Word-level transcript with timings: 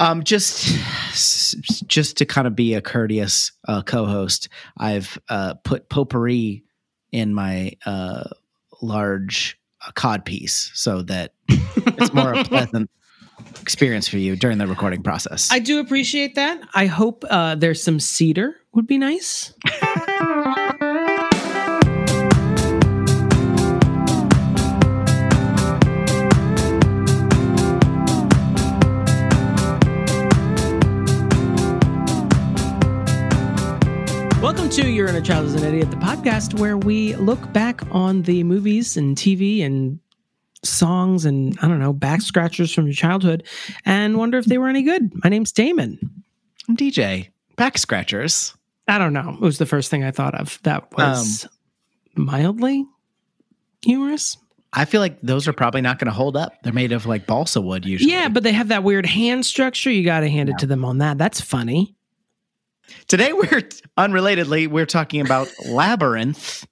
Um, 0.00 0.24
just 0.24 0.74
just 1.86 2.16
to 2.16 2.24
kind 2.24 2.46
of 2.46 2.56
be 2.56 2.72
a 2.72 2.80
courteous 2.80 3.52
uh, 3.68 3.82
co-host, 3.82 4.48
I've 4.78 5.18
uh, 5.28 5.54
put 5.62 5.90
potpourri 5.90 6.64
in 7.12 7.34
my 7.34 7.72
uh, 7.84 8.24
large 8.80 9.60
uh, 9.86 9.90
cod 9.92 10.24
piece 10.24 10.70
so 10.74 11.02
that 11.02 11.34
it's 11.48 12.14
more 12.14 12.32
of 12.32 12.40
a 12.40 12.44
pleasant 12.48 12.90
experience 13.60 14.08
for 14.08 14.16
you 14.16 14.36
during 14.36 14.56
the 14.56 14.66
recording 14.66 15.02
process. 15.02 15.52
I 15.52 15.58
do 15.58 15.80
appreciate 15.80 16.34
that. 16.34 16.60
I 16.74 16.86
hope 16.86 17.24
uh, 17.28 17.56
there's 17.56 17.82
some 17.82 18.00
cedar 18.00 18.56
would 18.72 18.86
be 18.86 18.96
nice. 18.96 19.52
Welcome 34.70 34.84
to 34.84 34.90
Your 34.92 35.08
Inner 35.08 35.20
Child 35.20 35.46
is 35.46 35.54
an 35.56 35.64
Idiot, 35.64 35.90
the 35.90 35.96
podcast 35.96 36.60
where 36.60 36.78
we 36.78 37.16
look 37.16 37.52
back 37.52 37.82
on 37.90 38.22
the 38.22 38.44
movies 38.44 38.96
and 38.96 39.16
TV 39.16 39.64
and 39.64 39.98
songs 40.62 41.24
and 41.24 41.58
I 41.60 41.66
don't 41.66 41.80
know, 41.80 41.92
back 41.92 42.20
scratchers 42.20 42.72
from 42.72 42.84
your 42.84 42.94
childhood 42.94 43.42
and 43.84 44.16
wonder 44.16 44.38
if 44.38 44.44
they 44.44 44.58
were 44.58 44.68
any 44.68 44.82
good. 44.82 45.10
My 45.24 45.28
name's 45.28 45.50
Damon. 45.50 45.98
I'm 46.68 46.76
DJ. 46.76 47.30
Back 47.56 47.78
scratchers. 47.78 48.54
I 48.86 48.98
don't 48.98 49.12
know. 49.12 49.30
It 49.30 49.40
was 49.40 49.58
the 49.58 49.66
first 49.66 49.90
thing 49.90 50.04
I 50.04 50.12
thought 50.12 50.36
of 50.36 50.60
that 50.62 50.96
was 50.96 51.46
um, 52.16 52.26
mildly 52.26 52.86
humorous. 53.82 54.36
I 54.72 54.84
feel 54.84 55.00
like 55.00 55.20
those 55.20 55.48
are 55.48 55.52
probably 55.52 55.80
not 55.80 55.98
going 55.98 56.06
to 56.06 56.12
hold 56.12 56.36
up. 56.36 56.62
They're 56.62 56.72
made 56.72 56.92
of 56.92 57.06
like 57.06 57.26
balsa 57.26 57.60
wood 57.60 57.84
usually. 57.84 58.12
Yeah, 58.12 58.28
but 58.28 58.44
they 58.44 58.52
have 58.52 58.68
that 58.68 58.84
weird 58.84 59.04
hand 59.04 59.44
structure. 59.44 59.90
You 59.90 60.04
got 60.04 60.20
to 60.20 60.30
hand 60.30 60.48
it 60.48 60.58
to 60.58 60.66
them 60.66 60.84
on 60.84 60.98
that. 60.98 61.18
That's 61.18 61.40
funny. 61.40 61.96
Today 63.08 63.32
we're 63.32 63.62
unrelatedly 63.98 64.68
we're 64.68 64.86
talking 64.86 65.20
about 65.20 65.48
Labyrinth. 65.66 66.66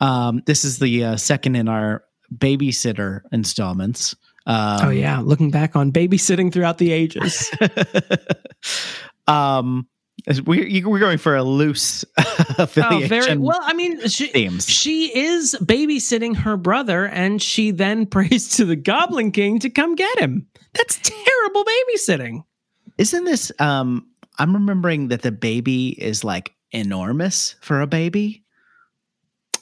Um, 0.00 0.42
this 0.46 0.64
is 0.64 0.78
the 0.78 1.04
uh, 1.04 1.16
second 1.16 1.56
in 1.56 1.68
our 1.68 2.04
babysitter 2.34 3.22
installments. 3.32 4.14
Um, 4.46 4.78
oh 4.82 4.90
yeah, 4.90 5.20
looking 5.20 5.50
back 5.50 5.76
on 5.76 5.92
babysitting 5.92 6.52
throughout 6.52 6.78
the 6.78 6.92
ages. 6.92 7.50
um, 9.26 9.86
we're 10.46 10.88
we're 10.88 10.98
going 10.98 11.18
for 11.18 11.36
a 11.36 11.42
loose 11.42 12.04
affiliation. 12.58 13.02
Oh, 13.02 13.06
very 13.08 13.36
well. 13.36 13.60
I 13.62 13.74
mean, 13.74 14.06
she, 14.08 14.28
themes. 14.28 14.68
she 14.68 15.16
is 15.16 15.56
babysitting 15.62 16.36
her 16.36 16.56
brother, 16.56 17.06
and 17.06 17.40
she 17.40 17.70
then 17.70 18.06
prays 18.06 18.56
to 18.56 18.64
the 18.64 18.76
Goblin 18.76 19.32
King 19.32 19.58
to 19.60 19.70
come 19.70 19.94
get 19.94 20.18
him. 20.18 20.46
That's 20.74 20.98
terrible 21.02 21.64
babysitting. 21.64 22.44
Isn't 22.98 23.24
this? 23.24 23.52
Um, 23.58 24.06
I'm 24.40 24.54
remembering 24.54 25.08
that 25.08 25.20
the 25.20 25.30
baby 25.30 25.90
is 26.02 26.24
like 26.24 26.54
enormous 26.70 27.56
for 27.60 27.82
a 27.82 27.86
baby. 27.86 28.42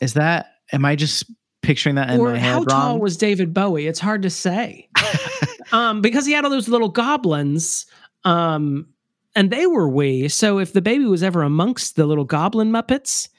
Is 0.01 0.15
that? 0.15 0.53
Am 0.73 0.85
I 0.85 0.95
just 0.95 1.25
picturing 1.63 1.97
that 1.97 2.11
in 2.11 2.21
or 2.21 2.31
my 2.31 2.39
how 2.39 2.61
head 2.61 2.69
tall 2.69 3.01
was 3.01 3.17
David 3.17 3.53
Bowie? 3.53 3.89
It's 3.89 3.99
hard 3.99 4.23
to 4.23 4.31
say. 4.31 4.89
um, 5.73 6.01
because 6.01 6.27
he 6.27 6.33
had 6.33 6.45
all 6.45 6.51
those 6.53 6.69
little 6.69 6.91
goblins, 6.91 7.87
um, 8.23 8.87
and 9.35 9.51
they 9.51 9.67
were 9.67 9.89
wee. 9.89 10.29
So 10.29 10.61
if 10.61 10.73
the 10.73 10.83
baby 10.83 11.07
was 11.07 11.25
ever 11.25 11.43
amongst 11.43 11.97
the 11.97 12.07
little 12.07 12.25
goblin 12.25 12.71
muppets, 12.71 13.31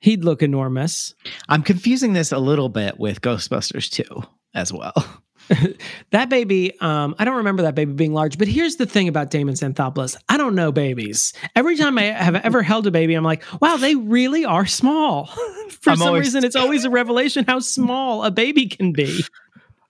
he'd 0.00 0.22
look 0.22 0.42
enormous. 0.42 1.14
I'm 1.48 1.62
confusing 1.62 2.12
this 2.12 2.30
a 2.30 2.38
little 2.38 2.68
bit 2.68 2.98
with 2.98 3.22
Ghostbusters 3.22 3.90
2 3.90 4.22
as 4.52 4.70
well. 4.70 5.22
That 6.10 6.28
baby, 6.28 6.78
um, 6.80 7.14
I 7.18 7.24
don't 7.24 7.36
remember 7.36 7.62
that 7.64 7.74
baby 7.74 7.92
being 7.92 8.12
large. 8.14 8.38
But 8.38 8.46
here's 8.48 8.76
the 8.76 8.86
thing 8.86 9.08
about 9.08 9.30
Damon 9.30 9.54
Xanthopoulos: 9.54 10.16
I 10.28 10.36
don't 10.36 10.54
know 10.54 10.70
babies. 10.72 11.32
Every 11.56 11.76
time 11.76 11.98
I 11.98 12.04
have 12.04 12.36
ever 12.36 12.62
held 12.62 12.86
a 12.86 12.90
baby, 12.90 13.14
I'm 13.14 13.24
like, 13.24 13.42
wow, 13.60 13.76
they 13.76 13.94
really 13.96 14.44
are 14.44 14.64
small. 14.66 15.26
For 15.80 15.90
I'm 15.90 15.96
some 15.96 16.08
always- 16.08 16.26
reason, 16.26 16.44
it's 16.44 16.56
always 16.56 16.84
a 16.84 16.90
revelation 16.90 17.44
how 17.46 17.58
small 17.58 18.22
a 18.24 18.30
baby 18.30 18.66
can 18.68 18.92
be. 18.92 19.22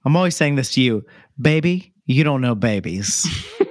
I'm 0.04 0.16
always 0.16 0.34
saying 0.36 0.56
this 0.56 0.72
to 0.72 0.80
you, 0.80 1.04
baby. 1.40 1.92
You 2.06 2.24
don't 2.24 2.40
know 2.42 2.54
babies. 2.54 3.26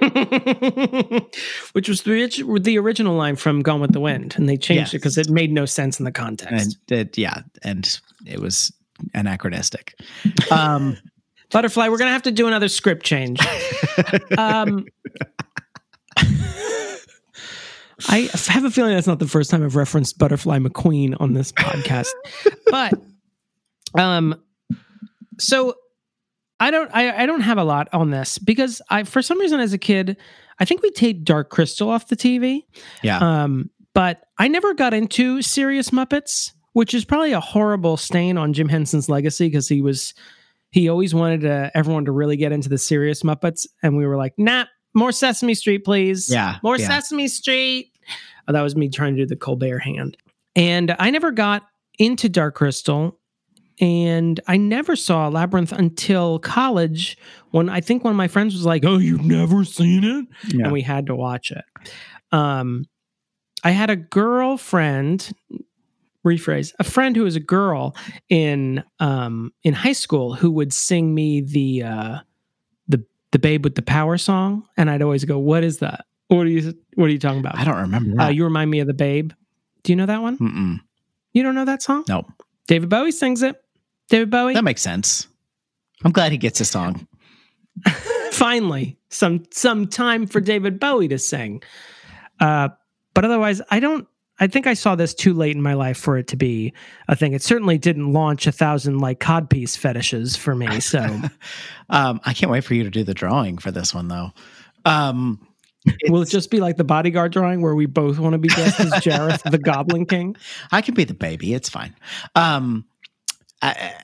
Which 1.72 1.88
was 1.88 2.02
the, 2.02 2.58
the 2.60 2.78
original 2.78 3.16
line 3.16 3.36
from 3.36 3.62
Gone 3.62 3.80
with 3.80 3.92
the 3.92 4.00
Wind, 4.00 4.34
and 4.36 4.48
they 4.48 4.56
changed 4.56 4.94
it 4.94 4.98
because 4.98 5.16
it 5.18 5.28
made 5.30 5.52
no 5.52 5.66
sense 5.66 5.98
in 5.98 6.04
the 6.04 6.12
context. 6.12 6.78
and 6.90 6.98
it, 6.98 7.16
yeah, 7.18 7.42
and 7.62 8.00
it 8.26 8.40
was 8.40 8.72
anachronistic. 9.14 9.94
Um, 10.50 10.96
Butterfly, 11.54 11.88
we're 11.88 11.98
gonna 11.98 12.10
have 12.10 12.24
to 12.24 12.32
do 12.32 12.48
another 12.48 12.66
script 12.66 13.06
change. 13.06 13.38
um, 14.38 14.84
I 18.08 18.28
have 18.48 18.64
a 18.64 18.72
feeling 18.72 18.92
that's 18.92 19.06
not 19.06 19.20
the 19.20 19.28
first 19.28 19.52
time 19.52 19.62
I've 19.62 19.76
referenced 19.76 20.18
Butterfly 20.18 20.58
McQueen 20.58 21.14
on 21.20 21.32
this 21.32 21.52
podcast, 21.52 22.10
but 22.72 22.94
um, 23.96 24.34
so 25.38 25.74
I 26.58 26.72
don't 26.72 26.90
I, 26.92 27.22
I 27.22 27.26
don't 27.26 27.42
have 27.42 27.58
a 27.58 27.64
lot 27.64 27.88
on 27.92 28.10
this 28.10 28.38
because 28.38 28.82
I 28.90 29.04
for 29.04 29.22
some 29.22 29.38
reason 29.38 29.60
as 29.60 29.72
a 29.72 29.78
kid 29.78 30.16
I 30.58 30.64
think 30.64 30.82
we 30.82 30.90
taped 30.90 31.22
Dark 31.22 31.50
Crystal 31.50 31.88
off 31.88 32.08
the 32.08 32.16
TV. 32.16 32.64
yeah, 33.04 33.18
Um, 33.18 33.70
but 33.92 34.24
I 34.38 34.48
never 34.48 34.74
got 34.74 34.92
into 34.92 35.40
serious 35.40 35.90
Muppets, 35.90 36.52
which 36.72 36.94
is 36.94 37.04
probably 37.04 37.30
a 37.30 37.38
horrible 37.38 37.96
stain 37.96 38.38
on 38.38 38.54
Jim 38.54 38.68
Henson's 38.68 39.08
legacy 39.08 39.46
because 39.46 39.68
he 39.68 39.80
was 39.80 40.14
he 40.74 40.88
always 40.88 41.14
wanted 41.14 41.42
to, 41.42 41.70
everyone 41.72 42.04
to 42.06 42.10
really 42.10 42.36
get 42.36 42.50
into 42.50 42.68
the 42.68 42.78
serious 42.78 43.22
Muppets, 43.22 43.64
and 43.84 43.96
we 43.96 44.04
were 44.04 44.16
like, 44.16 44.34
nah, 44.36 44.64
more 44.92 45.12
Sesame 45.12 45.54
Street, 45.54 45.84
please. 45.84 46.28
Yeah, 46.28 46.56
more 46.64 46.76
yeah. 46.76 46.88
Sesame 46.88 47.28
Street. 47.28 47.92
Oh, 48.48 48.52
that 48.52 48.60
was 48.60 48.74
me 48.74 48.88
trying 48.88 49.14
to 49.14 49.22
do 49.22 49.26
the 49.26 49.36
Colbert 49.36 49.78
hand, 49.78 50.16
and 50.56 50.96
I 50.98 51.10
never 51.10 51.30
got 51.30 51.62
into 51.98 52.28
Dark 52.28 52.56
Crystal. 52.56 53.18
And 53.80 54.38
I 54.46 54.56
never 54.56 54.94
saw 54.94 55.26
Labyrinth 55.26 55.72
until 55.72 56.38
college 56.38 57.18
when 57.50 57.68
I 57.68 57.80
think 57.80 58.04
one 58.04 58.12
of 58.12 58.16
my 58.16 58.28
friends 58.28 58.54
was 58.54 58.64
like, 58.64 58.84
Oh, 58.84 58.98
you've 58.98 59.24
never 59.24 59.64
seen 59.64 60.04
it? 60.04 60.26
Yeah. 60.54 60.66
and 60.66 60.72
we 60.72 60.80
had 60.80 61.06
to 61.06 61.16
watch 61.16 61.50
it. 61.50 61.64
Um, 62.30 62.84
I 63.64 63.72
had 63.72 63.90
a 63.90 63.96
girlfriend, 63.96 65.32
rephrase, 66.24 66.72
a 66.78 66.84
friend 66.84 67.16
who 67.16 67.22
was 67.24 67.36
a 67.36 67.40
girl 67.40 67.94
in 68.28 68.82
um, 69.00 69.52
in 69.62 69.74
high 69.74 69.92
school 69.92 70.34
who 70.34 70.50
would 70.52 70.72
sing 70.72 71.14
me 71.14 71.40
the 71.40 71.82
uh, 71.82 72.18
the 72.88 73.04
the 73.32 73.38
Babe 73.38 73.64
with 73.64 73.74
the 73.74 73.82
Power 73.82 74.18
song, 74.18 74.66
and 74.76 74.90
I'd 74.90 75.02
always 75.02 75.24
go, 75.24 75.38
"What 75.38 75.64
is 75.64 75.78
that? 75.78 76.06
What 76.28 76.46
are 76.46 76.50
you 76.50 76.74
What 76.94 77.06
are 77.06 77.12
you 77.12 77.18
talking 77.18 77.40
about?" 77.40 77.56
I 77.58 77.64
don't 77.64 77.76
remember 77.76 78.20
Uh, 78.20 78.28
you 78.28 78.44
remind 78.44 78.70
me 78.70 78.80
of 78.80 78.86
the 78.86 78.94
Babe. 78.94 79.32
Do 79.82 79.92
you 79.92 79.96
know 79.96 80.06
that 80.06 80.22
one? 80.22 80.38
Mm-mm. 80.38 80.80
You 81.32 81.42
don't 81.42 81.54
know 81.54 81.64
that 81.66 81.82
song? 81.82 82.04
No, 82.08 82.24
David 82.66 82.88
Bowie 82.88 83.12
sings 83.12 83.42
it. 83.42 83.60
David 84.08 84.30
Bowie. 84.30 84.54
that 84.54 84.64
makes 84.64 84.82
sense. 84.82 85.26
I'm 86.04 86.12
glad 86.12 86.32
he 86.32 86.38
gets 86.38 86.60
a 86.60 86.64
song. 86.64 87.06
finally 88.30 88.96
some 89.08 89.44
some 89.50 89.86
time 89.86 90.26
for 90.26 90.40
David 90.40 90.78
Bowie 90.80 91.08
to 91.08 91.18
sing. 91.18 91.62
Uh, 92.40 92.68
but 93.14 93.24
otherwise, 93.24 93.62
I 93.70 93.80
don't. 93.80 94.06
I 94.40 94.48
think 94.48 94.66
I 94.66 94.74
saw 94.74 94.96
this 94.96 95.14
too 95.14 95.32
late 95.32 95.54
in 95.54 95.62
my 95.62 95.74
life 95.74 95.96
for 95.96 96.18
it 96.18 96.26
to 96.28 96.36
be 96.36 96.72
a 97.08 97.14
thing. 97.14 97.34
It 97.34 97.42
certainly 97.42 97.78
didn't 97.78 98.12
launch 98.12 98.46
a 98.46 98.52
thousand 98.52 98.98
like 98.98 99.20
codpiece 99.20 99.76
fetishes 99.76 100.34
for 100.36 100.54
me. 100.54 100.80
So 100.80 101.20
Um, 101.88 102.20
I 102.24 102.32
can't 102.34 102.50
wait 102.50 102.64
for 102.64 102.74
you 102.74 102.82
to 102.84 102.90
do 102.90 103.04
the 103.04 103.14
drawing 103.14 103.58
for 103.58 103.70
this 103.70 103.94
one, 103.94 104.08
though. 104.08 104.32
Um, 104.84 105.46
will 106.08 106.22
it 106.22 106.30
just 106.30 106.50
be 106.50 106.60
like 106.60 106.76
the 106.76 106.84
bodyguard 106.84 107.32
drawing 107.32 107.60
where 107.62 107.74
we 107.74 107.86
both 107.86 108.18
want 108.18 108.32
to 108.32 108.38
be 108.38 108.48
dressed 108.48 108.80
as 108.80 108.92
Jareth, 108.94 109.48
the 109.48 109.58
Goblin 109.72 110.06
King? 110.06 110.34
I 110.72 110.80
can 110.80 110.94
be 110.94 111.04
the 111.04 111.14
baby. 111.14 111.54
It's 111.54 111.68
fine. 111.68 111.94
Um, 112.34 112.86
I, 113.62 113.94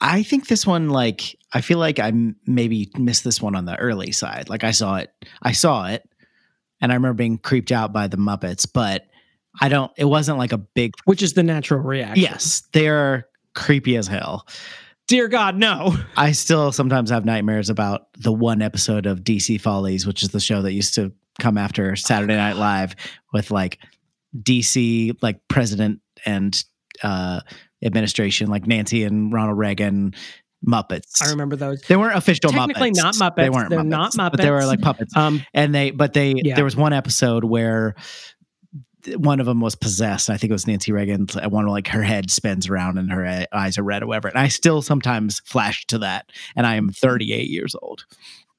I 0.00 0.22
think 0.22 0.46
this 0.48 0.66
one, 0.66 0.90
like, 0.90 1.36
I 1.52 1.60
feel 1.60 1.78
like 1.78 1.98
I 1.98 2.12
maybe 2.46 2.90
missed 2.96 3.24
this 3.24 3.42
one 3.42 3.54
on 3.54 3.66
the 3.66 3.76
early 3.76 4.12
side. 4.12 4.48
Like, 4.48 4.64
I 4.64 4.70
saw 4.70 4.96
it, 4.96 5.12
I 5.42 5.52
saw 5.52 5.86
it, 5.86 6.08
and 6.80 6.90
I 6.90 6.94
remember 6.94 7.14
being 7.14 7.38
creeped 7.38 7.70
out 7.70 7.92
by 7.92 8.06
the 8.06 8.16
Muppets, 8.16 8.66
but 8.72 9.06
I 9.60 9.68
don't. 9.68 9.90
It 9.96 10.04
wasn't 10.06 10.38
like 10.38 10.52
a 10.52 10.58
big. 10.58 10.92
Which 11.04 11.22
is 11.22 11.34
the 11.34 11.42
natural 11.42 11.80
reaction. 11.80 12.22
Yes, 12.22 12.62
they're 12.72 13.26
creepy 13.54 13.96
as 13.96 14.06
hell. 14.06 14.46
Dear 15.08 15.28
God, 15.28 15.56
no. 15.56 15.94
I 16.16 16.32
still 16.32 16.72
sometimes 16.72 17.10
have 17.10 17.24
nightmares 17.24 17.68
about 17.68 18.06
the 18.18 18.32
one 18.32 18.62
episode 18.62 19.04
of 19.06 19.20
DC 19.20 19.60
Follies, 19.60 20.06
which 20.06 20.22
is 20.22 20.30
the 20.30 20.40
show 20.40 20.62
that 20.62 20.72
used 20.72 20.94
to 20.94 21.12
come 21.40 21.58
after 21.58 21.96
Saturday 21.96 22.36
Night 22.36 22.56
Live 22.56 22.94
with 23.32 23.50
like 23.50 23.78
DC, 24.38 25.14
like 25.22 25.40
president 25.48 26.00
and 26.24 26.62
uh, 27.02 27.40
administration, 27.84 28.48
like 28.48 28.66
Nancy 28.66 29.04
and 29.04 29.32
Ronald 29.32 29.58
Reagan 29.58 30.14
Muppets. 30.66 31.20
I 31.22 31.30
remember 31.30 31.56
those. 31.56 31.82
They 31.82 31.96
weren't 31.96 32.16
official 32.16 32.50
Technically 32.50 32.92
Muppets. 32.92 32.96
not 32.96 33.14
Muppets. 33.14 33.36
They 33.36 33.50
weren't 33.50 33.70
They're 33.70 33.80
Muppets, 33.80 34.16
not 34.16 34.32
but 34.32 34.40
they 34.40 34.50
were 34.50 34.64
like 34.64 34.80
puppets. 34.80 35.16
Um, 35.16 35.42
And 35.52 35.74
they, 35.74 35.90
but 35.90 36.12
they, 36.12 36.34
Yeah. 36.36 36.54
there 36.54 36.64
was 36.64 36.76
one 36.76 36.92
episode 36.92 37.44
where 37.44 37.96
one 39.16 39.40
of 39.40 39.46
them 39.46 39.60
was 39.60 39.74
possessed. 39.74 40.30
I 40.30 40.36
think 40.36 40.50
it 40.50 40.54
was 40.54 40.66
Nancy 40.66 40.92
Reagan. 40.92 41.26
One 41.48 41.66
like 41.66 41.88
her 41.88 42.02
head 42.02 42.30
spins 42.30 42.68
around 42.68 42.98
and 42.98 43.10
her 43.12 43.24
e- 43.24 43.46
eyes 43.52 43.78
are 43.78 43.82
red 43.82 44.02
or 44.02 44.06
whatever. 44.06 44.28
And 44.28 44.38
I 44.38 44.48
still 44.48 44.82
sometimes 44.82 45.40
flash 45.44 45.84
to 45.86 45.98
that. 45.98 46.30
And 46.56 46.66
I 46.66 46.76
am 46.76 46.90
38 46.90 47.48
years 47.48 47.74
old. 47.82 48.04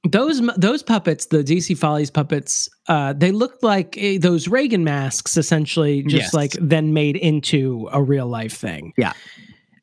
those 0.09 0.41
those 0.57 0.83
puppets, 0.83 1.27
the 1.27 1.43
DC 1.43 1.77
Follies 1.77 2.09
puppets, 2.11 2.67
uh, 2.89 3.13
they 3.13 3.31
looked 3.31 3.63
like 3.63 3.97
uh, 3.97 4.17
those 4.19 4.47
Reagan 4.49 4.83
masks, 4.83 5.37
essentially, 5.37 6.03
just 6.03 6.15
Yes. 6.25 6.33
like 6.33 6.51
then 6.59 6.93
made 6.93 7.15
into 7.15 7.87
a 7.93 8.03
real 8.03 8.27
life 8.27 8.53
thing. 8.53 8.93
Yeah. 8.97 9.13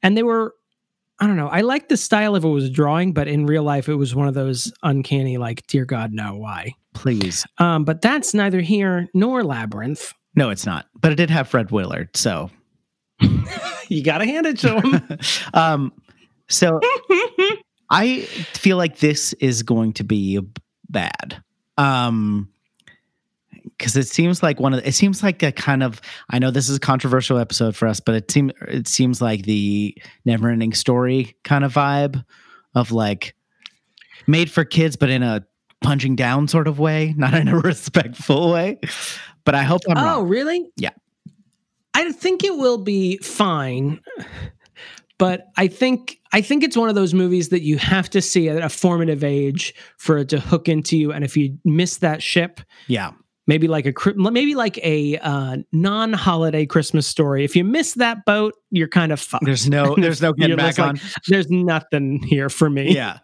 and 0.03 0.17
they 0.17 0.23
were. 0.23 0.55
I 1.23 1.27
don't 1.27 1.37
know. 1.37 1.49
I 1.49 1.61
like 1.61 1.91
the 1.91 1.99
style 1.99 2.35
if 2.35 2.45
it 2.45 2.49
was 2.49 2.65
a 2.65 2.71
drawing, 2.71 3.13
but 3.13 3.29
in 3.29 3.45
real 3.45 3.63
life, 3.63 3.91
it 3.91 3.95
was 3.97 4.15
one 4.15 4.27
of 4.27 4.33
those 4.33 4.73
uncanny, 4.83 5.37
like, 5.37 5.67
dear 5.67 5.85
God, 5.85 6.15
no, 6.15 6.35
why? 6.37 6.73
Please. 6.95 7.45
Um, 7.59 7.85
but 7.85 8.01
that's 8.01 8.33
neither 8.33 8.63
here 8.63 9.06
nor 9.13 9.45
Labyrinth. 9.45 10.15
No, 10.35 10.50
it's 10.50 10.67
not. 10.67 10.87
But 11.00 11.12
it 11.12 11.17
did 11.17 11.31
have 11.31 11.49
Fred 11.49 11.71
Willard. 11.71 12.17
So, 12.17 12.50
You 13.91 14.05
got 14.05 14.19
to 14.19 14.25
hand 14.25 14.47
it 14.47 14.59
to 14.61 14.81
him. 14.81 15.19
um, 15.55 15.93
so 16.49 16.81
I 17.91 18.21
feel 18.21 18.77
like 18.77 18.99
this 18.99 19.32
is 19.35 19.62
going 19.65 19.94
to 19.94 20.05
be 20.05 20.41
bad. 20.88 21.43
Um, 21.77 22.49
because 23.77 23.97
it 23.97 24.09
seems 24.09 24.43
like 24.43 24.61
one 24.61 24.75
of 24.75 24.81
the, 24.81 24.88
it 24.88 24.93
seems 24.93 25.23
like 25.23 25.43
a 25.43 25.53
kind 25.53 25.82
of 25.82 26.00
I 26.31 26.38
know 26.38 26.50
this 26.50 26.69
is 26.69 26.77
a 26.77 26.81
controversial 26.81 27.38
episode 27.38 27.75
for 27.75 27.88
us, 27.88 27.99
but 27.99 28.15
it 28.15 28.31
seems 28.31 28.53
it 28.69 28.87
seems 28.87 29.21
like 29.21 29.43
the 29.43 29.97
never 30.25 30.49
ending 30.50 30.73
story 30.73 31.35
kind 31.44 31.65
of 31.65 31.73
vibe 31.75 32.23
of 32.75 32.93
like 32.93 33.35
made 34.27 34.50
for 34.50 34.65
kids, 34.65 34.97
but 34.97 35.11
in 35.11 35.23
a 35.23 35.44
punching 35.82 36.15
down 36.15 36.47
sort 36.47 36.69
of 36.69 36.79
way, 36.79 37.15
not 37.17 37.35
in 37.35 37.49
a 37.49 37.59
respectful 37.59 38.53
way. 38.53 38.79
But 39.45 39.55
I 39.55 39.63
hope 39.63 39.83
I'm 39.89 39.99
oh, 39.99 40.03
wrong. 40.03 40.29
really? 40.29 40.71
Yeah. 40.77 40.91
I 41.95 42.13
think 42.13 42.45
it 42.45 42.57
will 42.57 42.79
be 42.79 43.17
fine, 43.19 44.01
but 45.19 45.49
I 45.57 45.67
think 45.67 46.19
I 46.33 46.41
think 46.41 46.63
it's 46.63 46.77
one 46.77 46.89
of 46.89 46.95
those 46.95 47.13
movies 47.13 47.49
that 47.49 47.63
you 47.63 47.79
have 47.79 48.09
to 48.11 48.23
see 48.23 48.49
at 48.49 48.63
a 48.63 48.69
formative 48.69 49.25
age 49.25 49.75
for 49.99 50.19
it 50.19 50.29
to 50.31 50.41
hook 50.41 50.69
into 50.69 50.97
you. 50.97 51.13
And 51.13 51.25
if 51.25 51.37
you 51.37 51.59
miss 51.65 51.99
that 51.99 52.23
ship, 52.23 52.61
Yeah, 52.87 53.13
maybe 53.47 53.67
like 53.67 53.85
a 53.87 53.93
maybe 54.15 54.55
like 54.55 54.79
a 54.79 55.19
uh, 55.19 55.57
non-holiday 55.73 56.67
Christmas 56.67 57.07
story. 57.07 57.45
If 57.45 57.57
you 57.57 57.65
miss 57.65 57.95
that 57.95 58.25
boat, 58.25 58.55
you're 58.71 58.89
kind 58.89 59.11
of 59.11 59.21
fucked. 59.21 59.45
there's 59.45 59.69
no 59.69 59.97
there's 59.97 60.23
no 60.23 60.33
getting 60.35 60.57
back 60.57 60.77
just 60.77 60.79
on. 60.79 61.01
There's 61.27 61.51
nothing 61.51 62.23
here 62.23 62.49
for 62.49 62.71
me. 62.71 62.95
yeah, 62.95 63.19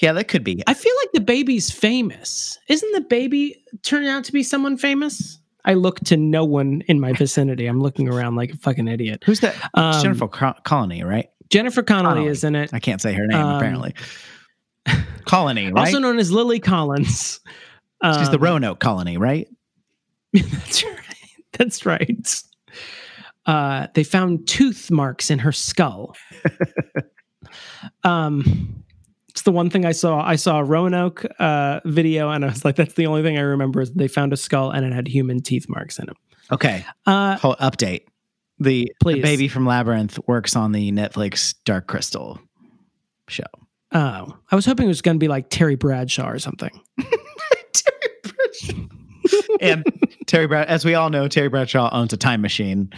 yeah, 0.00 0.12
that 0.12 0.28
could 0.28 0.44
be. 0.44 0.62
I 0.66 0.74
feel 0.74 0.92
like 1.02 1.12
the 1.12 1.20
baby's 1.20 1.70
famous. 1.70 2.58
Isn't 2.68 2.92
the 2.92 3.00
baby 3.02 3.62
turning 3.82 4.08
out 4.08 4.24
to 4.24 4.32
be 4.32 4.42
someone 4.42 4.76
famous? 4.76 5.38
I 5.64 5.74
look 5.74 6.00
to 6.00 6.16
no 6.16 6.44
one 6.44 6.82
in 6.88 7.00
my 7.00 7.12
vicinity. 7.12 7.66
I'm 7.66 7.80
looking 7.80 8.08
around 8.08 8.34
like 8.36 8.52
a 8.52 8.56
fucking 8.58 8.86
idiot. 8.88 9.22
Who's 9.24 9.40
that? 9.40 9.56
Um, 9.74 10.02
Jennifer 10.02 10.28
Co- 10.28 10.54
Colony, 10.64 11.02
right? 11.04 11.30
Jennifer 11.50 11.82
Connelly, 11.82 12.14
Connelly. 12.16 12.28
is 12.30 12.44
in 12.44 12.54
it, 12.54 12.74
I 12.74 12.80
can't 12.80 13.00
say 13.00 13.12
her 13.14 13.26
name 13.26 13.38
um, 13.40 13.56
apparently. 13.56 13.94
Colony, 15.24 15.72
right? 15.72 15.86
also 15.86 15.98
known 15.98 16.18
as 16.18 16.30
Lily 16.32 16.60
Collins. 16.60 17.40
She's 18.02 18.28
the 18.30 18.36
Um, 18.36 18.42
Roanoke 18.42 18.80
Colony, 18.80 19.16
right? 19.16 19.48
That's 20.34 20.84
right. 20.84 20.98
That's 21.52 21.86
right. 21.86 22.42
Uh, 23.46 23.86
they 23.94 24.04
found 24.04 24.46
tooth 24.48 24.90
marks 24.90 25.30
in 25.30 25.38
her 25.38 25.52
skull. 25.52 26.14
um, 28.04 28.83
the 29.44 29.52
one 29.52 29.70
thing 29.70 29.84
I 29.86 29.92
saw. 29.92 30.20
I 30.20 30.36
saw 30.36 30.58
a 30.58 30.64
Roanoke 30.64 31.24
uh, 31.38 31.80
video, 31.84 32.30
and 32.30 32.44
I 32.44 32.48
was 32.48 32.64
like, 32.64 32.76
"That's 32.76 32.94
the 32.94 33.06
only 33.06 33.22
thing 33.22 33.38
I 33.38 33.42
remember." 33.42 33.80
Is 33.80 33.92
they 33.92 34.08
found 34.08 34.32
a 34.32 34.36
skull 34.36 34.70
and 34.70 34.84
it 34.84 34.92
had 34.92 35.06
human 35.08 35.40
teeth 35.42 35.66
marks 35.68 35.98
in 35.98 36.08
it. 36.08 36.16
Okay. 36.50 36.84
Uh, 37.06 37.36
Whole 37.38 37.56
update. 37.56 38.02
The, 38.60 38.90
the 39.04 39.20
baby 39.20 39.48
from 39.48 39.66
Labyrinth 39.66 40.18
works 40.28 40.54
on 40.54 40.72
the 40.72 40.92
Netflix 40.92 41.54
Dark 41.64 41.86
Crystal 41.88 42.38
show. 43.28 43.42
oh, 43.92 44.36
I 44.50 44.54
was 44.56 44.64
hoping 44.64 44.84
it 44.84 44.88
was 44.88 45.02
going 45.02 45.16
to 45.16 45.18
be 45.18 45.28
like 45.28 45.48
Terry 45.50 45.74
Bradshaw 45.74 46.28
or 46.28 46.38
something. 46.38 46.70
and 49.60 49.84
Terry 50.26 50.46
Brad, 50.46 50.68
as 50.68 50.84
we 50.84 50.94
all 50.94 51.10
know, 51.10 51.28
Terry 51.28 51.48
Bradshaw 51.48 51.90
owns 51.92 52.12
a 52.12 52.16
time 52.16 52.40
machine. 52.40 52.90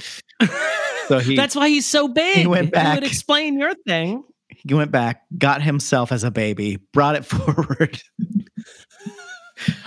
So 1.08 1.18
he 1.18 1.36
That's 1.36 1.54
why 1.54 1.68
he's 1.68 1.86
so 1.86 2.08
big. 2.08 2.36
he 2.36 2.46
went 2.46 2.72
back. 2.72 2.96
would 2.96 3.04
explain 3.04 3.58
your 3.58 3.74
thing. 3.86 4.24
He 4.66 4.74
went 4.74 4.90
back, 4.90 5.22
got 5.36 5.62
himself 5.62 6.12
as 6.12 6.24
a 6.24 6.30
baby, 6.30 6.78
brought 6.92 7.16
it 7.16 7.24
forward. 7.26 8.00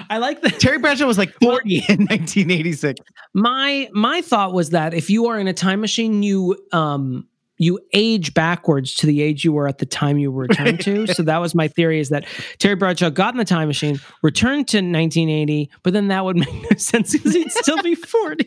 I 0.10 0.18
like 0.18 0.42
that. 0.42 0.60
Terry 0.60 0.80
Bradshaw 0.80 1.06
was 1.06 1.18
like 1.18 1.34
40 1.42 1.76
in 1.76 2.06
1986. 2.08 3.00
my 3.34 3.88
my 3.94 4.22
thought 4.22 4.54
was 4.54 4.72
that 4.72 4.94
if 4.94 5.10
you 5.10 5.28
are 5.28 5.40
in 5.40 5.48
a 5.48 5.54
time 5.54 5.82
machine 5.82 6.24
you 6.24 6.58
um 6.72 7.28
you 7.60 7.80
age 7.94 8.34
backwards 8.34 8.96
to 8.96 9.06
the 9.06 9.22
age 9.22 9.44
you 9.44 9.54
were 9.54 9.68
at 9.68 9.78
the 9.78 9.86
time 9.86 10.18
you 10.18 10.32
were 10.32 10.44
returned 10.44 10.80
to 10.80 11.06
so 11.14 11.22
that 11.22 11.38
was 11.38 11.54
my 11.54 11.68
theory 11.68 12.00
is 12.00 12.10
that 12.10 12.26
terry 12.58 12.76
bradshaw 12.76 13.10
got 13.12 13.34
in 13.34 13.38
the 13.38 13.46
time 13.46 13.68
machine 13.68 14.00
returned 14.24 14.68
to 14.68 14.78
1980 14.78 15.70
but 15.84 15.94
then 15.94 16.08
that 16.08 16.26
would 16.26 16.38
make 16.38 16.54
no 16.54 16.70
sense 16.78 17.12
because 17.12 17.34
he'd 17.34 17.52
still 17.52 17.82
be 17.84 17.94
40 17.94 18.46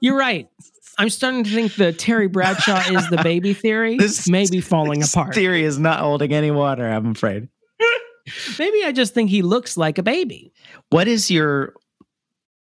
you're 0.00 0.18
right 0.18 0.50
i'm 0.98 1.08
starting 1.10 1.44
to 1.44 1.50
think 1.50 1.74
the 1.76 1.92
terry 1.92 2.28
bradshaw 2.28 2.78
is 2.92 3.08
the 3.10 3.20
baby 3.22 3.54
theory 3.54 3.96
This- 3.98 4.28
may 4.28 4.46
be 4.50 4.60
falling 4.60 5.00
This 5.00 5.12
apart 5.14 5.34
theory 5.34 5.64
is 5.64 5.78
not 5.78 6.00
holding 6.00 6.32
any 6.32 6.50
water, 6.50 6.88
I'm 6.88 7.12
afraid. 7.12 7.48
maybe 8.58 8.84
i 8.84 8.92
just 8.92 9.14
think 9.14 9.30
he 9.30 9.42
looks 9.42 9.76
like 9.76 9.98
a 9.98 10.02
baby 10.02 10.52
What 10.90 11.08
is 11.08 11.30
your 11.30 11.74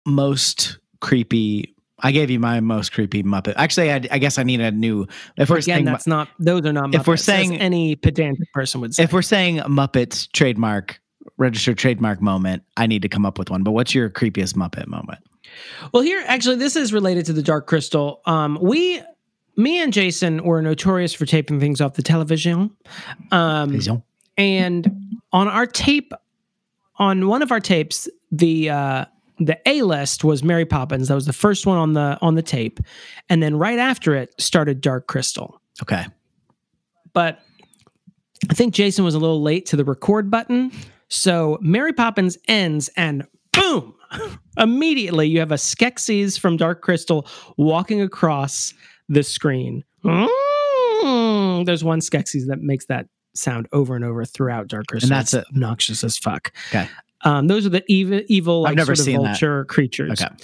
most 0.06 0.78
creepy? 1.00 1.74
I 2.00 2.12
gave 2.12 2.30
you 2.30 2.38
my 2.38 2.60
most 2.60 2.92
creepy 2.92 3.22
Muppet. 3.24 3.54
Actually, 3.56 3.90
I, 3.92 4.00
I 4.12 4.18
guess 4.18 4.38
I 4.38 4.44
need 4.44 4.60
a 4.60 4.70
new. 4.70 5.06
If 5.36 5.50
we're 5.50 5.56
again 5.56 5.62
saying 5.78 5.84
that's 5.84 6.06
not 6.06 6.28
those 6.38 6.64
are 6.64 6.72
not 6.72 6.94
if 6.94 7.06
we're 7.08 7.14
Muppets, 7.14 7.20
saying- 7.24 7.60
any 7.60 7.96
pedantic 7.96 8.52
person 8.52 8.80
would 8.80 8.94
say 8.94 9.02
if 9.02 9.12
we're 9.12 9.20
saying 9.22 9.56
Muppets 9.58 10.30
trademark 10.32 11.00
registered 11.38 11.76
trademark 11.76 12.22
moment, 12.22 12.62
I 12.76 12.86
need 12.86 13.02
to 13.02 13.08
come 13.08 13.26
up 13.26 13.38
with 13.38 13.50
one. 13.50 13.64
But 13.64 13.72
what's 13.72 13.94
your 13.94 14.08
creepiest 14.10 14.54
Muppet 14.54 14.86
moment? 14.86 15.18
Well, 15.92 16.02
here 16.02 16.22
actually, 16.26 16.56
this 16.56 16.76
is 16.76 16.92
related 16.92 17.26
to 17.26 17.32
the 17.32 17.42
Dark 17.42 17.66
Crystal. 17.66 18.20
Um, 18.26 18.58
we, 18.60 19.00
me 19.56 19.82
and 19.82 19.92
Jason, 19.92 20.42
were 20.44 20.62
notorious 20.62 21.12
for 21.14 21.26
taping 21.26 21.60
things 21.60 21.80
off 21.80 21.94
the 21.94 22.02
television. 22.02 22.70
Um, 23.30 23.80
and 24.36 25.20
on 25.32 25.48
our 25.48 25.66
tape, 25.66 26.12
on 26.96 27.28
one 27.28 27.42
of 27.42 27.52
our 27.52 27.60
tapes, 27.60 28.08
the 28.30 28.70
uh, 28.70 29.04
the 29.38 29.58
A 29.66 29.82
list 29.82 30.24
was 30.24 30.42
Mary 30.42 30.66
Poppins. 30.66 31.08
That 31.08 31.14
was 31.14 31.26
the 31.26 31.32
first 31.32 31.66
one 31.66 31.78
on 31.78 31.92
the 31.92 32.18
on 32.20 32.34
the 32.34 32.42
tape, 32.42 32.80
and 33.28 33.42
then 33.42 33.56
right 33.56 33.78
after 33.78 34.14
it 34.14 34.34
started 34.40 34.80
Dark 34.80 35.06
Crystal. 35.06 35.60
Okay. 35.82 36.04
But 37.12 37.40
I 38.50 38.54
think 38.54 38.74
Jason 38.74 39.04
was 39.04 39.14
a 39.14 39.18
little 39.18 39.42
late 39.42 39.66
to 39.66 39.76
the 39.76 39.84
record 39.84 40.30
button, 40.30 40.72
so 41.08 41.58
Mary 41.60 41.92
Poppins 41.92 42.38
ends 42.46 42.90
and 42.96 43.26
boom. 43.52 43.94
Immediately, 44.56 45.28
you 45.28 45.38
have 45.40 45.52
a 45.52 45.56
Skeksis 45.56 46.38
from 46.38 46.56
Dark 46.56 46.82
Crystal 46.82 47.26
walking 47.56 48.00
across 48.00 48.74
the 49.08 49.22
screen. 49.22 49.84
Mm. 50.04 51.64
There's 51.66 51.84
one 51.84 52.00
Skeksis 52.00 52.46
that 52.48 52.60
makes 52.60 52.86
that 52.86 53.06
sound 53.34 53.68
over 53.72 53.94
and 53.94 54.04
over 54.04 54.24
throughout 54.24 54.68
Dark 54.68 54.86
Crystal. 54.88 55.12
And 55.12 55.16
that's 55.18 55.34
It's 55.34 55.48
obnoxious 55.50 56.02
as 56.04 56.16
fuck. 56.18 56.52
Okay. 56.70 56.88
Um, 57.22 57.46
those 57.48 57.66
are 57.66 57.70
the 57.70 57.84
evil, 57.88 58.20
evil 58.28 58.66
I've 58.66 58.76
never 58.76 58.94
sort 58.94 59.00
of 59.00 59.04
seen 59.04 59.22
that. 59.22 59.28
vulture 59.30 59.64
creatures. 59.66 60.20
Okay. 60.22 60.34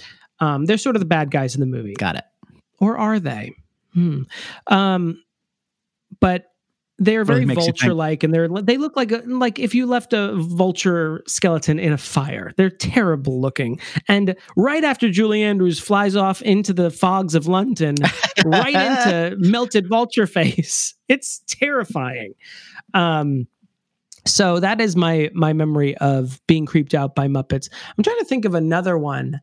Um, 0.41 0.65
they're 0.67 0.79
sort 0.79 0.97
of 0.97 1.01
the 1.01 1.07
bad 1.07 1.31
guys 1.31 1.55
in 1.55 1.61
the 1.61 1.67
movie 1.67 1.95
Got 1.95 2.17
it. 2.17 2.25
or 2.81 2.99
are 2.99 3.21
they? 3.21 3.53
Hmm. 3.95 4.23
Um, 4.67 5.23
but 6.21 6.47
they're 6.99 7.25
very 7.25 7.45
makes 7.45 7.59
you 7.59 7.65
think. 7.73 7.79
vulture-like, 7.81 8.23
and 8.23 8.33
they're 8.33 8.49
they 8.49 8.77
look 8.77 8.97
like 8.97 9.11
a, 9.11 9.23
like 9.27 9.59
if 9.59 9.75
you 9.75 9.87
left 9.87 10.13
a 10.13 10.33
vulture 10.37 11.23
skeleton 11.27 11.79
in 11.79 11.93
a 11.93 11.99
fire. 11.99 12.53
They're 12.57 12.71
terrible 12.71 13.41
looking. 13.41 13.81
And 14.07 14.37
right 14.57 14.85
after 14.85 15.11
Julie 15.11 15.43
Andrews 15.43 15.81
flies 15.81 16.15
off 16.15 16.41
into 16.43 16.73
the 16.73 16.91
fogs 16.91 17.35
of 17.35 17.49
London, 17.49 17.97
right 18.45 18.75
into 18.75 19.37
melted 19.39 19.89
vulture 19.89 20.27
face, 20.29 20.95
it's 21.09 21.41
terrifying. 21.49 22.35
Um, 22.95 23.49
so 24.27 24.61
that 24.61 24.81
is 24.81 24.95
my 24.97 25.31
my 25.35 25.53
memory 25.53 25.97
of 25.99 26.41
being 26.47 26.65
creeped 26.65 26.95
out 26.95 27.15
by 27.15 27.27
Muppets. 27.27 27.69
I'm 27.99 28.05
trying 28.05 28.19
to 28.21 28.25
think 28.25 28.45
of 28.45 28.55
another 28.55 28.97
one 28.97 29.41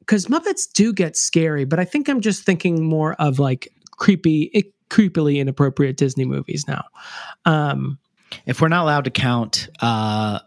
because 0.00 0.26
Muppets 0.26 0.72
do 0.72 0.92
get 0.92 1.16
scary, 1.16 1.64
but 1.64 1.78
I 1.78 1.84
think 1.84 2.08
I'm 2.08 2.20
just 2.20 2.44
thinking 2.44 2.82
more 2.84 3.12
of 3.14 3.38
like 3.38 3.68
creepy, 3.98 4.50
i- 4.54 4.72
creepily 4.90 5.38
inappropriate 5.38 5.96
Disney 5.96 6.24
movies 6.24 6.66
now. 6.68 6.84
Um, 7.44 7.98
If 8.44 8.60
we're 8.60 8.68
not 8.68 8.82
allowed 8.82 9.04
to 9.04 9.10
count, 9.10 9.68
uh, 9.80 10.40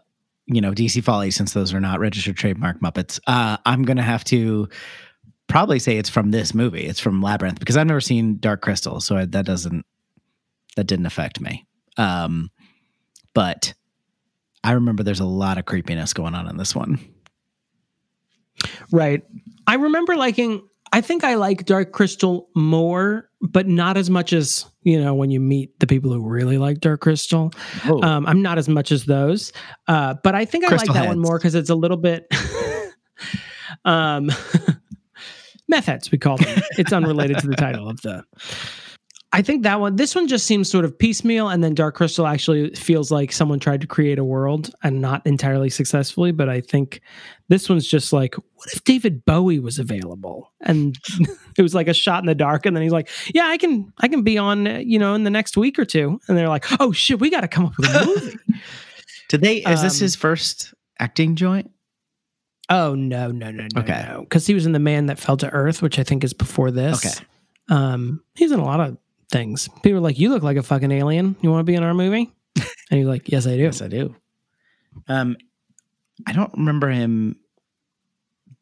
you 0.46 0.60
know, 0.60 0.72
DC 0.72 1.02
Folly, 1.02 1.30
since 1.30 1.52
those 1.52 1.72
are 1.72 1.80
not 1.80 2.00
registered 2.00 2.36
trademark 2.36 2.80
Muppets, 2.80 3.20
uh, 3.26 3.56
I'm 3.64 3.84
gonna 3.84 4.02
have 4.02 4.24
to 4.24 4.68
probably 5.46 5.78
say 5.78 5.96
it's 5.98 6.08
from 6.08 6.30
this 6.30 6.54
movie. 6.54 6.86
It's 6.86 7.00
from 7.00 7.22
Labyrinth 7.22 7.58
because 7.58 7.76
I've 7.76 7.86
never 7.86 8.00
seen 8.00 8.38
Dark 8.38 8.62
Crystal, 8.62 9.00
so 9.00 9.16
I, 9.16 9.24
that 9.26 9.46
doesn't 9.46 9.84
that 10.76 10.84
didn't 10.84 11.06
affect 11.06 11.40
me. 11.40 11.66
Um, 11.96 12.50
but 13.34 13.74
I 14.62 14.72
remember 14.72 15.02
there's 15.02 15.20
a 15.20 15.24
lot 15.24 15.58
of 15.58 15.64
creepiness 15.64 16.12
going 16.12 16.34
on 16.34 16.48
in 16.48 16.56
this 16.56 16.74
one. 16.74 16.98
right. 18.92 19.22
I 19.66 19.74
remember 19.74 20.16
liking. 20.16 20.66
I 20.92 21.00
think 21.00 21.22
I 21.24 21.34
like 21.34 21.66
Dark 21.66 21.92
Crystal 21.92 22.48
more, 22.54 23.30
but 23.40 23.68
not 23.68 23.96
as 23.96 24.10
much 24.10 24.32
as 24.32 24.66
you 24.82 25.00
know 25.00 25.14
when 25.14 25.30
you 25.30 25.40
meet 25.40 25.78
the 25.78 25.86
people 25.86 26.12
who 26.12 26.20
really 26.20 26.58
like 26.58 26.80
Dark 26.80 27.00
Crystal. 27.00 27.52
Oh, 27.86 28.02
Um, 28.02 28.26
I'm 28.26 28.42
not 28.42 28.58
as 28.58 28.68
much 28.68 28.90
as 28.90 29.04
those, 29.04 29.52
uh, 29.88 30.14
but 30.22 30.34
I 30.34 30.44
think 30.44 30.64
I 30.64 30.68
Crystal 30.68 30.94
like 30.94 31.02
that 31.02 31.08
one 31.08 31.20
more 31.20 31.38
because 31.38 31.54
it's 31.54 31.70
a 31.70 31.74
little 31.74 31.96
bit. 31.96 32.26
um, 33.84 34.30
meth 35.68 35.86
heads, 35.86 36.10
we 36.10 36.18
call 36.18 36.36
them. 36.36 36.62
It's 36.72 36.92
unrelated 36.92 37.38
to 37.38 37.46
the 37.46 37.56
title 37.56 37.88
of 37.88 38.00
the. 38.02 38.24
I 39.40 39.42
think 39.42 39.62
that 39.62 39.80
one. 39.80 39.96
This 39.96 40.14
one 40.14 40.28
just 40.28 40.46
seems 40.46 40.70
sort 40.70 40.84
of 40.84 40.98
piecemeal, 40.98 41.48
and 41.48 41.64
then 41.64 41.72
Dark 41.74 41.94
Crystal 41.94 42.26
actually 42.26 42.74
feels 42.74 43.10
like 43.10 43.32
someone 43.32 43.58
tried 43.58 43.80
to 43.80 43.86
create 43.86 44.18
a 44.18 44.24
world 44.24 44.70
and 44.82 45.00
not 45.00 45.26
entirely 45.26 45.70
successfully. 45.70 46.30
But 46.30 46.50
I 46.50 46.60
think 46.60 47.00
this 47.48 47.66
one's 47.66 47.86
just 47.88 48.12
like, 48.12 48.34
what 48.34 48.68
if 48.74 48.84
David 48.84 49.24
Bowie 49.24 49.58
was 49.58 49.78
available? 49.78 50.52
And 50.60 50.94
it 51.56 51.62
was 51.62 51.74
like 51.74 51.88
a 51.88 51.94
shot 51.94 52.22
in 52.22 52.26
the 52.26 52.34
dark, 52.34 52.66
and 52.66 52.76
then 52.76 52.82
he's 52.82 52.92
like, 52.92 53.08
"Yeah, 53.34 53.46
I 53.46 53.56
can, 53.56 53.90
I 53.96 54.08
can 54.08 54.20
be 54.24 54.36
on, 54.36 54.66
you 54.86 54.98
know, 54.98 55.14
in 55.14 55.24
the 55.24 55.30
next 55.30 55.56
week 55.56 55.78
or 55.78 55.86
two. 55.86 56.20
And 56.28 56.36
they're 56.36 56.50
like, 56.50 56.66
"Oh 56.78 56.92
shit, 56.92 57.18
we 57.18 57.30
got 57.30 57.40
to 57.40 57.48
come 57.48 57.64
up 57.64 57.78
with 57.78 57.88
a 57.88 58.04
movie." 58.14 58.36
did 59.30 59.40
they? 59.40 59.56
Is 59.62 59.80
this 59.80 60.00
um, 60.00 60.04
his 60.04 60.16
first 60.16 60.74
acting 60.98 61.34
joint? 61.34 61.70
Oh 62.68 62.94
no, 62.94 63.30
no, 63.30 63.50
no, 63.50 63.66
no, 63.74 63.80
Okay. 63.80 64.04
no. 64.06 64.20
Because 64.20 64.46
he 64.46 64.52
was 64.52 64.66
in 64.66 64.72
the 64.72 64.78
Man 64.78 65.06
That 65.06 65.18
Fell 65.18 65.38
to 65.38 65.48
Earth, 65.48 65.80
which 65.80 65.98
I 65.98 66.02
think 66.02 66.24
is 66.24 66.34
before 66.34 66.70
this. 66.70 67.06
Okay. 67.06 67.26
Um, 67.70 68.22
he's 68.34 68.52
in 68.52 68.60
a 68.60 68.64
lot 68.66 68.80
of 68.80 68.98
things. 69.30 69.68
People 69.82 69.98
are 69.98 70.02
like, 70.02 70.18
"You 70.18 70.30
look 70.30 70.42
like 70.42 70.56
a 70.56 70.62
fucking 70.62 70.90
alien. 70.92 71.36
You 71.40 71.50
want 71.50 71.60
to 71.60 71.70
be 71.70 71.74
in 71.74 71.82
our 71.82 71.94
movie?" 71.94 72.30
And 72.90 72.98
he's 72.98 73.06
like, 73.06 73.28
"Yes, 73.28 73.46
I 73.46 73.56
do." 73.56 73.62
Yes, 73.62 73.82
I 73.82 73.88
do. 73.88 74.14
Um, 75.06 75.36
I 76.26 76.32
don't 76.32 76.52
remember 76.54 76.88
him 76.88 77.36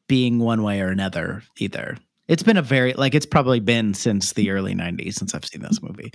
being 0.06 0.38
one 0.38 0.62
way 0.62 0.80
or 0.80 0.88
another 0.88 1.42
either. 1.58 1.96
It's 2.28 2.42
been 2.42 2.56
a 2.58 2.62
very 2.62 2.92
like 2.92 3.14
it's 3.14 3.26
probably 3.26 3.60
been 3.60 3.94
since 3.94 4.34
the 4.34 4.50
early 4.50 4.74
'90s 4.74 5.14
since 5.14 5.34
I've 5.34 5.44
seen 5.44 5.62
this 5.62 5.82
movie. 5.82 6.12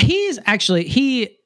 He's 0.00 0.38
actually 0.46 0.84
he 0.84 1.36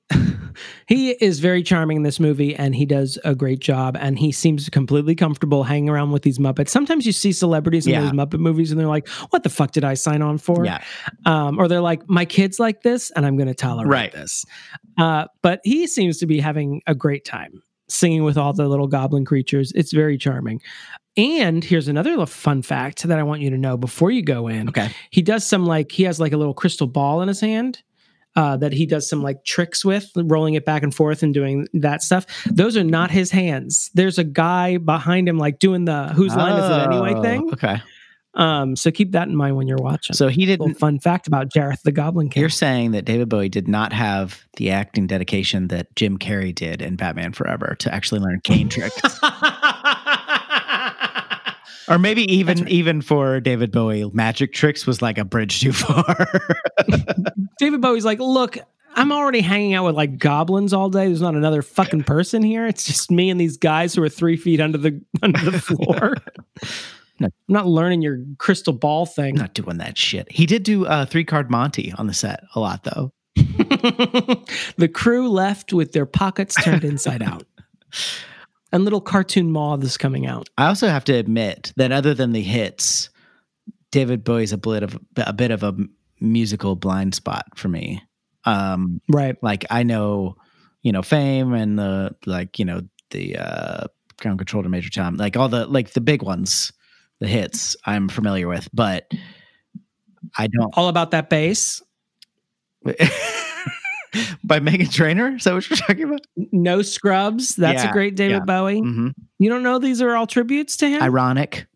he 0.87 1.11
is 1.13 1.41
very 1.41 1.63
charming 1.63 1.99
in 1.99 2.03
this 2.03 2.19
movie, 2.21 2.55
and 2.55 2.75
he 2.75 2.87
does 2.87 3.19
a 3.25 3.35
great 3.35 3.59
job. 3.61 3.97
And 3.99 4.19
he 4.19 4.33
seems 4.33 4.69
completely 4.69 5.15
comfortable 5.15 5.65
hanging 5.65 5.89
around 5.89 6.11
with 6.13 6.23
these 6.23 6.39
Muppets. 6.39 6.69
Sometimes 6.69 7.07
you 7.07 7.13
see 7.13 7.33
celebrities 7.33 7.87
in 7.87 7.93
Yeah. 7.93 8.01
those 8.03 8.13
Muppet 8.13 8.39
movies, 8.41 8.71
and 8.71 8.81
they're 8.81 8.87
like, 8.89 9.09
"What 9.31 9.43
the 9.43 9.49
fuck 9.51 9.73
did 9.73 9.85
I 9.85 9.95
sign 9.95 10.23
on 10.23 10.39
for?" 10.39 10.65
Yeah, 10.65 10.83
um, 11.25 11.59
or 11.59 11.69
they're 11.69 11.81
like, 11.81 12.09
my 12.09 12.25
kids 12.25 12.59
like 12.59 12.83
this, 12.83 13.11
and 13.13 13.25
I'm 13.27 13.37
going 13.37 13.49
to 13.49 13.55
tolerate 13.55 13.91
Right. 13.91 14.13
this. 14.13 14.45
Uh, 14.99 15.27
but 15.43 15.61
he 15.65 15.87
seems 15.87 16.19
to 16.19 16.27
be 16.27 16.41
having 16.41 16.83
a 16.87 16.95
great 16.95 17.25
time 17.25 17.63
singing 17.89 18.25
with 18.25 18.37
all 18.37 18.53
the 18.53 18.67
little 18.69 18.89
goblin 18.89 19.25
creatures. 19.25 19.71
It's 19.77 19.93
very 19.93 20.19
charming. 20.19 20.61
And 21.17 21.63
here's 21.65 21.89
another 21.89 22.27
fun 22.27 22.61
fact 22.63 23.05
that 23.05 23.19
I 23.19 23.23
want 23.23 23.41
you 23.41 23.49
to 23.51 23.57
know 23.57 23.77
before 23.77 24.11
you 24.11 24.23
go 24.23 24.49
in. 24.49 24.69
okay. 24.69 24.91
He 25.11 25.23
does 25.23 25.47
some 25.47 25.65
like 25.65 25.93
he 25.93 26.03
has 26.03 26.21
like 26.21 26.33
a 26.33 26.37
little 26.37 26.53
crystal 26.53 26.87
ball 26.87 27.23
in 27.23 27.29
his 27.29 27.41
hand. 27.41 27.83
Uh, 28.37 28.55
that 28.55 28.71
he 28.75 28.85
does 28.85 29.09
some 29.09 29.23
like 29.23 29.43
tricks 29.47 29.83
with, 29.83 30.11
rolling 30.15 30.53
it 30.53 30.67
back 30.67 30.83
and 30.83 30.95
forth 30.95 31.23
and 31.23 31.33
doing 31.33 31.67
that 31.73 32.03
stuff. 32.03 32.27
Those 32.45 32.77
are 32.77 32.85
not 32.85 33.11
his 33.11 33.31
hands. 33.31 33.91
There's 33.95 34.19
a 34.19 34.25
guy 34.25 34.77
behind 34.77 35.27
him, 35.27 35.39
like 35.39 35.59
doing 35.59 35.87
the 35.87 36.09
"whose 36.09 36.37
line 36.37 36.59
is 36.63 36.71
it 36.71 36.87
anyway" 36.87 37.15
Oh, 37.17 37.23
thing. 37.23 37.51
Okay, 37.55 37.81
Um, 38.35 38.77
so 38.77 38.91
keep 38.91 39.13
that 39.13 39.27
in 39.29 39.35
mind 39.37 39.57
when 39.57 39.67
you're 39.67 39.79
watching. 39.79 40.15
so 40.15 40.29
he 40.29 40.45
didn't. 40.45 40.75
fun 40.75 40.99
fact 40.99 41.27
about 41.27 41.49
Jareth 41.51 41.81
the 41.81 41.93
Goblin 41.93 42.29
King. 42.29 42.43
You're 42.43 42.51
saying 42.51 42.91
that 42.91 43.07
David 43.07 43.31
Bowie 43.31 43.49
did 43.49 43.69
not 43.69 43.95
have 43.95 44.45
the 44.59 44.71
acting 44.71 45.07
dedication 45.07 45.69
that 45.69 45.97
Jim 45.97 46.19
Carrey 46.19 46.55
did 46.55 46.83
in 46.83 46.97
Batman 46.97 47.33
Forever 47.33 47.75
to 47.79 47.95
actually 47.95 48.21
learn 48.21 48.41
cane 48.45 48.69
tricks, 48.69 49.01
or 51.89 51.99
maybe 51.99 52.23
even 52.33 52.59
right. 52.61 52.69
even 52.69 53.01
for 53.01 53.41
David 53.41 53.73
Bowie, 53.73 54.11
magic 54.13 54.53
tricks 54.53 54.87
was 54.87 55.03
like 55.03 55.19
a 55.19 55.25
bridge 55.25 55.61
too 55.61 55.73
far. 55.73 56.27
David 57.59 57.81
Bowie's 57.81 58.05
like, 58.05 58.19
look, 58.19 58.59
I'm 58.97 59.13
already 59.13 59.43
hanging 59.43 59.75
out 59.75 59.85
with 59.85 59.95
like 59.95 60.19
goblins 60.19 60.73
all 60.73 60.89
day. 60.89 61.07
There's 61.07 61.21
not 61.21 61.35
another 61.35 61.61
fucking 61.61 62.05
person 62.05 62.43
here. 62.43 62.67
It's 62.67 62.85
just 62.85 63.11
me 63.11 63.29
and 63.29 63.39
these 63.39 63.59
guys 63.59 63.95
who 63.95 64.03
are 64.03 64.09
three 64.09 64.37
feet 64.37 64.61
under 64.61 64.79
the 64.79 65.01
under 65.23 65.51
the 65.51 65.61
floor. 65.61 66.17
No. 67.19 67.29
I'm 67.29 67.33
not 67.49 67.67
learning 67.67 68.03
your 68.03 68.19
crystal 68.37 68.75
ball 68.75 69.07
thing. 69.07 69.37
not 69.37 69.55
doing 69.55 69.79
that 69.79 69.97
shit. 69.97 70.31
He 70.31 70.45
did 70.45 70.65
do 70.65 70.85
uh, 70.85 71.07
three 71.07 71.25
card 71.25 71.51
Monte 71.51 71.95
on 71.97 72.09
the 72.09 72.13
set 72.13 72.43
a 72.55 72.61
lot 72.61 72.85
though. 72.85 73.11
the 74.77 74.91
crew 74.93 75.31
left 75.31 75.73
with 75.73 75.93
their 75.93 76.05
pockets 76.05 76.55
turned 76.63 76.85
inside 76.85 77.23
out. 77.23 77.45
And 78.77 78.85
little 78.85 79.01
cartoon 79.01 79.51
moths 79.51 79.97
coming 79.97 80.27
out. 80.27 80.51
I 80.59 80.67
also 80.67 80.89
have 80.89 81.05
to 81.05 81.15
admit 81.15 81.73
that 81.77 81.93
other 81.93 82.13
than 82.13 82.33
the 82.33 82.43
hits, 82.43 83.09
David 83.91 84.23
Bowie's 84.23 84.53
a 84.53 84.59
bit 84.59 84.83
of 84.83 84.99
a 85.17 85.33
bit 85.33 85.51
of 85.51 85.63
a 85.63 85.75
musical 86.21 86.77
blind 86.77 87.15
spot 87.15 87.47
for 87.57 87.69
me. 87.69 88.03
Um, 88.45 89.01
Right. 89.09 89.43
like 89.43 89.65
I 89.71 89.83
know, 89.83 90.37
you 90.83 90.93
know, 90.93 91.01
Fame 91.01 91.55
and 91.55 91.79
the 91.79 92.15
like, 92.27 92.59
you 92.59 92.67
know, 92.67 92.83
the 93.13 93.39
uh, 93.39 93.85
Ground 94.19 94.39
Control 94.41 94.63
to 94.63 94.69
Major 94.69 94.91
Tom, 94.91 95.17
like 95.17 95.39
all 95.39 95.49
the 95.49 95.65
like 95.67 95.95
the 95.95 96.03
big 96.03 96.21
ones, 96.23 96.71
the 97.19 97.27
hits 97.27 97.77
I'm 97.87 98.11
familiar 98.11 98.47
with, 98.47 98.69
but 98.75 99.11
I 100.37 100.49
don't. 100.49 100.77
All 100.77 100.89
about 100.89 101.13
that 101.13 101.31
bass. 101.31 101.83
By 104.45 104.61
Meghan 104.61 104.93
Trainor, 104.93 105.37
is 105.37 105.45
that 105.45 105.55
what 105.55 105.69
you're 105.69 105.77
talking 105.77 106.05
about? 106.05 106.21
No 106.53 106.83
scrubs. 106.83 107.57
That's 107.57 107.85
a 107.85 107.93
great 107.93 108.15
David 108.17 108.33
yeah. 108.39 108.45
Bowie. 108.45 108.81
hmm 108.81 109.09
You 109.39 109.49
don't 109.49 109.63
know 109.63 109.79
these 109.79 110.01
are 110.03 110.15
all 110.17 110.27
tributes 110.27 110.77
to 110.79 110.89
him? 110.89 111.03
Ironic. 111.03 111.67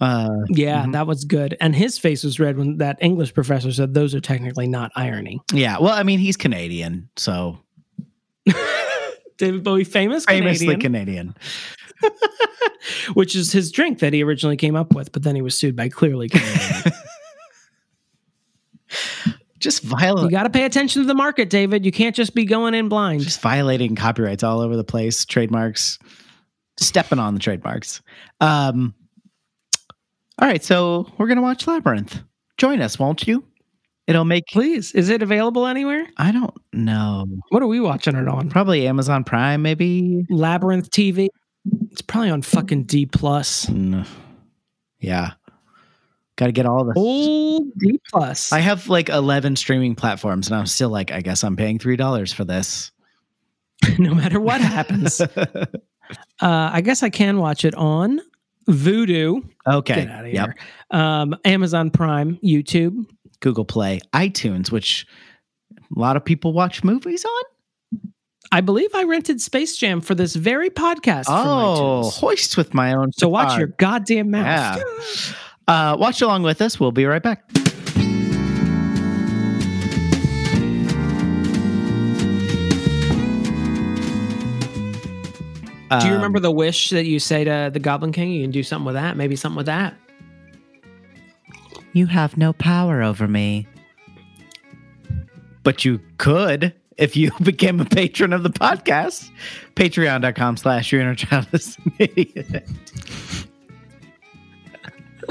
Uh, 0.00 0.28
Yeah, 0.48 0.84
Mhm. 0.86 0.92
that 0.92 1.06
was 1.06 1.24
good. 1.24 1.56
And 1.60 1.74
his 1.74 1.98
face 1.98 2.24
was 2.24 2.40
red 2.40 2.58
when 2.58 2.78
that 2.78 2.98
English 3.00 3.32
professor 3.32 3.72
said 3.72 3.94
those 3.94 4.14
are 4.14 4.20
technically 4.20 4.66
not 4.66 4.90
irony. 4.96 5.40
yeah. 5.52 5.78
Well, 5.78 5.92
I 5.94 6.02
mean, 6.02 6.18
he's 6.18 6.36
Canadian, 6.36 7.08
so 7.16 7.58
David 9.38 9.62
Bowie, 9.64 9.84
famous 9.84 10.24
famously 10.24 10.76
Canadian, 10.76 11.32
Canadian. 11.32 11.34
which 13.14 13.34
is 13.34 13.52
his 13.52 13.70
drink 13.72 13.98
that 14.00 14.12
he 14.12 14.22
originally 14.22 14.56
came 14.56 14.76
up 14.76 14.94
with, 14.94 15.10
but 15.12 15.22
then 15.22 15.34
he 15.34 15.42
was 15.42 15.56
sued 15.56 15.74
by 15.76 15.88
clearly 15.88 16.28
Canadian. 16.28 16.92
Just 19.64 19.82
violating. 19.82 20.26
you 20.26 20.30
got 20.30 20.42
to 20.42 20.50
pay 20.50 20.66
attention 20.66 21.00
to 21.00 21.08
the 21.08 21.14
market, 21.14 21.48
David. 21.48 21.86
You 21.86 21.90
can't 21.90 22.14
just 22.14 22.34
be 22.34 22.44
going 22.44 22.74
in 22.74 22.90
blind. 22.90 23.22
just 23.22 23.40
violating 23.40 23.96
copyrights 23.96 24.42
all 24.42 24.60
over 24.60 24.76
the 24.76 24.84
place, 24.84 25.24
trademarks, 25.24 25.98
stepping 26.78 27.18
on 27.18 27.32
the 27.32 27.40
trademarks. 27.40 28.02
Um, 28.42 28.94
all 30.38 30.46
right, 30.46 30.62
so 30.62 31.10
we're 31.16 31.28
gonna 31.28 31.40
watch 31.40 31.66
Labyrinth. 31.66 32.22
Join 32.58 32.82
us, 32.82 32.98
won't 32.98 33.26
you? 33.26 33.42
It'll 34.06 34.26
make. 34.26 34.44
Please, 34.48 34.92
is 34.92 35.08
it 35.08 35.22
available 35.22 35.66
anywhere? 35.66 36.06
I 36.18 36.30
don't 36.30 36.54
know. 36.74 37.24
What 37.48 37.62
are 37.62 37.66
we 37.66 37.80
watching 37.80 38.16
it 38.16 38.28
on? 38.28 38.50
Probably 38.50 38.86
Amazon 38.86 39.24
Prime, 39.24 39.62
maybe. 39.62 40.26
Labyrinth 40.28 40.90
TV. 40.90 41.28
It's 41.90 42.02
probably 42.02 42.28
on 42.28 42.42
fucking 42.42 42.84
D 42.84 43.06
plus. 43.06 43.64
Mm, 43.64 44.06
yeah, 45.00 45.30
got 46.36 46.46
to 46.46 46.52
get 46.52 46.66
all 46.66 46.84
the. 46.84 46.92
Old 46.96 47.72
D 47.78 48.00
plus. 48.10 48.52
I 48.52 48.60
have 48.60 48.88
like 48.88 49.08
eleven 49.08 49.56
streaming 49.56 49.94
platforms, 49.94 50.48
and 50.48 50.56
I'm 50.56 50.66
still 50.66 50.88
like, 50.90 51.10
I 51.12 51.20
guess 51.20 51.44
I'm 51.44 51.56
paying 51.56 51.78
three 51.78 51.96
dollars 51.96 52.32
for 52.32 52.44
this. 52.44 52.90
no 53.98 54.14
matter 54.14 54.40
what 54.40 54.60
happens. 54.60 55.20
uh, 55.20 55.66
I 56.40 56.80
guess 56.80 57.02
I 57.02 57.10
can 57.10 57.38
watch 57.38 57.64
it 57.64 57.74
on 57.74 58.20
Vudu. 58.68 59.48
okay. 59.66 59.94
Get 59.94 60.10
out 60.10 60.24
of 60.24 60.32
Yep. 60.32 60.46
here. 60.46 60.54
Um, 61.00 61.36
Amazon 61.44 61.90
Prime, 61.90 62.38
YouTube. 62.42 63.04
Google 63.40 63.64
Play, 63.64 64.00
iTunes, 64.14 64.70
which 64.70 65.06
a 65.76 65.98
lot 65.98 66.16
of 66.16 66.24
people 66.24 66.52
watch 66.54 66.82
movies 66.82 67.24
on. 67.24 67.42
I 68.52 68.60
believe 68.60 68.94
I 68.94 69.02
rented 69.04 69.40
Space 69.40 69.76
Jam 69.76 70.00
for 70.00 70.14
this 70.14 70.34
very 70.36 70.70
podcast. 70.70 71.24
Oh, 71.28 72.08
hoist 72.10 72.56
with 72.56 72.72
my 72.72 72.94
own. 72.94 73.12
so 73.12 73.28
watch 73.28 73.58
your 73.58 73.66
goddamn 73.68 74.30
mouth. 74.30 74.78
Yeah. 74.78 75.34
Uh, 75.66 75.96
watch 75.98 76.20
along 76.22 76.42
with 76.42 76.60
us. 76.60 76.78
We'll 76.78 76.92
be 76.92 77.06
right 77.06 77.22
back. 77.22 77.44
Do 85.90 86.08
you 86.08 86.12
Um, 86.14 86.16
remember 86.16 86.40
the 86.40 86.50
wish 86.50 86.90
that 86.90 87.04
you 87.06 87.20
say 87.20 87.44
to 87.44 87.70
the 87.72 87.78
Goblin 87.78 88.10
King? 88.10 88.32
You 88.32 88.42
can 88.42 88.50
do 88.50 88.62
something 88.64 88.86
with 88.86 88.94
that. 88.96 89.16
Maybe 89.16 89.36
something 89.36 89.56
with 89.56 89.66
that. 89.66 89.94
You 91.92 92.06
have 92.06 92.36
no 92.36 92.52
power 92.52 93.00
over 93.02 93.28
me. 93.28 93.68
But 95.62 95.84
you 95.84 96.00
could 96.18 96.72
if 96.96 97.16
you 97.16 97.30
became 97.42 97.78
a 97.80 97.84
patron 97.84 98.32
of 98.32 98.42
the 98.42 98.50
podcast. 98.50 99.30
Patreon.com 99.76 100.56
slash 100.56 100.90
your 100.90 101.00
inner 101.02 101.14
child 101.14 101.46
is 101.52 101.76
an 101.84 101.92
idiot. 102.00 102.68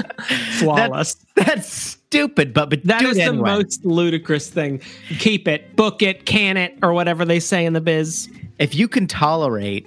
Flawless. 0.58 1.16
That's 1.34 1.70
stupid, 1.72 2.54
but, 2.54 2.70
but 2.70 2.82
That 2.84 3.02
the 3.14 3.22
anyway. 3.22 3.50
most 3.50 3.84
ludicrous 3.84 4.48
thing. 4.48 4.80
Keep 5.18 5.48
it, 5.48 5.74
book 5.76 6.02
it, 6.02 6.26
can 6.26 6.56
it, 6.56 6.78
or 6.82 6.92
whatever 6.92 7.24
they 7.24 7.40
say 7.40 7.64
in 7.66 7.72
the 7.72 7.80
biz. 7.80 8.28
if 8.58 8.74
you 8.74 8.88
can 8.88 9.06
tolerate 9.06 9.86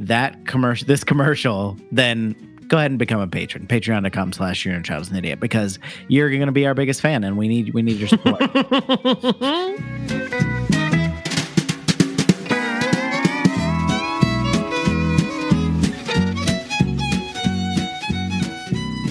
that 0.00 0.46
commercial 0.46 0.86
this 0.88 1.04
commercial 1.04 1.76
then 1.92 2.34
go 2.66 2.78
ahead 2.78 2.90
and 2.90 2.98
become 2.98 3.20
a 3.20 3.28
patron. 3.28 3.66
Patreon.com 3.66 4.32
slash 4.32 4.64
your 4.64 4.74
inner 4.74 4.82
child 4.82 5.02
is 5.02 5.10
an 5.10 5.16
idiot 5.16 5.38
because 5.38 5.78
you're 6.08 6.30
going 6.30 6.46
to 6.46 6.52
be 6.52 6.66
our 6.66 6.74
biggest 6.74 7.00
fan 7.00 7.22
and 7.22 7.36
we 7.36 7.46
need 7.46 7.74
we 7.74 7.82
need 7.82 7.98
your 7.98 8.08
support. 8.08 8.40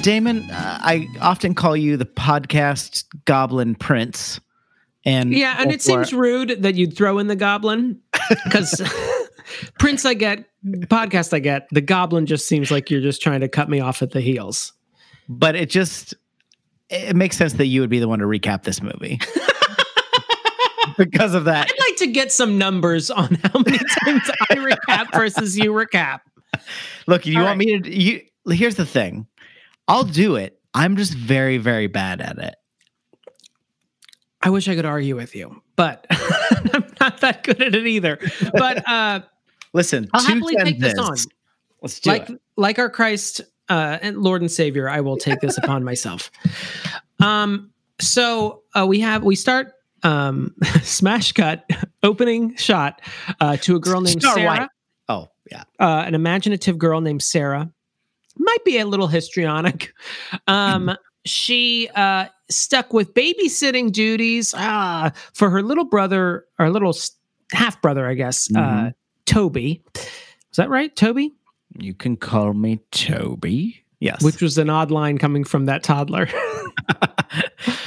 Damon, 0.04 0.50
uh, 0.52 0.80
I 0.82 1.08
often 1.22 1.56
call 1.56 1.78
you 1.78 1.96
the 1.96 2.06
podcast 2.06 3.06
goblin 3.24 3.74
prince. 3.74 4.42
And 5.06 5.34
yeah, 5.34 5.56
and 5.60 5.72
it 5.72 5.82
seems 5.82 6.14
rude 6.14 6.62
that 6.62 6.76
you'd 6.76 6.96
throw 6.96 7.20
in 7.20 7.28
the 7.28 7.38
goblin 7.38 8.02
because 8.44 8.82
Prince 9.80 10.06
I 10.06 10.14
get, 10.14 10.46
podcast 10.66 11.34
I 11.34 11.40
get, 11.40 11.68
the 11.72 11.82
goblin 11.82 12.26
just 12.26 12.48
seems 12.48 12.70
like 12.70 12.92
you're 12.92 13.02
just 13.02 13.22
trying 13.22 13.40
to 13.42 13.48
cut 13.48 13.70
me 13.70 13.80
off 13.80 14.02
at 14.02 14.12
the 14.12 14.20
heels. 14.22 14.74
but 15.30 15.56
it 15.56 15.70
just 15.70 16.14
it 16.90 17.16
makes 17.16 17.38
sense 17.38 17.54
that 17.54 17.68
you 17.68 17.80
would 17.82 17.90
be 17.90 18.00
the 18.00 18.08
one 18.08 18.20
to 18.20 18.26
recap 18.26 18.64
this 18.64 18.82
movie 18.82 19.20
because 20.98 21.34
of 21.34 21.46
that. 21.46 21.72
I'd 21.72 21.80
like 21.90 21.98
to 21.98 22.08
get 22.08 22.32
some 22.32 22.58
numbers 22.58 23.10
on 23.10 23.36
how 23.36 23.60
many 23.60 23.78
times 24.06 24.30
I 24.50 24.56
recap 24.56 25.14
versus 25.14 25.58
you 25.58 25.72
recap. 25.72 26.20
Look, 27.08 27.26
you 27.26 27.40
All 27.40 27.46
want 27.46 27.58
me 27.58 27.80
to 27.80 27.98
you 27.98 28.22
here's 28.52 28.76
the 28.76 28.86
thing. 28.86 29.28
I'll 29.88 30.04
do 30.04 30.36
it. 30.36 30.60
I'm 30.74 30.98
just 30.98 31.14
very 31.14 31.58
very 31.58 31.88
bad 31.88 32.22
at 32.22 32.38
it. 32.38 32.56
I 34.42 34.50
wish 34.50 34.68
I 34.68 34.76
could 34.76 34.86
argue 34.86 35.16
with 35.16 35.36
you, 35.36 35.62
but 35.76 36.06
I'm 36.12 36.86
not 37.00 37.22
that 37.22 37.44
good 37.44 37.62
at 37.62 37.74
it 37.74 37.88
either. 37.88 38.20
But 38.54 38.90
uh, 38.90 39.22
Listen, 39.74 40.10
I'll 40.14 40.24
happily 40.24 40.56
take 40.58 40.80
this 40.80 40.98
on. 40.98 41.16
Let's 41.82 42.00
do 42.00 42.10
like 42.10 42.30
it. 42.30 42.42
like 42.56 42.80
our 42.80 42.90
Christ 42.90 43.42
uh, 43.70 43.98
and 44.02 44.18
Lord 44.18 44.42
and 44.42 44.52
Savior, 44.52 44.90
I 44.90 45.02
will 45.02 45.18
take 45.18 45.40
this 45.40 45.58
upon 45.58 45.84
myself. 45.84 46.30
Um, 47.20 47.72
so 48.00 48.64
uh, 48.76 48.86
we 48.88 49.00
have 49.00 49.24
we 49.24 49.36
start 49.36 49.74
um, 50.04 50.54
smash 50.82 51.32
cut 51.32 51.70
opening 52.04 52.56
shot 52.56 53.02
uh, 53.40 53.58
to 53.58 53.76
a 53.76 53.80
girl 53.80 54.02
named 54.02 54.22
Star 54.22 54.36
Sarah, 54.36 54.46
White. 54.46 54.70
Oh, 55.10 55.28
yeah. 55.52 55.64
uh, 55.80 56.04
an 56.06 56.16
imaginative 56.16 56.78
girl 56.78 57.02
named 57.02 57.24
Sarah. 57.24 57.72
Might 58.38 58.66
be 58.66 58.78
a 58.80 58.86
little 58.86 59.08
histrionic. 59.08 59.94
Um, 60.48 60.96
she 61.26 61.90
uh, 61.96 62.26
stuck 62.50 62.92
with 62.94 63.14
babysitting 63.14 63.92
duties 63.92 64.54
uh, 64.54 65.12
for 65.34 65.50
her 65.50 65.62
little 65.62 65.86
brother, 65.86 66.46
or 66.60 66.70
little 66.70 66.96
half 67.52 67.82
brother, 67.82 68.08
I 68.08 68.14
guess, 68.16 68.50
uh, 68.56 68.60
Mhm. 68.60 68.94
Toby. 69.26 69.82
Is 69.96 70.58
that 70.58 70.70
right, 70.70 70.94
Toby? 70.96 71.34
You 71.80 71.94
can 71.94 72.18
call 72.18 72.54
me 72.54 72.80
Toby. 72.92 73.84
Yes. 74.00 74.22
Which 74.24 74.42
was 74.42 74.58
an 74.58 74.70
odd 74.70 74.92
line 74.92 75.18
coming 75.18 75.44
from 75.46 75.66
that 75.66 75.82
toddler. 75.84 76.28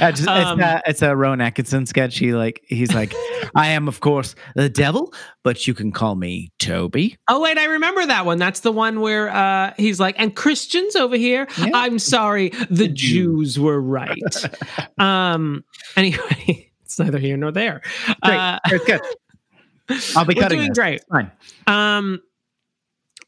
Uh, 0.01 0.13
just- 0.13 0.29
Um, 0.29 0.61
it's, 0.61 0.67
a, 0.69 0.83
it's 0.87 1.03
a 1.03 1.17
Rowan 1.17 1.41
Atkinson 1.41 1.87
sketch. 1.87 2.19
He 2.19 2.33
like 2.35 2.63
he's 2.69 2.93
like, 2.95 3.15
I 3.55 3.69
am 3.69 3.89
of 3.89 4.01
course 4.01 4.35
the 4.55 4.69
devil, 4.69 5.13
but 5.43 5.67
you 5.67 5.75
can 5.75 5.93
call 5.93 6.15
me 6.15 6.53
Toby. 6.59 7.17
oh 7.29 7.41
wait, 7.41 7.59
I 7.59 7.65
remember 7.67 8.05
that 8.07 8.27
one. 8.27 8.39
That's 8.39 8.61
the 8.61 8.73
one 8.73 9.01
where 9.01 9.29
uh, 9.29 9.73
he's 9.77 9.99
like, 10.01 10.15
"And 10.19 10.35
Christians 10.35 10.97
over 10.97 11.17
here, 11.17 11.47
Yeah. 11.59 11.71
I'm 11.75 11.99
sorry, 11.99 12.51
the 12.71 12.89
Jews." 12.89 13.55
Jews 13.55 13.61
were 13.61 13.81
right." 13.81 14.19
um. 14.99 15.65
Anyway, 15.97 16.71
it's 16.85 16.99
neither 16.99 17.19
here 17.19 17.37
nor 17.37 17.53
there. 17.53 17.83
Great. 18.23 18.37
Uh, 18.37 18.59
it's 18.67 18.85
good. 18.85 19.01
I'll 20.17 20.25
be 20.25 20.35
cutting. 20.35 20.59
we're 20.59 20.65
doing 20.65 20.69
this. 20.71 20.79
great. 20.79 21.01
Fine. 21.11 21.31
Um, 21.67 22.21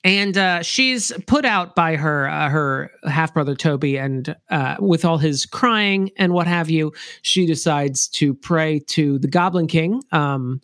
and 0.09 0.39
uh, 0.39 0.63
she's 0.63 1.13
put 1.27 1.45
out 1.45 1.75
by 1.75 1.97
her 1.97 2.29
uh, 2.29 2.49
her 2.49 2.91
half 3.05 3.35
brother 3.35 3.55
Toby, 3.55 3.99
and 3.99 4.35
uh, 4.51 4.77
with 4.81 5.05
all 5.05 5.19
his 5.19 5.45
crying 5.45 6.11
and 6.17 6.33
what 6.33 6.47
have 6.47 6.71
you, 6.71 6.93
she 7.21 7.45
decides 7.45 8.09
to 8.09 8.33
pray 8.33 8.81
to 8.89 9.19
the 9.19 9.29
Goblin 9.29 9.67
King. 9.67 10.03
Um, 10.11 10.63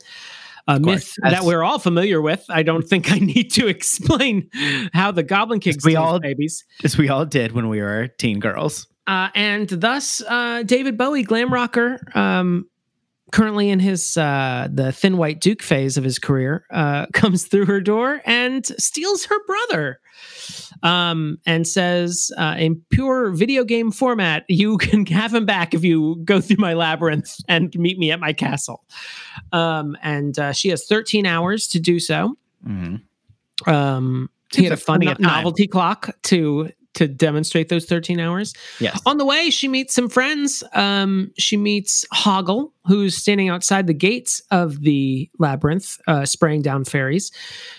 a 0.67 0.81
myth 0.81 1.15
that 1.23 1.45
we're 1.45 1.63
all 1.63 1.79
familiar 1.79 2.23
with. 2.23 2.43
I 2.49 2.63
don't 2.63 2.89
think 2.89 3.13
I 3.13 3.19
need 3.19 3.51
to 3.53 3.67
explain 3.77 4.49
how 4.95 5.11
the 5.11 5.23
Goblin 5.23 5.61
King 5.61 5.77
we 5.85 5.95
all- 5.95 6.21
babies. 6.21 6.65
As 6.83 6.97
we 6.97 7.11
all 7.11 7.27
did 7.27 7.53
when 7.53 7.69
we 7.69 7.83
were 7.83 8.09
teen 8.09 8.41
girls. 8.41 8.87
Uh, 9.07 9.29
and 9.35 9.69
thus, 9.69 10.23
uh, 10.27 10.63
David 10.63 10.97
Bowie, 10.97 11.23
glam 11.23 11.53
rocker, 11.53 12.01
um, 12.15 12.65
currently 13.35 13.69
in 13.69 13.81
his 13.81 14.17
uh, 14.17 14.69
the 14.71 14.93
thin 14.93 15.17
white 15.17 15.41
Duke 15.41 15.61
phase 15.61 15.97
of 15.97 16.05
his 16.05 16.21
career, 16.21 16.65
uh, 16.71 17.07
comes 17.13 17.47
through 17.47 17.67
her 17.67 17.81
door 17.81 18.23
and 18.25 18.65
steals 18.81 19.27
her 19.27 19.45
brother. 19.45 20.01
Um, 20.83 21.39
and 21.47 21.67
says, 21.67 22.31
uh, 22.39 22.55
in 22.59 22.81
pure 22.91 23.31
video 23.31 23.65
game 23.65 23.91
format, 23.91 24.45
you 24.49 24.79
can 24.79 25.05
have 25.07 25.35
him 25.35 25.47
back 25.47 25.75
if 25.75 25.83
you 25.83 26.17
go 26.25 26.41
through 26.41 26.59
my 26.59 26.75
labyrinth 26.75 27.37
and 27.49 27.75
meet 27.77 27.99
me 27.99 28.13
at 28.13 28.21
my 28.21 28.33
castle. 28.33 28.85
Um, 29.53 29.97
and 30.03 30.39
uh, 30.39 30.53
she 30.53 30.69
has 30.69 30.87
13 30.87 31.27
hours 31.27 31.67
to 31.69 31.81
do 31.81 31.99
so. 31.99 32.37
Mhm. 32.67 33.03
Um, 33.67 34.31
he 34.55 34.65
had 34.65 34.73
a 34.73 34.77
funny 34.77 35.07
no- 35.07 35.17
novelty 35.19 35.67
clock 35.67 36.11
to 36.25 36.71
to 36.95 37.07
demonstrate 37.09 37.69
those 37.69 37.85
13 37.87 38.21
hours. 38.21 38.55
Yes. 38.81 39.01
On 39.07 39.19
the 39.19 39.25
way, 39.25 39.51
she 39.51 39.69
meets 39.69 39.95
some 39.95 40.09
friends. 40.09 40.63
Um, 40.75 41.33
she 41.39 41.57
meets 41.57 42.05
Hoggle, 42.15 42.71
who's 42.87 43.17
standing 43.17 43.49
outside 43.49 43.87
the 43.87 43.95
gates 43.95 44.41
of 44.51 44.81
the 44.83 45.29
labyrinth, 45.39 45.99
uh, 46.07 46.25
spraying 46.25 46.63
down 46.63 46.85
fairies. 46.85 47.31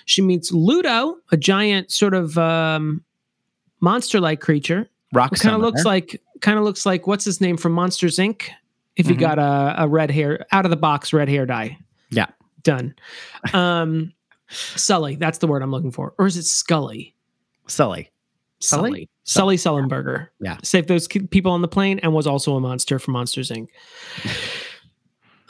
She 0.05 0.21
meets 0.21 0.51
Ludo, 0.51 1.15
a 1.31 1.37
giant 1.37 1.91
sort 1.91 2.13
of 2.13 2.37
um, 2.37 3.03
monster-like 3.81 4.41
creature. 4.41 4.89
Rock 5.13 5.33
Kind 5.39 5.55
of 5.55 5.61
looks 5.61 5.85
like, 5.85 6.21
kind 6.41 6.57
of 6.57 6.63
looks 6.65 6.85
like 6.85 7.07
what's 7.07 7.23
his 7.25 7.39
name 7.39 7.57
from 7.57 7.71
Monsters 7.71 8.17
Inc. 8.17 8.49
If 8.97 9.07
you 9.07 9.15
Mhm. 9.15 9.19
got 9.19 9.39
a, 9.39 9.83
a 9.83 9.87
red 9.87 10.09
hair 10.11 10.45
out 10.51 10.65
of 10.65 10.71
the 10.71 10.77
box, 10.77 11.13
red 11.13 11.29
hair 11.29 11.45
dye. 11.45 11.77
Yeah. 12.11 12.27
done. 12.63 12.95
Um, 13.53 14.11
Sully, 14.49 15.15
that's 15.17 15.37
the 15.39 15.47
word 15.47 15.61
I'm 15.61 15.71
looking 15.71 15.91
for, 15.91 16.13
or 16.17 16.25
is 16.27 16.35
it 16.37 16.45
Scully? 16.45 17.13
Sully. 17.67 18.09
Sully. 18.59 19.09
Sully? 19.23 19.57
Sully 19.57 19.57
Sullenberger. 19.57 20.27
Yeah. 20.39 20.57
Saved 20.63 20.87
those 20.87 21.07
people 21.07 21.51
on 21.51 21.61
the 21.61 21.67
plane 21.67 21.99
and 21.99 22.13
was 22.13 22.27
also 22.27 22.55
a 22.55 22.59
monster 22.59 22.99
from 22.99 23.13
Monsters 23.13 23.51
Inc. 23.51 23.67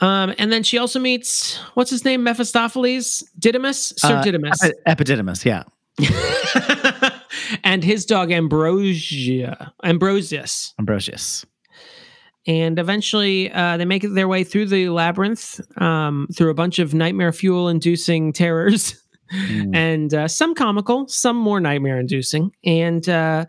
um, 0.00 0.34
and 0.38 0.52
then 0.52 0.62
she 0.62 0.78
also 0.78 0.98
meets 0.98 1.56
what's 1.74 1.90
his 1.90 2.04
name? 2.04 2.22
Mephistopheles? 2.24 3.20
Didymus? 3.38 3.92
Sir 3.96 4.16
Uh, 4.16 4.22
Didymus. 4.22 4.62
Epi- 4.62 4.74
Epididymus, 5.04 5.44
yeah. 5.44 5.62
and 7.64 7.82
his 7.84 8.04
dog 8.04 8.30
Ambrosia. 8.30 9.72
Ambrosius. 9.82 10.74
Ambrosius. 10.78 11.44
And 12.48 12.78
eventually 12.78 13.50
uh, 13.52 13.76
they 13.76 13.84
make 13.84 14.02
their 14.02 14.28
way 14.28 14.44
through 14.44 14.66
the 14.66 14.88
labyrinth, 14.90 15.60
um, 15.82 16.28
through 16.34 16.50
a 16.50 16.54
bunch 16.54 16.78
of 16.78 16.94
nightmare 16.94 17.32
fuel 17.32 17.68
inducing 17.68 18.32
terrors. 18.32 19.02
Mm. 19.32 19.74
and 19.74 20.14
uh, 20.14 20.28
some 20.28 20.54
comical, 20.54 21.08
some 21.08 21.36
more 21.36 21.60
nightmare 21.60 21.98
inducing, 21.98 22.52
and 22.64 23.08
uh, 23.08 23.46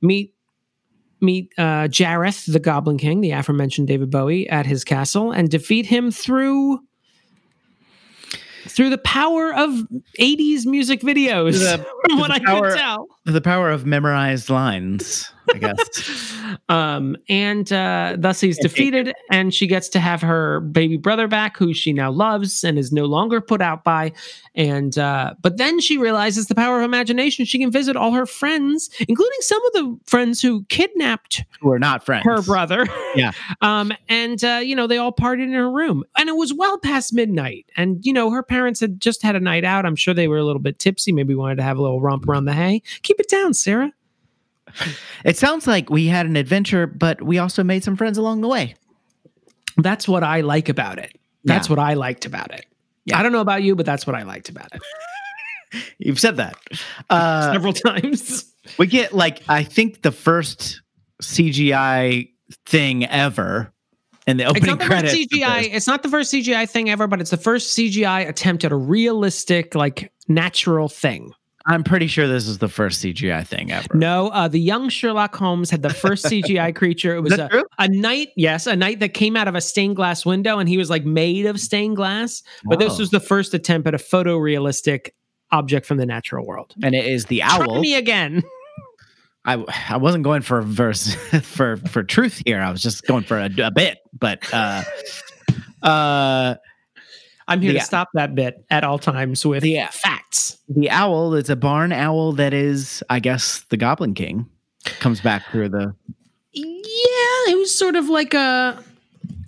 meet 0.00 0.34
meet 1.20 1.52
uh, 1.58 1.88
Jareth, 1.88 2.50
the 2.50 2.60
Goblin 2.60 2.98
King, 2.98 3.20
the 3.20 3.32
aforementioned 3.32 3.88
David 3.88 4.10
Bowie, 4.10 4.48
at 4.48 4.66
his 4.66 4.84
castle, 4.84 5.32
and 5.32 5.50
defeat 5.50 5.86
him 5.86 6.10
through 6.10 6.80
through 8.68 8.90
the 8.90 8.98
power 8.98 9.52
of 9.54 9.70
'80s 10.20 10.66
music 10.66 11.00
videos. 11.00 11.58
The- 11.58 11.84
from 12.08 12.18
what 12.18 12.30
I 12.30 12.38
could 12.38 12.76
tell. 12.76 13.06
The 13.24 13.40
power 13.40 13.70
of 13.70 13.84
memorized 13.84 14.48
lines, 14.48 15.30
I 15.54 15.58
guess. 15.58 16.34
Um, 16.68 17.16
and 17.28 17.72
uh, 17.72 18.16
thus 18.18 18.40
he's 18.40 18.58
defeated, 18.58 19.14
and 19.30 19.52
she 19.54 19.66
gets 19.66 19.88
to 19.90 20.00
have 20.00 20.20
her 20.22 20.60
baby 20.60 20.96
brother 20.96 21.28
back, 21.28 21.56
who 21.56 21.72
she 21.74 21.92
now 21.92 22.10
loves 22.10 22.64
and 22.64 22.78
is 22.78 22.92
no 22.92 23.04
longer 23.04 23.40
put 23.40 23.60
out 23.60 23.84
by. 23.84 24.12
And 24.54 24.98
uh, 24.98 25.34
but 25.40 25.56
then 25.56 25.80
she 25.80 25.98
realizes 25.98 26.46
the 26.46 26.54
power 26.54 26.78
of 26.78 26.84
imagination. 26.84 27.44
She 27.44 27.58
can 27.58 27.70
visit 27.70 27.96
all 27.96 28.12
her 28.12 28.26
friends, 28.26 28.90
including 29.08 29.38
some 29.40 29.64
of 29.66 29.72
the 29.72 29.98
friends 30.06 30.40
who 30.42 30.64
kidnapped 30.64 31.44
Who 31.60 31.70
are 31.70 31.78
not 31.78 32.04
friends. 32.04 32.24
her 32.24 32.42
brother. 32.42 32.86
Yeah. 33.14 33.32
um, 33.60 33.92
and 34.08 34.42
uh, 34.44 34.60
you 34.62 34.74
know 34.74 34.86
they 34.86 34.98
all 34.98 35.12
partied 35.12 35.44
in 35.44 35.52
her 35.52 35.70
room, 35.70 36.04
and 36.16 36.28
it 36.28 36.36
was 36.36 36.52
well 36.52 36.78
past 36.78 37.12
midnight. 37.14 37.66
And 37.76 38.04
you 38.04 38.12
know 38.12 38.30
her 38.30 38.42
parents 38.42 38.80
had 38.80 39.00
just 39.00 39.22
had 39.22 39.36
a 39.36 39.40
night 39.40 39.64
out. 39.64 39.86
I'm 39.86 39.96
sure 39.96 40.14
they 40.14 40.28
were 40.28 40.38
a 40.38 40.44
little 40.44 40.62
bit 40.62 40.78
tipsy. 40.78 41.12
Maybe 41.12 41.34
wanted 41.34 41.56
to 41.56 41.62
have 41.62 41.78
a 41.78 41.82
little 41.82 42.00
romp 42.00 42.28
around 42.28 42.44
the 42.46 42.54
hay. 42.54 42.82
Keep 43.02 43.20
it 43.20 43.28
down, 43.28 43.54
Sarah. 43.54 43.92
It 45.24 45.36
sounds 45.36 45.66
like 45.66 45.90
we 45.90 46.06
had 46.06 46.26
an 46.26 46.36
adventure, 46.36 46.86
but 46.86 47.22
we 47.22 47.38
also 47.38 47.62
made 47.64 47.84
some 47.84 47.96
friends 47.96 48.18
along 48.18 48.40
the 48.42 48.48
way. 48.48 48.74
That's 49.76 50.08
what 50.08 50.22
I 50.24 50.40
like 50.42 50.68
about 50.68 50.98
it. 50.98 51.18
That's 51.44 51.68
Yeah. 51.68 51.72
what 51.72 51.78
I 51.78 51.94
liked 51.94 52.26
about 52.26 52.52
it. 52.52 52.66
Yeah. 53.04 53.18
I 53.18 53.22
don't 53.22 53.32
know 53.32 53.40
about 53.40 53.62
you, 53.62 53.74
but 53.76 53.86
that's 53.86 54.06
what 54.06 54.16
I 54.16 54.22
liked 54.24 54.48
about 54.48 54.68
it. 54.74 54.82
You've 55.98 56.18
said 56.20 56.36
that. 56.38 56.56
Uh, 57.10 57.52
Several 57.52 57.72
times. 57.72 58.52
we 58.78 58.86
get 58.86 59.12
like 59.12 59.42
I 59.48 59.62
think 59.64 60.02
the 60.02 60.12
first 60.12 60.82
CGI 61.22 62.28
thing 62.66 63.04
ever 63.06 63.72
in 64.26 64.36
the 64.36 64.44
It's 64.44 64.50
opening 64.50 64.66
not 64.70 64.78
the 64.78 64.84
first. 64.86 65.14
CGI. 65.16 65.68
It's 65.72 65.86
not 65.86 66.02
the 66.02 66.08
first 66.08 66.32
CGI 66.32 66.68
thing 66.68 66.90
ever, 66.90 67.06
but 67.06 67.20
it's 67.20 67.30
the 67.30 67.36
first 67.36 67.76
CGI 67.76 68.28
attempt 68.28 68.64
at 68.64 68.72
a 68.72 68.76
realistic, 68.76 69.74
like 69.74 70.12
natural 70.26 70.88
thing. 70.88 71.32
I'm 71.68 71.84
pretty 71.84 72.06
sure 72.06 72.26
this 72.26 72.48
is 72.48 72.58
the 72.58 72.68
first 72.68 73.04
CGI 73.04 73.46
thing 73.46 73.70
ever. 73.70 73.86
No, 73.94 74.28
uh, 74.28 74.48
the 74.48 74.58
young 74.58 74.88
Sherlock 74.88 75.36
Holmes 75.36 75.70
had 75.70 75.82
the 75.82 75.90
first 75.90 76.24
CGI 76.32 76.74
creature. 76.74 77.14
It 77.14 77.20
was 77.20 77.38
a, 77.38 77.62
a 77.78 77.88
knight, 77.88 78.28
yes, 78.36 78.66
a 78.66 78.74
knight 78.74 79.00
that 79.00 79.10
came 79.12 79.36
out 79.36 79.48
of 79.48 79.54
a 79.54 79.60
stained 79.60 79.94
glass 79.96 80.24
window, 80.24 80.58
and 80.58 80.68
he 80.68 80.78
was 80.78 80.88
like 80.88 81.04
made 81.04 81.44
of 81.44 81.60
stained 81.60 81.96
glass. 81.96 82.42
But 82.64 82.78
this 82.78 82.98
was 82.98 83.10
the 83.10 83.20
first 83.20 83.52
attempt 83.52 83.86
at 83.86 83.94
a 83.94 83.98
photorealistic 83.98 85.10
object 85.52 85.84
from 85.86 85.98
the 85.98 86.06
natural 86.06 86.46
world. 86.46 86.74
and 86.82 86.94
it 86.94 87.04
is 87.06 87.26
the 87.26 87.40
Try 87.40 87.66
owl. 87.66 87.80
me 87.80 87.94
again. 87.94 88.42
I 89.44 89.64
I 89.88 89.96
wasn't 89.98 90.24
going 90.24 90.42
for 90.42 90.60
verse 90.62 91.14
for 91.42 91.76
for 91.76 92.02
truth 92.02 92.42
here. 92.44 92.60
I 92.60 92.70
was 92.70 92.82
just 92.82 93.06
going 93.06 93.24
for 93.24 93.38
a, 93.38 93.50
a 93.62 93.70
bit, 93.70 93.98
but 94.18 94.42
uh, 94.52 94.82
uh, 95.82 96.54
I'm 97.48 97.60
here 97.60 97.72
Yeah. 97.72 97.80
to 97.80 97.84
stop 97.84 98.08
that 98.14 98.34
bit 98.34 98.64
at 98.70 98.84
all 98.84 98.98
times 98.98 99.44
with 99.44 99.64
Yeah. 99.64 99.88
facts. 99.90 100.56
the 100.68 100.90
owl 100.90 101.34
is 101.34 101.48
a 101.50 101.56
barn 101.56 101.92
owl 101.92 102.32
that 102.34 102.52
is, 102.52 103.02
I 103.08 103.20
guess, 103.20 103.64
the 103.70 103.76
Goblin 103.78 104.12
King 104.14 104.46
comes 105.00 105.20
back 105.20 105.50
through 105.50 105.70
the. 105.70 105.94
Yeah, 106.52 107.52
it 107.52 107.58
was 107.58 107.76
sort 107.76 107.96
of 107.96 108.08
like 108.08 108.34
a 108.34 108.82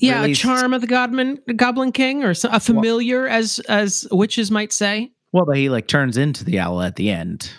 yeah, 0.01 0.23
Released- 0.23 0.41
a 0.41 0.45
charm 0.45 0.73
of 0.73 0.81
the 0.81 0.87
Goblin 0.87 1.39
Goblin 1.57 1.93
King, 1.93 2.25
or 2.25 2.31
a 2.45 2.61
familiar, 2.61 3.29
as 3.29 3.59
as 3.69 4.07
witches 4.11 4.51
might 4.51 4.73
say. 4.73 5.13
Well, 5.33 5.45
but 5.45 5.57
he 5.59 5.69
like 5.69 5.87
turns 5.87 6.17
into 6.17 6.45
the 6.45 6.59
owl 6.59 6.81
at 6.83 6.97
the 6.97 7.11
end. 7.11 7.51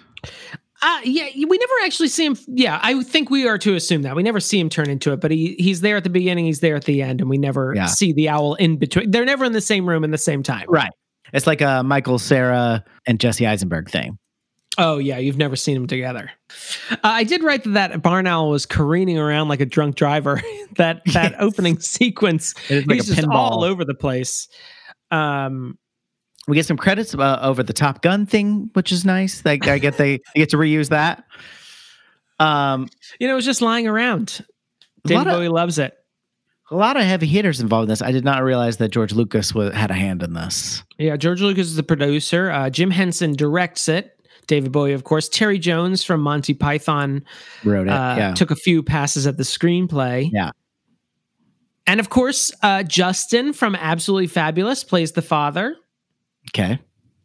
Uh, 0.83 0.99
yeah, 1.03 1.27
we 1.35 1.57
never 1.57 1.73
actually 1.85 2.07
see 2.07 2.25
him. 2.25 2.35
Yeah, 2.47 2.79
I 2.81 3.03
think 3.03 3.29
we 3.29 3.47
are 3.47 3.57
to 3.59 3.75
assume 3.75 4.01
that 4.01 4.15
we 4.15 4.23
never 4.23 4.39
see 4.39 4.59
him 4.59 4.67
turn 4.69 4.89
into 4.89 5.11
it, 5.13 5.21
but 5.21 5.29
he 5.31 5.55
he's 5.59 5.81
there 5.81 5.95
at 5.97 6.03
the 6.03 6.09
beginning, 6.09 6.45
he's 6.45 6.59
there 6.59 6.75
at 6.75 6.85
the 6.85 7.01
end, 7.03 7.21
and 7.21 7.29
we 7.29 7.37
never 7.37 7.73
Yeah. 7.75 7.85
see 7.85 8.13
the 8.13 8.29
owl 8.29 8.55
in 8.55 8.77
between. 8.77 9.11
They're 9.11 9.25
never 9.25 9.45
in 9.45 9.53
the 9.53 9.61
same 9.61 9.87
room 9.87 10.03
in 10.03 10.09
the 10.11 10.17
same 10.17 10.41
time. 10.41 10.65
Right. 10.67 10.91
It's 11.33 11.45
like 11.45 11.61
a 11.61 11.83
Michael 11.83 12.17
Cera 12.19 12.83
and 13.07 13.19
Jesse 13.19 13.45
Eisenberg 13.45 13.89
thing. 13.89 14.17
Oh 14.77 14.97
yeah, 14.97 15.17
you've 15.19 15.37
never 15.37 15.55
seen 15.55 15.75
them 15.75 15.85
together. 15.85 16.31
Uh, 16.91 16.95
I 17.03 17.25
did 17.25 17.43
write 17.43 17.63
that 17.65 17.73
that 17.91 18.01
barn 18.01 18.25
owl 18.25 18.49
was 18.49 18.65
careening 18.65 19.19
around 19.19 19.49
like 19.49 19.59
a 19.61 19.65
drunk 19.65 19.95
driver. 19.95 20.41
that 20.77 21.01
that 21.13 21.35
opening 21.39 21.77
sequence, 21.79 22.55
It 22.69 22.77
is 22.77 22.87
like 22.87 22.95
he's 22.95 23.15
just 23.15 23.27
all 23.27 23.63
over 23.63 23.85
the 23.85 23.93
place. 23.93 24.47
Um, 25.11 25.77
We 26.47 26.55
get 26.55 26.65
some 26.65 26.77
credits 26.77 27.13
uh, 27.13 27.39
over 27.41 27.61
the 27.63 27.73
Top 27.73 28.01
Gun 28.01 28.25
thing, 28.25 28.69
which 28.73 28.91
is 28.91 29.05
nice. 29.05 29.45
Like 29.45 29.67
I 29.67 29.77
get 29.77 29.97
they, 29.97 30.17
they 30.35 30.41
get 30.41 30.49
to 30.49 30.57
reuse 30.57 30.89
that. 30.89 31.23
Um, 32.39 32.89
you 33.19 33.27
know, 33.27 33.33
it 33.33 33.35
was 33.35 33.45
just 33.45 33.61
lying 33.61 33.87
around. 33.87 34.43
David 35.05 35.27
of- 35.27 35.33
Bowie 35.33 35.47
loves 35.49 35.77
it. 35.77 35.95
a 36.71 36.75
lot 36.75 36.97
of 36.97 37.03
heavy 37.03 37.27
hitters 37.27 37.59
involved 37.61 37.83
in 37.85 37.89
this. 37.89 38.01
I 38.01 38.11
did 38.11 38.23
not 38.23 38.43
realize 38.43 38.77
that 38.77 38.89
George 38.89 39.13
Lucas 39.13 39.53
was, 39.53 39.73
had 39.73 39.91
a 39.91 39.95
hand 39.95 40.23
in 40.23 40.33
this. 40.33 40.83
Yeah, 40.97 41.15
George 41.17 41.41
Lucas 41.41 41.67
is 41.67 41.75
the 41.75 41.83
producer. 41.83 42.49
Uh, 42.49 42.69
Jim 42.69 42.89
Henson 42.91 43.33
directs 43.33 43.87
it. 43.87 44.17
David 44.47 44.71
Bowie, 44.71 44.93
of 44.93 45.03
course. 45.03 45.29
Terry 45.29 45.59
Jones 45.59 46.03
from 46.03 46.21
Monty 46.21 46.53
Python 46.55 47.23
Wrote 47.63 47.87
it. 47.87 47.91
uh, 47.91 48.15
yeah. 48.17 48.33
took 48.33 48.49
a 48.51 48.55
few 48.55 48.81
passes 48.81 49.27
at 49.27 49.37
the 49.37 49.43
screenplay. 49.43 50.29
Yeah. 50.33 50.49
And 51.87 51.99
of 51.99 52.09
course, 52.09 52.51
uh, 52.63 52.83
Justin 52.83 53.53
from 53.53 53.75
Absolutely 53.75 54.27
Fabulous 54.27 54.83
plays 54.83 55.11
the 55.11 55.21
father. 55.21 55.75
Okay. 56.55 56.79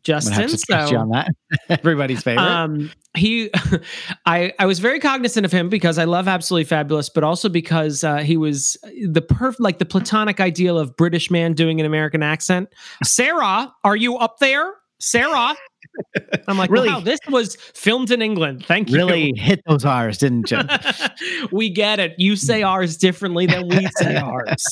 Justin. 0.05 0.35
trust 0.49 0.69
you 0.69 0.87
So 0.87 0.97
on 0.99 1.09
that. 1.11 1.35
Everybody's 1.69 2.23
favorite. 2.23 2.45
um, 2.45 2.93
he, 3.17 3.51
I, 4.27 4.53
I 4.61 4.67
was 4.67 4.79
very 4.79 5.01
cognizant 5.01 5.45
of 5.45 5.51
him 5.51 5.69
because 5.69 5.99
I 5.99 6.05
love 6.05 6.29
Absolutely 6.29 6.63
Fabulous, 6.65 7.09
but 7.09 7.25
also 7.25 7.49
because 7.49 8.05
uh, 8.05 8.19
he 8.19 8.37
was 8.37 8.77
the 9.05 9.21
perfect, 9.21 9.61
like 9.61 9.79
the 9.81 9.85
platonic 9.85 10.39
ideal 10.39 10.79
of 10.79 10.97
British 10.97 11.29
man 11.29 11.55
doing 11.55 11.81
an 11.81 11.87
American 11.87 12.23
accent. 12.23 12.69
Sarah, 13.03 13.73
are 13.83 13.97
you 13.97 14.17
up 14.17 14.39
there? 14.39 14.75
Sarah. 15.01 15.57
I'm 16.47 16.57
like, 16.57 16.71
Really? 16.71 16.89
wow, 16.89 17.01
this 17.01 17.19
was 17.29 17.57
filmed 17.75 18.13
in 18.13 18.23
England. 18.23 18.65
Thank 18.65 18.91
you. 18.91 18.97
really 18.99 19.33
hit 19.37 19.61
those 19.67 19.85
R's, 19.85 20.19
didn't 20.19 20.51
you? 20.53 20.61
we 21.53 21.69
get 21.69 21.99
it. 21.99 22.15
You 22.17 22.37
say 22.37 22.63
ours 22.63 22.97
differently 22.97 23.47
than 23.47 23.67
we 23.69 23.89
say 23.97 24.17
ours. 24.17 24.65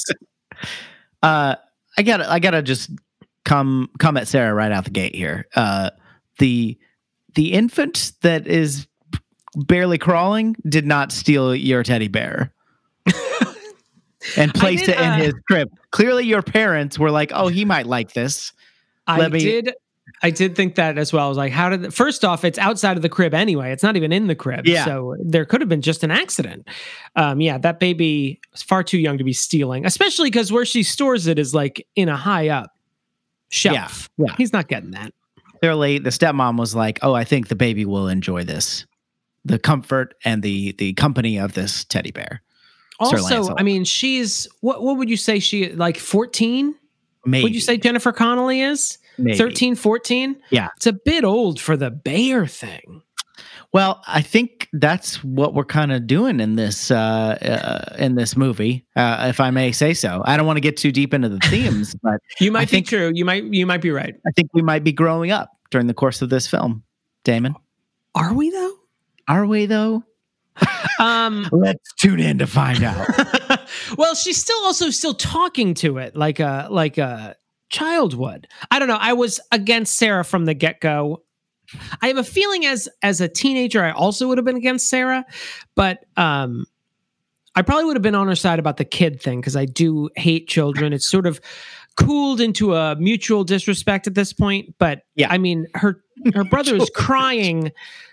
uh, 1.23 1.57
I 1.99 2.03
gotta, 2.03 2.31
I 2.31 2.39
gotta 2.39 2.63
just 2.63 2.91
come, 3.45 3.91
come 3.99 4.17
at 4.17 4.29
Sarah 4.29 4.55
right 4.55 4.73
out 4.73 4.85
the 4.85 4.91
gate 4.91 5.15
here. 5.15 5.47
Uh, 5.55 5.91
the, 6.39 6.79
the 7.35 7.53
infant 7.53 8.13
that 8.23 8.47
is 8.47 8.87
barely 9.55 9.99
crawling 9.99 10.57
did 10.69 10.87
not 10.87 11.13
steal 11.13 11.55
your 11.55 11.83
teddy 11.83 12.09
bear. 12.09 12.53
and 14.37 14.55
placed 14.55 14.87
did, 14.87 14.97
it 14.97 15.01
in 15.01 15.11
uh, 15.11 15.17
his 15.19 15.35
crib. 15.49 15.71
Clearly, 15.91 16.25
your 16.25 16.43
parents 16.43 16.99
were 16.99 17.11
like, 17.11 17.31
"Oh, 17.35 17.49
he 17.49 17.65
might 17.65 17.87
like 17.87 18.13
this." 18.13 18.53
I 19.07 19.29
me- 19.29 19.39
did. 19.39 19.75
I 20.23 20.31
did 20.31 20.55
think 20.55 20.77
that 20.77 20.97
as 20.97 21.13
well. 21.13 21.27
I 21.27 21.29
was 21.29 21.37
like, 21.37 21.53
how 21.53 21.71
did? 21.71 21.93
First 21.93 22.25
off, 22.25 22.45
it's 22.45 22.59
outside 22.59 22.97
of 22.97 23.03
the 23.03 23.09
crib 23.09 23.35
anyway. 23.35 23.73
It's 23.73 23.83
not 23.83 23.97
even 23.97 24.13
in 24.13 24.27
the 24.27 24.35
crib. 24.35 24.67
Yeah. 24.67 24.85
So 24.85 25.17
there 25.23 25.45
could 25.45 25.61
have 25.61 25.69
been 25.69 25.83
just 25.83 26.03
an 26.05 26.11
accident. 26.11 26.69
Um, 27.17 27.41
yeah, 27.41 27.59
that 27.59 27.81
baby 27.81 28.41
is 28.55 28.63
far 28.63 28.83
too 28.83 28.99
young 28.99 29.19
to 29.19 29.25
be 29.25 29.33
stealing, 29.33 29.85
especially 29.85 30.31
because 30.31 30.53
where 30.53 30.65
she 30.65 30.83
stores 30.83 31.27
it 31.27 31.39
is 31.39 31.55
like 31.55 31.87
in 31.97 32.09
a 32.09 32.17
high 32.17 32.49
up 32.49 32.74
shelf. 33.55 34.11
Yeah, 34.17 34.27
yeah. 34.29 34.35
He's 34.37 34.53
not 34.53 34.69
getting 34.69 34.91
that. 34.93 35.13
Clearly, 35.61 35.99
the 35.99 36.11
stepmom 36.11 36.59
was 36.59 36.75
like, 36.75 36.99
"Oh, 37.03 37.15
I 37.15 37.25
think 37.25 37.49
the 37.49 37.55
baby 37.55 37.85
will 37.87 38.09
enjoy 38.09 38.45
this, 38.45 38.87
the 39.45 39.59
comfort 39.59 40.15
and 40.25 40.43
the 40.43 40.73
the 40.73 40.93
company 40.95 41.39
of 41.39 41.55
this 41.55 41.85
teddy 41.85 42.11
bear." 42.11 42.43
Also, 43.01 43.55
I 43.57 43.63
mean, 43.63 43.85
she's 43.85 44.47
what? 44.61 44.83
What 44.83 44.99
would 44.99 45.09
you 45.09 45.17
say 45.17 45.39
she 45.39 45.73
like? 45.73 45.97
Fourteen? 45.97 46.75
Maybe 47.27 47.45
Would 47.45 47.55
you 47.55 47.61
say 47.61 47.77
Jennifer 47.77 48.13
Connelly 48.13 48.61
is? 48.61 48.99
Maybe. 49.17 49.39
13, 49.39 49.77
14? 49.77 50.37
Yeah. 50.51 50.69
It's 50.77 50.87
a 50.87 50.93
bit 50.93 51.25
old 51.25 51.61
for 51.61 51.77
the 51.77 51.91
bear 51.91 52.47
thing. 52.47 53.03
Well, 53.75 54.01
I 54.07 54.23
think 54.23 54.69
that's 54.73 55.23
what 55.25 55.53
we're 55.53 55.65
kind 55.65 55.91
of 55.93 56.07
doing 56.07 56.39
in 56.41 56.55
this 56.55 56.91
uh, 56.93 56.97
uh, 56.97 57.97
in 57.99 58.15
this 58.15 58.37
movie, 58.37 58.87
uh, 58.95 59.27
if 59.29 59.41
I 59.41 59.51
may 59.51 59.73
say 59.73 59.93
so. 59.95 60.23
I 60.25 60.37
don't 60.37 60.47
want 60.47 60.57
to 60.59 60.61
get 60.63 60.77
too 60.77 60.93
deep 60.93 61.13
into 61.13 61.29
the 61.29 61.41
themes, 61.41 61.95
but 62.03 62.21
You 62.41 62.53
might 62.53 62.61
I 62.61 62.65
be 62.67 62.71
think- 62.71 62.87
true. 62.89 63.11
You 63.13 63.25
might 63.25 63.43
you 63.45 63.67
might 63.67 63.83
be 63.83 63.91
right. 63.91 64.15
I 64.27 64.31
think 64.37 64.51
we 64.55 64.63
might 64.63 64.85
be 64.85 64.93
growing 64.93 65.33
up 65.33 65.51
during 65.73 65.89
the 65.89 65.95
course 65.95 66.23
of 66.23 66.31
this 66.31 66.47
film. 66.47 66.85
Damon, 67.25 67.57
Are 68.15 68.33
we 68.33 68.49
though? 68.51 68.77
are 69.29 69.45
we 69.45 69.67
though? 69.67 70.05
Um 71.01 71.49
Let's 71.51 71.93
tune 71.95 72.21
in 72.21 72.39
to 72.39 72.47
find 72.47 72.85
out. 72.85 73.09
well, 73.99 74.15
she's 74.15 74.37
still 74.41 74.59
also 74.63 74.91
still 74.91 75.15
talking 75.15 75.75
to 75.75 75.99
it 75.99 76.15
like 76.15 76.39
a 76.39 76.69
like 76.71 76.97
a 76.99 77.35
child 77.71 78.15
would. 78.15 78.47
I 78.71 78.79
don't 78.79 78.87
know. 78.87 78.99
I 79.01 79.15
was 79.15 79.41
against 79.51 79.97
Sarah 79.97 80.25
from 80.25 80.45
the 80.45 80.55
get 80.55 80.81
go. 80.81 81.24
I 82.03 82.09
have 82.09 82.17
a 82.19 82.25
feeling 82.25 82.67
as 82.67 82.89
as 83.03 83.21
a 83.21 83.29
teenager, 83.29 83.83
I 83.85 83.91
also 83.93 84.29
would 84.29 84.39
have 84.39 84.45
been 84.45 84.57
against 84.57 84.89
Sarah, 84.89 85.25
but 85.75 86.05
um, 86.17 86.67
I 87.55 87.63
probably 87.63 87.85
would 87.85 87.97
have 87.97 88.03
been 88.03 88.15
on 88.15 88.27
her 88.29 88.35
side 88.37 88.59
about 88.59 88.77
the 88.79 88.85
kid 88.85 89.21
thing 89.23 89.41
because 89.41 89.57
I 89.57 89.65
do 89.65 90.11
hate 90.17 90.49
children. 90.49 90.93
It's 90.93 91.09
sort 91.09 91.27
of 91.27 91.41
cooled 91.97 92.41
into 92.41 92.75
a 92.75 92.97
mutual 92.97 93.45
disrespect 93.45 94.09
at 94.09 94.15
this 94.15 94.33
point. 94.33 94.75
But 94.79 95.03
Yeah. 95.15 95.29
I 95.31 95.39
mean, 95.39 95.67
her 95.75 96.03
her 96.35 96.43
brother 96.45 96.75
is 96.77 96.91
crying 96.95 97.71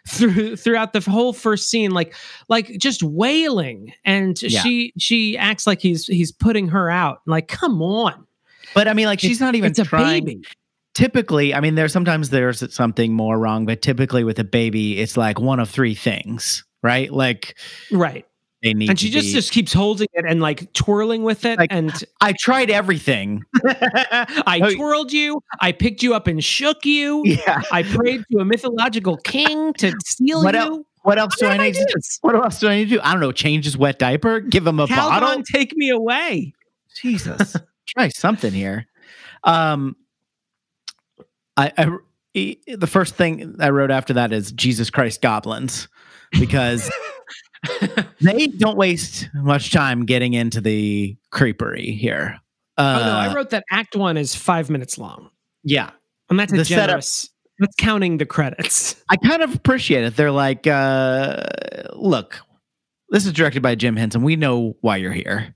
through 0.08 0.56
throughout 0.58 0.94
the 0.94 1.00
whole 1.00 1.34
first 1.34 1.70
scene, 1.70 1.90
like 1.92 2.14
like 2.50 2.68
just 2.78 3.02
wailing, 3.02 3.94
and 4.06 4.40
Yeah. 4.42 4.62
she 4.62 4.94
she 5.00 5.38
acts 5.38 5.66
like 5.66 5.82
he's 5.82 6.06
he's 6.06 6.32
putting 6.32 6.68
her 6.70 6.90
out. 6.92 7.22
Like, 7.26 7.48
come 7.48 7.82
on, 7.82 8.28
But 8.76 8.88
I 8.88 8.94
mean, 8.94 9.08
like 9.08 9.20
she's 9.20 9.40
not 9.40 9.56
even 9.56 9.72
it's 9.72 9.80
a 9.80 9.84
trying. 9.86 10.26
baby. 10.26 10.42
Typically, 11.02 11.54
I 11.56 11.62
mean, 11.62 11.74
there's 11.74 11.92
sometimes 11.92 12.30
there's 12.30 12.72
something 12.74 13.12
more 13.12 13.40
wrong, 13.40 13.66
but 13.66 13.82
typically 13.82 14.24
with 14.24 14.38
a 14.38 14.44
baby, 14.44 15.00
it's 15.00 15.18
like 15.18 15.40
one 15.40 15.60
of 15.60 15.68
three 15.68 15.96
things, 15.96 16.64
right? 16.84 17.12
Like 17.12 17.58
Right. 17.92 18.24
they 18.62 18.76
need. 18.76 18.88
And 18.92 19.00
she 19.00 19.10
just 19.10 19.30
be- 19.30 19.34
just 19.34 19.52
keeps 19.52 19.74
holding 19.74 20.08
it 20.14 20.26
and 20.28 20.42
like 20.42 20.72
twirling 20.74 21.24
with 21.24 21.44
it. 21.44 21.58
Like, 21.58 21.72
and 21.74 21.92
I 22.22 22.34
tried 22.40 22.70
everything. 22.70 23.42
I 23.66 24.60
Oh, 24.64 24.76
twirled 24.76 25.12
you. 25.12 25.42
I 25.60 25.72
picked 25.72 26.04
you 26.04 26.14
up 26.14 26.28
and 26.28 26.44
shook 26.44 26.86
you. 26.86 27.24
Yeah. 27.26 27.64
I 27.72 27.82
prayed 27.82 28.24
to 28.32 28.38
a 28.38 28.46
mythological 28.46 29.18
king 29.18 29.74
to 29.80 29.92
steal 30.06 30.44
What 30.44 30.54
you. 30.54 30.60
else? 30.62 30.80
What 31.02 31.18
else 31.18 31.36
do 31.40 31.48
I 31.48 31.54
did 31.54 31.62
I 31.62 31.66
need 31.70 31.74
to 31.78 31.86
do? 31.86 32.00
What 32.22 32.36
else 32.36 32.60
do 32.60 32.68
I 32.68 32.76
need 32.76 32.90
to 32.90 32.96
do? 32.98 33.02
I 33.04 33.14
don't 33.14 33.22
know. 33.22 33.32
Change 33.32 33.66
his 33.66 33.76
wet 33.76 33.98
diaper. 33.98 34.40
Give 34.40 34.68
him 34.68 34.80
a 34.80 34.86
bottle. 34.86 35.28
Calgon, 35.30 35.44
take 35.52 35.76
me 35.76 35.90
away. 35.90 36.54
Jesus, 37.02 37.56
try 37.88 38.10
something 38.10 38.54
here. 38.54 38.86
Um, 39.46 39.96
I, 41.58 41.72
I 41.78 41.88
the 42.34 42.88
first 42.88 43.16
thing 43.16 43.56
I 43.60 43.70
wrote 43.70 43.92
after 43.92 44.14
that 44.14 44.32
is 44.32 44.52
Jesus 44.52 44.90
Christ 44.90 45.22
goblins, 45.22 45.88
because 46.32 46.90
they 48.22 48.48
don't 48.48 48.78
waste 48.78 49.30
much 49.34 49.72
time 49.72 50.06
getting 50.06 50.34
into 50.34 50.62
the 50.62 51.18
creepery 51.32 51.98
here. 51.98 52.40
Uh, 52.78 53.00
oh 53.02 53.06
no, 53.06 53.12
I 53.12 53.34
wrote 53.34 53.50
that 53.50 53.66
Act 53.70 53.96
One 53.96 54.18
is 54.18 54.34
five 54.34 54.70
minutes 54.70 54.98
long, 54.98 55.30
yeah, 55.64 55.92
and 56.30 56.40
that's 56.40 56.54
a 56.54 56.58
The 56.58 56.66
setup- 56.66 56.88
generous. 56.88 57.30
That's 57.60 57.76
counting 57.76 58.18
the 58.18 58.26
credits. 58.26 58.96
I 59.10 59.18
kind 59.18 59.44
of 59.44 59.54
appreciate 59.54 60.04
it. 60.04 60.16
They're 60.16 60.32
like, 60.32 60.66
uh, 60.66 61.44
look, 61.94 62.42
this 63.10 63.28
is 63.28 63.34
directed 63.34 63.62
by 63.62 63.76
Jim 63.76 63.96
Henson. 63.96 64.24
We 64.24 64.36
know 64.36 64.76
why 64.82 64.98
you're 64.98 65.12
here. 65.12 65.54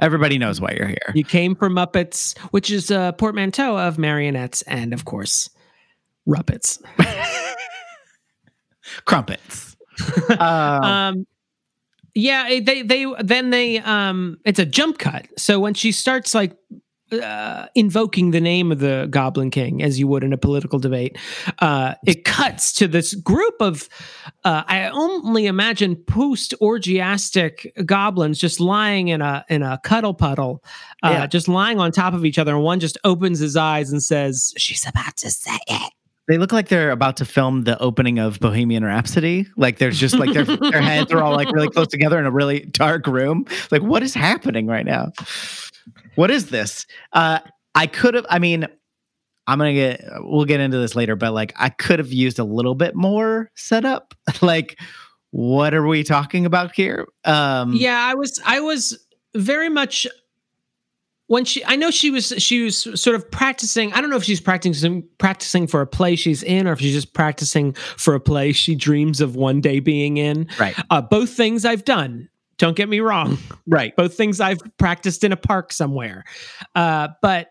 Everybody 0.00 0.38
knows 0.38 0.60
why 0.60 0.74
you're 0.76 0.88
here. 0.88 1.12
You 1.14 1.24
came 1.24 1.54
from 1.54 1.74
Muppets, 1.74 2.36
which 2.50 2.70
is 2.70 2.90
a 2.90 3.14
portmanteau 3.16 3.78
of 3.78 3.98
marionettes 3.98 4.62
and, 4.62 4.92
of 4.92 5.04
course, 5.04 5.50
Ruppets. 6.26 6.82
crumpets. 9.04 9.76
um, 10.30 10.40
um 10.40 11.26
yeah 12.14 12.60
they 12.60 12.82
they 12.82 13.06
then 13.22 13.50
they 13.50 13.78
um 13.78 14.38
it's 14.44 14.58
a 14.58 14.64
jump 14.64 14.98
cut 14.98 15.26
so 15.36 15.58
when 15.58 15.74
she 15.74 15.92
starts 15.92 16.34
like 16.34 16.56
uh, 17.12 17.66
invoking 17.74 18.30
the 18.32 18.40
name 18.40 18.72
of 18.72 18.78
the 18.80 19.06
goblin 19.10 19.50
king 19.50 19.82
as 19.82 19.98
you 19.98 20.06
would 20.08 20.24
in 20.24 20.32
a 20.32 20.36
political 20.38 20.78
debate 20.78 21.16
uh 21.60 21.94
it 22.06 22.24
cuts 22.24 22.72
to 22.72 22.88
this 22.88 23.14
group 23.14 23.54
of 23.60 23.88
uh 24.44 24.62
i 24.66 24.88
only 24.88 25.46
imagine 25.46 25.94
post 25.96 26.54
orgiastic 26.60 27.70
goblins 27.86 28.38
just 28.38 28.58
lying 28.58 29.08
in 29.08 29.20
a 29.20 29.44
in 29.48 29.62
a 29.62 29.78
cuddle 29.84 30.14
puddle 30.14 30.64
uh 31.02 31.10
Yeah. 31.10 31.26
just 31.26 31.46
lying 31.46 31.78
on 31.78 31.92
top 31.92 32.14
of 32.14 32.24
each 32.24 32.38
other 32.38 32.54
and 32.54 32.64
one 32.64 32.80
just 32.80 32.98
opens 33.04 33.38
his 33.38 33.56
eyes 33.56 33.92
and 33.92 34.02
says 34.02 34.52
she's 34.56 34.86
about 34.86 35.16
to 35.18 35.30
say 35.30 35.58
it 35.68 35.92
they 36.26 36.38
look 36.38 36.52
like 36.52 36.68
they're 36.68 36.90
about 36.90 37.18
to 37.18 37.26
film 37.26 37.64
the 37.64 37.78
opening 37.82 38.18
of 38.18 38.40
Bohemian 38.40 38.82
Rhapsody. 38.82 39.46
Like 39.58 39.76
there's 39.76 40.00
just 40.00 40.18
like 40.18 40.32
their 40.32 40.44
their 40.44 40.80
heads 40.80 41.12
are 41.12 41.22
all 41.22 41.34
like 41.34 41.52
really 41.52 41.68
close 41.68 41.88
together 41.88 42.18
in 42.18 42.24
a 42.24 42.30
really 42.30 42.60
dark 42.60 43.06
room. 43.06 43.44
Like 43.70 43.82
what 43.82 44.02
is 44.02 44.14
happening 44.14 44.66
right 44.66 44.86
now? 44.86 45.12
What 46.14 46.30
is 46.30 46.50
this? 46.50 46.86
Uh 47.12 47.40
I 47.74 47.86
could 47.86 48.14
have 48.14 48.26
I 48.28 48.38
mean 48.38 48.66
I'm 49.46 49.58
going 49.58 49.74
to 49.74 49.80
get 49.80 50.04
we'll 50.20 50.46
get 50.46 50.60
into 50.60 50.78
this 50.78 50.96
later, 50.96 51.16
but 51.16 51.32
like 51.32 51.52
I 51.56 51.68
could 51.68 51.98
have 51.98 52.12
used 52.12 52.38
a 52.38 52.44
little 52.44 52.74
bit 52.74 52.94
more 52.94 53.50
setup. 53.54 54.14
like 54.42 54.80
what 55.30 55.74
are 55.74 55.86
we 55.86 56.04
talking 56.04 56.46
about 56.46 56.74
here? 56.74 57.06
Um 57.24 57.72
yeah 57.74 57.98
i 58.08 58.14
was 58.14 58.40
i 58.46 58.60
was 58.60 59.04
very 59.34 59.68
much 59.68 60.06
when 61.26 61.44
she 61.44 61.64
i 61.64 61.76
know 61.76 61.90
she 61.90 62.10
was 62.10 62.32
she 62.38 62.62
was 62.62 62.78
sort 63.00 63.16
of 63.16 63.30
practicing 63.30 63.92
i 63.92 64.00
don't 64.00 64.10
know 64.10 64.16
if 64.16 64.24
she's 64.24 64.40
practicing 64.40 65.06
practicing 65.18 65.66
for 65.66 65.80
a 65.80 65.86
play 65.86 66.16
she's 66.16 66.42
in 66.42 66.68
or 66.68 66.72
if 66.72 66.80
she's 66.80 66.94
just 66.94 67.14
practicing 67.14 67.72
for 67.72 68.14
a 68.14 68.20
play 68.20 68.52
she 68.52 68.74
dreams 68.74 69.20
of 69.20 69.34
one 69.36 69.60
day 69.60 69.80
being 69.80 70.18
in 70.18 70.46
right. 70.58 70.74
uh, 70.90 71.00
both 71.00 71.30
things 71.30 71.64
i've 71.64 71.84
done 71.84 72.28
don't 72.58 72.76
get 72.76 72.88
me 72.88 73.00
wrong 73.00 73.38
Right. 73.66 73.94
both 73.96 74.14
things 74.14 74.40
i've 74.40 74.60
practiced 74.78 75.24
in 75.24 75.32
a 75.32 75.36
park 75.36 75.72
somewhere 75.72 76.24
uh, 76.74 77.08
but 77.22 77.48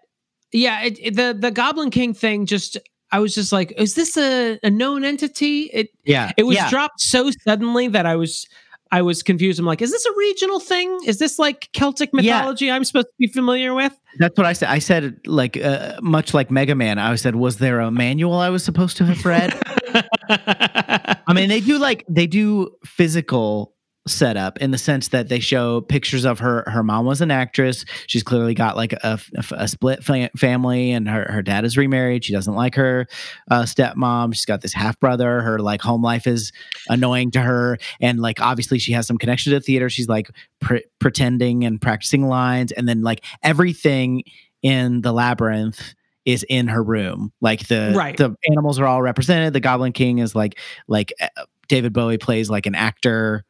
yeah 0.51 0.83
it, 0.83 0.97
it- 1.01 1.15
the 1.15 1.35
the 1.39 1.51
goblin 1.51 1.89
king 1.89 2.13
thing 2.13 2.45
just 2.45 2.77
i 3.11 3.19
was 3.19 3.33
just 3.35 3.51
like 3.51 3.73
is 3.77 3.95
this 3.95 4.17
a, 4.17 4.59
a 4.63 4.69
known 4.69 5.03
entity 5.03 5.69
it 5.73 5.89
Yeah. 6.05 6.31
it 6.37 6.43
was 6.43 6.55
yeah. 6.57 6.69
dropped 6.69 7.01
so 7.01 7.29
suddenly 7.45 7.87
that 7.89 8.05
I 8.05 8.15
was 8.15 8.45
I 8.91 9.01
was 9.01 9.23
confused. 9.23 9.57
I'm 9.59 9.65
like, 9.65 9.81
is 9.81 9.89
this 9.89 10.05
a 10.05 10.11
regional 10.15 10.59
thing? 10.59 10.99
Is 11.07 11.17
this 11.17 11.39
like 11.39 11.67
Celtic 11.73 12.11
Yeah. 12.13 12.37
mythology 12.37 12.69
I'm 12.69 12.83
supposed 12.83 13.07
to 13.07 13.13
be 13.17 13.25
familiar 13.25 13.73
with? 13.73 13.91
That's 14.19 14.37
what 14.37 14.45
I 14.45 14.53
said. 14.53 14.69
I 14.69 14.77
said 14.77 15.17
like 15.25 15.57
uh, 15.57 15.99
much 16.03 16.35
like 16.35 16.51
Mega 16.51 16.75
Man. 16.75 16.99
I 16.99 17.15
said, 17.15 17.35
was 17.35 17.57
there 17.57 17.79
a 17.79 17.89
manual 17.89 18.35
I 18.35 18.49
was 18.49 18.63
supposed 18.63 18.97
to 18.97 19.05
have 19.05 19.25
read? 19.25 19.51
I 20.29 21.33
mean, 21.33 21.49
they 21.49 21.59
do 21.59 21.79
like 21.79 22.05
they 22.07 22.27
do 22.27 22.69
physical 22.85 23.72
setup 24.05 24.57
in 24.57 24.71
the 24.71 24.77
sense 24.77 25.07
that 25.09 25.29
they 25.29 25.39
show 25.39 25.79
pictures 25.81 26.25
of 26.25 26.39
her. 26.39 26.63
Her 26.67 26.83
mom 26.83 27.05
was 27.05 27.21
an 27.21 27.31
actress. 27.31 27.85
She's 28.07 28.23
clearly 28.23 28.53
got 28.53 28.75
like 28.75 28.93
a, 28.93 29.19
a, 29.35 29.43
a 29.53 29.67
split 29.67 30.03
fa- 30.03 30.29
family, 30.37 30.91
and 30.91 31.07
her 31.07 31.25
her 31.31 31.41
dad 31.41 31.63
is 31.65 31.77
remarried. 31.77 32.25
She 32.25 32.33
doesn't 32.33 32.53
like 32.53 32.75
her 32.75 33.07
uh, 33.49 33.63
stepmom. 33.63 34.33
She's 34.33 34.45
got 34.45 34.61
this 34.61 34.73
half 34.73 34.99
brother. 34.99 35.41
Her 35.41 35.59
like 35.59 35.81
home 35.81 36.01
life 36.03 36.27
is 36.27 36.51
annoying 36.89 37.31
to 37.31 37.41
her, 37.41 37.77
and 38.01 38.19
like 38.19 38.41
obviously 38.41 38.79
she 38.79 38.91
has 38.91 39.07
some 39.07 39.17
connection 39.17 39.51
to 39.51 39.59
the 39.59 39.63
theater. 39.63 39.89
She's 39.89 40.09
like 40.09 40.29
pre- 40.59 40.85
pretending 40.99 41.63
and 41.63 41.79
practicing 41.81 42.27
lines, 42.27 42.71
and 42.73 42.87
then 42.89 43.01
like 43.03 43.23
everything 43.41 44.23
in 44.61 45.01
the 45.01 45.11
labyrinth 45.13 45.93
is 46.25 46.45
in 46.49 46.67
her 46.67 46.81
room. 46.83 47.31
Like 47.41 47.67
the 47.67 47.93
Right. 47.95 48.15
the 48.17 48.35
animals 48.49 48.79
are 48.79 48.85
all 48.85 49.01
represented. 49.01 49.53
The 49.53 49.59
Goblin 49.59 49.91
King 49.93 50.19
is 50.19 50.35
like 50.35 50.57
like 50.87 51.13
uh, 51.21 51.27
David 51.69 51.93
Bowie 51.93 52.17
plays 52.17 52.49
like 52.49 52.65
an 52.65 52.75
actor 52.75 53.43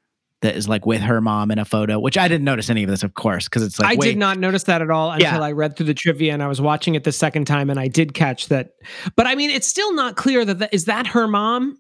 that 0.43 0.56
is 0.56 0.69
like 0.69 0.86
with 0.86 1.01
her 1.01 1.19
mom 1.19 1.49
in 1.51 1.58
a 1.58 1.65
photo, 1.65 1.99
which 1.99 2.17
I 2.17 2.27
didn't 2.27 2.45
notice 2.45 2.69
any 2.69 2.84
of 2.84 2.89
this, 2.89 3.01
of 3.01 3.15
course, 3.15 3.45
because 3.45 3.63
it's 3.63 3.79
like 3.79 3.93
I 3.93 3.95
wait, 3.99 4.10
did 4.10 4.17
not 4.17 4.38
notice 4.38 4.63
that 4.63 4.82
at 4.82 4.91
all 4.91 5.12
until 5.12 5.27
Yeah. 5.27 5.39
I 5.41 5.51
read 5.51 5.75
through 5.75 5.88
the 5.88 5.93
trivia 5.93 6.32
and 6.34 6.43
I 6.43 6.47
was 6.47 6.62
watching 6.62 6.95
it 6.95 7.03
the 7.03 7.12
second 7.12 7.45
time 7.45 7.69
and 7.69 7.79
I 7.79 7.88
did 7.88 8.13
catch 8.13 8.49
that. 8.49 8.75
But 9.15 9.25
I 9.25 9.36
mean, 9.36 9.49
it's 9.49 9.67
still 9.67 9.93
not 9.93 10.15
clear 10.15 10.45
that, 10.45 10.60
that 10.60 10.73
is 10.73 10.86
that 10.86 11.08
her 11.08 11.27
mom. 11.27 11.79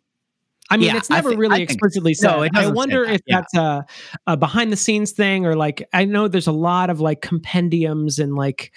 I 0.69 0.77
mean, 0.77 0.87
Yeah, 0.87 0.97
it's 0.97 1.09
never 1.09 1.29
really 1.35 1.57
think- 1.57 1.69
explicitly 1.71 2.13
said. 2.13 2.29
No, 2.31 2.47
I 2.59 2.67
wonder 2.67 3.05
that, 3.05 3.15
if 3.15 3.21
yeah. 3.27 3.41
that's 3.41 3.53
a, 3.55 3.85
a 4.27 4.37
behind 4.37 4.71
the 4.71 4.77
scenes 4.77 5.11
thing 5.11 5.45
or 5.45 5.55
like 5.55 5.87
I 5.93 6.05
know 6.05 6.27
there's 6.27 6.47
a 6.47 6.51
lot 6.53 6.89
of 6.89 6.99
like 7.01 7.21
compendiums 7.21 8.17
and 8.17 8.35
like 8.35 8.73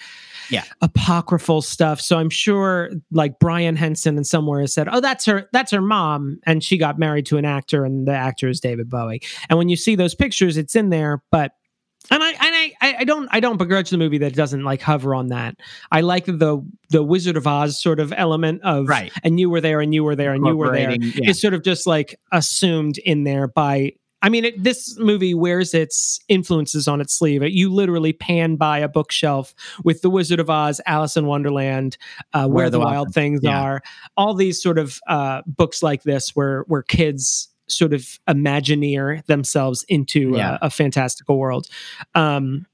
Yeah. 0.49 0.63
apocryphal 0.81 1.61
stuff. 1.61 1.99
So 2.01 2.17
I'm 2.17 2.29
sure 2.29 2.91
like 3.11 3.39
Brian 3.39 3.75
Henson 3.75 4.17
and 4.17 4.25
somewhere 4.25 4.61
has 4.61 4.73
said, 4.73 4.87
"Oh, 4.91 4.99
that's 5.01 5.25
her. 5.25 5.47
That's 5.53 5.71
her 5.71 5.81
mom," 5.81 6.39
and 6.45 6.63
she 6.63 6.77
got 6.77 6.97
married 6.99 7.25
to 7.27 7.37
an 7.37 7.45
actor, 7.45 7.85
and 7.85 8.07
the 8.07 8.13
actor 8.13 8.47
is 8.47 8.59
David 8.59 8.89
Bowie. 8.89 9.21
And 9.49 9.57
when 9.57 9.69
you 9.69 9.75
see 9.75 9.95
those 9.95 10.15
pictures, 10.15 10.57
it's 10.57 10.75
in 10.75 10.89
there, 10.89 11.21
but. 11.31 11.51
And 12.09 12.23
I 12.23 12.29
and 12.29 12.37
I 12.41 12.73
I 12.99 13.03
don't 13.03 13.27
I 13.31 13.41
don't 13.41 13.57
begrudge 13.57 13.89
the 13.89 13.97
movie 13.97 14.19
that 14.19 14.33
doesn't 14.33 14.63
like 14.63 14.81
hover 14.81 15.13
on 15.13 15.27
that. 15.27 15.57
I 15.91 15.99
like 16.01 16.23
the 16.25 16.65
the 16.89 17.03
Wizard 17.03 17.35
of 17.35 17.45
Oz 17.45 17.81
sort 17.81 17.99
of 17.99 18.13
element 18.15 18.61
of 18.63 18.87
Right. 18.87 19.11
and 19.23 19.41
you 19.41 19.49
were 19.49 19.59
there 19.59 19.81
and 19.81 19.93
you 19.93 20.05
were 20.05 20.15
there 20.15 20.31
and 20.33 20.45
you 20.45 20.55
were 20.55 20.71
there 20.71 20.91
yeah. 20.93 21.29
is 21.29 21.41
sort 21.41 21.53
of 21.53 21.63
just 21.63 21.85
like 21.85 22.17
assumed 22.31 22.97
in 22.99 23.25
there 23.25 23.49
by 23.49 23.91
I 24.23 24.29
mean, 24.29 24.45
it, 24.45 24.63
this 24.63 24.97
movie 24.97 25.33
wears 25.35 25.73
its 25.73 26.19
influences 26.27 26.87
on 26.87 27.01
its 27.01 27.13
sleeve. 27.13 27.43
It, 27.43 27.51
you 27.51 27.71
literally 27.71 28.13
pan 28.13 28.55
by 28.55 28.79
a 28.79 28.87
bookshelf 28.87 29.53
with 29.83 30.01
The 30.01 30.09
Wizard 30.09 30.39
of 30.39 30.49
Oz, 30.49 30.81
Alice 30.87 31.15
in 31.15 31.27
Wonderland, 31.27 31.97
uh, 32.33 32.47
Where, 32.47 32.69
the, 32.69 32.79
Wild, 32.79 33.13
Things 33.13 33.41
yeah. 33.43 33.61
Are, 33.61 33.81
all 34.17 34.33
these 34.33 34.61
sort 34.61 34.79
of 34.79 34.99
uh, 35.07 35.41
books 35.45 35.83
like 35.83 36.03
this, 36.03 36.35
where 36.35 36.63
where 36.67 36.81
kids 36.83 37.49
sort 37.67 37.93
of 37.93 38.19
imagineer 38.27 39.23
themselves 39.25 39.83
into 39.89 40.35
Yeah. 40.35 40.57
a, 40.61 40.67
a 40.67 40.69
fantastical 40.69 41.37
world. 41.37 41.67
Um, 42.15 42.65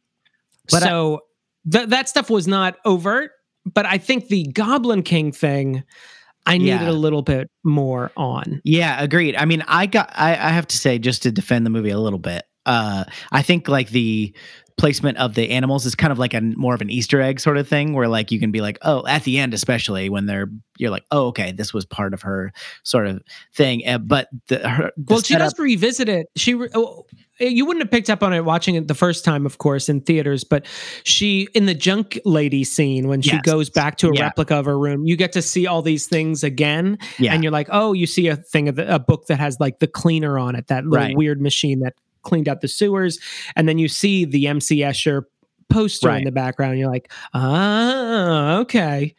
But 0.72 0.84
I- 0.84 0.88
so 0.88 1.22
th- 1.70 1.90
that 1.90 2.08
stuff 2.08 2.30
was 2.30 2.48
not 2.48 2.78
overt, 2.86 3.32
but 3.66 3.86
I 3.86 3.98
think 3.98 4.28
the 4.28 4.44
Goblin 4.54 5.04
King 5.04 5.32
thing, 5.32 5.84
I 6.46 6.58
needed 6.58 6.82
Yeah. 6.82 6.90
a 6.90 6.92
little 6.92 7.22
bit 7.22 7.50
more 7.64 8.12
on. 8.18 8.62
Yeah, 8.64 9.02
agreed. 9.02 9.36
I 9.36 9.46
mean, 9.46 9.64
I 9.68 9.86
got 9.86 10.10
I, 10.14 10.32
I 10.32 10.50
have 10.50 10.68
to 10.68 10.78
say 10.78 11.00
just 11.00 11.24
to 11.24 11.32
defend 11.32 11.66
the 11.66 11.70
movie 11.70 11.90
a 11.92 12.00
little 12.00 12.20
bit. 12.20 12.44
Uh 12.66 13.04
I 13.32 13.42
think 13.42 13.68
like 13.68 13.90
the 13.90 14.34
placement 14.78 15.18
of 15.20 15.36
the 15.36 15.52
animals 15.52 15.86
is 15.86 15.94
kind 15.94 16.12
of 16.12 16.18
like 16.18 16.34
a 16.34 16.42
more 16.42 16.74
of 16.74 16.82
an 16.82 16.90
Easter 16.90 17.22
egg 17.22 17.40
sort 17.40 17.58
of 17.58 17.68
thing 17.68 17.94
where 17.94 18.08
like 18.08 18.32
you 18.32 18.40
can 18.40 18.50
be 18.52 18.60
like, 18.60 18.80
oh, 18.82 19.06
at 19.06 19.24
the 19.24 19.38
end, 19.38 19.54
especially 19.54 20.10
when 20.10 20.26
they're 20.26 20.50
you're 20.80 20.90
like, 20.90 21.06
oh, 21.12 21.28
okay, 21.28 21.52
this 21.52 21.74
was 21.74 21.86
part 21.86 22.14
of 22.14 22.24
her 22.24 22.52
sort 22.84 23.06
of 23.06 23.22
thing. 23.54 23.88
Uh, 23.88 24.00
but 24.00 24.30
the, 24.48 24.68
her, 24.68 24.92
the 24.98 25.14
well, 25.14 25.22
she 25.22 25.36
does 25.36 25.54
revisit 25.60 26.10
it. 26.10 26.26
She, 26.36 26.56
re- 26.56 26.70
oh, 26.74 27.06
you 27.40 27.66
wouldn't 27.66 27.84
have 27.84 27.92
picked 27.92 28.10
up 28.10 28.22
on 28.24 28.32
it 28.34 28.46
watching 28.46 28.76
it 28.76 28.88
the 28.88 28.94
first 28.94 29.26
time, 29.26 29.46
of 29.46 29.58
course, 29.58 29.90
in 29.90 30.02
theaters. 30.02 30.44
But 30.44 30.66
she, 31.04 31.48
in 31.54 31.66
the 31.66 31.74
junk 31.74 32.20
lady 32.26 32.64
scene, 32.64 33.08
when 33.08 33.22
she 33.22 33.32
Yes. 33.32 33.42
goes 33.42 33.70
back 33.70 33.98
to 33.98 34.10
a 34.10 34.14
Yeah. 34.16 34.24
replica 34.26 34.56
of 34.56 34.66
her 34.66 34.78
room, 34.78 35.06
you 35.06 35.16
get 35.16 35.32
to 35.34 35.42
see 35.42 35.66
all 35.68 35.82
these 35.82 36.06
things 36.08 36.44
again, 36.44 36.98
yeah, 37.20 37.34
and 37.34 37.44
you're 37.44 37.52
like, 37.52 37.68
oh, 37.72 37.94
you 37.94 38.06
see 38.06 38.28
a 38.28 38.36
thing 38.36 38.70
of 38.70 38.76
the, 38.76 38.94
a 38.94 39.00
book 39.00 39.26
that 39.28 39.40
has 39.40 39.60
like 39.60 39.80
the 39.80 39.88
cleaner 39.88 40.38
on 40.38 40.56
it, 40.56 40.68
that 40.68 40.86
little 40.86 41.08
Right. 41.08 41.18
weird 41.18 41.42
machine 41.42 41.80
that 41.80 41.94
cleaned 42.22 42.48
out 42.48 42.62
the 42.62 42.68
sewers, 42.68 43.20
and 43.56 43.68
then 43.68 43.78
you 43.78 43.88
see 43.88 44.26
the 44.26 44.48
MC 44.48 44.78
Escher 44.80 45.24
poster 45.70 46.10
in 46.12 46.24
the 46.26 46.32
background. 46.32 46.78
You're 46.78 46.90
like, 46.92 47.12
ah, 47.34 48.58
okay. 48.60 49.16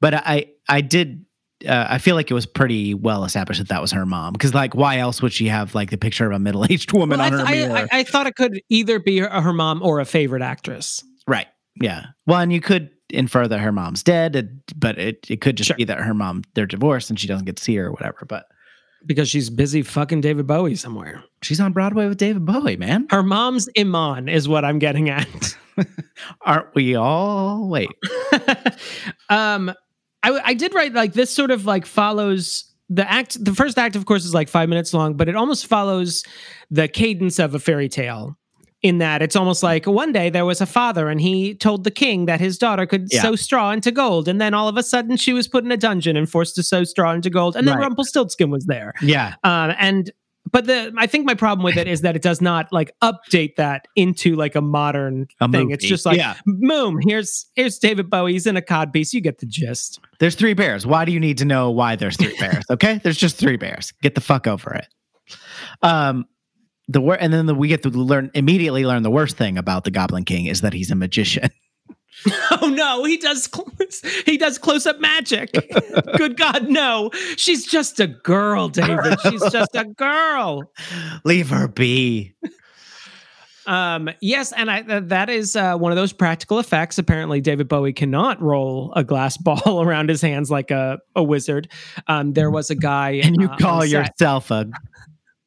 but 0.00 0.14
I 0.14 0.46
I 0.68 0.80
did. 0.80 1.24
Uh, 1.66 1.86
I 1.88 1.98
feel 1.98 2.14
like 2.16 2.30
it 2.30 2.34
was 2.34 2.46
pretty 2.46 2.94
well 2.94 3.24
established 3.24 3.58
that 3.58 3.68
that 3.68 3.80
was 3.80 3.90
her 3.92 4.04
mom 4.04 4.32
because 4.32 4.52
like 4.54 4.74
why 4.74 4.98
else 4.98 5.22
would 5.22 5.32
she 5.32 5.46
have 5.48 5.74
like 5.74 5.90
the 5.90 5.96
picture 5.96 6.26
of 6.26 6.32
a 6.32 6.38
middle 6.38 6.64
aged 6.70 6.92
woman 6.94 7.18
Well, 7.20 7.26
on 7.32 7.38
her 7.38 7.44
I, 7.46 7.50
mirror? 7.52 7.76
I, 7.76 7.82
I, 7.82 7.88
I 8.00 8.02
thought 8.04 8.26
it 8.26 8.34
could 8.36 8.60
either 8.68 8.98
be 8.98 9.18
her, 9.18 9.28
her 9.28 9.52
mom 9.52 9.82
or 9.82 10.00
a 10.00 10.04
favorite 10.04 10.42
actress. 10.42 11.02
Right. 11.26 11.46
Yeah. 11.80 12.06
Well, 12.26 12.40
and 12.40 12.52
you 12.52 12.60
could 12.60 12.90
infer 13.10 13.46
that 13.48 13.58
her 13.60 13.72
mom's 13.72 14.02
dead, 14.02 14.60
but 14.76 14.98
it, 14.98 15.26
it 15.30 15.40
could 15.40 15.56
just 15.56 15.68
Sure. 15.68 15.76
be 15.76 15.84
that 15.84 15.98
her 15.98 16.12
mom 16.14 16.42
they're 16.54 16.66
divorced 16.66 17.08
and 17.08 17.18
she 17.18 17.26
doesn't 17.28 17.46
get 17.46 17.56
to 17.56 17.62
see 17.62 17.76
her 17.76 17.86
or 17.86 17.92
whatever. 17.92 18.26
But 18.28 18.46
because 19.06 19.28
she's 19.30 19.48
busy 19.48 19.82
fucking 19.82 20.22
David 20.22 20.46
Bowie 20.46 20.74
somewhere. 20.76 21.22
she's 21.42 21.60
on 21.60 21.72
Broadway 21.72 22.08
with 22.08 22.18
David 22.18 22.44
Bowie, 22.44 22.76
man. 22.76 23.06
Her 23.10 23.22
mom's 23.22 23.68
Iman 23.78 24.28
is 24.28 24.48
what 24.48 24.64
I'm 24.64 24.78
getting 24.78 25.08
at. 25.10 25.56
Aren't 26.42 26.74
we 26.74 26.94
all? 26.94 27.68
Wait. 27.68 27.90
um, 29.28 29.72
I, 30.24 30.40
I 30.50 30.54
did 30.54 30.74
write 30.74 30.92
like 30.94 31.12
this 31.12 31.30
sort 31.30 31.50
of 31.50 31.66
like 31.66 31.86
follows 31.86 32.64
the 32.88 33.08
act. 33.10 33.42
The 33.44 33.54
first 33.54 33.78
act, 33.78 33.96
of 33.96 34.06
course, 34.06 34.24
is 34.24 34.34
like 34.34 34.48
five 34.48 34.68
minutes 34.68 34.92
long, 34.94 35.14
but 35.14 35.28
it 35.28 35.36
almost 35.36 35.66
follows 35.66 36.24
the 36.70 36.88
cadence 36.88 37.38
of 37.38 37.54
a 37.54 37.58
fairy 37.58 37.88
tale. 37.88 38.36
In 38.82 38.98
that 38.98 39.22
it's 39.22 39.34
almost 39.34 39.62
like 39.62 39.86
one 39.86 40.12
day 40.12 40.28
there 40.28 40.44
was 40.44 40.60
a 40.60 40.66
father 40.66 41.08
and 41.08 41.18
he 41.18 41.54
told 41.54 41.84
the 41.84 41.90
king 41.90 42.26
that 42.26 42.38
his 42.38 42.58
daughter 42.58 42.84
could 42.84 43.08
Yeah. 43.10 43.22
sew 43.22 43.34
straw 43.34 43.70
into 43.70 43.90
gold, 43.90 44.28
and 44.28 44.38
then 44.42 44.52
all 44.52 44.68
of 44.68 44.76
a 44.76 44.82
sudden 44.82 45.16
she 45.16 45.32
was 45.32 45.48
put 45.48 45.64
in 45.64 45.72
a 45.72 45.76
dungeon 45.78 46.18
and 46.18 46.28
forced 46.28 46.54
to 46.56 46.62
sew 46.62 46.84
straw 46.84 47.12
into 47.12 47.30
gold, 47.30 47.56
and 47.56 47.66
then 47.66 47.76
Right. 47.76 47.84
Rumpelstiltskin 47.84 48.50
was 48.50 48.66
there. 48.66 48.92
Yeah. 49.00 49.36
Um, 49.42 49.72
and 49.78 50.10
but 50.54 50.64
the 50.66 50.90
I 50.96 51.06
think 51.06 51.26
my 51.26 51.34
problem 51.34 51.62
with 51.64 51.76
it 51.76 51.86
is 51.86 52.00
that 52.00 52.16
it 52.16 52.22
does 52.22 52.40
not 52.40 52.72
like 52.72 52.92
update 53.02 53.56
that 53.56 53.86
into 53.96 54.36
like 54.36 54.54
a 54.54 54.60
modern 54.62 55.26
A 55.40 55.48
thing. 55.50 55.62
movie. 55.64 55.74
It's 55.74 55.84
just 55.84 56.06
like 56.06 56.16
Yeah. 56.16 56.36
boom, 56.46 56.98
here's 57.06 57.44
here's 57.56 57.76
David 57.78 58.08
Bowie. 58.08 58.32
He's 58.32 58.46
in 58.46 58.56
a 58.56 58.62
cod 58.62 58.92
piece. 58.92 59.12
You 59.12 59.20
get 59.20 59.40
the 59.40 59.46
gist. 59.46 60.00
There's 60.20 60.36
three 60.36 60.54
bears. 60.54 60.86
Why 60.86 61.04
do 61.04 61.12
you 61.12 61.20
need 61.20 61.36
to 61.38 61.44
know 61.44 61.70
why 61.70 61.96
there's 61.96 62.16
three 62.16 62.34
bears? 62.38 62.64
Okay, 62.70 62.98
there's 63.02 63.18
just 63.18 63.36
three 63.36 63.56
bears. 63.58 63.92
Get 64.00 64.14
the 64.14 64.20
fuck 64.22 64.46
over 64.46 64.72
it. 64.74 64.86
Um, 65.82 66.24
the 66.88 67.00
wor- 67.00 67.16
and 67.20 67.32
then 67.32 67.46
the, 67.46 67.54
we 67.54 67.68
get 67.68 67.82
to 67.82 67.90
learn 67.90 68.30
immediately 68.34 68.86
learn 68.86 69.02
the 69.02 69.10
worst 69.10 69.36
thing 69.36 69.58
about 69.58 69.84
the 69.84 69.90
Goblin 69.90 70.24
King 70.24 70.46
is 70.46 70.60
that 70.60 70.72
he's 70.72 70.90
a 70.90 70.94
magician. 70.94 71.50
Oh 72.62 72.68
no, 72.68 73.04
he 73.04 73.16
does 73.18 73.50
he 74.24 74.38
does 74.38 74.56
close 74.58 74.86
up 74.86 74.98
magic. 75.00 75.52
Good 76.16 76.36
God, 76.38 76.68
no. 76.68 77.10
She's 77.36 77.66
just 77.66 78.00
a 78.00 78.06
girl, 78.06 78.68
David. 78.68 79.20
She's 79.20 79.42
just 79.50 79.74
a 79.74 79.84
girl. 79.84 80.70
Leave 81.24 81.50
her 81.50 81.68
be. 81.68 82.34
Um, 83.66 84.10
yes, 84.20 84.52
and 84.52 84.70
I 84.70 84.82
th- 84.82 85.04
that 85.06 85.30
is 85.30 85.56
uh, 85.56 85.76
one 85.76 85.90
of 85.90 85.96
those 85.96 86.12
practical 86.12 86.58
effects. 86.58 86.98
Apparently, 86.98 87.40
David 87.40 87.66
Bowie 87.68 87.92
cannot 87.94 88.40
roll 88.40 88.92
a 88.94 89.02
glass 89.04 89.36
ball 89.38 89.82
around 89.82 90.08
his 90.10 90.20
hands 90.22 90.50
like 90.50 90.70
a, 90.70 90.98
a 91.16 91.22
wizard. 91.22 91.70
Um, 92.06 92.32
there 92.34 92.50
was 92.50 92.70
a 92.70 92.74
guy, 92.74 93.12
And 93.24 93.36
you 93.40 93.48
uh, 93.48 93.56
call 93.56 93.84
yourself 93.84 94.50
a 94.50 94.66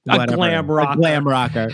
A 0.10 0.18
whatever, 0.18 0.36
glam 0.36 0.70
rocker. 0.72 0.92
A 0.94 0.96
glam 0.96 1.28
rocker. 1.28 1.70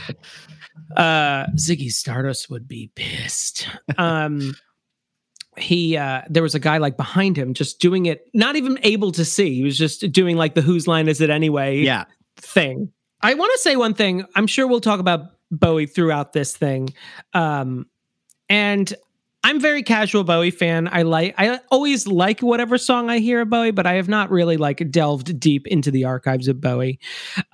uh 0.98 1.46
Ziggy 1.58 1.92
Stardust 1.92 2.50
would 2.50 2.68
be 2.68 2.92
pissed. 2.96 3.68
Um 3.98 4.54
he 5.58 5.96
uh 5.98 6.22
there 6.30 6.44
was 6.44 6.56
a 6.56 6.60
guy 6.60 6.78
like 6.78 6.98
behind 6.98 7.38
him 7.38 7.54
just 7.54 7.80
doing 7.80 8.06
it 8.06 8.28
not 8.34 8.56
even 8.56 8.78
able 8.84 9.12
to 9.12 9.24
see. 9.26 9.56
He 9.56 9.63
was 9.63 9.78
just 9.78 10.12
doing 10.12 10.36
like 10.38 10.56
the 10.56 10.62
whose 10.62 10.88
line 10.88 11.08
is 11.08 11.22
it 11.22 11.30
anyway 11.30 11.80
Yeah. 11.80 12.06
thing. 12.38 12.92
I 13.22 13.34
want 13.36 13.52
to 13.54 13.60
say 13.60 13.76
one 13.76 13.94
thing. 13.94 14.26
I'm 14.36 14.48
sure 14.48 14.68
we'll 14.68 14.82
talk 14.82 15.00
about 15.00 15.22
Bowie 15.52 15.86
throughout 15.86 16.34
this 16.34 16.56
thing. 16.58 16.89
Um 17.34 17.86
and 18.50 18.94
I'm 19.46 19.60
very 19.60 19.84
casual 19.84 20.24
Bowie 20.24 20.52
fan. 20.52 20.88
I 20.92 21.02
like 21.02 21.36
I 21.38 21.60
always 21.70 22.08
like 22.08 22.39
whatever 22.42 22.78
song 22.78 23.10
I 23.10 23.20
hear 23.20 23.42
of 23.42 23.50
Bowie, 23.50 23.72
but 23.72 23.86
I 23.86 23.94
have 23.96 24.08
not 24.08 24.32
really 24.32 24.58
like 24.58 24.89
delved 24.92 25.39
deep 25.39 25.68
into 25.68 25.92
the 25.92 26.06
archives 26.06 26.48
of 26.48 26.62
Bowie. 26.62 27.00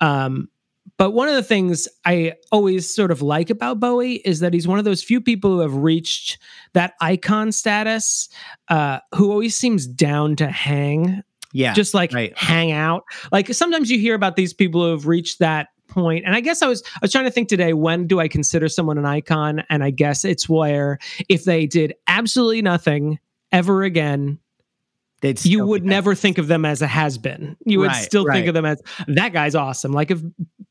Um 0.00 0.48
but 0.96 1.12
one 1.12 1.28
of 1.28 1.34
the 1.34 1.42
things 1.42 1.88
I 2.04 2.34
always 2.52 2.92
sort 2.92 3.10
of 3.10 3.22
like 3.22 3.48
about 3.50 3.80
Bowie 3.80 4.16
is 4.24 4.40
that 4.40 4.52
he's 4.52 4.68
one 4.68 4.78
of 4.78 4.84
those 4.84 5.02
few 5.02 5.20
people 5.20 5.50
who 5.52 5.60
have 5.60 5.74
reached 5.74 6.38
that 6.74 6.94
icon 7.00 7.52
status, 7.52 8.28
uh, 8.68 8.98
who 9.14 9.30
always 9.30 9.56
seems 9.56 9.86
down 9.86 10.36
to 10.36 10.48
hang, 10.48 11.22
Yeah. 11.52 11.72
just 11.74 11.94
like 11.94 12.12
right. 12.12 12.36
hang 12.36 12.72
out. 12.72 13.04
Like 13.32 13.52
sometimes 13.54 13.90
you 13.90 13.98
hear 13.98 14.14
about 14.14 14.36
these 14.36 14.52
people 14.52 14.84
who 14.84 14.90
have 14.90 15.06
reached 15.06 15.38
that 15.38 15.68
point, 15.88 16.24
and 16.24 16.34
I 16.36 16.40
guess 16.40 16.62
I 16.62 16.68
was 16.68 16.82
I 16.94 16.98
was 17.02 17.12
trying 17.12 17.24
to 17.24 17.30
think 17.30 17.48
today 17.48 17.72
when 17.72 18.06
do 18.06 18.20
I 18.20 18.28
consider 18.28 18.68
someone 18.68 18.98
an 18.98 19.06
icon, 19.06 19.62
and 19.70 19.82
I 19.82 19.90
guess 19.90 20.24
it's 20.24 20.48
where 20.48 20.98
if 21.28 21.44
they 21.44 21.66
did 21.66 21.94
absolutely 22.06 22.62
nothing 22.62 23.18
ever 23.52 23.82
again, 23.82 24.38
you 25.22 25.64
would 25.66 25.84
never 25.84 26.14
think 26.14 26.38
of 26.38 26.48
them 26.48 26.64
as 26.64 26.82
a 26.82 26.86
has 26.86 27.18
been. 27.18 27.56
You 27.64 27.80
would 27.80 27.88
Right, 27.88 28.04
still 28.04 28.24
think 28.30 28.46
of 28.46 28.54
them 28.54 28.64
as 28.64 28.82
that 29.08 29.32
guy's 29.32 29.54
awesome. 29.54 29.92
Like 29.92 30.10
if 30.10 30.20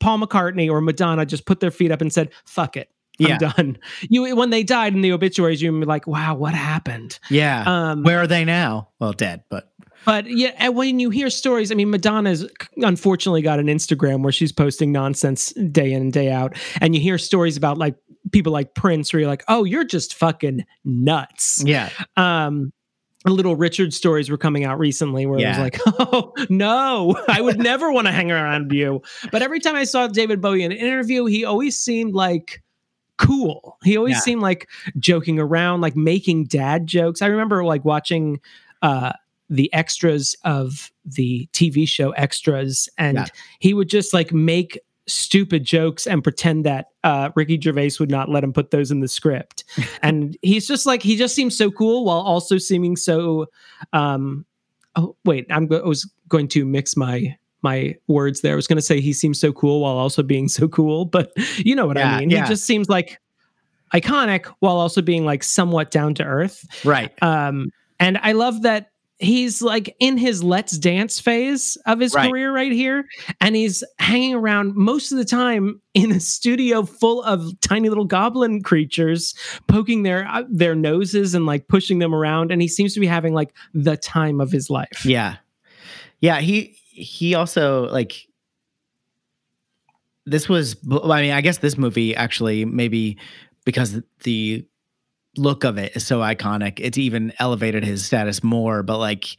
Paul 0.00 0.18
McCartney 0.18 0.70
or 0.70 0.80
Madonna 0.80 1.26
just 1.26 1.46
put 1.46 1.60
their 1.60 1.70
feet 1.70 1.90
up 1.90 2.00
and 2.00 2.12
said, 2.12 2.30
"Fuck 2.44 2.76
it, 2.76 2.90
I'm 3.20 3.38
done." 3.38 3.78
You 4.08 4.34
when 4.34 4.50
they 4.50 4.62
died 4.62 4.94
in 4.94 5.02
the 5.02 5.12
obituaries, 5.12 5.60
you'd 5.62 5.78
be 5.78 5.86
like, 5.86 6.06
"Wow, 6.06 6.34
what 6.34 6.54
happened?" 6.54 7.18
Yeah. 7.28 7.64
Um, 7.66 8.02
Where 8.02 8.18
are 8.20 8.26
they 8.26 8.44
now? 8.44 8.88
Well, 8.98 9.12
dead, 9.12 9.44
but 9.50 9.70
but 10.06 10.26
yeah, 10.26 10.52
and 10.56 10.74
when 10.74 10.98
you 10.98 11.10
hear 11.10 11.28
stories, 11.28 11.70
I 11.70 11.74
mean, 11.74 11.90
Madonna's 11.90 12.46
unfortunately 12.78 13.42
got 13.42 13.58
an 13.60 13.66
Instagram 13.66 14.22
where 14.22 14.32
she's 14.32 14.52
posting 14.52 14.92
nonsense 14.92 15.52
day 15.52 15.92
in 15.92 16.00
and 16.02 16.12
day 16.12 16.30
out, 16.30 16.56
and 16.80 16.94
you 16.94 17.00
hear 17.00 17.18
stories 17.18 17.56
about 17.56 17.76
like 17.78 17.96
people 18.32 18.52
like 18.52 18.74
Prince, 18.74 19.12
where 19.12 19.20
you're 19.20 19.28
like, 19.28 19.44
"Oh, 19.48 19.64
you're 19.64 19.84
just 19.84 20.14
fucking 20.14 20.64
nuts." 20.84 21.62
yeah. 21.66 21.90
um 22.16 22.72
little 23.26 23.54
richard 23.56 23.92
stories 23.92 24.30
were 24.30 24.38
coming 24.38 24.64
out 24.64 24.78
recently 24.78 25.26
where 25.26 25.38
it 25.38 25.46
was 25.46 25.58
like 25.58 25.78
oh 25.86 26.32
no 26.48 27.14
i 27.28 27.40
would 27.40 27.58
never 27.58 27.92
want 27.92 28.06
to 28.06 28.12
hang 28.12 28.30
around 28.30 28.72
you 28.72 29.02
but 29.30 29.42
every 29.42 29.60
time 29.60 29.74
i 29.76 29.84
saw 29.84 30.06
david 30.06 30.40
bowie 30.40 30.62
in 30.62 30.72
an 30.72 30.78
interview 30.78 31.26
he 31.26 31.44
always 31.44 31.76
seemed 31.78 32.14
like 32.14 32.62
cool 33.18 33.76
he 33.84 33.96
always 33.96 34.14
Yeah. 34.16 34.20
seemed 34.20 34.40
like 34.42 34.68
joking 34.98 35.38
around 35.38 35.82
like 35.82 35.94
making 35.96 36.44
dad 36.44 36.86
jokes 36.86 37.20
i 37.20 37.26
remember 37.26 37.62
like 37.64 37.84
watching 37.84 38.40
uh 38.80 39.12
the 39.50 39.70
extras 39.74 40.34
of 40.44 40.90
the 41.04 41.46
tv 41.52 41.86
show 41.86 42.12
extras 42.12 42.88
and 42.96 43.18
Yeah. 43.18 43.26
he 43.58 43.74
would 43.74 43.90
just 43.90 44.14
like 44.14 44.32
make 44.32 44.78
stupid 45.10 45.64
jokes 45.64 46.06
and 46.06 46.22
pretend 46.22 46.64
that 46.66 46.86
uh, 47.04 47.30
Ricky 47.34 47.60
Gervais 47.60 47.92
would 48.00 48.10
not 48.10 48.28
let 48.28 48.44
him 48.44 48.52
put 48.52 48.70
those 48.70 48.90
in 48.90 49.00
the 49.00 49.08
script. 49.08 49.64
and 50.02 50.36
he's 50.42 50.66
just 50.66 50.86
like 50.86 51.02
he 51.02 51.16
just 51.16 51.34
seems 51.34 51.56
so 51.56 51.70
cool 51.70 52.04
while 52.04 52.20
also 52.20 52.58
seeming 52.58 52.96
so. 52.96 53.46
Um, 53.92 54.44
oh 54.96 55.16
wait, 55.24 55.46
I'm 55.50 55.66
go- 55.66 55.80
I 55.80 55.86
was 55.86 56.10
going 56.28 56.48
to 56.48 56.64
mix 56.64 56.96
my 56.96 57.36
my 57.62 57.94
words 58.06 58.40
there. 58.40 58.52
I 58.52 58.56
was 58.56 58.66
going 58.66 58.78
to 58.78 58.82
say 58.82 59.00
he 59.00 59.12
seems 59.12 59.38
so 59.38 59.52
cool 59.52 59.80
while 59.82 59.96
also 59.96 60.22
being 60.22 60.48
so 60.48 60.66
cool, 60.68 61.04
but 61.04 61.32
you 61.58 61.74
know 61.74 61.86
what 61.86 61.96
Yeah, 61.98 62.16
I 62.16 62.20
mean. 62.20 62.30
yeah. 62.30 62.42
He 62.44 62.48
just 62.48 62.64
seems 62.64 62.88
like 62.88 63.20
iconic 63.92 64.46
while 64.60 64.76
also 64.76 65.02
being 65.02 65.24
like 65.24 65.42
somewhat 65.42 65.90
down 65.90 66.14
to 66.14 66.24
earth. 66.24 66.64
Right. 66.84 67.12
Um, 67.22 67.70
and 67.98 68.18
I 68.22 68.32
love 68.32 68.62
that 68.62 68.90
he's 69.20 69.60
like 69.62 69.94
in 70.00 70.16
his 70.16 70.42
let's 70.42 70.78
dance 70.78 71.20
phase 71.20 71.76
of 71.86 72.00
his 72.00 72.14
Right. 72.14 72.30
career 72.30 72.52
right 72.54 72.72
here. 72.72 73.04
And 73.40 73.54
he's 73.54 73.84
hanging 73.98 74.34
around 74.34 74.74
most 74.76 75.12
of 75.12 75.18
the 75.18 75.24
time 75.24 75.80
in 75.94 76.10
a 76.10 76.20
studio 76.20 76.84
full 76.84 77.22
of 77.22 77.60
tiny 77.60 77.88
little 77.90 78.06
goblin 78.06 78.62
creatures 78.62 79.34
poking 79.68 80.02
their 80.04 80.26
uh, 80.26 80.44
their 80.50 80.74
noses 80.74 81.34
and 81.34 81.44
like 81.46 81.68
pushing 81.68 81.98
them 81.98 82.14
around. 82.14 82.50
And 82.50 82.62
he 82.62 82.68
seems 82.68 82.94
to 82.94 83.00
be 83.00 83.06
having 83.06 83.34
like 83.34 83.54
the 83.74 83.96
time 83.96 84.40
of 84.40 84.50
his 84.50 84.70
life. 84.70 85.04
Yeah. 85.04 85.36
Yeah, 86.20 86.40
he 86.40 86.76
he 86.90 87.34
also 87.34 87.88
like 87.90 88.26
this 90.26 90.48
was 90.48 90.76
I 90.90 91.22
mean, 91.22 91.32
I 91.32 91.40
guess 91.40 91.58
this 91.58 91.76
movie 91.78 92.14
actually 92.14 92.64
maybe 92.64 93.16
because 93.64 94.00
the 94.24 94.64
look 95.36 95.64
of 95.64 95.78
it 95.78 95.94
is 95.96 96.06
so 96.06 96.20
iconic, 96.20 96.80
it's 96.80 96.98
even 96.98 97.32
elevated 97.38 97.84
his 97.84 98.04
status 98.04 98.42
more, 98.42 98.82
but 98.82 98.98
like 98.98 99.36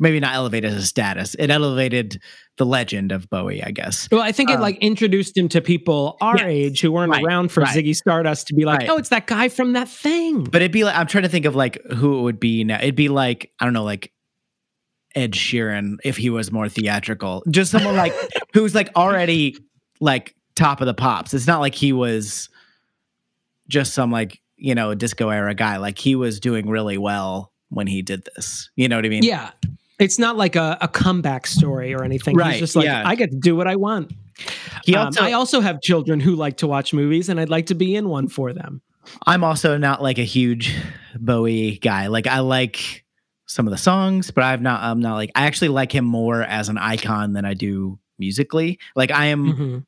maybe 0.00 0.20
not 0.20 0.34
elevated 0.34 0.72
his 0.72 0.88
status. 0.88 1.34
It 1.38 1.50
elevated 1.50 2.20
the 2.56 2.64
legend 2.66 3.10
of 3.12 3.28
Bowie, 3.30 3.62
I 3.64 3.70
guess. 3.72 4.08
Well, 4.12 4.20
I 4.20 4.30
think 4.32 4.50
it 4.50 4.54
Um, 4.56 4.60
like 4.60 4.78
introduced 4.78 5.36
him 5.36 5.48
to 5.50 5.60
people 5.60 6.16
our 6.20 6.36
Yes. 6.36 6.46
age 6.46 6.80
who 6.80 6.92
weren't 6.92 7.10
Right, 7.10 7.24
around 7.24 7.50
for 7.50 7.62
right. 7.62 7.76
Ziggy 7.76 7.94
Stardust 7.96 8.46
to 8.48 8.54
be 8.54 8.64
like, 8.64 8.80
Right. 8.80 8.90
oh, 8.90 8.96
it's 8.96 9.08
that 9.08 9.26
guy 9.26 9.48
from 9.48 9.72
that 9.72 9.88
thing. 9.88 10.44
But 10.44 10.62
it'd 10.62 10.70
be 10.72 10.84
like 10.84 10.94
I'm 10.96 11.06
trying 11.06 11.24
to 11.24 11.28
think 11.28 11.46
of 11.46 11.56
like 11.56 11.82
who 11.96 12.18
it 12.18 12.22
would 12.22 12.38
be 12.40 12.62
now. 12.64 12.76
It'd 12.78 12.94
be 12.96 13.08
like 13.08 13.50
I 13.60 13.64
don't 13.64 13.74
know, 13.74 13.84
like 13.84 14.12
Ed 15.14 15.32
Sheeran 15.32 15.96
if 16.04 16.16
he 16.16 16.30
was 16.30 16.52
more 16.52 16.68
theatrical. 16.68 17.42
Just 17.50 17.70
someone 17.72 17.96
like 17.96 18.12
who's 18.54 18.74
like 18.74 18.90
already 18.94 19.56
like 20.00 20.34
top 20.54 20.80
of 20.80 20.86
the 20.86 20.94
pops. 20.94 21.34
It's 21.34 21.46
not 21.46 21.60
like 21.60 21.74
he 21.74 21.92
was 21.92 22.48
just 23.68 23.94
some 23.94 24.10
like 24.12 24.40
you 24.58 24.74
know 24.74 24.94
disco 24.94 25.30
era 25.30 25.54
guy. 25.54 25.78
Like 25.78 25.98
he 25.98 26.14
was 26.14 26.40
doing 26.40 26.68
really 26.68 26.98
well 26.98 27.52
when 27.70 27.86
he 27.86 28.02
did 28.02 28.28
this. 28.34 28.70
You 28.76 28.88
know 28.88 28.96
what 28.96 29.06
I 29.06 29.08
mean? 29.08 29.22
Yeah. 29.22 29.50
It's 29.98 30.18
not 30.18 30.36
like 30.36 30.54
a, 30.54 30.78
a 30.80 30.86
comeback 30.86 31.46
story 31.46 31.92
or 31.92 32.04
anything. 32.04 32.36
Right, 32.36 32.52
He's 32.52 32.60
just 32.60 32.76
like, 32.76 32.84
yeah. 32.84 33.02
I 33.04 33.16
get 33.16 33.32
to 33.32 33.36
do 33.36 33.56
what 33.56 33.66
I 33.66 33.74
want. 33.76 34.12
He 34.84 34.94
Um, 34.94 35.12
I 35.20 35.32
also 35.32 35.60
have 35.60 35.80
children 35.80 36.20
who 36.20 36.36
like 36.36 36.58
to 36.58 36.68
watch 36.68 36.94
movies, 36.94 37.28
and 37.28 37.40
I'd 37.40 37.48
like 37.48 37.66
to 37.66 37.74
be 37.74 37.96
in 37.96 38.08
one 38.08 38.28
for 38.28 38.52
them. 38.52 38.80
I'm 39.26 39.42
also 39.42 39.76
not 39.76 40.00
like 40.00 40.18
a 40.18 40.24
huge 40.24 40.76
Bowie 41.18 41.78
guy. 41.78 42.06
Like 42.06 42.28
I 42.28 42.38
like 42.40 43.04
some 43.46 43.66
of 43.66 43.72
the 43.72 43.78
songs, 43.78 44.30
but 44.30 44.44
I've 44.44 44.62
not. 44.62 44.82
I'm 44.82 45.00
not 45.00 45.14
like 45.14 45.32
I 45.34 45.46
actually 45.46 45.68
like 45.68 45.90
him 45.90 46.04
more 46.04 46.42
as 46.42 46.68
an 46.68 46.78
icon 46.78 47.32
than 47.32 47.44
I 47.44 47.54
do 47.54 47.98
musically. 48.20 48.78
Like 48.94 49.10
I 49.10 49.26
am. 49.26 49.52
Mhm, 49.52 49.86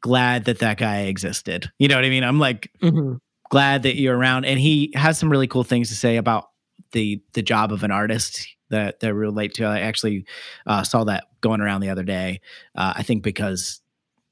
glad 0.00 0.44
that 0.44 0.58
that 0.58 0.76
guy 0.76 1.02
existed. 1.02 1.70
You 1.78 1.88
know 1.88 1.94
what 1.94 2.04
I 2.04 2.10
mean? 2.10 2.24
I'm 2.24 2.38
like 2.38 2.70
mhm. 2.82 3.20
Glad 3.54 3.84
that 3.84 3.94
you're 3.94 4.16
around, 4.18 4.46
and 4.46 4.58
he 4.58 4.92
has 4.96 5.16
some 5.16 5.30
really 5.30 5.46
cool 5.46 5.62
things 5.62 5.88
to 5.90 5.94
say 5.94 6.16
about 6.16 6.48
the 6.90 7.22
the 7.34 7.42
job 7.42 7.70
of 7.70 7.84
an 7.84 7.92
artist 7.92 8.48
that 8.70 8.98
that 8.98 9.14
relate 9.14 9.54
to. 9.54 9.64
I 9.64 9.78
actually 9.78 10.26
uh, 10.66 10.82
saw 10.82 11.04
that 11.04 11.26
going 11.40 11.60
around 11.60 11.80
the 11.80 11.90
other 11.90 12.02
day. 12.02 12.40
Uh, 12.74 12.94
I 12.96 13.04
think 13.04 13.22
because 13.22 13.80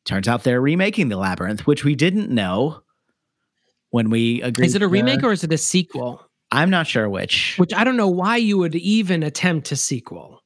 turns 0.04 0.26
out 0.26 0.42
they're 0.42 0.61
remaking 0.61 1.08
the 1.08 1.18
Labyrinth, 1.18 1.68
which 1.68 1.85
we 1.85 1.94
didn't 1.94 2.30
know 2.30 2.82
when 3.90 4.11
we 4.11 4.42
agreed. 4.42 4.66
Is 4.66 4.74
it 4.74 4.82
a 4.82 4.88
remake 4.88 5.22
or 5.22 5.30
is 5.30 5.44
it 5.44 5.52
a 5.52 5.56
sequel? 5.56 6.28
I'm 6.50 6.68
not 6.68 6.88
sure 6.88 7.08
which. 7.08 7.54
Which 7.58 7.72
I 7.72 7.85
don't 7.85 7.96
know 7.96 8.08
why 8.08 8.38
you 8.38 8.58
would 8.58 8.75
even 8.75 9.23
attempt 9.23 9.70
a 9.70 9.77
sequel. 9.77 10.42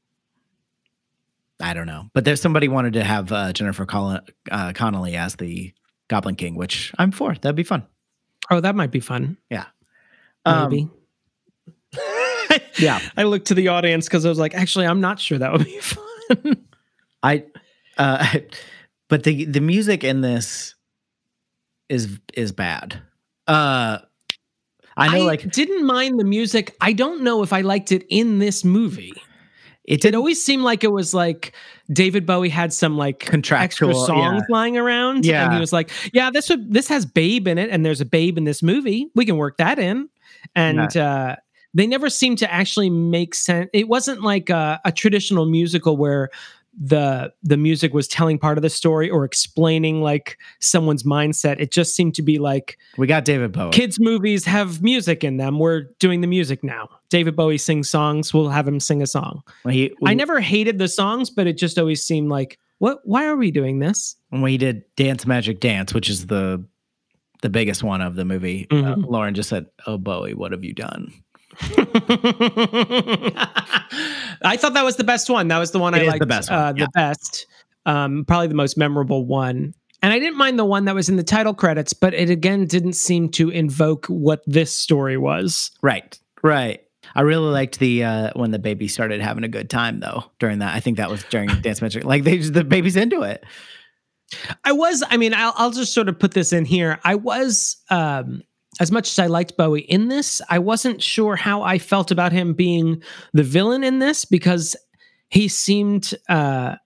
I 1.61 1.73
don't 1.73 1.87
know, 1.87 2.11
but 2.13 2.27
there's 2.27 2.43
somebody 2.43 2.69
wanted 2.69 2.93
to 2.93 3.05
have 3.05 3.33
uh, 3.33 3.55
Jennifer 3.55 3.87
Coll- 3.87 4.21
uh, 4.51 4.73
Connelly 4.75 5.17
as 5.17 5.37
the 5.37 5.73
Goblin 6.09 6.35
King, 6.35 6.57
which 6.57 6.93
I'm 6.99 7.11
for. 7.11 7.33
That'd 7.33 7.57
be 7.57 7.63
fun. 7.63 7.87
Oh, 8.51 8.61
that 8.61 8.75
might 8.77 8.91
be 8.91 9.01
fun. 9.01 9.37
Yeah. 9.51 9.67
Um, 10.45 10.71
Maybe. 10.71 10.89
yeah. 12.79 13.01
I 13.17 13.25
looked 13.25 13.49
to 13.49 13.55
the 13.55 13.69
audience 13.69 14.07
because 14.07 14.25
I 14.25 14.29
was 14.29 14.39
like, 14.39 14.55
actually, 14.55 14.87
I'm 14.87 15.01
not 15.01 15.19
sure 15.19 15.39
that 15.39 15.53
would 15.53 15.65
be 15.65 15.79
fun. 15.81 16.67
I 17.23 17.45
uh 17.99 18.39
but 19.09 19.25
the 19.25 19.45
the 19.47 19.61
music 19.61 20.05
in 20.05 20.21
this 20.21 20.75
is 21.89 22.19
is 22.35 22.53
bad. 22.53 23.01
Uh 23.47 23.99
I 24.97 25.17
know 25.19 25.25
like 25.25 25.51
didn't 25.51 25.85
mind 25.85 26.19
the 26.19 26.25
music. 26.25 26.75
I 26.81 26.93
don't 26.93 27.23
know 27.23 27.43
if 27.43 27.53
I 27.53 27.61
liked 27.61 27.93
it 27.93 28.07
in 28.09 28.39
this 28.39 28.65
movie. 28.65 29.13
it 29.85 29.95
It 29.95 30.01
did 30.01 30.15
always 30.15 30.43
seemed 30.43 30.63
like 30.63 30.85
it 30.85 30.93
was 30.93 31.13
like 31.13 31.53
David 31.93 32.27
Bowie 32.27 32.49
had 32.49 32.73
some 32.73 32.97
like 32.97 33.21
Contractual, 33.21 33.91
extra 33.91 34.07
songs 34.07 34.43
yeah. 34.49 34.55
lying 34.55 34.77
around. 34.77 35.17
And 35.17 35.25
Yeah. 35.27 35.53
he 35.55 35.61
was 35.61 35.73
like, 35.73 35.91
Yeah, 36.13 36.31
this 36.31 36.49
would 36.49 36.73
this 36.73 36.89
has 36.89 37.07
Babe 37.07 37.47
in 37.47 37.59
it, 37.59 37.71
and 37.71 37.85
there's 37.85 38.01
a 38.01 38.05
babe 38.07 38.37
in 38.39 38.45
this 38.45 38.63
movie. 38.63 39.09
We 39.15 39.25
can 39.25 39.37
work 39.37 39.57
that 39.59 39.79
in. 39.79 40.09
And 40.55 40.97
uh 40.97 41.37
they 41.75 41.87
never 41.87 42.09
seemed 42.09 42.39
to 42.39 42.51
actually 42.51 42.89
make 42.89 43.35
sense. 43.35 43.69
It 43.75 43.87
wasn't 43.87 44.23
like 44.23 44.49
a, 44.49 44.81
a 44.87 44.91
traditional 44.93 45.45
musical 45.45 45.99
where 45.99 46.31
the 46.79 47.33
the 47.43 47.57
music 47.57 47.95
was 47.95 48.07
telling 48.07 48.39
part 48.39 48.59
of 48.59 48.63
the 48.63 48.69
story 48.71 49.09
or 49.09 49.25
explaining 49.25 50.03
like 50.03 50.37
someone's 50.61 51.05
mindset. 51.05 51.59
It 51.59 51.71
just 51.71 51.97
seemed 51.97 52.15
to 52.17 52.23
be 52.23 52.39
like 52.39 52.77
we 52.99 53.07
got 53.07 53.25
David 53.25 53.53
Bowie. 53.53 53.71
kids 53.71 53.99
movies 53.99 54.45
have 54.45 54.83
music 54.83 55.25
in 55.25 55.39
them. 55.39 55.59
We're 55.59 55.85
doing 56.01 56.21
the 56.21 56.27
music 56.27 56.63
now. 56.63 56.89
David 57.09 57.35
Bowie 57.37 57.57
sings 57.59 57.89
songs. 57.89 58.35
We'll 58.35 58.51
have 58.51 58.69
him 58.69 58.81
sing 58.81 59.01
a 59.01 59.07
song. 59.07 59.43
when 59.63 59.75
he 59.75 59.95
I 60.05 60.13
never 60.15 60.41
hated 60.41 60.79
the 60.79 60.89
songs, 60.89 61.31
but 61.31 61.47
it 61.47 61.57
just 61.57 61.79
always 61.79 62.03
seemed 62.03 62.29
like, 62.29 62.59
what? 62.79 62.99
Why 63.05 63.25
are 63.27 63.37
we 63.37 63.51
doing 63.51 63.79
this? 63.79 64.17
when 64.31 64.51
he 64.51 64.59
did 64.59 64.83
Dance 64.97 65.25
Magic 65.27 65.61
Dance, 65.61 65.95
which 65.95 66.11
is 66.11 66.27
the 66.27 66.63
the 67.43 67.49
biggest 67.51 67.83
one 67.83 68.01
of 68.01 68.17
the 68.17 68.25
movie, 68.25 68.67
uh, 68.71 68.75
Mhm. 68.75 69.07
Lauren 69.07 69.35
just 69.35 69.49
said, 69.51 69.67
"Oh 69.87 69.99
Bowie, 69.99 70.35
what 70.35 70.53
have 70.53 70.65
you 70.65 70.73
done?" 70.73 71.13
I 74.43 74.57
thought 74.59 74.75
that 74.75 74.85
was 74.85 74.97
the 74.97 75.05
best 75.05 75.31
one. 75.31 75.49
That 75.49 75.59
was 75.59 75.71
the 75.71 75.79
one 75.79 75.95
It 75.95 76.03
I 76.03 76.07
liked 76.07 76.21
the 76.21 76.27
best 76.27 76.51
Uh, 76.51 76.73
yeah. 76.77 76.85
The 76.85 76.91
best. 76.95 77.47
Um, 77.87 78.25
probably 78.27 78.49
the 78.49 78.55
most 78.55 78.77
memorable 78.77 79.25
one. 79.25 79.75
And 80.03 80.13
I 80.13 80.19
didn't 80.19 80.37
mind 80.37 80.59
the 80.59 80.65
one 80.65 80.85
that 80.85 80.95
was 80.95 81.09
in 81.09 81.17
the 81.17 81.23
title 81.23 81.55
credits, 81.55 81.93
but 81.93 82.15
it 82.15 82.31
again 82.31 82.67
didn't 82.67 82.93
seem 82.95 83.31
to 83.31 83.49
invoke 83.51 84.07
what 84.07 84.43
this 84.47 84.73
story 84.77 85.17
was. 85.17 85.71
Right, 85.83 86.19
right. 86.43 86.83
I 87.15 87.23
really 87.23 87.51
liked 87.51 87.79
the 87.79 88.05
uh 88.05 88.31
when 88.35 88.51
the 88.51 88.59
baby 88.59 88.89
started 88.89 89.21
having 89.21 89.45
a 89.45 89.49
good 89.49 89.71
time 89.71 90.01
though 90.01 90.25
during 90.39 90.59
that. 90.59 90.75
I 90.75 90.81
think 90.81 90.97
that 90.99 91.09
was 91.11 91.23
during 91.25 91.49
Dance 91.63 91.81
Magic. 91.81 92.05
Like 92.05 92.25
they 92.25 92.39
just, 92.39 92.53
the 92.53 92.65
baby's 92.65 92.97
into 92.97 93.23
it. 93.23 93.45
I 94.65 94.73
was, 94.73 95.05
I 95.09 95.17
mean, 95.17 95.33
I'll, 95.35 95.55
I'll 95.57 95.71
just 95.71 95.95
sort 95.95 96.09
of 96.09 96.19
put 96.19 96.33
this 96.33 96.53
in 96.53 96.65
here. 96.65 96.99
I 97.05 97.15
was, 97.15 97.77
um, 97.91 98.43
as 98.81 98.91
much 98.93 99.09
as 99.11 99.19
I 99.19 99.27
liked 99.27 99.57
Bowie 99.57 99.83
in 99.83 100.09
this, 100.09 100.43
I 100.51 100.59
wasn't 100.59 101.03
sure 101.03 101.37
how 101.37 101.63
I 101.63 101.79
felt 101.79 102.11
about 102.11 102.33
him 102.33 102.53
being 102.55 103.03
the 103.33 103.43
villain 103.43 103.85
in 103.85 103.99
this 103.99 104.25
because 104.25 104.77
he 105.29 105.49
seemed, 105.49 106.15
uh, 106.29 106.77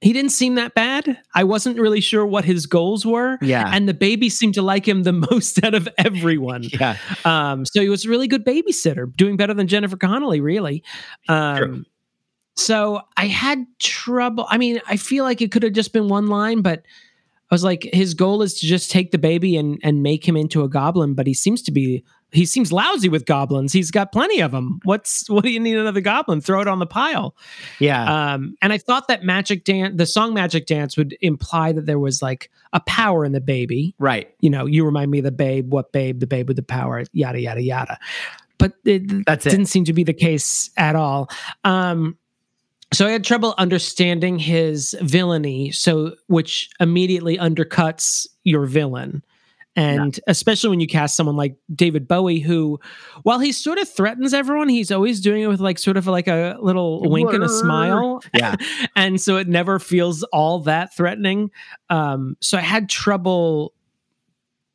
he 0.00 0.12
didn't 0.12 0.30
seem 0.30 0.54
that 0.54 0.74
bad. 0.74 1.18
I 1.34 1.42
wasn't 1.44 1.78
really 1.78 2.00
sure 2.00 2.24
what 2.24 2.44
his 2.44 2.66
goals 2.66 3.04
were. 3.04 3.36
Yeah, 3.42 3.68
And 3.72 3.88
the 3.88 3.94
baby 3.94 4.28
seemed 4.28 4.54
to 4.54 4.62
like 4.62 4.86
him 4.86 5.02
the 5.02 5.12
most 5.30 5.62
out 5.64 5.74
of 5.74 5.88
everyone. 5.98 6.62
yeah. 6.72 6.96
Um, 7.24 7.64
so 7.64 7.80
he 7.80 7.88
was 7.88 8.04
a 8.04 8.08
really 8.08 8.28
good 8.28 8.44
babysitter, 8.44 9.12
doing 9.16 9.36
better 9.36 9.54
than 9.54 9.66
Jennifer 9.66 9.96
Connelly, 9.96 10.40
really. 10.40 10.84
Um, 11.28 11.56
True. 11.56 11.84
so 12.56 13.00
I 13.16 13.26
had 13.26 13.66
trouble. 13.80 14.46
I 14.48 14.58
mean, 14.58 14.80
I 14.86 14.96
feel 14.96 15.24
like 15.24 15.42
it 15.42 15.50
could 15.50 15.64
have 15.64 15.72
just 15.72 15.92
been 15.92 16.08
one 16.08 16.28
line, 16.28 16.62
but 16.62 16.84
I 17.50 17.54
was 17.54 17.64
like, 17.64 17.88
his 17.92 18.14
goal 18.14 18.42
is 18.42 18.60
to 18.60 18.66
just 18.66 18.90
take 18.90 19.10
the 19.10 19.18
baby 19.18 19.56
and 19.56 19.78
and 19.82 20.02
make 20.02 20.26
him 20.26 20.36
into 20.36 20.62
a 20.62 20.68
goblin. 20.68 21.14
But 21.14 21.26
he 21.26 21.34
seems 21.34 21.62
to 21.62 21.72
be 21.72 22.04
he 22.30 22.44
seems 22.44 22.72
lousy 22.72 23.08
with 23.08 23.24
goblins. 23.24 23.72
He's 23.72 23.90
got 23.90 24.12
plenty 24.12 24.40
of 24.40 24.50
them. 24.50 24.80
What's 24.84 25.28
what 25.30 25.44
do 25.44 25.50
you 25.50 25.58
need 25.58 25.76
another 25.78 26.02
goblin? 26.02 26.42
Throw 26.42 26.60
it 26.60 26.68
on 26.68 26.78
the 26.78 26.86
pile. 26.86 27.34
Yeah, 27.78 28.34
Um, 28.34 28.54
and 28.60 28.72
I 28.72 28.78
thought 28.78 29.08
that 29.08 29.22
Magic 29.22 29.64
Dance, 29.64 29.94
the 29.96 30.04
song 30.04 30.34
Magic 30.34 30.66
Dance, 30.66 30.96
would 30.98 31.16
imply 31.22 31.72
that 31.72 31.86
there 31.86 31.98
was 31.98 32.20
like 32.20 32.50
a 32.74 32.80
power 32.80 33.24
in 33.24 33.32
the 33.32 33.40
baby 33.40 33.94
right. 33.98 34.28
you 34.40 34.50
know, 34.50 34.66
you 34.66 34.84
remind 34.84 35.10
me 35.10 35.18
of 35.18 35.24
the 35.24 35.32
babe, 35.32 35.72
what 35.72 35.90
babe, 35.92 36.20
the 36.20 36.26
babe 36.26 36.48
with 36.48 36.56
the 36.56 36.62
power, 36.62 37.02
yada, 37.12 37.40
yada, 37.40 37.62
yada. 37.62 37.98
But 38.58 38.74
it 38.84 39.24
That's 39.24 39.46
it. 39.46 39.50
didn't 39.50 39.66
seem 39.66 39.84
to 39.84 39.92
be 39.94 40.04
the 40.04 40.12
case 40.12 40.70
at 40.76 40.96
all. 40.96 41.30
Um, 41.64 42.18
so 42.92 43.06
I 43.06 43.10
had 43.10 43.24
trouble 43.24 43.54
understanding 43.58 44.38
his 44.38 44.96
villainy, 45.00 45.72
so 45.72 46.14
which 46.26 46.70
immediately 46.80 47.36
undercuts 47.36 48.26
your 48.44 48.66
villain. 48.66 49.22
And 49.76 50.18
especially 50.26 50.70
when 50.70 50.80
you 50.80 50.88
cast 50.88 51.14
someone 51.14 51.36
like 51.36 51.54
David 51.72 52.08
Bowie, 52.08 52.40
who, 52.40 52.80
while 53.22 53.38
he 53.38 53.52
sort 53.52 53.78
of 53.78 53.88
threatens 53.88 54.34
everyone, 54.34 54.68
he's 54.68 54.90
always 54.90 55.20
doing 55.20 55.42
it 55.42 55.46
with 55.46 55.60
like 55.60 55.78
sort 55.78 55.96
of 55.96 56.08
like 56.08 56.26
a 56.26 56.56
little 56.60 57.00
wink 57.08 57.32
and 57.32 57.44
a 57.44 57.48
smile 57.48 58.20
Yeah, 58.34 58.56
and 58.96 59.20
so 59.20 59.36
it 59.36 59.46
never 59.46 59.78
feels 59.78 60.24
all 60.24 60.58
that 60.60 60.96
threatening. 60.96 61.52
Um, 61.90 62.36
so 62.40 62.58
I 62.58 62.62
had 62.62 62.88
trouble 62.88 63.72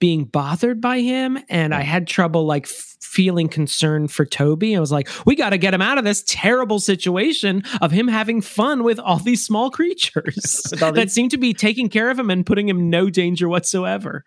being 0.04 0.26
bothered 0.26 0.82
by 0.82 1.00
him, 1.00 1.40
and 1.48 1.74
I 1.74 1.80
had 1.80 2.08
trouble 2.08 2.46
like 2.46 2.66
f- 2.66 2.98
feeling 3.00 3.48
concerned 3.48 4.12
for 4.12 4.26
Toby. 4.26 4.76
I 4.76 4.82
was 4.82 4.92
like, 4.92 5.08
we 5.26 5.34
got 5.34 5.52
to 5.52 5.58
get 5.58 5.74
him 5.74 5.82
out 5.82 5.98
of 5.98 6.04
this 6.04 6.26
terrible 6.28 6.82
situation 6.82 7.64
of 7.82 7.90
him 7.94 8.10
having 8.10 8.42
fun 8.42 8.84
with 8.84 9.00
all 9.00 9.16
these 9.20 9.46
small 9.46 9.72
creatures 9.72 10.62
that 10.78 11.10
seem 11.10 11.30
to 11.30 11.38
be 11.38 11.54
taking 11.54 11.88
care 11.88 12.10
of 12.10 12.20
him 12.20 12.30
and 12.30 12.46
putting 12.46 12.68
him 12.68 12.90
no 12.90 13.10
danger 13.10 13.48
whatsoever. 13.48 14.26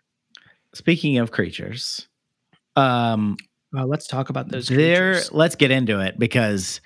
Speaking 0.72 1.18
of 1.18 1.30
creatures, 1.30 2.08
um, 2.74 3.36
Well, 3.70 3.86
let's 3.86 4.06
talk 4.06 4.30
about 4.30 4.48
those 4.48 4.68
there. 4.68 5.12
creatures. 5.12 5.30
Let's 5.30 5.56
get 5.56 5.70
into 5.70 6.00
it 6.00 6.18
because 6.18 6.80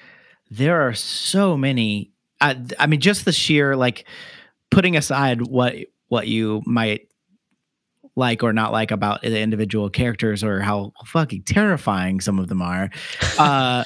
there 0.50 0.80
are 0.88 0.94
so 0.94 1.56
many. 1.56 2.10
I, 2.40 2.60
I 2.76 2.88
mean, 2.88 2.98
just 2.98 3.24
the 3.24 3.30
sheer 3.32 3.76
like 3.76 4.04
putting 4.72 4.96
aside 4.96 5.42
what 5.42 5.76
what 6.08 6.26
you 6.26 6.60
might 6.66 7.06
like 8.16 8.42
or 8.42 8.52
not 8.52 8.72
like 8.72 8.90
about 8.90 9.22
the 9.22 9.38
individual 9.40 9.88
characters 9.90 10.42
or 10.44 10.60
how 10.60 10.92
fucking 11.06 11.42
terrifying 11.44 12.20
some 12.20 12.38
of 12.38 12.48
them 12.48 12.62
are. 12.62 12.90
Uh, 13.38 13.84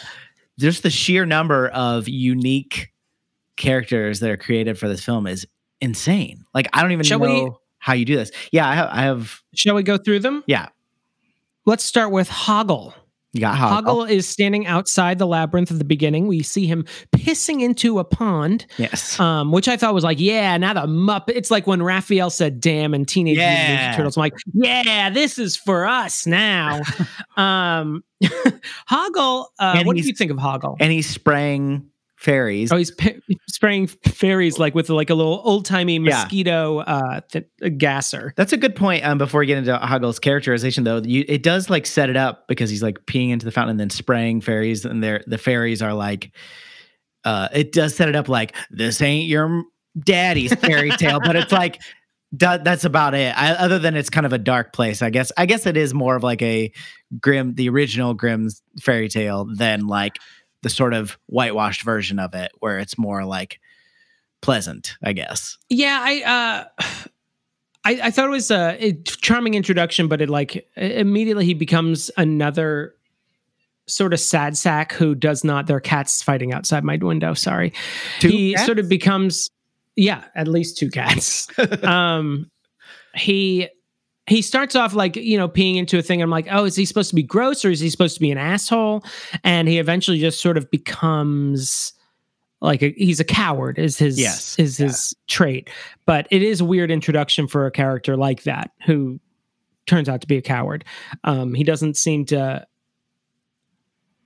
just 0.59 0.83
the 0.83 0.91
sheer 0.91 1.27
number 1.27 1.68
of 1.68 2.09
unique 2.09 2.93
characters 3.57 4.20
that 4.20 4.31
are 4.31 4.37
created 4.37 4.79
for 4.79 4.89
this 4.89 5.05
film 5.05 5.27
is 5.27 5.47
insane. 5.81 6.45
Like 6.55 6.68
I 6.72 6.83
don't 6.83 6.93
even 6.93 7.05
Shall 7.05 7.18
know 7.18 7.45
we- 7.45 7.51
how 7.79 7.93
you 7.93 8.05
do 8.05 8.16
this. 8.16 8.31
Yeah, 8.53 8.68
I 8.68 8.75
have. 8.75 8.89
I 8.91 9.03
have 9.03 9.43
Shall 9.55 9.75
we 9.75 9.83
go 9.83 9.99
through 9.99 10.20
them? 10.20 10.43
yeah, 10.47 10.68
Let's 11.66 11.85
start 11.85 12.11
with 12.11 12.29
Hoggle. 12.29 12.95
You 13.35 13.41
got 13.41 13.57
Hoggle. 13.57 14.07
Hoggle 14.07 14.11
is 14.11 14.26
standing 14.26 14.66
outside 14.66 15.18
the 15.18 15.26
labyrinth 15.26 15.70
at 15.70 15.78
the 15.78 15.85
beginning. 15.85 16.26
We 16.28 16.43
see 16.43 16.66
him 16.66 16.87
pissing 17.14 17.61
into 17.61 17.99
a 17.99 18.05
pond, 18.05 18.64
Yes. 18.78 19.20
um, 19.20 19.53
which 19.53 19.68
I 19.68 19.76
thought 19.76 19.93
was 19.93 20.05
like, 20.05 20.18
yeah, 20.18 20.57
now 20.57 20.72
the 20.72 20.87
Muppet. 20.87 21.35
It's 21.35 21.51
like 21.51 21.66
when 21.66 21.82
Raphael 21.82 22.30
said 22.30 22.61
"damn" 22.61 22.95
and 22.95 23.07
Teenage 23.07 23.37
Mutant 23.37 23.59
Yeah. 23.59 23.93
Ninja 23.93 23.97
Turtles. 23.97 24.16
I'm 24.16 24.22
like, 24.22 24.35
yeah, 24.55 25.11
this 25.11 25.39
is 25.39 25.57
for 25.57 25.85
us 25.87 26.26
now. 26.26 26.80
um, 27.37 28.03
Hoggle. 28.91 29.47
Uh, 29.59 29.82
what 29.85 29.97
do 29.97 30.03
you 30.03 30.12
think 30.14 30.30
of 30.30 30.37
Hoggle? 30.39 30.76
and 30.80 30.91
he's 30.93 31.09
spraying 31.09 31.87
fairies. 32.25 32.72
Oh, 32.72 32.77
he's 32.77 32.91
p- 32.91 33.20
spraying 33.49 33.87
fairies 33.87 34.59
like 34.59 34.75
with 34.75 34.89
like 34.89 35.11
a 35.11 35.14
little 35.14 35.41
old 35.45 35.64
timey 35.66 35.95
Yeah. 35.95 36.01
mosquito 36.22 36.79
uh, 36.79 37.20
th- 37.31 37.47
gasser. 37.79 38.33
That's 38.37 38.53
a 38.53 38.57
good 38.57 38.75
point. 38.75 39.05
Um, 39.05 39.18
before 39.18 39.41
we 39.41 39.47
get 39.47 39.59
into 39.59 39.77
Hoggle's 39.77 40.18
characterization, 40.18 40.85
though, 40.85 41.03
you, 41.05 41.25
it 41.29 41.43
does 41.43 41.70
like 41.70 41.87
set 41.87 42.11
it 42.11 42.16
up 42.16 42.49
because 42.49 42.70
he's 42.70 42.83
like 42.83 43.05
peeing 43.07 43.31
into 43.31 43.45
the 43.45 43.53
fountain 43.53 43.72
and 43.72 43.81
then 43.81 43.91
spraying 43.91 44.41
fairies, 44.41 44.85
and 44.85 45.03
they're 45.03 45.22
the 45.27 45.39
fairies 45.39 45.83
are 45.83 45.95
like, 45.95 46.33
uh, 47.25 47.49
it 47.53 47.72
does 47.72 47.95
set 47.95 48.09
it 48.09 48.16
up 48.16 48.29
like 48.29 48.57
this 48.70 49.01
ain't 49.01 49.29
your 49.29 49.62
daddy's 49.99 50.55
fairy 50.55 50.91
tale, 50.99 51.20
but 51.20 51.37
it's 51.37 51.53
like 51.53 51.81
that, 52.33 52.64
that's 52.64 52.85
about 52.85 53.14
it. 53.14 53.33
I, 53.39 53.53
other 53.53 53.79
than 53.79 53.95
it's 53.95 54.11
kind 54.11 54.27
of 54.27 54.33
a 54.33 54.39
dark 54.39 54.72
place, 54.72 55.03
I 55.03 55.11
guess. 55.11 55.31
I 55.37 55.47
guess 55.47 55.66
it 55.66 55.77
is 55.77 55.95
more 55.95 56.16
of 56.16 56.25
like 56.25 56.43
a 56.43 56.72
grim, 57.20 57.55
the 57.55 57.68
original 57.68 58.12
Grimm's 58.12 58.61
fairy 58.81 59.09
tale 59.09 59.45
than 59.57 59.87
like 59.87 60.16
the 60.65 60.71
sort 60.71 60.95
of 60.95 61.17
whitewashed 61.27 61.83
version 61.83 62.19
of 62.19 62.35
it, 62.35 62.51
where 62.59 62.81
it's 62.81 62.99
more 62.99 63.25
like 63.25 63.61
pleasant, 64.41 64.97
I 65.03 65.12
guess. 65.12 65.57
Yeah, 65.69 66.01
I 66.03 66.67
uh 66.79 66.85
I, 67.87 68.01
I 68.05 68.11
thought 68.11 68.25
it 68.25 68.31
was 68.31 68.51
a, 68.51 68.79
a 68.83 68.93
charming 69.03 69.53
introduction, 69.53 70.09
but 70.09 70.23
it 70.23 70.31
like 70.31 70.67
immediately 70.75 71.45
he 71.45 71.53
becomes 71.53 72.11
another 72.17 72.95
sort 73.87 74.15
of 74.15 74.21
sad 74.21 74.57
sack 74.57 74.95
who 74.95 75.15
does 75.15 75.45
not 75.45 75.67
their 75.67 75.81
cats 75.81 76.23
fighting 76.23 76.55
outside 76.55 76.83
my 76.83 76.97
window, 76.97 77.35
sorry. 77.35 77.75
Two 78.21 78.29
he 78.29 78.55
cats? 78.55 78.65
sort 78.65 78.79
of 78.79 78.89
becomes 78.89 79.51
yeah, 79.97 80.25
at 80.35 80.49
least 80.49 80.79
two 80.79 80.91
cats. 80.91 81.47
um 81.83 82.51
he 83.15 83.69
he 84.27 84.41
starts 84.43 84.75
off 84.75 84.95
like 84.95 85.16
you 85.16 85.37
know 85.37 85.49
peeing 85.49 85.77
into 85.77 85.99
a 85.99 86.03
thing 86.03 86.22
i'm 86.22 86.31
like 86.31 86.47
oh 86.51 86.64
is 86.64 86.77
he 86.77 86.85
supposed 86.85 87.11
to 87.11 87.16
be 87.16 87.22
gross 87.22 87.64
or 87.64 87.70
is 87.70 87.81
he 87.81 87.91
supposed 87.91 88.14
to 88.14 88.20
be 88.20 88.31
an 88.31 88.39
asshole 88.39 89.05
and 89.43 89.68
he 89.68 89.79
eventually 89.79 90.18
just 90.18 90.41
sort 90.41 90.57
of 90.57 90.70
becomes 90.70 91.93
like 92.61 92.83
a, 92.83 92.95
he's 92.97 93.20
a 93.20 93.25
coward 93.25 93.79
is 93.79 93.99
his 93.99 94.18
Yes, 94.18 94.59
is 94.59 94.81
yeah. 94.81 94.87
his 94.87 95.14
trait 95.29 95.68
but 96.07 96.27
it 96.31 96.43
is 96.43 96.61
a 96.61 96.64
weird 96.64 96.91
introduction 96.91 97.47
for 97.47 97.66
a 97.66 97.70
character 97.70 98.16
like 98.16 98.45
that 98.45 98.70
who 98.87 99.20
turns 99.87 100.09
out 100.09 100.20
to 100.22 100.27
be 100.27 100.37
a 100.39 100.43
coward 100.43 100.85
um 101.25 101.53
he 101.53 101.62
doesn't 101.64 101.97
seem 101.97 102.25
to 102.25 102.66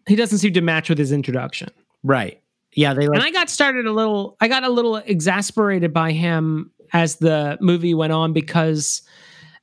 he 0.07 0.15
doesn't 0.15 0.39
seem 0.39 0.53
to 0.55 0.61
match 0.61 0.89
with 0.89 0.99
his 0.99 1.13
introduction 1.13 1.71
Right. 2.03 2.41
Yeah, 2.75 2.95
they 2.95 3.09
like 3.09 3.17
and 3.17 3.25
I 3.25 3.31
got 3.31 3.51
started 3.51 3.87
a 3.87 3.93
little. 3.93 4.37
I 4.41 4.49
got 4.49 4.63
a 4.63 4.69
little 4.69 4.97
exasperated 4.97 5.93
by 5.93 6.13
him 6.13 6.71
as 6.93 7.17
the 7.17 7.59
movie 7.61 7.95
went 7.95 8.13
on 8.13 8.33
because 8.33 9.03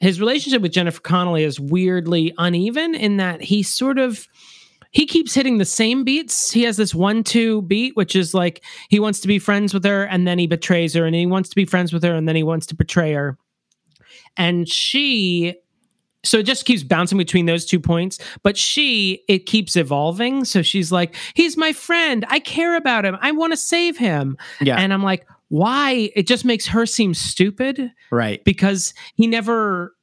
his 0.06 0.20
relationship 0.20 0.62
with 0.62 0.72
Jennifer 0.72 1.02
Connelly 1.02 1.44
is 1.44 1.60
weirdly 1.60 2.34
uneven 2.38 2.94
in 2.96 3.18
that 3.18 3.42
he 3.42 3.64
sort 3.64 3.98
of 3.98 4.28
he 4.92 5.06
keeps 5.06 5.34
hitting 5.34 5.58
the 5.58 5.66
same 5.66 6.04
beats. 6.06 6.52
He 6.52 6.64
has 6.64 6.78
this 6.78 6.96
one 6.96 7.24
two 7.24 7.64
beat, 7.64 7.96
which 7.96 8.16
is 8.16 8.34
like 8.34 8.64
he 8.90 9.00
wants 9.00 9.20
to 9.22 9.28
be 9.28 9.40
friends 9.40 9.74
with 9.74 9.84
her 9.84 10.04
and 10.06 10.28
then 10.28 10.40
he 10.40 10.48
betrays 10.48 10.94
her, 10.94 11.06
and 11.06 11.16
he 11.16 11.26
wants 11.26 11.50
to 11.50 11.56
be 11.56 11.66
friends 11.66 11.92
with 11.92 12.04
her 12.04 12.14
and 12.14 12.28
then 12.28 12.36
he 12.36 12.44
wants 12.44 12.66
to 12.68 12.76
betray 12.76 13.14
her. 13.14 13.38
And 14.38 14.70
she 14.70 15.56
so 16.24 16.40
it 16.40 16.44
just 16.44 16.66
keeps 16.66 16.84
bouncing 16.84 17.18
between 17.18 17.46
those 17.46 17.66
two 17.66 17.80
points 17.80 18.18
but 18.42 18.58
she 18.58 19.24
it 19.28 19.46
keeps 19.46 19.76
evolving 19.76 20.44
so 20.44 20.64
she's 20.64 20.92
like 20.92 21.16
he's 21.36 21.56
my 21.56 21.72
friend 21.72 22.26
i 22.30 22.40
care 22.40 22.76
about 22.76 23.06
him 23.06 23.16
i 23.22 23.32
want 23.32 23.54
to 23.54 23.58
save 23.58 23.96
him 23.96 24.36
Yeah. 24.60 24.78
and 24.78 24.92
i'm 24.92 25.04
like 25.04 25.28
why 25.50 26.10
it 26.16 26.26
just 26.26 26.44
makes 26.44 26.66
her 26.68 26.86
seem 26.88 27.14
stupid 27.14 27.92
right. 28.12 28.44
because 28.44 28.94
he 29.14 29.28
never 29.28 29.95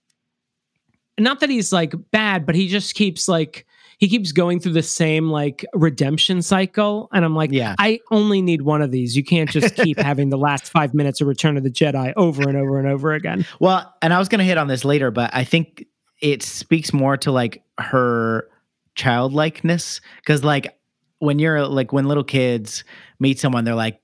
not 1.18 1.40
that 1.40 1.50
he's 1.50 1.72
like 1.72 1.94
bad 2.10 2.46
but 2.46 2.54
he 2.54 2.68
just 2.68 2.94
keeps 2.94 3.28
like 3.28 3.66
he 3.98 4.08
keeps 4.08 4.32
going 4.32 4.58
through 4.58 4.72
the 4.72 4.82
same 4.82 5.28
like 5.30 5.64
redemption 5.74 6.42
cycle 6.42 7.08
and 7.12 7.24
i'm 7.24 7.34
like 7.36 7.50
Yeah. 7.52 7.74
i 7.78 8.00
only 8.10 8.40
need 8.42 8.62
one 8.62 8.82
of 8.82 8.90
these 8.90 9.16
you 9.16 9.22
can't 9.22 9.50
just 9.50 9.74
keep 9.76 9.98
having 10.00 10.30
the 10.30 10.38
last 10.38 10.70
five 10.70 10.94
minutes 10.94 11.20
of 11.20 11.28
return 11.28 11.56
of 11.56 11.62
the 11.64 11.70
jedi 11.70 12.12
over 12.16 12.42
and 12.48 12.56
over 12.56 12.78
and 12.78 12.88
over 12.88 13.12
again 13.12 13.46
Well, 13.60 13.94
and 14.02 14.12
I 14.12 14.18
was 14.18 14.28
going 14.28 14.38
to 14.40 14.44
hit 14.44 14.58
on 14.58 14.66
this 14.68 14.84
later, 14.84 15.10
but 15.10 15.30
I 15.34 15.44
think 15.44 15.84
it 16.20 16.42
speaks 16.42 16.92
more 16.92 17.16
to 17.18 17.30
like 17.32 17.62
her 17.78 18.48
childlikeness 18.94 20.00
because, 20.16 20.44
like, 20.44 20.76
when 21.18 21.38
you're 21.38 21.66
like 21.66 21.92
when 21.92 22.06
little 22.06 22.24
kids 22.24 22.84
meet 23.20 23.38
someone, 23.38 23.64
they're 23.64 23.74
like, 23.74 24.00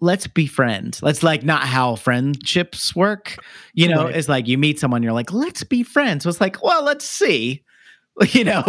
"Let's 0.00 0.26
be 0.26 0.46
friends." 0.46 1.02
Let's 1.02 1.22
like 1.22 1.42
not 1.42 1.62
how 1.64 1.96
friendships 1.96 2.94
work. 2.96 3.36
You 3.74 3.88
know, 3.88 4.04
Right. 4.04 4.16
it's 4.16 4.28
like 4.28 4.46
you 4.48 4.58
meet 4.58 4.78
someone, 4.80 5.02
you're 5.02 5.12
like, 5.12 5.32
"Let's 5.32 5.64
be 5.64 5.82
friends." 5.82 6.24
So 6.24 6.30
it's 6.30 6.40
like, 6.40 6.62
well, 6.62 6.84
let's 6.84 7.04
see. 7.04 7.62
You 8.32 8.44
know, 8.44 8.62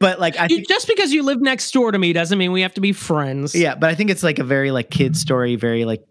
but 0.00 0.18
like 0.18 0.36
I 0.36 0.44
You- 0.50 0.56
think 0.56 0.68
just 0.68 0.88
because 0.88 1.12
you 1.12 1.22
live 1.22 1.40
next 1.40 1.70
door 1.72 1.92
to 1.92 1.98
me 1.98 2.12
doesn't 2.12 2.36
mean 2.38 2.50
we 2.50 2.62
have 2.62 2.74
to 2.74 2.80
be 2.80 2.90
friends. 2.92 3.54
Yeah, 3.54 3.76
but 3.76 3.88
I 3.88 3.94
think 3.94 4.10
it's 4.10 4.24
like 4.24 4.40
a 4.40 4.44
very 4.44 4.72
like 4.72 4.90
kid 4.90 5.16
story, 5.16 5.54
very 5.54 5.84
like 5.84 6.02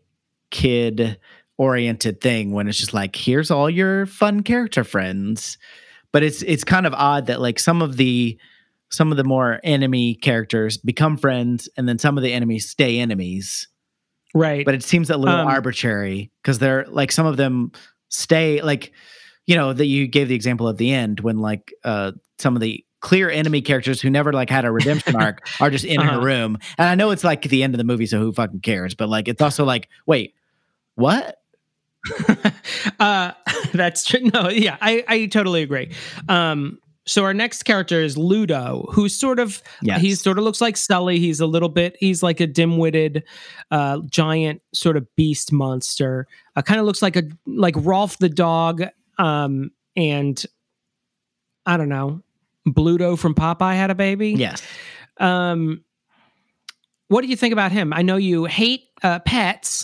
kid 0.49 1.18
oriented 1.57 2.22
thing 2.22 2.51
when 2.53 2.68
it's 2.70 2.78
just 2.78 2.93
like 2.93 3.16
here's 3.18 3.51
all 3.51 3.70
your 3.70 4.05
fun 4.05 4.43
character 4.43 4.86
friends. 4.86 5.57
But 6.14 6.24
it's 6.24 6.41
it's 6.43 6.64
kind 6.64 6.88
of 6.88 6.93
odd 6.93 7.26
that 7.28 7.41
like 7.41 7.60
some 7.60 7.82
of 7.82 7.97
the 7.97 8.39
some 8.91 9.12
of 9.12 9.18
the 9.18 9.24
more 9.26 9.60
enemy 9.64 10.16
characters 10.16 10.78
become 10.78 11.18
friends 11.18 11.68
and 11.78 11.88
then 11.88 11.99
some 11.99 12.18
of 12.18 12.24
the 12.24 12.32
enemies 12.34 12.70
stay 12.70 12.97
enemies. 12.99 13.68
Right. 14.34 14.65
But 14.65 14.75
it 14.75 14.84
seems 14.84 15.09
a 15.09 15.17
little 15.17 15.39
Um, 15.39 15.47
arbitrary 15.47 16.32
because 16.41 16.59
they're 16.59 16.86
like 16.88 17.11
some 17.11 17.25
of 17.25 17.38
them 17.38 17.71
stay 18.09 18.61
like 18.61 18.91
you 19.47 19.55
know 19.55 19.73
that 19.73 19.86
you 19.86 20.07
gave 20.07 20.27
the 20.27 20.36
example 20.36 20.69
at 20.69 20.77
the 20.77 20.91
end 20.93 21.19
when 21.21 21.38
like 21.39 21.73
uh 21.84 22.11
some 22.38 22.55
of 22.55 22.61
the 22.61 22.84
clear 23.01 23.30
enemy 23.30 23.61
characters 23.61 24.01
who 24.01 24.09
never 24.09 24.34
like 24.34 24.49
had 24.49 24.65
a 24.65 24.71
redemption 24.71 25.15
arc 25.19 25.47
are 25.61 25.69
just 25.69 25.86
in 25.86 25.99
Uh-huh. 25.99 26.13
her 26.13 26.19
room 26.25 26.57
and 26.77 26.88
i 26.89 26.95
know 26.95 27.11
it's 27.11 27.23
like 27.23 27.41
the 27.43 27.63
end 27.63 27.73
of 27.73 27.77
the 27.77 27.84
movie 27.84 28.05
so 28.05 28.19
who 28.19 28.32
fucking 28.34 28.59
cares 28.61 28.93
but 28.95 29.09
like 29.09 29.27
it's 29.27 29.41
also 29.41 29.63
like 29.65 29.88
wait 30.05 30.34
what 30.95 31.38
uh, 32.99 33.32
that's 33.73 34.05
true. 34.05 34.21
No, 34.34 34.49
yeah, 34.49 34.77
I, 34.82 35.03
I 35.07 35.25
totally 35.25 35.61
agree. 35.63 35.93
Um, 36.30 36.80
so 37.10 37.24
our 37.24 37.34
next 37.34 37.64
character 37.64 38.01
is 38.01 38.18
Ludo, 38.18 38.86
who's 38.91 39.16
sort 39.16 39.39
of 39.39 39.62
Yes. 39.82 40.01
he 40.01 40.16
sort 40.16 40.38
of 40.38 40.43
looks 40.43 40.62
like 40.62 40.78
Sully. 40.78 41.20
He's 41.20 41.39
a 41.39 41.45
little 41.47 41.70
bit 41.70 41.97
he's 41.99 42.22
like 42.24 42.39
a 42.39 42.47
dim-witted, 42.47 43.24
uh, 43.72 43.99
giant 44.10 44.62
sort 44.74 44.95
of 44.97 45.07
beast 45.16 45.51
monster. 45.51 46.28
Uh, 46.55 46.62
kind 46.62 46.80
of 46.80 46.86
looks 46.86 47.01
like 47.01 47.16
a 47.16 47.24
like 47.45 47.76
Rolf 47.78 48.18
the 48.20 48.30
dog, 48.30 48.84
um, 49.18 49.72
and 49.95 50.43
I 51.66 51.78
don't 51.78 51.89
know, 51.89 52.22
Bluto 52.68 53.18
from 53.18 53.34
Popeye 53.36 53.76
had 53.76 53.91
a 53.91 53.95
baby. 53.95 54.32
yes 54.32 54.62
Um, 55.18 55.84
what 57.10 57.22
do 57.22 57.28
you 57.28 57.36
think 57.36 57.53
about 57.53 57.72
him? 57.72 57.91
I 57.93 58.01
know 58.03 58.18
you 58.18 58.45
hate 58.45 58.84
uh, 59.03 59.20
pets, 59.20 59.84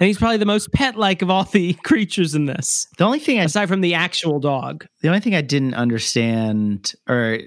and 0.00 0.06
he's 0.06 0.18
probably 0.18 0.36
the 0.36 0.46
most 0.46 0.72
pet-like 0.72 1.22
of 1.22 1.30
all 1.30 1.44
the 1.44 1.74
creatures 1.84 2.34
in 2.34 2.46
this, 2.46 2.86
the 2.98 3.04
only 3.04 3.18
thing 3.18 3.38
i 3.38 3.44
aside 3.44 3.68
from 3.68 3.80
the 3.80 3.94
actual 3.94 4.40
dog. 4.40 4.86
the 5.02 5.08
only 5.08 5.20
thing 5.20 5.34
i 5.34 5.40
didn't 5.40 5.74
understand 5.74 6.92
or 7.08 7.40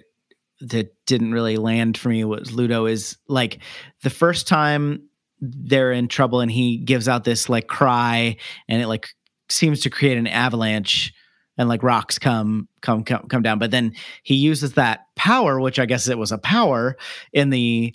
that 0.61 0.93
didn't 1.05 1.31
really 1.31 1.57
land 1.57 1.97
for 1.97 2.09
me 2.09 2.23
was 2.23 2.51
ludo 2.51 2.85
is 2.85 3.17
like 3.27 3.59
the 4.03 4.09
first 4.09 4.47
time 4.47 5.01
they're 5.39 5.91
in 5.91 6.07
trouble 6.07 6.39
and 6.39 6.51
he 6.51 6.77
gives 6.77 7.07
out 7.07 7.23
this 7.23 7.49
like 7.49 7.67
cry 7.67 8.35
and 8.69 8.81
it 8.81 8.87
like 8.87 9.07
seems 9.49 9.81
to 9.81 9.89
create 9.89 10.17
an 10.17 10.27
avalanche 10.27 11.13
and 11.57 11.67
like 11.67 11.83
rocks 11.83 12.19
come 12.19 12.67
come 12.81 13.03
come 13.03 13.27
come 13.27 13.41
down 13.41 13.57
but 13.57 13.71
then 13.71 13.93
he 14.23 14.35
uses 14.35 14.73
that 14.73 15.01
power 15.15 15.59
which 15.59 15.79
i 15.79 15.85
guess 15.85 16.07
it 16.07 16.17
was 16.17 16.31
a 16.31 16.37
power 16.37 16.95
in 17.33 17.49
the 17.49 17.93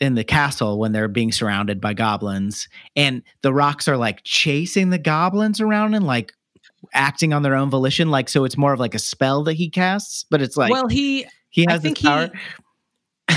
in 0.00 0.14
the 0.14 0.24
castle 0.24 0.78
when 0.78 0.92
they're 0.92 1.08
being 1.08 1.32
surrounded 1.32 1.80
by 1.80 1.92
goblins 1.92 2.68
and 2.94 3.22
the 3.42 3.52
rocks 3.52 3.88
are 3.88 3.96
like 3.96 4.22
chasing 4.22 4.90
the 4.90 4.98
goblins 4.98 5.60
around 5.60 5.94
and 5.94 6.06
like 6.06 6.32
acting 6.94 7.32
on 7.32 7.42
their 7.42 7.56
own 7.56 7.68
volition 7.68 8.10
like 8.10 8.28
so 8.28 8.44
it's 8.44 8.56
more 8.56 8.72
of 8.72 8.78
like 8.78 8.94
a 8.94 8.98
spell 8.98 9.42
that 9.42 9.54
he 9.54 9.68
casts 9.68 10.24
but 10.30 10.40
it's 10.40 10.56
like 10.56 10.70
well, 10.70 10.86
he 10.86 11.26
he 11.50 11.66
has 11.68 11.82
this 11.82 11.94
think 11.94 12.02
power 12.02 12.30
he 13.28 13.34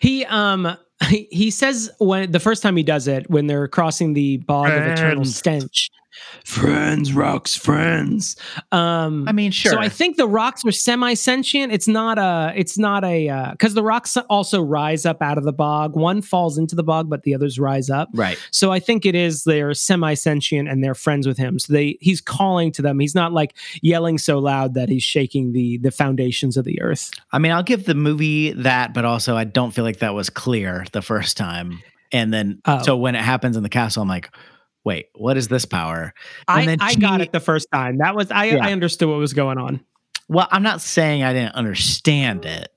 he 0.00 0.24
um 0.26 0.76
he, 1.08 1.28
he 1.30 1.50
says 1.50 1.90
when 1.98 2.30
the 2.30 2.40
first 2.40 2.62
time 2.62 2.76
he 2.76 2.82
does 2.82 3.08
it 3.08 3.28
when 3.30 3.46
they're 3.46 3.68
crossing 3.68 4.12
the 4.12 4.38
bog 4.38 4.68
of 4.70 4.82
eternal 4.82 5.24
stench. 5.24 5.90
Friends, 6.44 7.12
rocks, 7.12 7.54
friends. 7.54 8.36
Um, 8.72 9.28
i 9.28 9.32
mean 9.32 9.50
sure 9.50 9.72
So 9.72 9.78
I 9.78 9.88
think 9.88 10.16
the 10.16 10.26
rocks 10.28 10.64
are 10.64 10.72
semi-sentient. 10.72 11.72
It's 11.72 11.86
not 11.88 12.18
a. 12.18 12.52
It's 12.56 12.78
not 12.78 13.04
a 13.04 13.50
because 13.52 13.74
the 13.74 13.82
rocks 13.82 14.16
also 14.28 14.62
rise 14.62 15.04
up 15.06 15.20
out 15.22 15.38
of 15.38 15.44
the 15.44 15.52
bog. 15.52 15.96
One 15.96 16.22
falls 16.22 16.58
into 16.58 16.74
the 16.74 16.82
bog, 16.82 17.08
but 17.10 17.22
the 17.24 17.34
others 17.34 17.58
rise 17.58 17.90
up. 17.90 18.08
right 18.14 18.38
So 18.50 18.72
I 18.72 18.80
think 18.80 19.04
it 19.06 19.14
is 19.14 19.44
they're 19.44 19.74
semi-sentient 19.74 20.68
and 20.68 20.82
they're 20.82 20.94
friends 20.94 21.26
with 21.26 21.38
him. 21.38 21.58
So 21.58 21.72
they 21.72 21.96
he's 22.00 22.20
calling 22.20 22.72
to 22.72 22.82
them. 22.82 22.98
He's 22.98 23.14
not 23.14 23.32
like 23.32 23.54
yelling 23.82 24.18
so 24.18 24.38
loud 24.38 24.74
that 24.74 24.88
he's 24.88 25.02
shaking 25.02 25.52
the 25.52 25.78
the 25.78 25.90
foundations 25.90 26.56
of 26.56 26.64
the 26.64 26.80
earth. 26.80 27.10
I 27.32 27.38
mean, 27.38 27.52
I'll 27.52 27.62
give 27.62 27.84
the 27.84 27.94
movie 27.94 28.52
that, 28.52 28.94
but 28.94 29.04
also 29.04 29.36
I 29.36 29.44
don't 29.44 29.72
feel 29.72 29.84
like 29.84 29.98
that 29.98 30.14
was 30.14 30.30
clear 30.30 30.84
the 30.92 31.02
first 31.02 31.36
time. 31.36 31.82
And 32.12 32.34
then, 32.34 32.60
Oh. 32.66 32.82
so 32.82 32.96
when 32.96 33.14
it 33.14 33.22
happens 33.22 33.56
in 33.56 33.62
the 33.62 33.68
castle, 33.68 34.02
I'm 34.02 34.08
like, 34.08 34.30
wait, 34.84 35.06
what 35.14 35.36
is 35.36 35.48
this 35.48 35.64
power? 35.64 36.12
And 36.48 36.60
I, 36.62 36.66
then 36.66 36.78
I 36.80 36.90
she- 36.92 37.00
got 37.00 37.20
it 37.20 37.32
the 37.32 37.40
first 37.40 37.68
time. 37.72 37.98
That 37.98 38.14
was 38.14 38.30
I. 38.30 38.46
Yeah. 38.46 38.64
I 38.66 38.72
understood 38.72 39.08
what 39.08 39.18
was 39.18 39.32
going 39.34 39.58
on. 39.58 39.80
Well, 40.28 40.46
I'm 40.50 40.62
not 40.62 40.80
saying 40.80 41.22
I 41.24 41.32
didn't 41.32 41.54
understand 41.56 42.44
it. 42.44 42.68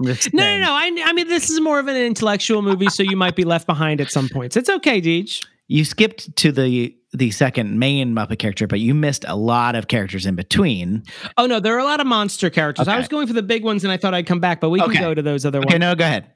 No, 0.00 0.12
no, 0.32 0.58
no. 0.58 0.72
I, 0.72 0.94
I 1.06 1.12
mean, 1.12 1.26
this 1.26 1.50
is 1.50 1.60
more 1.60 1.80
of 1.80 1.88
an 1.88 1.96
intellectual 1.96 2.62
movie, 2.62 2.88
so 2.88 3.02
you 3.02 3.16
might 3.16 3.34
be 3.34 3.42
left 3.44 3.66
behind 3.66 4.00
at 4.00 4.10
some 4.12 4.28
points. 4.28 4.56
It's 4.56 4.68
okay, 4.70 5.00
Deej. 5.00 5.44
You 5.66 5.84
skipped 5.84 6.36
to 6.36 6.52
the 6.52 6.94
the 7.12 7.30
second 7.30 7.78
main 7.78 8.14
Muppet 8.14 8.38
character, 8.38 8.66
but 8.66 8.78
you 8.80 8.94
missed 8.94 9.24
a 9.26 9.34
lot 9.34 9.74
of 9.74 9.88
characters 9.88 10.24
in 10.26 10.34
between. 10.36 11.02
Oh 11.38 11.46
no, 11.46 11.58
there 11.58 11.74
are 11.74 11.78
a 11.78 11.84
lot 11.84 11.98
of 12.00 12.06
monster 12.06 12.48
characters. 12.50 12.86
I 12.86 12.96
was 12.98 13.08
going 13.08 13.26
for 13.26 13.32
the 13.32 13.42
big 13.42 13.64
ones, 13.64 13.82
and 13.82 13.90
I 13.92 13.96
thought 13.96 14.14
I'd 14.14 14.26
come 14.26 14.38
back, 14.40 14.60
but 14.60 14.70
we 14.70 14.80
Okay. 14.80 14.92
can 14.92 15.02
go 15.02 15.14
to 15.14 15.22
those 15.22 15.44
other 15.44 15.58
Okay, 15.58 15.64
ones. 15.64 15.74
Okay, 15.74 15.78
no, 15.78 15.94
go 15.96 16.04
ahead. 16.04 16.30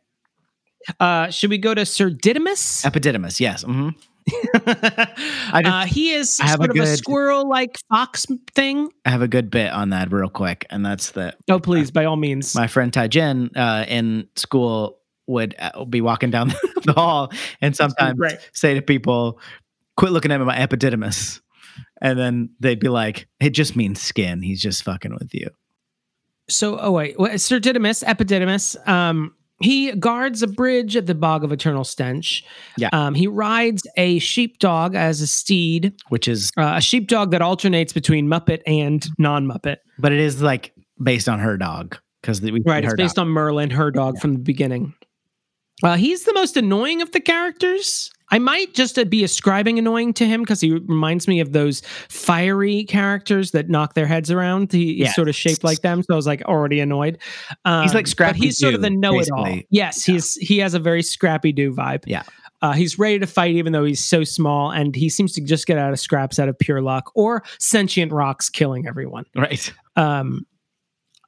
Uh, 0.99 1.31
should 1.31 1.51
we 1.51 1.59
go 1.59 1.73
to 1.75 1.87
Sir 1.87 2.11
Didymus? 2.11 2.83
Epididymus, 2.83 3.39
yes. 3.39 3.63
hmm 3.63 3.91
uh, 4.55 5.63
just- 5.63 5.89
he 5.95 6.11
is 6.13 6.41
I 6.41 6.47
have 6.47 6.61
a 6.61 6.65
sort 6.65 6.79
of 6.79 6.85
a 6.85 6.97
squirrel-like 6.97 7.79
fox 7.89 8.27
thing. 8.55 8.91
I 9.05 9.11
have 9.11 9.23
a 9.23 9.29
good 9.29 9.51
bit 9.51 9.73
on 9.73 9.91
that 9.91 10.13
real 10.13 10.29
quick, 10.29 10.67
and 10.71 10.85
that's 10.85 11.11
that 11.13 11.37
Oh, 11.49 11.59
please, 11.59 11.91
by 11.91 12.05
all 12.05 12.17
means. 12.17 12.55
my 12.55 12.67
friend 12.67 12.93
Tai 12.93 13.09
Jen 13.09 13.51
uh, 13.57 13.85
in 13.89 14.29
school 14.37 14.99
would 15.27 15.55
uh, 15.59 15.85
be 15.85 16.01
walking 16.01 16.31
down 16.31 16.49
the 16.85 16.93
hall 16.93 17.31
and 17.61 17.75
sometimes 17.77 18.19
Right. 18.19 18.39
say 18.53 18.75
to 18.75 18.83
people, 18.83 19.41
"Quit 19.97 20.13
looking 20.13 20.33
at 20.33 20.41
my 20.41 20.57
epididymis," 20.59 21.41
and 22.01 22.19
then 22.19 22.51
they'd 22.61 22.81
be 22.81 22.89
like, 22.89 23.27
"It 23.41 23.51
just 23.51 23.77
means 23.77 24.01
skin. 24.01 24.43
He's 24.43 24.61
just 24.61 24.83
fucking 24.83 25.15
with 25.15 25.33
you." 25.35 25.49
So, 26.49 26.79
oh 26.79 26.91
wait, 26.91 27.19
well, 27.19 27.39
Sir 27.39 27.61
Didymus, 27.61 28.03
Epididymus, 28.03 28.77
um, 28.89 29.35
he 29.63 29.93
guards 29.93 30.43
a 30.43 30.47
bridge 30.47 30.97
at 30.97 31.07
the 31.07 31.15
Bog 31.15 31.45
of 31.45 31.53
Eternal 31.53 31.85
Stench. 31.85 32.45
Yeah. 32.77 32.89
Um, 32.93 33.15
he 33.15 33.27
rides 33.27 33.83
a 33.97 34.19
sheepdog 34.19 34.95
as 34.95 35.21
a 35.21 35.27
steed, 35.27 35.95
Which 36.09 36.29
is, 36.29 36.51
uh, 36.57 36.75
a 36.77 36.81
sheepdog 36.81 37.31
that 37.33 37.43
alternates 37.43 37.93
between 37.93 38.29
Muppet 38.29 38.61
and 38.67 39.07
non-Muppet. 39.19 39.77
but 39.99 40.13
it 40.13 40.21
is 40.21 40.43
like 40.43 40.73
based 41.03 41.29
on 41.29 41.41
her 41.41 41.57
dog 41.57 41.97
because 42.21 42.41
we 42.41 42.63
Right, 42.65 42.85
it's 42.85 42.95
based 42.95 43.19
on 43.19 43.29
Merlin, 43.29 43.71
her 43.71 43.91
dog 43.91 44.19
from 44.19 44.35
the 44.35 44.39
beginning. 44.39 44.95
Uh, 45.83 45.97
he's 45.97 46.23
the 46.25 46.33
most 46.35 46.57
annoying 46.57 47.03
of 47.03 47.11
the 47.11 47.19
characters. 47.21 48.12
I 48.33 48.39
might 48.39 48.75
just 48.75 48.99
uh, 48.99 49.05
be 49.05 49.23
ascribing 49.23 49.79
annoying 49.79 50.13
to 50.15 50.27
him 50.27 50.41
because 50.43 50.61
he 50.61 50.73
reminds 50.73 51.29
me 51.29 51.39
of 51.39 51.53
those 51.53 51.83
fiery 52.09 52.85
characters 52.85 53.53
that 53.53 53.69
knock 53.69 53.95
their 53.95 54.07
heads 54.07 54.31
around. 54.31 54.73
He, 54.73 54.95
Yeah. 54.95 55.07
He's 55.07 55.15
sort 55.15 55.29
of 55.29 55.37
shaped 55.37 55.63
like 55.63 55.83
them, 55.83 56.03
so 56.03 56.15
I 56.15 56.17
was 56.17 56.27
like 56.27 56.43
already 56.43 56.81
annoyed. 56.81 57.19
Um, 57.65 57.83
He's 57.83 57.95
like 57.95 58.07
Scrappy. 58.07 58.39
but 58.39 58.45
he's 58.45 58.59
sort 58.59 58.75
of 58.75 58.81
the 58.81 58.91
know-it-all. 58.91 59.61
Yes, 59.71 60.05
he's 60.05 60.35
he 60.37 60.59
has 60.59 60.75
a 60.75 60.79
very 60.81 61.03
Scrappy 61.03 61.53
Doo 61.53 61.73
vibe. 61.73 62.03
Yeah. 62.07 62.23
Uh, 62.63 62.73
he's 62.73 62.99
ready 62.99 63.19
to 63.19 63.27
fight, 63.27 63.55
even 63.57 63.73
though 63.73 63.85
he's 63.85 64.03
so 64.03 64.23
small, 64.25 64.71
and 64.71 64.95
he 64.95 65.09
seems 65.09 65.33
to 65.33 65.41
just 65.41 65.67
get 65.67 65.79
out 65.79 65.93
of 65.93 65.99
scraps 65.99 66.39
out 66.39 66.49
of 66.49 66.59
pure 66.59 66.81
luck 66.81 67.11
or 67.15 67.43
sentient 67.59 68.13
rocks 68.13 68.49
killing 68.49 68.87
everyone. 68.87 69.25
Right. 69.35 69.73
Um, 69.97 70.47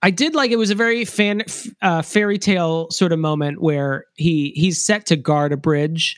I 0.01 0.11
did 0.11 0.35
like 0.35 0.51
it 0.51 0.57
was 0.57 0.71
a 0.71 0.75
very 0.75 1.05
fan 1.05 1.43
uh, 1.83 2.03
fairy 2.03 2.39
tale 2.39 2.89
sort 2.91 3.11
of 3.13 3.19
moment 3.19 3.61
where 3.61 4.05
he 4.15 4.53
he's 4.55 4.85
set 4.85 5.07
to 5.07 5.17
guard 5.17 5.53
a 5.53 5.57
bridge. 5.57 6.17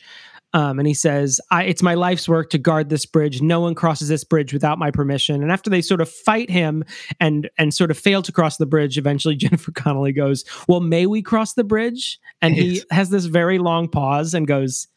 Um, 0.57 0.79
and 0.79 0.89
he 0.89 0.95
says, 0.95 1.39
I, 1.51 1.65
"It's 1.65 1.83
my 1.83 1.93
life's 1.93 2.27
work 2.27 2.49
to 2.51 2.59
guard 2.59 2.89
this 2.89 3.05
bridge. 3.05 3.43
No 3.43 3.61
one 3.61 3.75
crosses 3.75 4.09
this 4.09 4.25
bridge 4.25 4.55
without 4.55 4.79
my 4.79 4.91
permission." 4.91 5.43
And 5.43 5.53
after 5.53 5.69
they 5.69 5.83
sort 5.83 6.01
of 6.01 6.09
fight 6.09 6.49
him 6.49 6.83
and 7.21 7.51
and 7.59 7.75
sort 7.75 7.91
of 7.91 7.99
fail 7.99 8.23
to 8.23 8.33
cross 8.33 8.57
the 8.57 8.65
bridge, 8.65 8.97
eventually 8.97 9.37
Jennifer 9.37 9.71
Connelly 9.71 10.13
goes, 10.13 10.47
"Well, 10.67 10.81
may 10.81 11.05
we 11.05 11.21
cross 11.21 11.53
the 11.53 11.63
bridge?" 11.63 12.19
And 12.41 12.55
he 12.55 12.83
has 12.91 13.11
this 13.11 13.27
very 13.27 13.59
long 13.59 13.87
pause 13.91 14.33
and 14.33 14.47
goes, 14.47 14.89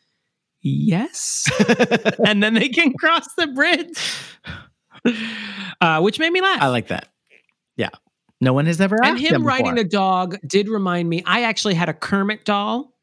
"Yes." 0.61 1.51
and 2.25 2.41
then 2.41 2.53
they 2.53 2.69
can 2.69 2.93
cross 2.93 3.27
the 3.33 3.47
bridge, 3.47 3.99
uh, 5.81 5.99
which 5.99 6.19
made 6.19 6.31
me 6.31 6.39
laugh. 6.39 6.61
I 6.61 6.67
like 6.67 6.87
that. 6.87 7.09
Yeah. 7.75 7.89
No 8.39 8.53
one 8.53 8.65
has 8.67 8.79
ever 8.79 8.95
and 9.03 9.17
asked 9.17 9.29
him 9.29 9.45
riding 9.45 9.77
a 9.77 9.83
dog 9.83 10.37
did 10.47 10.69
remind 10.69 11.09
me. 11.09 11.21
I 11.25 11.43
actually 11.43 11.73
had 11.73 11.89
a 11.89 11.93
Kermit 11.93 12.45
doll 12.45 12.93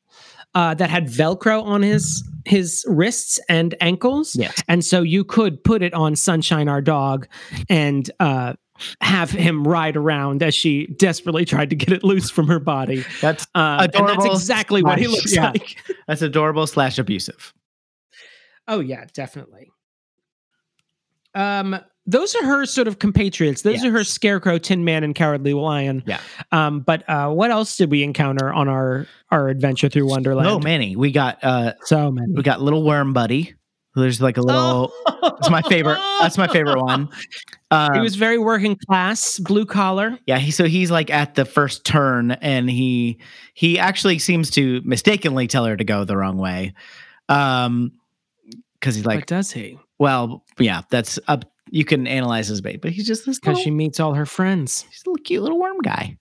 uh, 0.56 0.74
that 0.74 0.90
had 0.90 1.06
Velcro 1.06 1.62
on 1.62 1.82
his 1.82 2.28
his 2.44 2.84
wrists 2.88 3.38
and 3.48 3.74
ankles, 3.80 4.34
Yes. 4.36 4.62
and 4.68 4.84
so 4.84 5.02
you 5.02 5.22
could 5.24 5.62
put 5.62 5.82
it 5.82 5.92
on 5.94 6.16
Sunshine, 6.16 6.68
our 6.68 6.80
dog, 6.80 7.26
and 7.68 8.10
uh, 8.20 8.54
have 9.00 9.30
him 9.30 9.66
ride 9.66 9.96
around 9.96 10.42
as 10.42 10.54
she 10.54 10.86
desperately 10.86 11.44
tried 11.44 11.70
to 11.70 11.76
get 11.76 11.92
it 11.92 12.04
loose 12.04 12.30
from 12.30 12.46
her 12.46 12.58
body. 12.60 13.04
That's 13.20 13.46
Uh, 13.54 13.78
and 13.80 13.92
that's 13.92 13.96
Adorable 13.96 14.32
exactly 14.32 14.82
what 14.82 14.98
he 14.98 15.06
looks 15.08 15.34
yeah. 15.34 15.50
like. 15.50 15.76
that's 16.08 16.22
adorable 16.22 16.66
slash 16.66 16.98
abusive. 16.98 17.52
Oh 18.68 18.80
yeah, 18.80 19.04
definitely. 19.14 19.70
Um, 21.34 21.78
those 22.06 22.34
are 22.36 22.44
her 22.44 22.64
sort 22.66 22.88
of 22.88 22.98
compatriots. 22.98 23.62
Those 23.62 23.84
are 23.84 23.90
her 23.90 24.04
Scarecrow, 24.04 24.58
Tin 24.58 24.84
Man, 24.84 25.02
and 25.04 25.14
Cowardly 25.14 25.54
Lion. 25.54 26.02
Yeah. 26.06 26.20
Um, 26.52 26.80
but 26.80 27.08
uh, 27.08 27.30
what 27.30 27.50
else 27.50 27.76
did 27.76 27.90
we 27.90 28.02
encounter 28.02 28.52
on 28.52 28.68
our 28.68 29.06
our 29.30 29.48
adventure 29.48 29.88
through 29.88 30.08
Wonderland? 30.08 30.48
Oh 30.48 30.58
many. 30.60 30.94
We 30.96 31.10
got 31.10 31.42
uh 31.42 31.72
so 31.82 32.10
many. 32.10 32.32
we 32.32 32.42
got 32.42 32.60
little 32.62 32.84
worm 32.84 33.12
buddy. 33.12 33.54
There's 33.96 34.20
like 34.20 34.36
a 34.36 34.42
little 34.42 34.92
It's 35.38 35.48
my 35.48 35.62
favorite. 35.62 35.98
That's 36.20 36.36
my 36.36 36.46
favorite 36.48 36.80
one. 36.82 37.08
Um, 37.72 37.94
he 37.94 38.00
was 38.00 38.14
very 38.14 38.38
working 38.38 38.76
class, 38.86 39.40
blue 39.40 39.66
collar. 39.66 40.16
yeah, 40.24 40.38
he, 40.38 40.52
so 40.52 40.66
he's 40.66 40.88
like 40.88 41.10
at 41.10 41.34
the 41.34 41.44
first 41.44 41.84
turn, 41.84 42.30
and 42.30 42.70
he 42.70 43.18
he 43.54 43.76
actually 43.76 44.20
seems 44.20 44.50
to 44.50 44.80
mistakenly 44.84 45.48
tell 45.48 45.64
her 45.64 45.76
to 45.76 45.82
go 45.82 46.04
the 46.04 46.16
wrong 46.16 46.36
way, 46.36 46.74
um, 47.28 47.90
because 48.74 48.94
he's 48.94 49.04
Like, 49.04 49.18
what 49.18 49.26
does 49.26 49.50
he? 49.50 49.80
well, 49.98 50.44
yeah, 50.60 50.82
that's 50.90 51.18
up. 51.26 51.44
You 51.70 51.84
can 51.84 52.06
analyze 52.06 52.48
his 52.48 52.60
bait, 52.60 52.80
but 52.80 52.92
he's 52.92 53.06
just 53.06 53.26
this 53.26 53.38
Because 53.40 53.58
she 53.58 53.70
meets 53.70 53.98
all 54.00 54.14
her 54.14 54.26
friends. 54.26 54.82
he's 54.90 55.02
a 55.06 55.10
little 55.10 55.22
cute 55.24 55.42
little 55.42 55.58
worm 55.58 55.78
guy. 55.82 56.16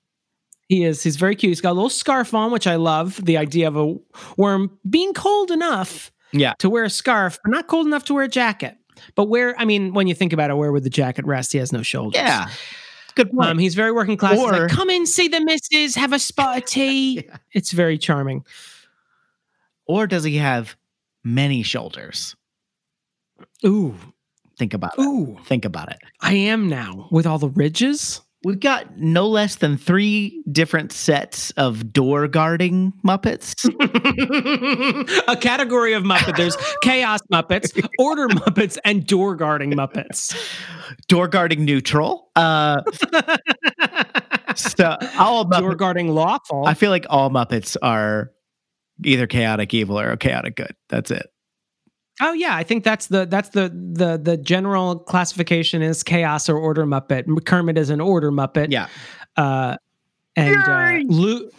He 0.67 0.83
is. 0.83 1.03
He's 1.03 1.15
very 1.17 1.35
cute. 1.35 1.51
He's 1.51 1.61
got 1.61 1.71
a 1.73 1.73
little 1.73 1.89
scarf 1.89 2.33
on, 2.33 2.51
which 2.51 2.65
I 2.65 2.75
love. 2.77 3.23
The 3.23 3.37
idea 3.37 3.67
of 3.67 3.77
a 3.77 3.95
worm 4.37 4.79
being 4.89 5.13
cold 5.13 5.51
enough 5.51 6.11
Yeah, 6.31 6.53
to 6.59 6.69
wear 6.71 6.83
a 6.85 6.89
scarf, 6.89 7.37
but 7.43 7.51
not 7.51 7.67
cold 7.67 7.85
enough 7.85 8.05
to 8.05 8.15
wear 8.15 8.23
a 8.23 8.27
jacket. 8.27 8.75
But 9.13 9.25
where, 9.25 9.53
I 9.59 9.65
mean, 9.65 9.93
when 9.93 10.07
you 10.07 10.15
think 10.15 10.33
about 10.33 10.49
it, 10.49 10.55
where 10.57 10.71
would 10.71 10.83
the 10.83 10.89
jacket 10.89 11.25
rest? 11.25 11.51
He 11.51 11.59
has 11.59 11.71
no 11.71 11.83
shoulders. 11.83 12.19
yeah, 12.19 12.49
good 13.13 13.29
point. 13.29 13.49
Um, 13.49 13.59
he's 13.59 13.75
very 13.75 13.91
working 13.91 14.17
class. 14.17 14.39
Or- 14.39 14.51
like, 14.51 14.71
come 14.71 14.89
in, 14.89 15.05
see 15.05 15.27
the 15.27 15.41
missus, 15.41 15.93
have 15.95 16.13
a 16.13 16.17
spot 16.19 16.57
of 16.57 16.65
tea. 16.69 17.21
Yeah. 17.27 17.37
It's 17.51 17.71
very 17.71 17.99
charming. 17.99 18.43
or 19.85 20.07
does 20.07 20.23
he 20.23 20.37
have 20.37 20.75
many 21.23 21.61
shoulders? 21.61 22.35
Ooh, 23.65 23.95
Think 24.57 24.73
about 24.73 24.93
it. 24.97 25.01
ooh. 25.01 25.37
Think 25.45 25.65
about 25.65 25.91
it. 25.91 25.97
I 26.21 26.33
am 26.33 26.67
now 26.69 27.07
with 27.11 27.25
all 27.27 27.37
the 27.39 27.49
ridges. 27.49 28.21
We've 28.43 28.59
got 28.59 28.95
no 28.99 29.27
less 29.27 29.55
than 29.55 29.75
three 29.75 30.43
different 30.51 30.91
sets 30.91 31.49
of 31.51 31.91
door 31.91 32.27
guarding 32.27 32.93
Muppets. 33.03 33.65
a 35.27 35.35
category 35.37 35.93
of 35.93 36.03
Muppet. 36.03 36.37
There's 36.37 36.55
chaos 36.83 37.21
Muppets, 37.33 37.71
order 37.97 38.27
Muppets, 38.27 38.77
and 38.85 39.05
door 39.07 39.35
guarding 39.35 39.71
Muppets. 39.73 40.35
door 41.07 41.27
guarding 41.27 41.65
neutral. 41.65 42.29
Uh, 42.35 42.83
so 44.55 44.95
all 45.17 45.45
door 45.45 45.71
Muppets, 45.73 45.77
guarding 45.77 46.09
lawful. 46.13 46.65
I 46.67 46.75
feel 46.75 46.91
like 46.91 47.07
all 47.09 47.31
Muppets 47.31 47.75
are 47.81 48.29
either 49.03 49.25
chaotic 49.25 49.73
evil 49.73 49.99
or 49.99 50.15
chaotic 50.17 50.55
good. 50.55 50.75
That's 50.89 51.09
it. 51.09 51.25
Oh 52.22 52.34
yeah, 52.34 52.55
I 52.55 52.63
think 52.63 52.84
that's 52.84 53.07
the 53.07 53.26
that's 53.26 53.49
the 53.49 53.70
the 53.70 54.18
the 54.18 54.38
general 54.38 54.99
classification 54.99 55.82
is 55.82 56.03
chaos 56.03 56.47
or 56.47 56.57
order 56.57 56.86
Muppet. 56.86 57.45
Kermit 57.45 57.78
is 57.78 57.89
an 57.89 57.99
order 57.99 58.32
Muppet. 58.32 58.72
Yeah. 58.72 58.88
Uh, 59.36 59.76
and 60.36 60.55
uh, 60.55 61.13
Lew 61.13 61.49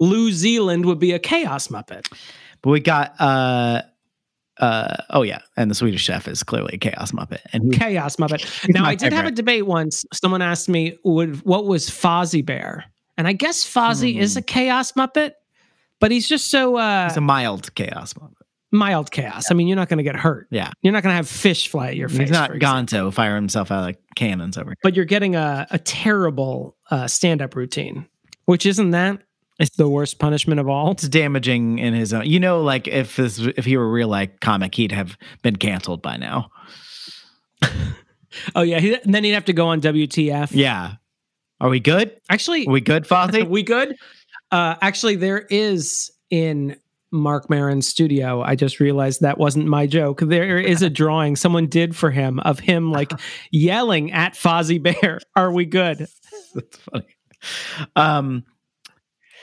Lew 0.00 0.32
Zealand 0.32 0.86
would 0.86 0.98
be 0.98 1.12
a 1.12 1.18
chaos 1.18 1.68
Muppet. 1.68 2.12
But 2.62 2.70
we 2.70 2.80
got 2.80 3.14
uh 3.20 3.82
uh 4.58 4.96
oh 5.10 5.22
yeah, 5.22 5.40
and 5.56 5.70
the 5.70 5.74
Swedish 5.74 6.02
chef 6.02 6.26
is 6.26 6.42
clearly 6.42 6.74
a 6.74 6.78
chaos 6.78 7.12
Muppet. 7.12 7.40
And 7.52 7.72
he, 7.72 7.78
Chaos 7.78 8.16
Muppet. 8.16 8.68
now 8.72 8.84
I 8.84 8.94
did 8.94 9.12
have 9.12 9.26
a 9.26 9.30
debate 9.30 9.66
once. 9.66 10.04
Someone 10.12 10.42
asked 10.42 10.68
me, 10.68 10.98
"Would 11.04 11.42
what 11.42 11.66
was 11.66 11.88
Fozzie 11.88 12.44
Bear?" 12.44 12.84
And 13.16 13.28
I 13.28 13.32
guess 13.32 13.64
Fozzie 13.64 14.18
is 14.18 14.36
a 14.36 14.42
chaos 14.42 14.92
Muppet, 14.92 15.32
but 16.00 16.10
he's 16.10 16.28
just 16.28 16.50
so 16.50 16.76
uh, 16.76 17.08
he's 17.08 17.16
a 17.16 17.20
mild 17.20 17.74
chaos 17.74 18.12
Muppet. 18.14 18.39
Mild 18.72 19.10
chaos. 19.10 19.46
I 19.50 19.54
mean, 19.54 19.68
you're 19.68 19.76
not 19.76 19.88
going 19.88 19.98
to 19.98 20.04
get 20.04 20.16
hurt. 20.16 20.46
Yeah. 20.50 20.70
You're 20.82 20.92
not 20.92 21.02
going 21.02 21.12
to 21.12 21.16
have 21.16 21.28
fish 21.28 21.68
fly 21.68 21.88
at 21.88 21.96
your 21.96 22.08
face. 22.08 22.18
He's 22.18 22.30
not. 22.30 22.50
Gonzo 22.52 23.12
firing 23.12 23.42
himself 23.42 23.70
out 23.70 23.90
of 23.90 23.96
cannons 24.16 24.56
over 24.56 24.70
here. 24.70 24.76
but 24.82 24.94
you're 24.94 25.04
getting 25.04 25.36
a, 25.36 25.66
a 25.70 25.78
terrible 25.78 26.76
uh, 26.90 27.06
stand-up 27.06 27.56
routine, 27.56 28.06
which 28.44 28.66
isn't 28.66 28.90
that 28.90 29.22
it's 29.58 29.76
the 29.76 29.88
worst 29.88 30.18
punishment 30.18 30.58
of 30.58 30.68
all. 30.68 30.92
It's 30.92 31.06
damaging 31.06 31.78
in 31.78 31.92
his 31.92 32.14
own. 32.14 32.24
You 32.24 32.40
know, 32.40 32.62
like 32.62 32.88
if 32.88 33.16
this 33.16 33.38
if 33.38 33.66
he 33.66 33.76
were 33.76 33.84
a 33.84 33.90
real 33.90 34.08
like 34.08 34.40
comic, 34.40 34.74
he'd 34.74 34.92
have 34.92 35.18
been 35.42 35.56
canceled 35.56 36.02
by 36.02 36.16
now. 36.16 36.50
Oh 38.54 38.62
yeah, 38.62 38.78
he, 38.78 38.94
and 38.94 39.12
then 39.12 39.24
he'd 39.24 39.32
have 39.32 39.46
to 39.46 39.52
go 39.52 39.66
on 39.66 39.80
WTF. 39.80 40.50
Yeah. 40.52 40.94
Are 41.60 41.68
we 41.68 41.80
good? 41.80 42.16
Actually, 42.30 42.64
Are 42.64 42.70
we 42.70 42.80
good, 42.80 43.02
Fozzie? 43.04 43.46
we 43.48 43.64
good? 43.64 43.96
Uh, 44.52 44.76
actually, 44.80 45.16
there 45.16 45.40
is 45.50 46.12
in 46.30 46.76
Marc 47.12 47.50
Maron's 47.50 47.88
studio. 47.88 48.42
I 48.42 48.54
just 48.54 48.80
realized 48.80 49.20
that 49.20 49.38
wasn't 49.38 49.66
my 49.66 49.86
joke. 49.86 50.20
There 50.20 50.58
is 50.58 50.82
a 50.82 50.90
drawing 50.90 51.36
someone 51.36 51.66
did 51.66 51.96
for 51.96 52.10
him 52.10 52.38
of 52.40 52.60
him 52.60 52.92
like 52.92 53.12
yelling 53.50 54.12
at 54.12 54.34
Fozzie 54.34 54.82
Bear. 54.82 55.20
Are 55.36 55.52
we 55.52 55.64
good? 55.64 55.98
That's 56.54 56.76
funny. 56.78 57.16
Um, 57.96 58.44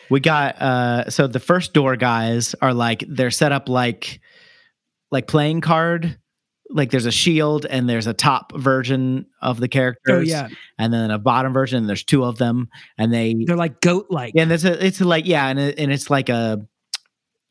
we 0.10 0.20
got 0.20 0.62
uh, 0.62 1.10
so 1.10 1.28
the 1.28 1.40
first 1.40 1.74
door 1.74 1.96
guys 1.96 2.56
are 2.62 2.74
like 2.74 3.04
they're 3.08 3.32
set 3.32 3.52
up 3.52 3.68
like 3.68 4.22
like 5.12 5.28
playing 5.28 5.62
card. 5.62 6.18
Like 6.70 6.92
there's 6.92 7.06
a 7.06 7.12
shield 7.12 7.66
and 7.66 7.90
there's 7.90 8.08
a 8.08 8.14
top 8.14 8.54
version 8.54 9.26
of 9.42 9.60
the 9.60 9.70
characters, 9.70 10.18
Oh 10.18 10.20
yeah, 10.20 10.50
and 10.78 10.94
then 10.94 11.12
a 11.12 11.18
bottom 11.18 11.54
version. 11.54 11.78
And 11.78 11.90
there's 11.90 12.04
two 12.04 12.26
of 12.26 12.38
them, 12.38 12.68
and 12.98 13.14
they 13.14 13.36
they're 13.46 13.56
like 13.56 13.80
goat 13.80 14.08
like. 14.10 14.34
Yeah, 14.36 14.44
and 14.44 14.52
it's 14.52 14.66
a, 14.66 14.86
it's 14.86 15.00
like 15.00 15.26
yeah, 15.26 15.48
and 15.48 15.60
it, 15.60 15.80
and 15.80 15.92
it's 15.92 16.10
like 16.10 16.28
a 16.28 16.60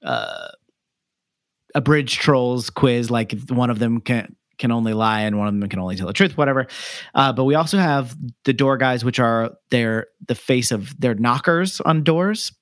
uh, 0.07 0.48
a 1.74 1.80
bridge 1.80 2.16
trolls 2.16 2.70
quiz. 2.70 3.11
Like 3.11 3.34
one 3.48 3.70
of 3.70 3.78
them 3.78 4.00
can 4.00 4.34
can 4.59 4.72
only 4.72 4.94
lie, 4.94 5.20
and 5.20 5.38
one 5.38 5.48
of 5.48 5.59
them 5.59 5.68
can 5.68 5.78
only 5.78 5.96
tell 5.96 6.07
the 6.07 6.12
truth. 6.14 6.36
Whatever. 6.38 6.66
Uh, 7.14 7.32
but 7.32 7.44
we 7.44 7.54
also 7.54 7.76
have 7.76 8.16
the 8.44 8.54
door 8.54 8.78
guys, 8.78 9.04
which 9.04 9.18
are 9.18 9.52
they're 9.70 10.07
the 10.26 10.34
face 10.34 10.72
of 10.72 10.98
their 10.98 11.14
knockers 11.14 11.80
on 11.82 12.02
doors, 12.02 12.52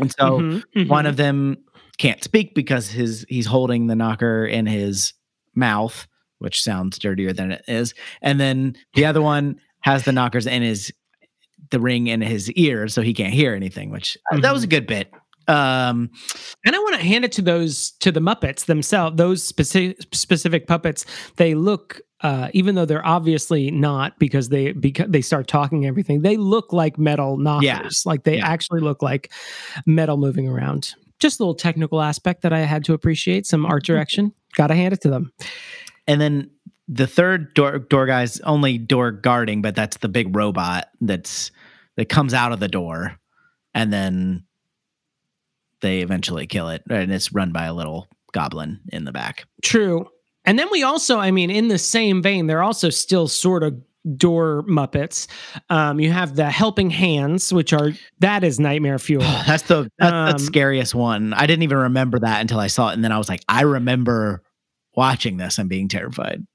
and 0.00 0.10
so 0.12 0.40
Mhm, 0.40 0.62
mhm. 0.76 0.88
one 0.88 1.06
of 1.06 1.16
them 1.16 1.56
can't 1.98 2.24
speak 2.24 2.54
because 2.54 2.88
his 2.88 3.24
he's 3.28 3.46
holding 3.46 3.86
the 3.86 3.94
knocker 3.94 4.44
in 4.44 4.66
his 4.66 5.12
mouth, 5.54 6.08
which 6.40 6.60
sounds 6.60 6.98
dirtier 6.98 7.32
than 7.32 7.52
it 7.52 7.64
is, 7.68 7.94
and 8.20 8.40
then 8.40 8.74
the 8.94 9.04
other 9.04 9.22
one 9.22 9.60
has 9.80 10.02
the 10.04 10.12
knockers 10.12 10.46
in 10.46 10.62
his 10.62 10.92
the 11.70 11.78
ring 11.80 12.08
in 12.08 12.20
his 12.20 12.50
ear, 12.52 12.88
so 12.88 13.02
he 13.02 13.14
can't 13.14 13.32
hear 13.32 13.54
anything. 13.54 13.90
Which 13.90 14.18
uh, 14.32 14.40
that 14.40 14.52
was 14.52 14.64
a 14.64 14.66
good 14.66 14.86
bit. 14.86 15.12
Um, 15.48 16.10
And 16.64 16.74
I 16.74 16.78
want 16.78 16.96
to 16.96 17.02
hand 17.04 17.24
it 17.24 17.32
to 17.32 17.42
those 17.42 17.90
to 18.00 18.10
the 18.12 18.20
Muppets 18.20 18.66
themselves. 18.66 19.16
Those 19.16 19.42
specific 19.44 19.98
specific 20.12 20.66
puppets, 20.66 21.04
they 21.36 21.54
look, 21.54 22.00
uh, 22.22 22.48
even 22.54 22.74
though 22.74 22.84
they're 22.86 23.06
obviously 23.06 23.70
not, 23.70 24.18
because 24.18 24.48
they 24.48 24.72
because 24.72 25.06
they 25.10 25.20
start 25.20 25.46
talking 25.48 25.78
and 25.84 25.86
everything. 25.88 26.22
They 26.22 26.36
look 26.36 26.72
like 26.72 26.98
metal 26.98 27.36
knockers. 27.36 27.64
Yeah. 27.66 28.10
Like 28.10 28.24
they 28.24 28.38
Yeah. 28.38 28.46
actually 28.48 28.80
look 28.80 29.02
like 29.02 29.32
metal 29.86 30.16
moving 30.16 30.48
around. 30.48 30.94
Just 31.20 31.38
a 31.40 31.42
little 31.42 31.54
technical 31.54 32.00
aspect 32.02 32.42
that 32.42 32.52
I 32.52 32.60
had 32.60 32.84
to 32.84 32.92
appreciate. 32.94 33.46
Some 33.46 33.64
art 33.66 33.84
direction. 33.84 34.32
Got 34.56 34.68
to 34.68 34.74
hand 34.74 34.92
it 34.94 35.00
to 35.02 35.10
them. 35.10 35.32
and 36.06 36.20
then 36.20 36.50
the 36.86 37.06
third 37.06 37.54
door 37.54 37.78
door 37.78 38.04
guy's 38.06 38.40
only 38.40 38.76
door 38.78 39.10
guarding, 39.10 39.62
but 39.62 39.74
that's 39.74 39.96
the 39.98 40.08
big 40.08 40.34
robot 40.36 40.88
that's 41.00 41.50
that 41.96 42.08
comes 42.10 42.34
out 42.34 42.52
of 42.52 42.60
the 42.60 42.68
door, 42.68 43.16
and 43.74 43.92
then 43.92 44.44
they 45.84 46.00
eventually 46.00 46.46
kill 46.48 46.68
it, 46.70 46.82
and 46.90 47.12
it's 47.12 47.32
run 47.32 47.52
by 47.52 47.66
a 47.66 47.74
little 47.74 48.08
goblin 48.32 48.80
in 48.92 49.04
the 49.04 49.12
back. 49.12 49.44
True. 49.62 50.08
And 50.44 50.58
then 50.58 50.68
we 50.70 50.82
also, 50.82 51.18
I 51.18 51.30
mean, 51.30 51.50
in 51.50 51.68
the 51.68 51.78
same 51.78 52.20
vein, 52.22 52.46
they're 52.48 52.62
also 52.62 52.90
still 52.90 53.28
sort 53.28 53.62
of 53.62 53.80
door 54.16 54.64
Muppets. 54.68 55.26
Um, 55.70 56.00
you 56.00 56.10
have 56.12 56.36
the 56.36 56.50
helping 56.50 56.90
hands, 56.90 57.52
which 57.52 57.72
are 57.72 57.92
that 58.20 58.44
is 58.44 58.58
nightmare 58.58 58.98
fuel. 58.98 59.22
that's 59.46 59.62
the 59.64 59.88
that's 59.98 60.12
Um, 60.12 60.32
the 60.32 60.38
scariest 60.44 60.94
one. 60.94 61.32
I 61.32 61.46
didn't 61.46 61.62
even 61.62 61.78
remember 61.78 62.18
that 62.18 62.40
until 62.40 62.58
I 62.58 62.66
saw 62.66 62.90
it, 62.90 62.94
and 62.94 63.04
then 63.04 63.12
I 63.12 63.18
was 63.18 63.28
like, 63.28 63.42
I 63.48 63.62
remember 63.62 64.42
watching 64.96 65.36
this 65.36 65.58
and 65.58 65.68
being 65.68 65.88
terrified. 65.88 66.46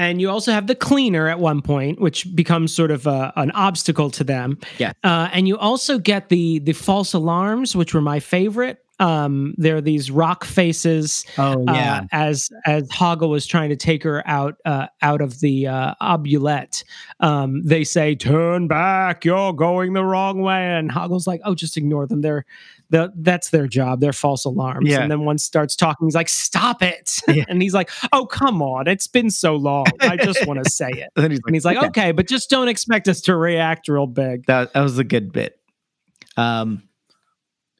And 0.00 0.18
you 0.18 0.30
also 0.30 0.50
have 0.50 0.66
the 0.66 0.74
cleaner 0.74 1.28
at 1.28 1.40
one 1.40 1.60
point, 1.60 2.00
which 2.00 2.34
becomes 2.34 2.74
sort 2.74 2.90
of 2.90 3.06
a, 3.06 3.34
an 3.36 3.50
obstacle 3.50 4.10
to 4.12 4.24
them. 4.24 4.58
Yeah. 4.78 4.92
Uh, 5.04 5.28
and 5.30 5.46
you 5.46 5.58
also 5.58 5.98
get 5.98 6.30
the 6.30 6.58
the 6.60 6.72
false 6.72 7.12
alarms, 7.12 7.76
which 7.76 7.92
were 7.92 8.00
my 8.00 8.18
favorite. 8.18 8.82
Um, 8.98 9.54
they're 9.58 9.82
these 9.82 10.10
rock 10.10 10.44
faces 10.44 11.26
Oh 11.36 11.66
uh, 11.68 12.02
as 12.12 12.48
as 12.64 12.88
Hoggle 12.88 13.28
was 13.28 13.46
trying 13.46 13.68
to 13.70 13.76
take 13.76 14.02
her 14.04 14.26
out 14.26 14.56
uh, 14.64 14.86
out 15.02 15.20
of 15.20 15.40
the 15.40 15.66
uh, 15.66 15.94
oubliette. 16.00 16.82
Um, 17.20 17.62
they 17.62 17.84
say, 17.84 18.14
"Turn 18.14 18.68
back! 18.68 19.26
You're 19.26 19.52
going 19.52 19.92
the 19.92 20.04
wrong 20.04 20.40
way." 20.40 20.64
And 20.64 20.90
Hoggle's 20.90 21.26
like, 21.26 21.42
"Oh, 21.44 21.54
just 21.54 21.76
ignore 21.76 22.06
them. 22.06 22.22
They're 22.22 22.46
the, 22.90 23.12
that's 23.16 23.50
their 23.50 23.66
job. 23.66 24.00
They're 24.00 24.12
false 24.12 24.44
alarms." 24.44 24.88
Yeah. 24.90 25.00
And 25.00 25.10
then 25.10 25.24
one 25.24 25.38
starts 25.38 25.74
talking. 25.76 26.06
He's 26.06 26.14
like, 26.14 26.28
"Stop 26.28 26.82
it!" 26.82 27.18
Yeah. 27.28 27.44
and 27.48 27.62
he's 27.62 27.74
like, 27.74 27.90
"Oh, 28.12 28.26
come 28.26 28.60
on! 28.62 28.86
It's 28.88 29.06
been 29.06 29.30
so 29.30 29.56
long. 29.56 29.86
I 30.00 30.16
just 30.16 30.46
want 30.46 30.62
to 30.62 30.70
say 30.70 30.90
it." 30.90 31.08
and 31.16 31.32
he's 31.32 31.40
And 31.46 31.54
he's 31.56 31.64
like, 31.64 31.78
"Okay, 31.78 32.12
but 32.12 32.28
just 32.28 32.50
don't 32.50 32.68
expect 32.68 33.08
us 33.08 33.20
to 33.22 33.36
react 33.36 33.88
real 33.88 34.06
big." 34.06 34.46
that 34.46 34.72
that 34.74 34.80
was 34.82 34.98
a 34.98 35.04
good 35.04 35.32
bit. 35.32 35.58
Um, 36.36 36.82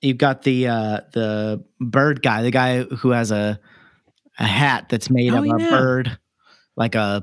you've 0.01 0.19
got 0.19 0.43
the 0.43 0.69
uh 0.69 1.01
the 1.13 1.65
bird 1.81 2.23
guy, 2.23 2.43
the 2.43 2.51
guy 2.51 2.83
who 2.85 3.11
has 3.11 3.31
a 3.31 3.61
a 4.39 4.47
hat 4.47 4.89
that's 4.89 5.11
made 5.11 5.33
Oh, 5.35 5.39
of 5.45 5.61
a 5.61 5.71
bird, 5.71 6.19
like 6.77 6.95
a 6.95 7.23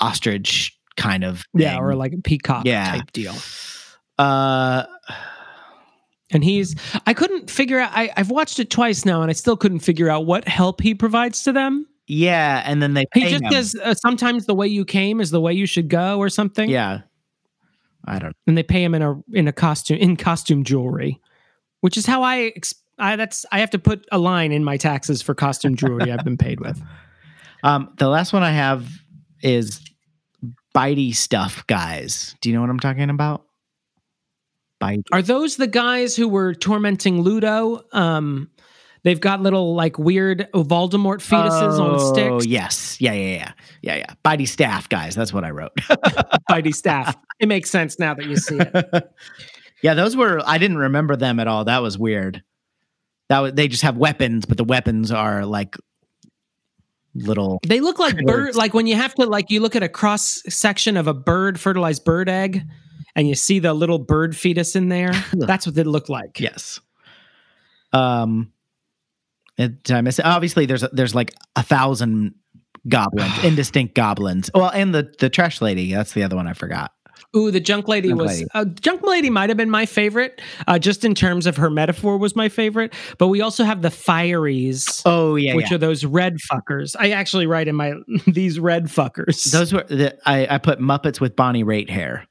ostrich 0.00 0.78
kind 0.96 1.24
of. 1.24 1.42
Yeah, 1.54 1.78
or 1.78 1.94
like 1.94 2.12
a 2.14 2.18
peacock 2.22 2.64
Yeah. 2.64 2.90
type 2.92 3.12
deal. 3.12 3.34
uh, 4.18 4.84
And 6.32 6.42
he's, 6.42 6.74
I 7.06 7.14
couldn't 7.14 7.50
figure 7.50 7.78
out, 7.78 7.90
I, 7.92 8.10
I've 8.16 8.30
watched 8.30 8.58
it 8.58 8.68
twice 8.70 9.04
now 9.04 9.22
and 9.22 9.30
I 9.30 9.32
still 9.32 9.56
couldn't 9.56 9.78
figure 9.80 10.10
out 10.10 10.26
what 10.26 10.46
help 10.48 10.80
he 10.80 10.94
provides 10.94 11.42
to 11.44 11.52
them. 11.52 11.86
yeah, 12.08 12.62
and 12.66 12.82
then 12.82 12.94
they 12.94 13.04
He 13.14 13.28
just 13.28 13.44
him. 13.44 13.52
says 13.52 13.76
uh, 13.82 13.94
sometimes 13.94 14.46
the 14.46 14.54
way 14.54 14.66
you 14.66 14.84
came 14.84 15.20
is 15.20 15.30
the 15.30 15.40
way 15.40 15.52
you 15.52 15.66
should 15.66 15.88
go 15.88 16.18
or 16.18 16.28
something. 16.28 16.68
Yeah, 16.68 17.02
I 18.06 18.18
don't. 18.18 18.34
And 18.48 18.58
they 18.58 18.64
pay 18.64 18.82
him 18.82 18.94
in 18.94 19.02
a, 19.02 19.14
in 19.32 19.46
a 19.46 19.52
costume, 19.52 19.98
in 19.98 20.16
costume 20.16 20.64
jewelry, 20.64 21.20
which 21.80 21.96
is 21.96 22.06
how 22.06 22.22
I, 22.24 22.52
ex- 22.56 22.74
I, 22.98 23.14
that's, 23.16 23.46
I 23.52 23.60
have 23.60 23.70
to 23.70 23.78
put 23.78 24.04
a 24.10 24.18
line 24.18 24.50
in 24.50 24.64
my 24.64 24.76
taxes 24.76 25.22
for 25.22 25.32
costume 25.34 25.76
jewelry 25.76 26.10
I've 26.10 26.24
been 26.24 26.38
paid 26.38 26.60
with. 26.60 26.82
Um, 27.64 27.92
the 27.98 28.08
last 28.08 28.32
one 28.34 28.42
I 28.44 28.52
have 28.52 28.86
is 29.42 29.80
bitey 30.74 31.16
stuff 31.16 31.66
guys. 31.66 32.36
Do 32.40 32.48
you 32.48 32.54
know 32.54 32.60
what 32.60 32.70
I'm 32.70 32.78
talking 32.78 33.10
about? 33.10 33.45
Bite. 34.78 35.02
Are 35.12 35.22
those 35.22 35.56
the 35.56 35.66
guys 35.66 36.14
who 36.16 36.28
were 36.28 36.54
tormenting 36.54 37.22
Ludo? 37.22 37.82
Um, 37.92 38.50
they've 39.04 39.20
got 39.20 39.40
little 39.40 39.74
like 39.74 39.98
weird 39.98 40.48
Voldemort 40.52 41.18
fetuses 41.26 41.78
on 41.80 41.96
Oh, 42.00 42.12
sticks. 42.12 42.46
yes. 42.46 43.00
Yeah, 43.00 43.12
yeah, 43.12 43.36
yeah. 43.36 43.52
Yeah, 43.82 43.96
yeah. 43.96 44.14
Bitey 44.24 44.46
staff 44.46 44.88
guys. 44.88 45.14
That's 45.14 45.32
what 45.32 45.44
I 45.44 45.50
wrote. 45.50 45.74
Bitey 46.50 46.74
staff. 46.74 47.16
It 47.40 47.48
makes 47.48 47.70
sense 47.70 47.98
now 47.98 48.14
that 48.14 48.26
you 48.26 48.36
see 48.36 48.56
it. 48.58 49.10
yeah, 49.82 49.94
those 49.94 50.16
were 50.16 50.40
I 50.46 50.58
didn't 50.58 50.78
remember 50.78 51.16
them 51.16 51.40
at 51.40 51.48
all. 51.48 51.64
That 51.64 51.82
was 51.82 51.98
weird. 51.98 52.42
That 53.28 53.40
was 53.40 53.52
they 53.54 53.68
just 53.68 53.82
have 53.82 53.96
weapons, 53.96 54.44
but 54.46 54.56
the 54.56 54.64
weapons 54.64 55.10
are 55.10 55.44
like 55.46 55.76
little 57.14 57.58
They 57.66 57.80
look 57.80 57.98
like 57.98 58.14
bird, 58.16 58.26
Birds. 58.26 58.56
like 58.56 58.74
when 58.74 58.86
you 58.86 58.94
have 58.96 59.14
to 59.14 59.24
like 59.26 59.50
you 59.50 59.60
look 59.60 59.74
at 59.74 59.82
a 59.82 59.88
cross 59.88 60.42
section 60.48 60.96
of 60.96 61.06
a 61.06 61.14
bird 61.14 61.58
fertilized 61.58 62.04
bird 62.04 62.28
egg, 62.28 62.62
and 63.16 63.28
you 63.28 63.34
see 63.34 63.58
the 63.58 63.74
little 63.74 63.98
bird 63.98 64.36
fetus 64.36 64.76
in 64.76 64.88
there. 64.88 65.12
That's 65.32 65.66
what 65.66 65.76
it 65.76 65.86
looked 65.86 66.08
like. 66.08 66.38
Yes. 66.38 66.78
Um 67.92 68.52
did 69.56 69.90
I 69.90 70.02
miss 70.02 70.18
it? 70.18 70.26
Obviously 70.26 70.66
there's 70.66 70.84
there's 70.92 71.14
like 71.14 71.32
a 71.56 71.62
thousand 71.62 72.34
goblins, 72.88 73.32
indistinct 73.44 73.94
goblins. 73.94 74.50
Well, 74.54 74.70
and 74.70 74.94
the 74.94 75.12
the 75.18 75.30
trash 75.30 75.60
lady, 75.60 75.92
that's 75.92 76.12
the 76.12 76.22
other 76.22 76.36
one 76.36 76.46
I 76.46 76.52
forgot. 76.52 76.92
Ooh, 77.34 77.50
the 77.50 77.60
junk 77.60 77.88
lady 77.88 78.08
Junk 78.08 78.20
was 78.20 78.38
lady. 78.38 78.46
uh, 78.54 78.64
junk 78.64 79.02
lady 79.02 79.30
might 79.30 79.50
have 79.50 79.56
been 79.56 79.70
my 79.70 79.86
favorite, 79.86 80.40
uh, 80.66 80.78
just 80.78 81.04
in 81.04 81.14
terms 81.14 81.46
of 81.46 81.56
her 81.56 81.70
metaphor 81.70 82.18
was 82.18 82.36
my 82.36 82.48
favorite. 82.48 82.94
But 83.18 83.28
we 83.28 83.40
also 83.40 83.64
have 83.64 83.82
the 83.82 83.88
fireys. 83.88 85.02
Oh 85.04 85.36
yeah, 85.36 85.54
which 85.54 85.70
yeah. 85.70 85.76
are 85.76 85.78
those 85.78 86.04
red 86.04 86.36
fuckers. 86.36 86.94
I 86.98 87.10
actually 87.10 87.46
write 87.46 87.68
in 87.68 87.74
my 87.74 87.94
these 88.26 88.60
red 88.60 88.84
fuckers. 88.84 89.50
Those 89.50 89.72
were 89.72 89.84
the, 89.84 90.16
I 90.26 90.46
I 90.54 90.58
put 90.58 90.80
Muppets 90.80 91.20
with 91.20 91.36
Bonnie 91.36 91.64
Raitt 91.64 91.90
hair. 91.90 92.26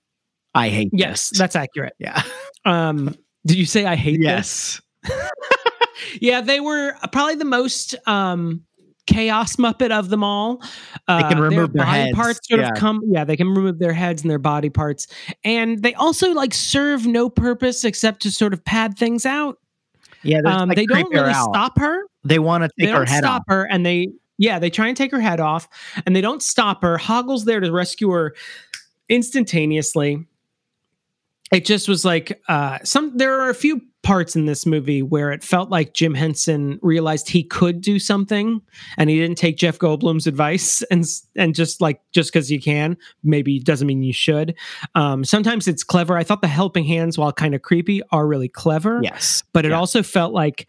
I 0.55 0.69
hate 0.69 0.89
yes, 0.93 1.29
this. 1.29 1.37
that's 1.39 1.55
accurate. 1.55 1.93
yeah. 1.99 2.23
Um, 2.65 3.15
did 3.45 3.57
you 3.57 3.65
say 3.67 3.85
I 3.85 3.95
hate 3.95 4.19
Yes. 4.21 4.81
this? 5.03 5.21
Yeah, 6.21 6.41
they 6.41 6.59
were 6.59 6.93
probably 7.11 7.35
the 7.35 7.45
most 7.45 7.95
um 8.07 8.63
chaos 9.07 9.55
muppet 9.57 9.91
of 9.91 10.09
them 10.09 10.23
all. 10.23 10.61
Uh, 11.07 11.27
can 11.29 11.39
remove 11.39 11.73
their 11.73 11.85
body 11.85 11.99
heads, 11.99 12.15
parts 12.15 12.39
sort 12.47 12.61
yeah. 12.61 12.69
of 12.69 12.75
come. 12.77 13.01
Yeah, 13.07 13.23
they 13.23 13.37
can 13.37 13.49
remove 13.49 13.79
their 13.79 13.93
heads 13.93 14.21
and 14.21 14.31
their 14.31 14.39
body 14.39 14.69
parts, 14.69 15.07
and 15.43 15.81
they 15.83 15.93
also 15.93 16.31
like 16.33 16.53
serve 16.53 17.05
no 17.05 17.29
purpose 17.29 17.83
except 17.85 18.21
to 18.23 18.31
sort 18.31 18.53
of 18.53 18.63
pad 18.65 18.97
things 18.97 19.25
out. 19.25 19.57
Yeah, 20.23 20.39
Um, 20.45 20.69
like 20.69 20.75
they 20.77 20.85
don't 20.85 21.13
her 21.13 21.21
really 21.21 21.33
stop 21.33 21.77
her. 21.79 22.03
They 22.23 22.39
want 22.39 22.63
to 22.63 22.69
they 22.77 22.85
take 22.85 22.93
her 22.93 22.99
don't 22.99 23.09
head 23.09 23.23
stop 23.23 23.41
off. 23.41 23.45
her 23.47 23.67
and 23.71 23.85
they 23.85 24.07
yeah 24.37 24.57
they 24.59 24.69
try 24.69 24.87
and 24.87 24.97
take 24.97 25.11
her 25.11 25.21
head 25.21 25.39
off 25.39 25.67
and 26.05 26.15
they 26.15 26.21
don't 26.21 26.41
stop 26.43 26.81
her 26.81 26.97
hoggle's 26.97 27.45
there 27.45 27.59
to 27.59 27.71
rescue 27.71 28.09
her 28.09 28.33
instantaneously 29.09 30.25
it 31.51 31.65
just 31.65 31.87
was 31.87 32.03
like 32.05 32.41
uh 32.47 32.79
some 32.83 33.15
there 33.17 33.39
are 33.39 33.49
a 33.49 33.55
few 33.55 33.81
parts 34.03 34.35
in 34.35 34.45
this 34.45 34.65
movie 34.67 35.01
where 35.01 35.31
it 35.31 35.43
felt 35.43 35.69
like 35.71 35.93
jim 35.93 36.13
henson 36.13 36.77
realized 36.83 37.27
he 37.29 37.43
could 37.43 37.81
do 37.81 37.97
something 37.97 38.61
and 38.97 39.09
he 39.09 39.17
didn't 39.19 39.37
take 39.37 39.57
jeff 39.57 39.79
goldblum's 39.79 40.27
advice 40.27 40.81
and 40.91 41.05
and 41.35 41.55
just 41.55 41.81
like 41.81 41.99
just 42.11 42.31
because 42.31 42.51
you 42.51 42.59
can 42.61 42.97
maybe 43.23 43.59
doesn't 43.59 43.87
mean 43.87 44.03
you 44.03 44.13
should 44.13 44.55
um 44.95 45.23
sometimes 45.23 45.67
it's 45.67 45.83
clever 45.83 46.17
i 46.17 46.23
thought 46.23 46.41
the 46.41 46.47
helping 46.47 46.85
hands 46.85 47.17
while 47.17 47.31
kind 47.31 47.55
of 47.55 47.61
creepy 47.63 48.01
are 48.11 48.27
really 48.27 48.49
clever 48.49 48.99
Yes. 49.03 49.43
but 49.53 49.65
it 49.65 49.69
Yeah. 49.71 49.77
also 49.79 50.03
felt 50.03 50.33
like 50.33 50.67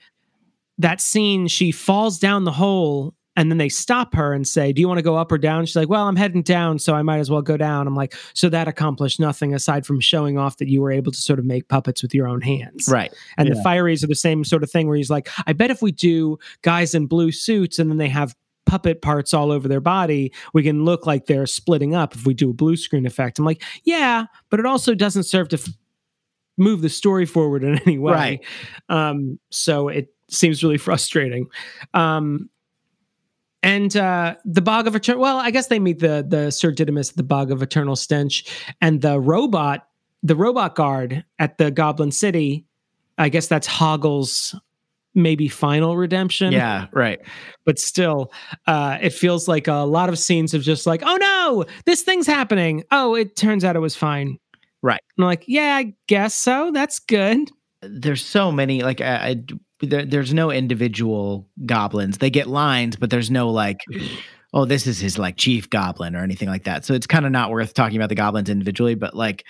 that 0.78 1.00
scene 1.00 1.46
she 1.48 1.72
falls 1.72 2.18
down 2.18 2.44
the 2.44 2.52
hole 2.52 3.14
and 3.37 3.51
then 3.51 3.59
they 3.59 3.68
stop 3.68 4.14
her 4.14 4.32
and 4.32 4.49
say 4.49 4.72
do 4.72 4.80
you 4.80 4.89
want 4.89 4.99
to 4.99 5.03
go 5.03 5.16
up 5.16 5.30
or 5.30 5.39
down 5.39 5.64
she's 5.66 5.76
like 5.76 5.89
well 5.89 6.07
i'm 6.09 6.16
heading 6.16 6.43
down 6.43 6.78
so 6.78 6.95
i 6.95 7.03
might 7.03 7.18
as 7.18 7.30
well 7.30 7.43
go 7.43 7.57
down 7.57 7.87
i'm 7.87 7.95
like 7.95 8.14
so 8.34 8.49
that 8.49 8.66
accomplished 8.68 9.20
nothing 9.20 9.55
aside 9.55 9.84
from 9.87 10.01
showing 10.01 10.39
off 10.39 10.57
that 10.59 10.68
you 10.68 10.80
were 10.80 10.91
able 10.91 11.12
to 11.12 11.20
sort 11.20 11.39
of 11.39 11.45
make 11.45 11.68
puppets 11.68 12.03
with 12.03 12.14
your 12.14 12.26
own 12.26 12.41
hands 12.41 12.89
Right. 12.89 13.12
and 13.39 13.51
the 13.51 13.57
yeah. 13.57 13.62
fireys 13.62 14.03
are 14.03 14.07
the 14.09 14.14
same 14.14 14.43
sort 14.45 14.62
of 14.62 14.70
thing 14.70 14.89
where 14.89 14.97
he's 14.97 15.11
like 15.11 15.28
i 15.47 15.53
bet 15.53 15.70
if 15.70 15.82
we 15.82 15.93
do 15.93 16.39
guys 16.62 16.95
in 16.95 17.07
blue 17.07 17.30
suits 17.32 17.78
and 17.78 17.91
then 17.91 17.99
they 17.99 18.09
have 18.09 18.34
puppet 18.66 19.01
parts 19.01 19.32
all 19.32 19.53
over 19.53 19.68
their 19.68 19.80
body 19.80 20.32
we 20.53 20.62
can 20.62 20.84
look 20.84 21.07
like 21.07 21.26
they're 21.26 21.47
splitting 21.47 21.95
up 21.95 22.14
if 22.14 22.26
we 22.26 22.34
do 22.34 22.51
a 22.51 22.53
blue 22.53 22.76
screen 22.76 23.07
effect 23.07 23.39
i'm 23.39 23.45
like 23.45 23.62
yeah 23.84 24.24
but 24.51 24.59
it 24.59 24.66
also 24.66 24.93
doesn't 24.95 25.22
serve 25.22 25.49
to 25.49 25.57
f- 25.57 25.68
move 26.59 26.80
the 26.82 26.89
story 26.89 27.26
forward 27.26 27.62
in 27.62 27.78
any 27.87 27.97
way 27.99 28.12
Right. 28.12 28.45
um 28.89 29.39
so 29.51 29.89
it 29.89 30.09
seems 30.30 30.64
really 30.64 30.78
frustrating 30.78 31.47
um 31.95 32.51
and 33.62 33.96
uh 33.96 34.34
the 34.44 34.61
bog 34.61 34.86
of 34.86 34.94
eternal 34.94 35.20
well 35.20 35.38
i 35.38 35.50
guess 35.50 35.68
they 35.68 35.78
meet 35.78 35.98
the 35.98 36.24
the 36.28 36.50
sir 36.50 36.70
didymus 36.70 37.11
the 37.12 37.22
bog 37.22 37.50
of 37.50 37.62
eternal 37.62 37.96
stench 37.96 38.44
and 38.80 39.00
the 39.02 39.18
robot 39.20 39.88
the 40.22 40.36
robot 40.36 40.74
guard 40.74 41.24
at 41.38 41.59
the 41.59 41.70
goblin 41.70 42.11
city 42.12 42.64
i 43.18 43.28
guess 43.28 43.46
that's 43.46 43.66
hoggle's 43.66 44.54
maybe 45.14 45.48
final 45.48 45.96
redemption 45.96 46.52
Yeah. 46.52 46.88
Right. 46.92 47.20
but 47.64 47.78
still 47.78 48.30
uh 48.66 48.98
it 49.00 49.14
feels 49.14 49.48
like 49.48 49.66
a 49.66 49.72
lot 49.86 50.11
of 50.11 50.18
scenes 50.18 50.52
of 50.52 50.62
just 50.62 50.86
like 50.86 51.02
oh 51.04 51.16
no 51.16 51.64
this 51.86 52.02
thing's 52.02 52.26
happening 52.26 52.84
oh 52.90 53.14
it 53.14 53.36
turns 53.36 53.64
out 53.64 53.76
it 53.76 53.80
was 53.80 53.96
fine 53.96 54.38
Right. 54.82 55.00
and 55.16 55.24
i'm 55.24 55.28
like 55.28 55.44
yeah 55.48 55.76
i 55.76 55.94
guess 56.07 56.34
so 56.34 56.70
that's 56.72 56.98
good 56.98 57.50
There's 57.91 58.24
so 58.24 58.51
many 58.53 58.82
like 58.82 59.01
I, 59.01 59.16
I 59.16 59.45
there, 59.80 60.05
there's 60.05 60.32
no 60.32 60.51
individual 60.51 61.49
goblins. 61.66 62.18
They 62.18 62.30
get 62.30 62.47
lines, 62.47 62.97
but 62.97 63.11
there's 63.11 63.30
no 63.30 63.51
like, 63.51 63.78
oh, 64.55 64.64
this 64.64 64.87
is 64.87 64.99
his 64.99 65.18
like 65.18 65.37
chief 65.37 65.68
goblin 65.68 66.16
or 66.16 66.22
anything 66.22 66.49
like 66.49 66.64
that. 66.64 66.84
So 66.84 66.95
it's 66.95 67.07
kind 67.07 67.26
of 67.26 67.32
not 67.32 67.51
worth 67.51 67.74
talking 67.74 67.97
about 67.97 68.09
the 68.09 68.14
goblins 68.14 68.49
individually. 68.49 68.95
But 68.95 69.14
like, 69.14 69.45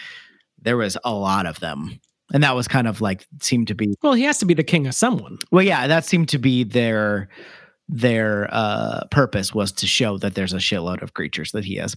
there 0.61 0.77
was 0.77 0.97
a 1.05 1.13
lot 1.13 1.47
of 1.47 1.61
them, 1.61 2.01
and 2.33 2.43
that 2.43 2.57
was 2.57 2.67
kind 2.67 2.89
of 2.89 3.01
like 3.01 3.27
seemed 3.41 3.69
to 3.69 3.75
be 3.75 3.95
well 4.03 4.15
he 4.15 4.25
has 4.25 4.39
to 4.39 4.47
be 4.47 4.55
the 4.55 4.65
king 4.65 4.87
of 4.87 4.95
someone 4.95 5.39
Well, 5.53 5.65
yeah, 5.65 5.87
that 5.87 6.05
seemed 6.05 6.29
to 6.31 6.39
be 6.39 6.65
their 6.65 7.29
their 7.89 8.49
uh 8.51 9.05
purpose 9.13 9.55
was 9.55 9.71
to 9.71 9.87
show 9.87 10.19
that 10.19 10.35
there's 10.35 10.53
a 10.53 10.59
shitload 10.59 11.03
of 11.03 11.15
creatures 11.15 11.53
that 11.53 11.65
he 11.65 11.77
has 11.77 11.97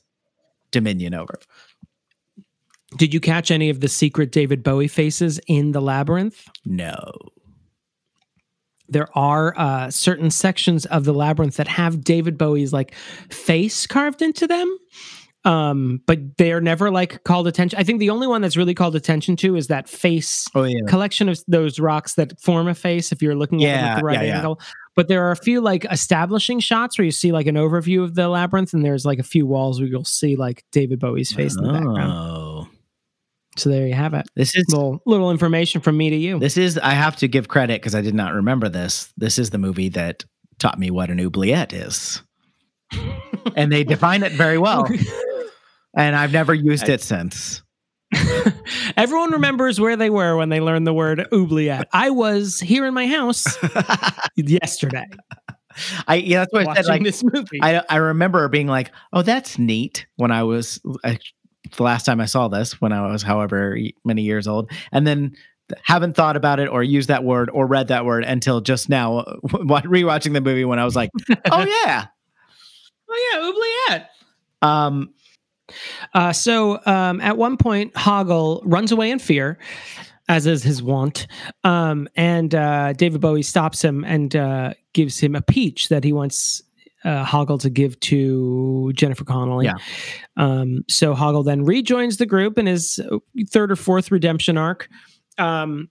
dominion 0.72 1.16
over. 1.16 1.40
Did 2.98 3.14
you 3.14 3.20
catch 3.20 3.52
any 3.52 3.70
of 3.70 3.82
the 3.82 3.88
secret 3.88 4.32
David 4.32 4.64
Bowie 4.64 4.88
faces 4.88 5.40
in 5.48 5.72
the 5.74 5.82
labyrinth? 5.82 6.44
No. 6.66 7.12
there 8.88 9.08
are 9.16 9.54
uh, 9.58 9.92
certain 9.92 10.32
sections 10.32 10.86
of 10.88 11.06
the 11.06 11.14
labyrinth 11.14 11.58
that 11.58 11.68
have 11.68 12.04
David 12.04 12.38
Bowie's 12.38 12.74
like 12.74 12.96
face 13.30 13.86
carved 13.86 14.22
into 14.24 14.48
them. 14.48 14.78
Um, 15.46 16.02
but 16.06 16.38
they're 16.38 16.60
never 16.60 16.92
like 16.92 17.24
called 17.24 17.48
attention. 17.48 17.80
I 17.80 17.84
think 17.84 18.00
the 18.00 18.10
only 18.10 18.28
one 18.28 18.42
that's 18.42 18.58
really 18.58 18.74
called 18.74 18.96
attention 18.96 19.38
to 19.38 19.56
is 19.56 19.68
that 19.68 19.88
face 19.88 20.48
Oh 20.54 20.64
yeah. 20.64 20.80
collection 20.90 21.30
of 21.30 21.40
those 21.48 21.80
rocks 21.80 22.16
that 22.16 22.42
form 22.42 22.68
a 22.68 22.76
face 22.76 23.14
if 23.14 23.22
you're 23.22 23.36
looking 23.36 23.64
at 23.64 23.68
them 23.76 23.86
Yeah, 23.86 23.92
at 23.94 24.00
the 24.00 24.04
right 24.04 24.16
yeah, 24.18 24.24
yeah. 24.24 24.36
angle. 24.38 24.60
But 24.98 25.08
there 25.08 25.26
are 25.26 25.32
a 25.32 25.38
few 25.38 25.62
like 25.62 25.86
establishing 25.86 26.60
shots 26.60 26.98
where 26.98 27.06
you 27.06 27.12
see 27.12 27.32
like 27.32 27.48
an 27.48 27.56
overview 27.56 28.04
of 28.04 28.16
the 28.16 28.28
labyrinth, 28.28 28.74
and 28.74 28.84
there's 28.84 29.06
like 29.06 29.20
a 29.20 29.24
few 29.24 29.46
walls 29.48 29.80
where 29.80 29.88
you'll 29.88 30.04
see 30.04 30.36
like 30.36 30.66
David 30.74 31.00
Bowie's 31.00 31.32
face 31.32 31.56
in 31.56 31.64
the 31.64 31.72
background. 31.72 32.12
So 33.58 33.70
there 33.70 33.88
you 33.88 33.94
have 33.94 34.14
it. 34.14 34.28
This 34.36 34.56
is 34.56 34.66
Little 34.70 35.02
little 35.06 35.32
information 35.32 35.82
from 35.82 35.98
me 35.98 36.10
to 36.10 36.16
you. 36.16 36.40
this 36.40 36.58
is 36.58 36.78
I 36.78 36.92
have 36.92 37.16
to 37.18 37.28
give 37.28 37.48
credit 37.48 37.82
because 37.82 37.96
I 37.96 38.02
did 38.02 38.16
not 38.16 38.34
remember 38.34 38.70
this. 38.70 39.12
This 39.18 39.38
is 39.38 39.50
the 39.50 39.58
movie 39.58 39.90
that 39.90 40.24
taught 40.60 40.80
me 40.80 40.92
what 40.92 41.10
an 41.10 41.20
oubliette 41.20 41.74
is. 41.74 42.22
and 43.56 43.72
they 43.72 43.84
define 43.84 44.24
it 44.24 44.32
very 44.34 44.58
well. 44.58 44.88
And 45.96 46.16
I've 46.16 46.32
never 46.32 46.54
used 46.54 46.88
it 46.90 47.02
since. 47.02 47.62
Everyone 48.98 49.32
remembers 49.32 49.80
where 49.80 49.96
they 49.96 50.10
were 50.10 50.36
when 50.38 50.50
they 50.50 50.60
learned 50.62 50.88
the 50.88 50.94
word 50.94 51.28
oubliette. 51.34 51.88
I 51.94 52.10
was 52.10 52.60
here 52.60 52.86
in 52.86 52.94
my 52.94 53.08
house 53.08 53.58
yesterday 54.36 55.06
I 56.08 56.16
yeah, 56.16 56.40
that's 56.40 56.54
what 56.54 56.68
I 56.68 56.74
said. 56.76 56.86
Like 56.88 57.04
this 57.04 57.24
movie. 57.24 57.60
I 57.62 57.84
I 57.90 57.98
remember 57.98 58.48
being 58.50 58.68
like, 58.68 58.92
"Oh, 59.14 59.22
that's 59.22 59.58
neat." 59.58 60.06
When 60.18 60.32
I 60.32 60.44
was 60.44 60.82
I, 61.04 61.20
the 61.76 61.84
last 61.84 62.06
time 62.06 62.20
I 62.22 62.26
saw 62.26 62.48
this, 62.48 62.80
when 62.82 62.92
I 62.92 63.12
was 63.12 63.24
however 63.24 63.78
many 64.04 64.22
years 64.24 64.48
old, 64.48 64.72
and 64.92 65.06
then 65.06 65.36
haven't 65.84 66.16
thought 66.16 66.36
about 66.36 66.60
it 66.60 66.68
or 66.68 66.82
used 66.82 67.10
that 67.10 67.24
word 67.24 67.50
or 67.52 67.68
read 67.68 67.90
that 67.90 68.04
word 68.06 68.24
until 68.24 68.60
just 68.62 68.90
now, 68.90 69.24
rewatching 69.46 70.34
the 70.34 70.42
movie 70.42 70.66
when 70.66 70.80
I 70.80 70.86
was 70.86 70.96
like, 70.96 71.10
"Oh 71.52 71.66
yeah." 71.86 72.08
oh 73.10 73.30
yeah, 73.32 73.94
oubliette. 73.94 74.10
Um, 74.62 75.14
Uh, 76.16 76.34
so 76.34 76.80
um, 76.88 77.22
at 77.22 77.38
one 77.38 77.56
point, 77.58 77.94
Hoggle 77.94 78.62
runs 78.66 78.92
away 78.92 79.12
in 79.12 79.20
fear, 79.20 79.60
as 80.28 80.48
is 80.48 80.64
his 80.64 80.82
wont. 80.82 81.28
Um, 81.64 82.08
and 82.16 82.56
uh, 82.56 82.94
David 82.94 83.22
Bowie 83.22 83.44
stops 83.44 83.84
him 83.84 84.04
and 84.04 84.36
uh, 84.36 84.74
gives 84.94 85.20
him 85.20 85.36
a 85.36 85.42
peach 85.42 85.90
that 85.90 86.04
he 86.04 86.12
wants 86.12 86.64
uh, 87.06 87.26
Hoggle 87.26 87.60
to 87.62 87.70
give 87.70 88.00
to 88.02 88.92
Jennifer 88.94 89.24
Connelly. 89.24 89.66
Yeah. 89.66 89.76
Um, 90.38 90.84
so 90.90 91.14
Hoggle 91.16 91.46
then 91.46 91.64
rejoins 91.66 92.18
the 92.18 92.26
group 92.26 92.58
in 92.58 92.66
his 92.66 93.00
third 93.50 93.72
or 93.72 93.76
fourth 93.76 94.12
redemption 94.12 94.58
arc. 94.58 94.88
Um, 95.38 95.90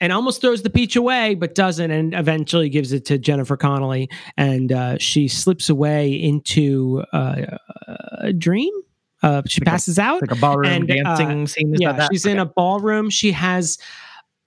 and 0.00 0.12
almost 0.12 0.40
throws 0.40 0.62
the 0.62 0.70
peach 0.70 0.94
away, 0.94 1.34
but 1.34 1.56
doesn't, 1.56 1.90
and 1.90 2.14
eventually 2.14 2.68
gives 2.68 2.92
it 2.92 3.04
to 3.06 3.18
Jennifer 3.18 3.56
Connelly, 3.56 4.08
and 4.36 4.70
uh, 4.70 4.96
she 4.98 5.26
slips 5.26 5.68
away 5.68 6.12
into 6.12 7.02
uh, 7.12 7.56
a 8.20 8.32
dream. 8.32 8.72
Uh, 9.24 9.42
she 9.48 9.60
Like 9.60 9.66
a- 9.66 9.70
passes 9.72 9.98
out. 9.98 10.20
like 10.20 10.30
a 10.30 10.36
ballroom 10.36 10.66
And, 10.66 10.90
uh, 10.92 11.16
dancing 11.16 11.46
scene. 11.48 11.74
Is 11.74 11.80
yeah, 11.80 12.06
she's 12.12 12.26
in 12.26 12.38
a 12.38 12.46
ballroom. 12.46 13.10
She 13.10 13.32
has. 13.32 13.76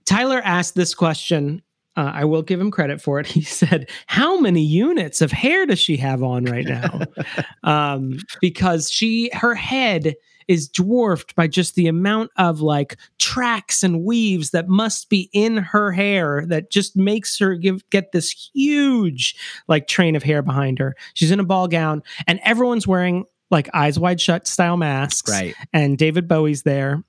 Tyler 0.06 0.42
asked 0.46 0.76
this 0.76 0.94
question. 0.96 1.62
Uh, 1.98 2.12
I 2.14 2.26
will 2.26 2.42
give 2.42 2.62
him 2.62 2.72
credit 2.72 3.02
for 3.02 3.20
it. 3.20 3.28
He 3.32 3.42
said, 3.42 3.90
"How 4.08 4.40
many 4.40 4.64
units 4.64 5.22
of 5.22 5.32
hair 5.32 5.66
does 5.66 5.80
she 5.80 5.98
have 5.98 6.24
on 6.24 6.46
right 6.46 6.66
now?" 6.66 7.02
um, 7.64 8.20
because 8.40 8.90
she, 8.90 9.30
her 9.34 9.56
head 9.56 10.16
is 10.48 10.68
dwarfed 10.68 11.36
by 11.36 11.48
just 11.48 11.76
the 11.76 11.88
amount 11.88 12.32
of 12.38 12.62
like 12.62 12.98
tracks 13.20 13.84
and 13.84 14.04
weaves 14.04 14.52
that 14.52 14.68
must 14.68 15.10
be 15.10 15.30
in 15.34 15.58
her 15.58 15.92
hair 15.92 16.46
that 16.48 16.70
just 16.72 16.96
makes 16.98 17.40
her 17.40 17.56
give 17.56 17.88
get 17.90 18.12
this 18.12 18.50
huge 18.54 19.36
like 19.68 19.88
train 19.88 20.16
of 20.16 20.24
hair 20.24 20.42
behind 20.42 20.80
her. 20.80 20.96
She's 21.14 21.32
in 21.32 21.40
a 21.40 21.46
ball 21.46 21.68
gown, 21.68 22.04
and 22.28 22.40
everyone's 22.44 22.88
wearing 22.88 23.26
like 23.50 23.70
eyes 23.74 24.00
wide 24.00 24.20
shut 24.20 24.48
style 24.48 24.78
masks 24.78 25.30
right. 25.30 25.56
and 25.74 25.98
David 25.98 26.28
Bowie's 26.28 26.64
there. 26.64 27.04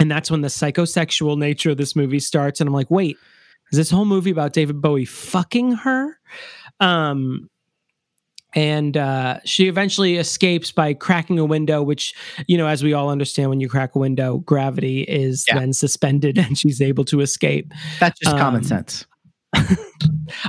And 0.00 0.10
that's 0.10 0.30
when 0.30 0.40
the 0.40 0.48
psychosexual 0.48 1.38
nature 1.38 1.70
of 1.70 1.76
this 1.76 1.94
movie 1.94 2.18
starts. 2.18 2.60
And 2.60 2.66
I'm 2.66 2.74
like, 2.74 2.90
wait, 2.90 3.16
this 3.72 3.90
whole 3.90 4.04
movie 4.04 4.30
about 4.30 4.52
David 4.52 4.80
Bowie 4.80 5.04
fucking 5.04 5.72
her? 5.72 6.18
Um, 6.80 7.48
and 8.56 8.96
uh, 8.96 9.40
she 9.44 9.66
eventually 9.66 10.16
escapes 10.16 10.70
by 10.70 10.94
cracking 10.94 11.40
a 11.40 11.44
window, 11.44 11.82
which, 11.82 12.14
you 12.46 12.56
know, 12.56 12.68
as 12.68 12.84
we 12.84 12.92
all 12.92 13.08
understand, 13.10 13.50
when 13.50 13.58
you 13.60 13.68
crack 13.68 13.96
a 13.96 13.98
window, 13.98 14.38
gravity 14.38 15.02
is 15.02 15.44
Yeah. 15.48 15.58
then 15.58 15.72
suspended 15.72 16.38
and 16.38 16.56
she's 16.56 16.80
able 16.80 17.04
to 17.06 17.20
escape. 17.20 17.72
That's 17.98 18.18
just 18.20 18.36
common 18.36 18.60
Um, 18.60 18.64
sense. 18.64 19.06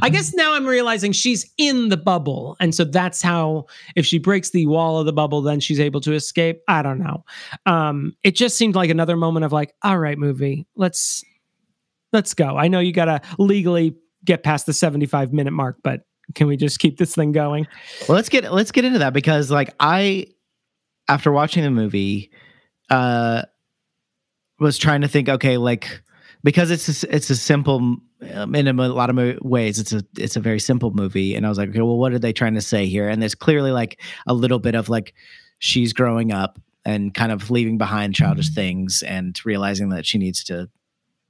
I 0.02 0.10
guess 0.10 0.34
now 0.34 0.54
I'm 0.54 0.66
realizing 0.66 1.12
she's 1.12 1.52
in 1.58 1.90
the 1.90 1.98
bubble. 1.98 2.56
And 2.60 2.74
so 2.74 2.84
that's 2.84 3.22
how, 3.22 3.66
if 3.96 4.06
she 4.06 4.18
breaks 4.20 4.50
the 4.52 4.66
wall 4.68 4.98
of 5.00 5.06
the 5.06 5.14
bubble, 5.14 5.42
then 5.42 5.60
she's 5.60 5.80
able 5.80 6.02
to 6.02 6.14
escape. 6.14 6.62
I 6.68 6.82
don't 6.82 7.00
know. 7.00 7.24
Um, 7.66 8.16
it 8.24 8.36
just 8.36 8.58
seemed 8.58 8.76
like 8.76 8.90
another 8.90 9.16
moment 9.18 9.46
of 9.46 9.52
like, 9.52 9.74
all 9.84 9.98
right, 9.98 10.18
movie, 10.18 10.66
let's 10.76 11.24
let's 12.16 12.34
go. 12.34 12.58
I 12.58 12.68
know 12.68 12.80
you 12.80 12.92
gotta 12.92 13.22
legally 13.38 13.96
get 14.24 14.42
past 14.42 14.66
the 14.66 14.74
75 14.74 15.34
minute 15.34 15.52
mark, 15.52 15.78
but 15.84 16.02
can 16.34 16.48
we 16.48 16.58
just 16.58 16.80
keep 16.80 16.98
this 16.98 17.14
thing 17.14 17.32
going? 17.32 17.68
Well, 18.08 18.16
let's 18.16 18.30
get 18.30 18.52
let's 18.52 18.72
get 18.72 18.86
into 18.86 19.00
that 19.00 19.14
because 19.14 19.52
like 19.52 19.76
I 19.80 20.28
after 21.08 21.32
watching 21.32 21.64
the 21.64 21.70
movie 21.70 22.32
uh 22.90 23.44
was 24.60 24.78
trying 24.78 25.02
to 25.02 25.08
think 25.08 25.30
okay 25.30 25.58
like 25.58 26.02
because 26.44 26.72
it's 26.72 27.04
a, 27.04 27.16
it's 27.16 27.30
a 27.30 27.36
simple 27.36 27.98
um, 28.34 28.56
in 28.56 28.68
a 28.68 28.74
lot 28.74 29.10
of 29.10 29.40
ways 29.42 29.78
it's 29.80 29.92
a 29.92 30.04
it's 30.18 30.36
a 30.36 30.40
very 30.40 30.60
simple 30.60 30.92
movie 30.92 31.36
and 31.36 31.46
I 31.46 31.50
was 31.50 31.58
like 31.58 31.70
okay 31.70 31.82
well 31.82 31.98
what 31.98 32.14
are 32.14 32.20
they 32.20 32.34
trying 32.34 32.54
to 32.56 32.62
say 32.62 32.86
here 32.86 33.10
and 33.10 33.22
there's 33.22 33.36
clearly 33.36 33.72
like 33.72 34.02
a 34.28 34.34
little 34.34 34.60
bit 34.60 34.76
of 34.76 34.88
like 34.88 35.14
she's 35.60 35.94
growing 35.94 36.32
up 36.32 36.60
and 36.86 37.14
kind 37.14 37.32
of 37.32 37.52
leaving 37.52 37.78
behind 37.78 38.16
childish 38.16 38.50
things 38.50 39.04
and 39.04 39.40
realizing 39.46 39.90
that 39.90 40.06
she 40.06 40.18
needs 40.18 40.44
to 40.46 40.70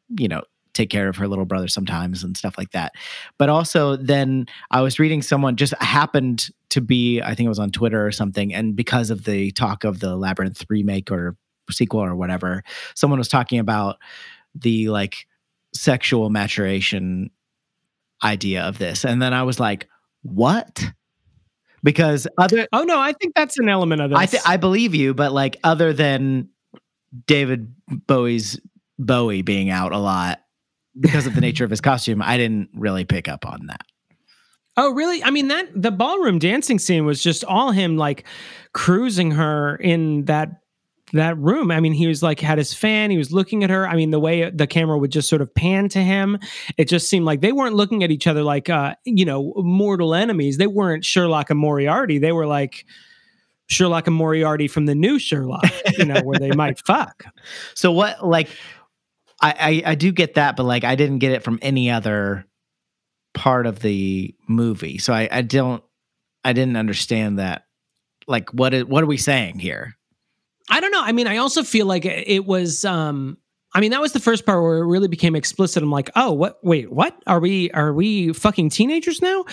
you 0.10 0.28
know 0.28 0.44
take 0.76 0.92
care 0.92 1.08
of 1.08 1.16
her 1.16 1.28
little 1.28 1.46
brother 1.46 1.68
sometimes 1.68 2.24
and 2.24 2.38
stuff 2.38 2.56
like 2.58 2.70
that 2.72 2.94
but 3.40 3.50
also 3.50 3.96
then 3.96 4.46
I 4.70 4.82
was 4.82 5.00
reading 5.00 5.24
someone 5.24 5.56
just 5.56 5.74
happened 5.82 6.50
to 6.76 6.82
be, 6.82 7.22
I 7.22 7.36
think 7.36 7.46
it 7.46 7.50
was 7.50 7.60
on 7.60 7.72
Twitter 7.72 8.06
or 8.06 8.12
something, 8.12 8.54
and 8.54 8.76
because 8.76 9.10
of 9.10 9.24
the 9.24 9.52
talk 9.52 9.86
of 9.86 10.02
the 10.02 10.18
Labyrinth 10.18 10.66
remake 10.70 11.10
or 11.10 11.38
sequel 11.72 12.02
or 12.02 12.16
whatever, 12.16 12.64
someone 12.96 13.18
was 13.18 13.30
talking 13.30 13.60
about 13.60 13.98
the 14.54 14.90
like 14.90 15.26
sexual 15.74 16.30
maturation 16.30 17.32
idea 18.24 18.64
of 18.64 18.78
this. 18.78 19.06
And 19.06 19.22
then 19.22 19.34
I 19.34 19.44
was 19.44 19.58
like, 19.58 19.88
what? 20.22 20.84
Because 21.82 22.28
other 22.38 22.68
Oh 22.74 22.84
no, 22.84 23.00
I 23.00 23.14
think 23.14 23.36
that's 23.36 23.58
an 23.58 23.70
element 23.70 24.02
of 24.02 24.10
this. 24.10 24.20
I 24.20 24.26
th- 24.26 24.44
I 24.46 24.58
believe 24.58 24.96
you, 24.96 25.14
but 25.14 25.32
like 25.32 25.58
other 25.64 25.94
than 25.94 26.50
David 27.26 27.74
Bowie's 27.88 28.60
Bowie 29.00 29.44
being 29.44 29.70
out 29.70 29.94
a 29.94 29.98
lot 29.98 30.42
because 31.00 31.28
of 31.28 31.36
the 31.36 31.42
nature 31.42 31.64
of 31.64 31.70
his 31.70 31.82
costume, 31.82 32.22
I 32.22 32.38
didn't 32.38 32.70
really 32.74 33.06
pick 33.06 33.28
up 33.28 33.46
on 33.46 33.68
that. 33.68 33.82
Oh, 34.78 34.94
really? 34.94 35.24
I 35.24 35.30
mean, 35.30 35.48
that 35.48 35.70
the 35.74 35.92
ballroom 35.92 36.38
dancing 36.38 36.80
scene 36.80 37.06
was 37.06 37.24
just 37.24 37.44
all 37.46 37.72
him 37.72 37.98
like 37.98 38.26
cruising 38.74 39.32
her 39.32 39.78
in 39.78 40.26
that 40.26 40.62
that 41.14 41.38
room. 41.38 41.72
I 41.72 41.80
mean, 41.80 41.94
he 41.94 42.08
was 42.08 42.22
like 42.22 42.40
had 42.40 42.58
his 42.58 42.74
fan, 42.74 43.10
he 43.10 43.18
was 43.18 43.32
looking 43.32 43.64
at 43.64 43.70
her. 43.70 43.88
I 43.88 43.96
mean, 43.96 44.12
the 44.12 44.20
way 44.20 44.50
the 44.50 44.68
camera 44.68 44.98
would 44.98 45.12
just 45.12 45.30
sort 45.30 45.42
of 45.42 45.54
pan 45.54 45.88
to 45.90 46.04
him, 46.04 46.40
it 46.78 46.90
just 46.90 47.10
seemed 47.10 47.26
like 47.26 47.42
they 47.42 47.54
weren't 47.54 47.76
looking 47.76 48.04
at 48.04 48.12
each 48.12 48.28
other 48.28 48.44
like 48.44 48.70
uh, 48.70 48.96
you 49.06 49.24
know, 49.24 49.54
mortal 49.56 50.14
enemies. 50.14 50.58
They 50.58 50.68
weren't 50.68 51.06
Sherlock 51.06 51.50
and 51.50 51.60
Moriarty. 51.60 52.18
They 52.18 52.34
were 52.34 52.48
like 52.48 52.86
Sherlock 53.68 54.08
and 54.08 54.16
Moriarty 54.16 54.68
from 54.68 54.86
the 54.86 54.96
new 54.96 55.18
Sherlock, 55.18 55.66
you 55.98 56.06
know, 56.06 56.22
where 56.22 56.40
they 56.40 56.52
might 56.52 56.80
fuck. 56.86 57.26
So 57.74 57.92
what 57.92 58.26
like 58.26 58.50
I, 59.42 59.84
I 59.86 59.92
I 59.92 59.96
do 59.96 60.12
get 60.12 60.36
that, 60.36 60.56
but 60.56 60.64
like 60.64 60.84
I 60.84 60.96
didn't 60.96 61.20
get 61.20 61.32
it 61.32 61.44
from 61.44 61.60
any 61.62 61.92
other 61.92 62.46
part 63.34 63.68
of 63.68 63.80
the 63.80 64.34
movie. 64.48 64.98
So 64.98 65.14
I, 65.14 65.28
I 65.32 65.42
don't 65.42 65.84
I 66.44 66.54
didn't 66.54 66.78
understand 66.78 67.40
that. 67.40 67.66
Like 68.28 68.54
what 68.54 68.74
is 68.74 68.86
what 68.86 69.04
are 69.04 69.08
we 69.08 69.18
saying 69.18 69.60
here? 69.60 69.96
I 70.70 70.80
don't 70.80 70.92
know. 70.92 71.04
I 71.04 71.12
mean, 71.12 71.28
I 71.28 71.38
also 71.38 71.64
feel 71.64 71.86
like 71.86 72.06
it 72.06 72.46
was 72.46 72.86
um 72.86 73.38
I 73.76 73.82
mean, 73.82 73.92
that 73.92 74.00
was 74.00 74.14
the 74.14 74.22
first 74.22 74.46
part 74.46 74.64
where 74.64 74.78
it 74.78 74.86
really 74.86 75.10
became 75.10 75.36
explicit. 75.36 75.84
I'm 75.84 75.92
like, 75.92 76.10
"Oh, 76.16 76.32
what 76.32 76.58
wait, 76.64 76.92
what? 76.94 77.22
Are 77.28 77.42
we 77.42 77.70
are 77.72 77.94
we 77.94 78.32
fucking 78.32 78.70
teenagers 78.70 79.22
now?" 79.22 79.44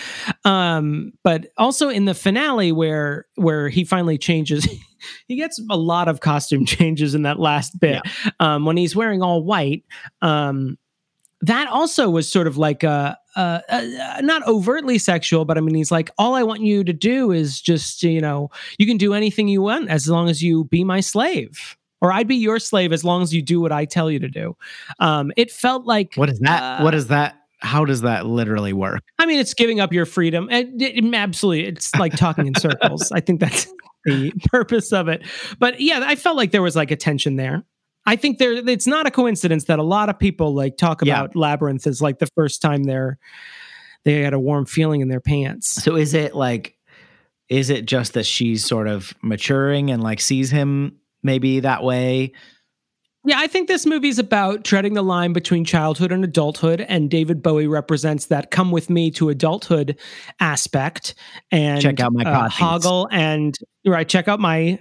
Um 0.45 1.13
but 1.25 1.49
also 1.59 1.89
in 1.89 2.05
the 2.05 2.15
finale 2.15 2.71
where 2.71 3.27
where 3.35 3.69
he 3.69 3.85
finally 3.85 4.19
changes 4.19 4.67
he 5.27 5.35
gets 5.37 5.61
a 5.69 5.77
lot 5.77 6.07
of 6.07 6.21
costume 6.21 6.65
changes 6.67 7.17
in 7.17 7.23
that 7.23 7.41
last 7.41 7.79
bit. 7.81 8.01
Um 8.39 8.65
when 8.65 8.77
he's 8.77 8.95
wearing 8.95 9.23
all 9.23 9.43
white, 9.43 9.85
um 10.23 10.79
that 11.43 11.69
also 11.69 12.09
was 12.09 12.31
sort 12.31 12.47
of 12.47 12.57
like 12.57 12.85
a, 12.85 13.19
uh, 13.35 13.59
uh, 13.69 14.21
not 14.23 14.47
overtly 14.47 14.97
sexual, 14.97 15.45
but 15.45 15.59
I 15.59 15.61
mean, 15.61 15.75
he's 15.75 15.91
like, 15.91 16.09
all 16.17 16.37
I 16.37 16.45
want 16.45 16.61
you 16.61 16.85
to 16.85 16.93
do 16.93 17.33
is 17.33 17.61
just, 17.61 18.05
you 18.05 18.21
know, 18.21 18.49
you 18.79 18.87
can 18.87 18.97
do 18.97 19.13
anything 19.13 19.49
you 19.49 19.61
want 19.61 19.89
as 19.91 20.09
long 20.09 20.29
as 20.31 20.41
you 20.41 20.65
be 20.67 20.85
my 20.85 21.01
slave, 21.01 21.77
or 22.03 22.13
I'd 22.13 22.29
be 22.29 22.37
your 22.37 22.59
slave 22.59 22.93
as 22.93 23.05
long 23.05 23.23
as 23.23 23.33
you 23.33 23.41
do 23.41 23.61
what 23.61 23.73
I 23.73 23.87
tell 23.87 24.11
you 24.11 24.19
to 24.19 24.29
do. 24.29 24.57
Um, 24.99 25.33
it 25.37 25.51
felt 25.51 25.87
like 25.87 26.15
What 26.17 26.29
is 26.29 26.41
that? 26.41 26.81
Uh, 26.81 26.85
what 26.85 26.91
does 26.91 27.07
that 27.07 27.39
how 27.61 27.85
does 27.85 28.01
that 28.01 28.27
literally 28.27 28.73
work? 28.73 29.03
I 29.21 29.25
mean, 29.27 29.39
it's 29.39 29.55
giving 29.55 29.79
up 29.79 29.93
your 29.93 30.05
freedom. 30.05 30.51
It, 30.51 30.71
it, 30.83 31.15
absolutely, 31.15 31.65
it's 31.67 31.95
like 31.95 32.13
talking 32.17 32.49
in 32.49 32.57
circles. 32.57 33.13
I 33.13 33.21
think 33.21 33.39
that's 33.39 33.67
the 34.05 34.33
purpose 34.51 34.93
of 34.93 35.07
it. 35.07 35.23
But 35.61 35.81
yeah, 35.81 36.01
I 36.05 36.17
felt 36.17 36.37
like 36.37 36.51
there 36.51 36.61
was 36.61 36.75
like 36.75 36.91
a 36.91 36.97
tension 36.97 37.37
there. 37.37 37.63
I 38.05 38.17
think 38.17 38.39
there. 38.39 38.53
It's 38.69 38.89
not 38.89 39.07
a 39.07 39.13
coincidence 39.13 39.67
that 39.67 39.79
a 39.79 39.85
lot 39.85 40.09
of 40.09 40.19
people 40.19 40.53
like 40.55 40.77
talk 40.77 41.03
Yeah. 41.05 41.21
about 41.21 41.37
Labyrinth 41.37 41.87
as 41.87 42.03
like 42.03 42.19
the 42.19 42.27
first 42.35 42.61
time 42.61 42.83
they're 42.83 43.17
they 44.05 44.23
had 44.23 44.35
a 44.35 44.41
warm 44.41 44.67
feeling 44.67 45.01
in 45.01 45.09
their 45.09 45.21
pants. 45.21 45.69
So 45.85 45.95
is 45.95 46.15
it 46.15 46.35
like 46.35 46.77
is 47.49 47.71
it 47.71 47.87
just 47.87 48.15
that 48.15 48.27
she's 48.27 48.65
sort 48.65 48.89
of 48.89 49.15
maturing 49.23 49.93
and 49.93 50.03
like 50.03 50.19
sees 50.21 50.51
him 50.51 50.97
maybe 51.23 51.61
that 51.61 51.83
way? 51.83 52.33
Yeah, 53.25 53.39
I 53.39 53.47
think 53.47 53.69
this 53.69 53.87
movie's 53.87 54.19
about 54.19 54.65
treading 54.65 54.95
the 54.95 55.03
line 55.03 55.33
between 55.33 55.65
childhood 55.65 56.11
and 56.11 56.25
adulthood, 56.25 56.81
and 56.81 57.09
David 57.09 57.41
Bowie 57.41 57.69
represents 57.69 58.27
that 58.27 58.51
"come 58.51 58.73
with 58.73 58.91
me 58.91 59.13
to 59.13 59.29
adulthood" 59.29 59.97
aspect. 60.41 61.15
And 61.53 61.81
Check 61.81 62.01
out 62.01 62.13
my 62.13 62.25
uh. 62.25 62.49
Hoggle 62.49 63.07
and 63.13 63.57
right, 63.87 64.09
check 64.09 64.27
out 64.27 64.41
my. 64.41 64.81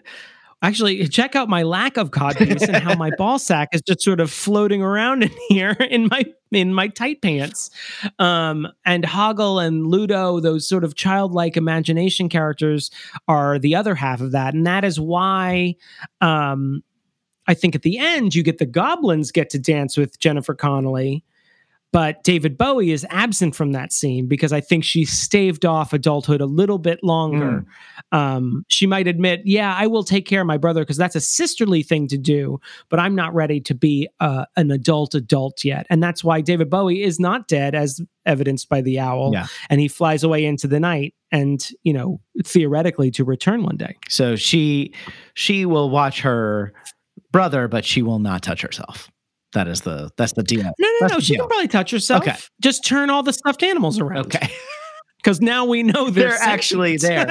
Actually, 0.64 1.08
check 1.08 1.36
out 1.36 1.50
my 1.50 1.64
lack 1.64 1.98
of 1.98 2.12
codpiece 2.12 2.68
and 2.68 2.78
how 2.78 2.96
my 2.96 3.10
ball 3.18 3.40
sack 3.40 3.70
is 3.74 3.82
just 3.82 4.02
sort 4.02 4.20
of 4.20 4.30
floating 4.30 4.84
around 4.84 5.24
in 5.24 5.32
here 5.50 5.72
in 5.72 6.08
my 6.08 6.24
in 6.52 6.74
my 6.74 6.88
tight 6.88 7.22
pants. 7.22 7.72
Um, 8.20 8.68
and 8.86 9.04
Hoggle 9.04 9.66
and 9.66 9.88
Ludo, 9.88 10.40
those 10.40 10.68
sort 10.68 10.84
of 10.84 10.96
childlike 10.96 11.58
imagination 11.58 12.30
characters, 12.30 12.92
are 13.28 13.58
the 13.58 13.76
other 13.76 13.96
half 13.96 14.22
of 14.22 14.34
that, 14.34 14.54
and 14.54 14.68
that 14.68 14.86
is 14.86 15.00
why 15.00 15.76
um, 16.20 16.84
I 17.48 17.54
think 17.56 17.74
at 17.74 17.82
the 17.82 17.98
end 17.98 18.36
you 18.36 18.44
get 18.44 18.60
the 18.60 18.66
goblins 18.66 19.32
get 19.32 19.50
to 19.52 19.60
dance 19.60 19.98
with 19.98 20.20
Jennifer 20.20 20.54
Connelly, 20.54 21.24
but 21.92 22.24
David 22.24 22.58
Bowie 22.58 22.92
is 22.92 23.06
absent 23.10 23.56
from 23.56 23.74
that 23.74 23.92
scene 23.92 24.28
because 24.28 24.54
I 24.54 24.62
think 24.62 24.84
she 24.84 25.04
staved 25.04 25.66
off 25.66 25.92
adulthood 25.92 26.40
a 26.40 26.46
little 26.46 26.78
bit 26.78 27.04
longer. 27.04 27.66
Um, 28.14 28.66
she 28.70 28.88
might 28.88 29.08
admit, 29.08 29.42
"Yeah, 29.46 29.76
I 29.78 29.88
will 29.88 30.04
take 30.04 30.26
care 30.26 30.42
of 30.42 30.48
my 30.48 30.58
brother 30.58 30.82
because 30.82 30.98
that's 30.98 31.16
a 31.16 31.22
sisterly 31.22 31.84
thing 31.84 32.08
to 32.08 32.18
do, 32.18 32.60
but 32.90 33.00
I'm 33.00 33.16
not 33.16 33.34
ready 33.34 33.60
to 33.62 33.76
be 33.76 34.08
uh, 34.20 34.46
an 34.56 34.72
adult 34.72 35.16
adult 35.16 35.64
yet." 35.66 35.86
And 35.90 36.02
that's 36.02 36.24
why 36.24 36.42
David 36.42 36.70
Bowie 36.70 37.04
is 37.04 37.20
not 37.20 37.48
dead, 37.48 37.76
as 37.76 38.00
evidenced 38.26 38.70
by 38.70 38.82
the 38.82 39.00
owl, 39.00 39.32
Yeah. 39.34 39.48
and 39.70 39.82
he 39.82 39.88
flies 39.88 40.24
away 40.24 40.46
into 40.46 40.68
the 40.68 40.80
night, 40.80 41.14
and 41.32 41.68
you 41.84 41.92
know, 41.94 42.22
theoretically 42.44 43.12
to 43.12 43.24
return 43.26 43.64
one 43.64 43.78
day. 43.78 43.96
So 44.10 44.36
she 44.36 44.94
she 45.34 45.66
will 45.66 45.90
watch 45.90 46.22
her 46.22 46.74
brother, 47.32 47.68
but 47.68 47.84
she 47.86 48.02
will 48.02 48.20
not 48.20 48.42
touch 48.44 48.62
herself. 48.62 49.10
That 49.54 49.68
is 49.68 49.82
the 49.82 50.10
that's 50.18 50.34
the 50.34 50.44
deal. 50.44 50.64
No, 50.64 50.72
no, 50.80 50.88
That's 51.02 51.14
no. 51.14 51.20
She 51.20 51.34
deal. 51.34 51.44
can 51.44 51.50
probably 51.50 51.68
touch 51.68 51.92
herself. 51.92 52.22
Okay. 52.22 52.38
Just 52.62 52.86
turn 52.86 53.10
all 53.10 53.22
the 53.24 53.34
stuffed 53.34 53.64
animals 53.64 54.00
around. 54.00 54.28
Okay. 54.28 54.50
Because 55.24 55.40
now 55.40 55.66
we 55.66 55.84
know 55.84 56.10
they're, 56.10 56.30
They're 56.30 56.38
actually 56.42 56.98
there. 56.98 57.28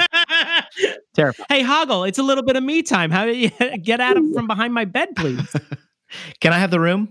Terrifying. 1.13 1.45
hey, 1.49 1.61
Hoggle, 1.61 2.07
it's 2.07 2.19
a 2.19 2.23
little 2.23 2.41
bit 2.45 2.55
of 2.55 2.63
me 2.63 2.83
time. 2.83 3.11
How 3.11 3.25
do 3.25 3.33
you 3.35 3.49
get 3.83 3.99
out 3.99 4.15
of 4.15 4.23
from 4.33 4.47
behind 4.47 4.73
my 4.73 4.85
bed, 4.85 5.09
please? 5.17 5.53
Can 6.39 6.53
I 6.53 6.57
have 6.59 6.71
the 6.71 6.79
room? 6.79 7.09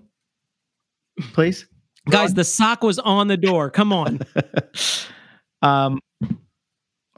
Please? 1.35 1.67
Guys, 2.09 2.33
the 2.33 2.45
sock 2.45 2.83
was 2.83 2.99
on 2.99 3.29
the 3.29 3.37
door. 3.37 3.69
Come 3.71 3.93
on. 3.93 4.21
um 5.61 6.01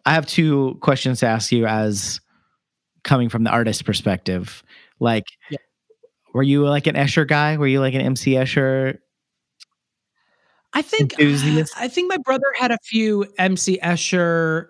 I 0.04 0.14
have 0.14 0.26
two 0.26 0.76
questions 0.80 1.20
to 1.20 1.26
ask 1.26 1.52
you 1.52 1.64
as 1.64 2.20
coming 3.04 3.28
from 3.28 3.44
the 3.44 3.50
artist 3.50 3.84
perspective. 3.84 4.64
Like 4.98 5.26
Yeah. 5.50 5.58
Were 6.32 6.42
you 6.42 6.64
like 6.64 6.86
an 6.86 6.94
Escher 6.94 7.26
guy? 7.26 7.56
Were 7.56 7.66
you 7.66 7.80
like 7.80 7.94
an 7.94 8.00
MC 8.00 8.32
Escher? 8.32 8.98
I 10.72 10.82
think 10.82 11.12
Enthusiast? 11.18 11.74
I 11.76 11.88
think 11.88 12.08
my 12.08 12.18
brother 12.18 12.46
had 12.58 12.70
a 12.70 12.78
few 12.82 13.26
MC 13.38 13.78
Escher 13.82 14.68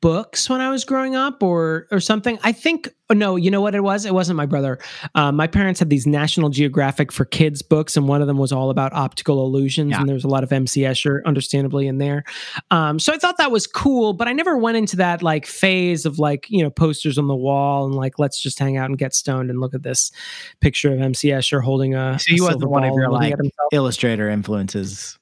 books 0.00 0.48
when 0.48 0.60
I 0.60 0.70
was 0.70 0.84
growing 0.84 1.14
up 1.16 1.42
or 1.42 1.86
or 1.90 2.00
something. 2.00 2.38
I 2.42 2.52
think 2.52 2.88
oh, 3.10 3.14
no, 3.14 3.34
you 3.34 3.50
know 3.50 3.60
what 3.60 3.74
it 3.74 3.82
was? 3.82 4.04
It 4.06 4.14
wasn't 4.14 4.36
my 4.36 4.46
brother. 4.46 4.78
Um, 5.16 5.34
my 5.34 5.48
parents 5.48 5.80
had 5.80 5.90
these 5.90 6.06
National 6.06 6.48
Geographic 6.48 7.10
for 7.10 7.24
kids 7.24 7.60
books, 7.60 7.96
and 7.96 8.06
one 8.06 8.20
of 8.20 8.28
them 8.28 8.38
was 8.38 8.52
all 8.52 8.70
about 8.70 8.92
optical 8.92 9.44
illusions, 9.44 9.90
Yeah. 9.90 10.00
and 10.00 10.08
there's 10.08 10.22
a 10.22 10.28
lot 10.28 10.44
of 10.44 10.52
MC 10.52 10.82
Escher, 10.82 11.20
understandably, 11.24 11.88
in 11.88 11.98
there. 11.98 12.22
Um, 12.70 12.98
so 13.00 13.12
I 13.12 13.18
thought 13.18 13.36
that 13.38 13.50
was 13.50 13.66
cool, 13.66 14.12
but 14.12 14.28
I 14.28 14.32
never 14.32 14.56
went 14.56 14.76
into 14.76 14.96
that 14.96 15.22
like 15.22 15.46
phase 15.46 16.06
of 16.06 16.18
like 16.18 16.48
you 16.48 16.62
know 16.62 16.70
posters 16.70 17.18
on 17.18 17.26
the 17.26 17.36
wall 17.36 17.86
and 17.86 17.94
like 17.94 18.18
let's 18.18 18.40
just 18.40 18.58
hang 18.58 18.76
out 18.76 18.86
and 18.86 18.98
get 18.98 19.14
stoned 19.14 19.50
and 19.50 19.60
look 19.60 19.74
at 19.74 19.82
this 19.82 20.12
picture 20.60 20.92
of 20.92 21.00
MC 21.00 21.28
Escher 21.30 21.62
holding 21.62 21.94
a. 21.94 22.18
So 22.18 22.34
he 22.34 22.40
wasn't 22.40 22.70
one 22.70 22.84
of 22.84 22.94
your, 22.94 23.10
like. 23.10 23.34
Illustrator 23.72 24.28
influences. 24.28 25.18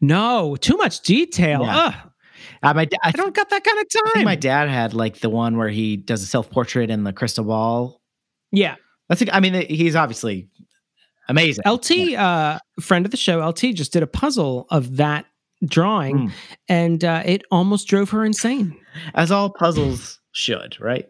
No, 0.00 0.56
too 0.56 0.76
much 0.76 1.00
detail. 1.00 1.62
Yeah. 1.62 1.86
Ugh. 1.86 2.07
Uh, 2.62 2.74
my 2.74 2.84
da- 2.84 2.96
I, 3.02 3.10
don't 3.12 3.34
got 3.34 3.50
that 3.50 3.64
kind 3.64 3.78
of 3.78 3.86
I 3.94 3.98
time. 4.00 4.12
think 4.12 4.24
my 4.24 4.34
dad 4.36 4.68
had 4.68 4.94
like 4.94 5.18
the 5.20 5.30
one 5.30 5.56
where 5.56 5.68
he 5.68 5.96
does 5.96 6.22
a 6.22 6.26
self 6.26 6.50
portrait 6.50 6.90
in 6.90 7.04
the 7.04 7.12
crystal 7.12 7.44
ball. 7.44 8.00
yeah, 8.52 8.76
That's 9.08 9.22
I 9.32 9.40
mean 9.40 9.54
he's 9.68 9.96
obviously 9.96 10.48
amazing. 11.28 11.64
LT, 11.66 12.14
uh, 12.14 12.58
friend 12.80 13.04
of 13.04 13.10
the 13.10 13.16
show, 13.16 13.46
LT 13.46 13.74
just 13.74 13.92
did 13.92 14.02
a 14.02 14.06
puzzle 14.06 14.66
of 14.70 14.96
that 14.96 15.26
drawing, 15.64 16.16
Mm. 16.28 16.32
and 16.68 17.04
uh, 17.04 17.22
it 17.26 17.42
almost 17.50 17.88
drove 17.88 18.10
her 18.10 18.24
insane. 18.24 18.76
As 19.14 19.30
all 19.32 19.50
puzzles 19.50 20.20
should, 20.32 20.80
right? 20.80 21.08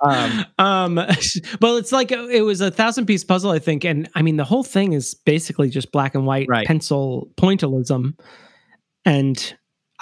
Um, 0.00 0.44
Um, 0.58 0.94
well, 1.62 1.76
it's 1.76 1.90
like 1.92 2.12
uh, 2.12 2.26
it 2.30 2.42
was 2.42 2.60
a 2.60 2.70
thousand 2.70 3.06
piece 3.06 3.24
puzzle, 3.24 3.50
I 3.50 3.58
think, 3.58 3.84
and 3.84 4.08
I 4.14 4.20
mean 4.22 4.36
the 4.36 4.44
whole 4.44 4.64
thing 4.64 4.92
is 4.92 5.14
basically 5.14 5.70
just 5.70 5.92
black 5.92 6.14
and 6.14 6.26
white 6.26 6.46
Right. 6.48 6.66
pencil 6.66 7.28
pointillism, 7.36 8.18
and. 9.04 9.54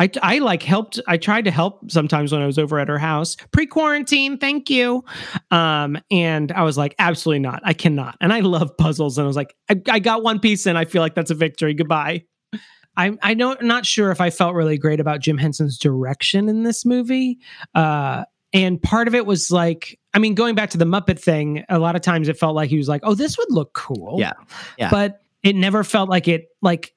I, 0.03 0.11
I 0.21 0.39
like 0.41 0.65
helped 0.65 0.99
I 1.07 1.17
tried 1.17 1.45
to 1.45 1.53
help 1.53 1.89
sometimes 1.91 2.33
when 2.33 2.43
I 2.43 2.47
was 2.47 2.59
over 2.59 2.81
at 2.81 2.89
her 2.89 2.99
house 2.99 3.37
pre-quarantine 3.53 4.37
thank 4.37 4.69
you. 4.69 5.05
Um 5.53 5.97
and 6.11 6.51
I 6.51 6.65
was 6.65 6.77
like 6.77 6.97
absolutely 6.99 7.39
not. 7.39 7.63
I 7.65 7.73
cannot. 7.73 8.17
And 8.21 8.33
I 8.33 8.41
love 8.41 8.77
puzzles. 8.77 9.17
And 9.17 9.25
I 9.25 9.29
was 9.29 9.37
like 9.37 9.55
I, 9.71 9.81
I 9.89 9.99
got 10.01 10.25
one 10.25 10.41
piece 10.41 10.67
and 10.67 10.77
I 10.77 10.87
feel 10.87 11.03
like 11.03 11.15
that's 11.15 11.31
a 11.31 11.37
victory. 11.37 11.73
Goodbye. 11.75 12.25
I 12.97 13.17
I 13.23 13.35
don't 13.35 13.63
not 13.63 13.87
sure 13.87 14.11
if 14.11 14.21
I 14.21 14.31
felt 14.31 14.55
really 14.57 14.77
great 14.77 14.99
about 14.99 15.21
Jim 15.21 15.39
Henson's 15.39 15.79
direction 15.79 16.49
in 16.49 16.65
this 16.65 16.85
movie. 16.85 17.39
Uh 17.75 18.25
and 18.53 18.83
part 18.83 19.07
of 19.07 19.15
it 19.15 19.25
was 19.25 19.53
like 19.53 20.01
I 20.15 20.19
mean 20.19 20.35
going 20.35 20.57
back 20.57 20.71
to 20.71 20.79
the 20.79 20.85
Muppet 20.85 21.21
thing 21.21 21.65
a 21.69 21.79
lot 21.79 21.95
of 21.95 22.03
times 22.03 22.29
it 22.29 22.37
felt 22.37 22.57
like 22.57 22.71
he 22.71 22.77
was 22.77 22.89
like 22.89 23.03
oh 23.05 23.15
this 23.15 23.39
would 23.39 23.53
look 23.53 23.73
cool. 23.75 24.17
Yeah. 24.19 24.33
Yeah. 24.79 24.91
but 24.91 25.23
it 25.45 25.55
never 25.55 25.85
felt 25.85 26.11
like 26.11 26.27
it 26.27 26.47
like 26.61 26.93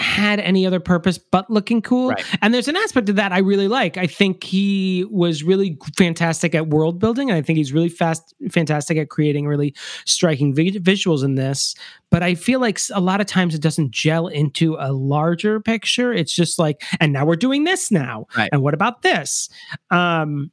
had 0.00 0.40
any 0.40 0.66
other 0.66 0.80
purpose 0.80 1.18
but 1.18 1.50
looking 1.50 1.82
cool 1.82 2.08
Right. 2.10 2.24
and 2.42 2.52
there's 2.54 2.68
an 2.68 2.76
aspect 2.76 3.08
of 3.08 3.16
that 3.16 3.32
I 3.32 3.38
really 3.38 3.68
like. 3.68 3.96
I 3.96 4.06
think 4.06 4.42
he 4.44 5.04
was 5.10 5.42
really 5.44 5.78
fantastic 5.96 6.54
at 6.54 6.68
world 6.68 6.98
building. 6.98 7.30
And 7.30 7.36
I 7.38 7.42
think 7.42 7.56
he's 7.58 7.72
really 7.72 7.88
fast, 7.88 8.34
fantastic 8.50 8.96
at 8.98 9.10
creating 9.10 9.46
really 9.46 9.74
striking 10.06 10.54
vi- 10.54 10.78
visuals 10.78 11.22
in 11.22 11.34
this. 11.34 11.74
But 12.10 12.22
I 12.22 12.34
feel 12.34 12.60
like 12.60 12.80
a 12.92 13.00
lot 13.00 13.20
of 13.20 13.26
times 13.26 13.54
it 13.54 13.60
doesn't 13.60 13.90
gel 13.92 14.26
into 14.26 14.76
a 14.80 14.92
larger 14.92 15.60
picture. 15.60 16.12
It's 16.12 16.34
just 16.34 16.58
like, 16.58 16.82
and 16.98 17.12
now 17.12 17.24
we're 17.24 17.36
doing 17.36 17.64
this 17.64 17.90
now. 17.90 18.26
Right. 18.36 18.48
And 18.52 18.62
what 18.62 18.74
about 18.74 19.02
this? 19.02 19.48
Um, 19.90 20.50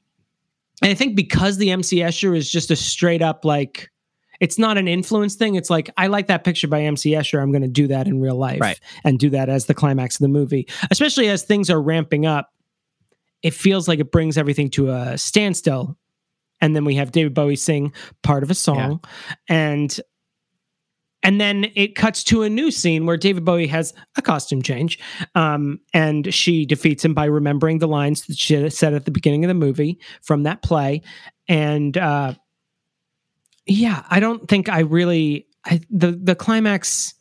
and 0.82 0.92
I 0.92 0.94
think 0.94 1.16
because 1.16 1.58
the 1.58 1.72
MC 1.72 1.98
Escher 1.98 2.36
is 2.38 2.52
just 2.52 2.70
a 2.70 2.76
straight 2.76 3.22
up 3.24 3.44
like, 3.46 3.90
it's 4.40 4.58
not 4.58 4.78
an 4.78 4.88
influence 4.88 5.36
thing. 5.36 5.56
It's 5.56 5.70
like 5.70 5.90
I 5.98 6.08
like 6.08 6.28
that 6.28 6.44
picture 6.44 6.68
by 6.68 6.82
MC 6.82 7.12
Escher. 7.12 7.42
I'm 7.42 7.52
going 7.52 7.62
to 7.64 7.68
do 7.68 7.88
that 7.88 8.08
in 8.08 8.22
real 8.22 8.36
life 8.38 8.62
Right. 8.62 8.80
and 9.04 9.18
do 9.20 9.30
that 9.32 9.50
as 9.50 9.66
the 9.66 9.74
climax 9.74 10.16
of 10.16 10.20
the 10.22 10.28
movie, 10.28 10.68
especially 10.92 11.28
as 11.30 11.44
things 11.44 11.70
are 11.70 11.82
ramping 11.82 12.26
up. 12.26 12.52
It 13.44 13.54
feels 13.54 13.88
like 13.88 14.00
it 14.00 14.12
brings 14.12 14.38
everything 14.38 14.70
to 14.72 14.92
a 14.92 15.18
standstill. 15.18 15.98
And 16.60 16.76
then 16.76 16.86
we 16.86 16.96
have 16.96 17.12
David 17.12 17.34
Bowie 17.36 17.56
sing 17.56 17.94
part 18.24 18.42
of 18.44 18.50
a 18.50 18.56
song. 18.56 19.04
And 19.48 20.00
and 21.24 21.42
then 21.42 21.66
it 21.76 21.96
cuts 21.96 22.24
to 22.26 22.44
a 22.44 22.50
new 22.50 22.72
scene 22.72 23.06
where 23.06 23.18
David 23.18 23.44
Bowie 23.44 23.68
has 23.68 23.94
a 24.16 24.22
costume 24.22 24.62
change. 24.62 25.00
Um, 25.36 25.80
and 25.94 26.34
she 26.34 26.66
defeats 26.66 27.04
him 27.04 27.14
by 27.14 27.26
remembering 27.26 27.80
the 27.80 27.88
lines 27.88 28.26
that 28.28 28.38
she 28.38 28.70
said 28.70 28.94
at 28.94 29.06
the 29.06 29.12
beginning 29.12 29.44
of 29.44 29.50
the 29.50 29.54
movie 29.56 30.00
from 30.22 30.44
that 30.44 30.62
play. 30.62 31.02
And 31.50 31.98
uh, 31.98 32.34
yeah, 33.68 34.04
I 34.10 34.20
don't 34.20 34.48
think 34.48 34.70
I 34.70 34.80
really 34.82 35.46
I, 35.66 35.82
the 35.90 36.12
the 36.12 36.36
climax 36.36 37.14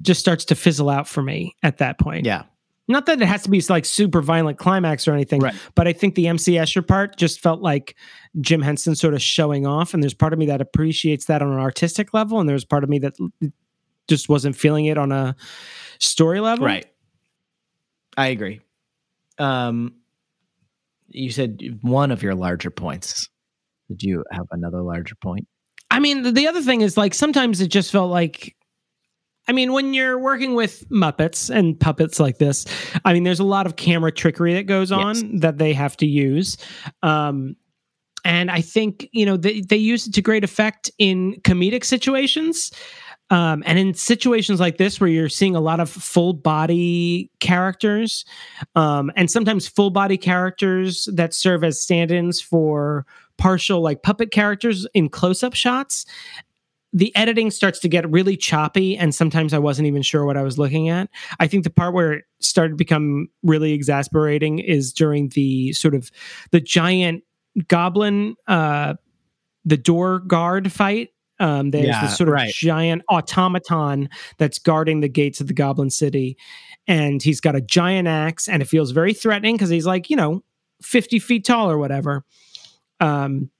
just 0.00 0.20
starts 0.20 0.44
to 0.46 0.54
fizzle 0.54 0.88
out 0.90 1.06
for 1.06 1.22
me 1.22 1.54
at 1.62 1.78
that 1.78 1.98
point. 1.98 2.26
yeah. 2.26 2.42
Not 2.88 3.06
that 3.06 3.22
it 3.22 3.26
has 3.28 3.44
to 3.44 3.50
be 3.50 3.62
like 3.68 3.84
super 3.84 4.20
violent 4.20 4.58
climax 4.58 5.06
or 5.06 5.12
anything, 5.14 5.40
Right. 5.40 5.54
but 5.76 5.86
I 5.86 5.92
think 5.92 6.16
the 6.16 6.26
MC 6.26 6.54
Escher 6.54 6.86
part 6.86 7.16
just 7.16 7.38
felt 7.40 7.62
like 7.62 7.96
Jim 8.40 8.60
Henson 8.60 8.96
sort 8.96 9.14
of 9.14 9.22
showing 9.22 9.66
off. 9.68 9.94
And 9.94 10.02
there's 10.02 10.12
part 10.14 10.32
of 10.32 10.38
me 10.40 10.46
that 10.46 10.60
appreciates 10.60 11.26
that 11.26 11.42
on 11.42 11.52
an 11.52 11.60
artistic 11.60 12.12
level, 12.12 12.40
and 12.40 12.48
there's 12.48 12.64
part 12.64 12.82
of 12.82 12.90
me 12.90 12.98
that 12.98 13.14
just 14.08 14.28
wasn't 14.28 14.56
feeling 14.56 14.86
it 14.86 14.98
on 14.98 15.12
a 15.12 15.36
story 16.00 16.40
level. 16.40 16.66
Right. 16.66 16.84
I 18.16 18.26
agree. 18.28 18.60
Um, 19.38 19.94
you 21.08 21.30
said 21.30 21.78
one 21.82 22.10
of 22.10 22.20
your 22.22 22.34
larger 22.34 22.70
points. 22.70 23.28
Did 23.88 24.02
you 24.02 24.24
have 24.32 24.46
another 24.50 24.82
larger 24.82 25.14
point? 25.14 25.46
I 25.92 26.00
mean, 26.00 26.22
the- 26.22 26.32
the 26.32 26.48
other 26.48 26.62
thing 26.62 26.80
is 26.80 26.96
like 26.96 27.14
sometimes 27.14 27.60
it 27.60 27.68
just 27.68 27.92
felt 27.92 28.10
like 28.10 28.56
I 29.48 29.52
mean, 29.52 29.72
when 29.72 29.92
you're 29.92 30.20
working 30.20 30.54
with 30.54 30.88
Muppets 30.88 31.50
and 31.50 31.78
puppets 31.78 32.20
like 32.20 32.38
this, 32.38 32.64
I 33.04 33.12
mean, 33.12 33.24
there's 33.24 33.40
a 33.40 33.44
lot 33.44 33.66
of 33.66 33.74
camera 33.74 34.12
trickery 34.12 34.54
that 34.54 34.64
goes 34.68 34.92
on 34.92 35.16
Yes. 35.16 35.40
that 35.42 35.58
they 35.58 35.72
have 35.72 35.96
to 35.96 36.06
use. 36.06 36.56
Um, 37.02 37.56
and 38.24 38.52
I 38.52 38.60
think, 38.60 39.08
you 39.10 39.26
know, 39.26 39.36
they, 39.36 39.60
they 39.62 39.76
use 39.76 40.06
it 40.06 40.14
to 40.14 40.22
great 40.22 40.44
effect 40.44 40.92
in 40.98 41.40
comedic 41.42 41.84
situations. 41.84 42.70
Um, 43.30 43.64
and 43.66 43.80
in 43.80 43.94
situations 43.94 44.60
like 44.60 44.76
this, 44.76 45.00
where 45.00 45.10
you're 45.10 45.28
seeing 45.28 45.56
a 45.56 45.60
lot 45.60 45.80
of 45.80 45.90
full 45.90 46.34
body 46.34 47.28
characters, 47.40 48.24
um, 48.76 49.10
and 49.16 49.28
sometimes 49.28 49.66
full 49.66 49.90
body 49.90 50.18
characters 50.18 51.08
that 51.12 51.34
serve 51.34 51.64
as 51.64 51.80
stand 51.80 52.12
ins 52.12 52.40
for 52.40 53.06
partial, 53.42 53.80
like 53.82 54.04
puppet 54.04 54.30
characters 54.30 54.86
in 54.94 55.08
close 55.08 55.42
up 55.42 55.52
shots, 55.52 56.06
the 56.92 57.14
editing 57.16 57.50
starts 57.50 57.80
to 57.80 57.88
get 57.88 58.08
really 58.08 58.36
choppy. 58.36 58.96
And 58.96 59.12
sometimes 59.12 59.52
I 59.52 59.58
wasn't 59.58 59.88
even 59.88 60.02
sure 60.02 60.24
what 60.24 60.36
I 60.36 60.42
was 60.42 60.58
looking 60.58 60.88
at. 60.88 61.08
I 61.40 61.48
think 61.48 61.64
the 61.64 61.70
part 61.70 61.92
where 61.92 62.12
it 62.12 62.24
started 62.38 62.70
to 62.70 62.76
become 62.76 63.28
really 63.42 63.72
exasperating 63.72 64.60
is 64.60 64.92
during 64.92 65.30
the 65.30 65.72
sort 65.72 65.94
of 65.96 66.10
the 66.52 66.60
giant 66.60 67.24
goblin, 67.66 68.36
uh, 68.46 68.94
the 69.64 69.76
door 69.76 70.20
guard 70.20 70.70
fight. 70.70 71.08
Um, 71.40 71.72
there's 71.72 71.86
Yeah, 71.86 72.02
this 72.02 72.16
sort 72.16 72.28
of 72.28 72.34
right. 72.34 72.52
giant 72.54 73.02
automaton 73.08 74.08
that's 74.38 74.60
guarding 74.60 75.00
the 75.00 75.08
gates 75.08 75.40
of 75.40 75.48
the 75.48 75.54
Goblin 75.54 75.90
City, 75.90 76.36
and 76.86 77.20
he's 77.20 77.40
got 77.40 77.56
a 77.56 77.60
giant 77.60 78.06
axe, 78.06 78.48
and 78.48 78.62
it 78.62 78.66
feels 78.66 78.92
very 78.92 79.12
threatening 79.12 79.56
because 79.56 79.70
he's 79.70 79.86
like, 79.86 80.08
you 80.08 80.14
know, 80.14 80.44
fifty 80.82 81.18
feet 81.18 81.44
tall 81.44 81.68
or 81.68 81.78
whatever. 81.78 82.24
Um, 83.02 83.50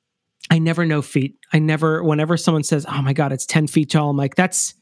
I 0.50 0.58
never 0.58 0.84
know 0.84 1.02
feet. 1.02 1.36
I 1.52 1.58
never. 1.58 2.02
Whenever 2.02 2.36
someone 2.36 2.62
says, 2.62 2.86
"Oh 2.88 3.02
my 3.02 3.12
god, 3.12 3.32
it's 3.32 3.46
ten 3.46 3.66
feet 3.66 3.90
tall," 3.90 4.10
I'm 4.10 4.16
like, 4.16 4.34
"That's 4.34 4.74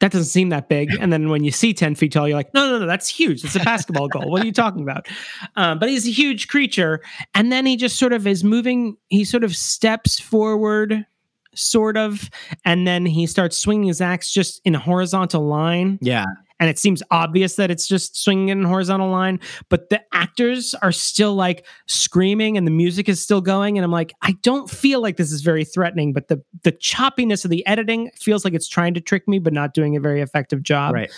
that 0.00 0.12
doesn't 0.12 0.26
seem 0.26 0.50
that 0.50 0.68
big." 0.68 0.90
And 1.00 1.12
then 1.12 1.28
when 1.30 1.42
you 1.44 1.50
see 1.50 1.72
ten 1.74 1.94
feet 1.94 2.12
tall, 2.12 2.28
you're 2.28 2.36
like, 2.36 2.52
"No, 2.54 2.70
no, 2.70 2.78
no, 2.80 2.86
that's 2.86 3.08
huge. 3.08 3.44
It's 3.44 3.56
a 3.56 3.60
basketball 3.60 4.08
goal. 4.08 4.30
What 4.30 4.42
are 4.42 4.46
you 4.46 4.52
talking 4.52 4.82
about?" 4.82 5.08
Um, 5.56 5.78
but 5.78 5.88
he's 5.88 6.06
a 6.06 6.10
huge 6.10 6.48
creature, 6.48 7.02
and 7.34 7.50
then 7.50 7.66
he 7.66 7.76
just 7.76 7.98
sort 7.98 8.12
of 8.12 8.26
is 8.26 8.44
moving. 8.44 8.96
He 9.08 9.24
sort 9.24 9.44
of 9.44 9.56
steps 9.56 10.20
forward, 10.20 11.06
sort 11.54 11.96
of, 11.96 12.28
and 12.64 12.86
then 12.86 13.06
he 13.06 13.26
starts 13.26 13.56
swinging 13.58 13.88
his 13.88 14.00
axe 14.00 14.30
just 14.30 14.60
in 14.64 14.74
a 14.74 14.78
horizontal 14.78 15.46
line 15.46 15.98
Yeah. 16.02 16.26
And 16.58 16.70
it 16.70 16.78
seems 16.78 17.02
obvious 17.10 17.56
that 17.56 17.70
it's 17.70 17.86
just 17.86 18.22
swinging 18.22 18.48
in 18.48 18.64
a 18.64 18.68
horizontal 18.68 19.10
line 19.10 19.38
but 19.68 19.90
the 19.90 20.00
actors 20.12 20.74
are 20.82 20.92
still 20.92 21.34
like 21.34 21.66
screaming 21.86 22.56
and 22.56 22.66
the 22.66 22.70
music 22.70 23.08
is 23.08 23.20
still 23.22 23.40
going 23.40 23.76
and 23.76 23.84
i'm 23.84 23.90
like 23.90 24.12
i 24.22 24.32
don't 24.42 24.70
feel 24.70 25.00
like 25.00 25.16
this 25.16 25.30
is 25.32 25.42
very 25.42 25.64
threatening 25.64 26.12
but 26.12 26.28
the 26.28 26.42
the 26.62 26.72
choppiness 26.72 27.44
of 27.44 27.50
the 27.50 27.66
editing 27.66 28.10
feels 28.14 28.44
like 28.44 28.54
it's 28.54 28.68
trying 28.68 28.94
to 28.94 29.00
trick 29.00 29.26
me 29.28 29.38
but 29.38 29.52
not 29.52 29.74
doing 29.74 29.96
a 29.96 30.00
very 30.00 30.20
effective 30.20 30.62
job 30.62 30.94
Right. 30.94 31.10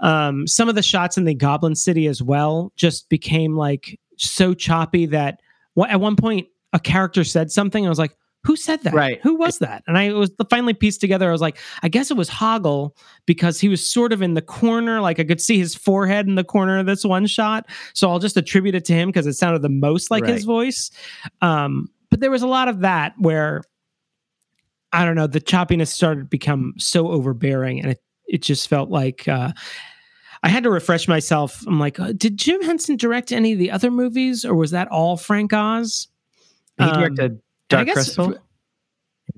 um, 0.00 0.46
some 0.46 0.68
of 0.68 0.74
the 0.74 0.82
shots 0.82 1.16
in 1.16 1.24
the 1.24 1.34
Goblin 1.34 1.74
City 1.74 2.06
as 2.06 2.22
well 2.22 2.72
just 2.76 3.08
became 3.08 3.56
like 3.56 3.98
so 4.16 4.54
choppy 4.54 5.06
that 5.06 5.40
at 5.88 6.00
one 6.00 6.16
point 6.16 6.46
a 6.72 6.78
character 6.78 7.24
said 7.24 7.50
something. 7.50 7.86
I 7.86 7.88
was 7.88 7.98
like, 7.98 8.14
"Who 8.44 8.56
said 8.56 8.82
that? 8.84 8.94
Right. 8.94 9.20
Who 9.22 9.34
was 9.34 9.58
that?" 9.58 9.82
And 9.86 9.98
I 9.98 10.12
was 10.12 10.30
finally 10.48 10.74
pieced 10.74 11.00
together. 11.00 11.28
I 11.28 11.32
was 11.32 11.40
like, 11.40 11.58
"I 11.82 11.88
guess 11.88 12.10
it 12.10 12.16
was 12.16 12.28
Hoggle 12.30 12.96
because 13.26 13.60
he 13.60 13.68
was 13.68 13.86
sort 13.86 14.12
of 14.12 14.22
in 14.22 14.34
the 14.34 14.42
corner. 14.42 15.00
Like 15.00 15.18
I 15.20 15.24
could 15.24 15.40
see 15.40 15.58
his 15.58 15.74
forehead 15.74 16.26
in 16.26 16.34
the 16.34 16.44
corner 16.44 16.78
of 16.78 16.86
this 16.86 17.04
one 17.04 17.26
shot. 17.26 17.66
So 17.94 18.10
I'll 18.10 18.18
just 18.18 18.36
attribute 18.36 18.74
it 18.74 18.84
to 18.86 18.92
him 18.94 19.08
because 19.08 19.26
it 19.26 19.34
sounded 19.34 19.62
the 19.62 19.68
most 19.68 20.10
like 20.10 20.24
his 20.34 20.44
voice." 20.44 20.90
Um, 21.42 21.88
but 22.10 22.20
there 22.20 22.30
was 22.30 22.42
a 22.42 22.46
lot 22.46 22.68
of 22.68 22.80
that 22.80 23.14
where 23.18 23.62
I 24.92 25.04
don't 25.04 25.16
know, 25.16 25.26
the 25.26 25.40
choppiness 25.40 25.88
started 25.88 26.20
to 26.20 26.26
become 26.26 26.74
so 26.78 27.08
overbearing 27.08 27.80
and 27.80 27.90
it 27.92 28.02
it 28.26 28.42
just 28.42 28.68
felt 28.68 28.90
like 28.90 29.26
uh 29.28 29.52
I 30.42 30.48
had 30.48 30.62
to 30.62 30.70
refresh 30.70 31.08
myself. 31.08 31.64
I'm 31.66 31.80
like, 31.80 31.98
uh, 31.98 32.12
did 32.12 32.36
Jim 32.36 32.62
Henson 32.62 32.96
direct 32.96 33.32
any 33.32 33.54
of 33.54 33.58
the 33.58 33.72
other 33.72 33.90
movies 33.90 34.44
or 34.44 34.54
was 34.54 34.70
that 34.70 34.86
all 34.88 35.16
Frank 35.16 35.52
Oz? 35.52 36.06
He 36.78 36.84
Um, 36.84 36.94
directed 36.94 37.32
I 37.32 37.47
Dark 37.68 37.86
guess 37.86 37.94
Crystal. 37.94 38.34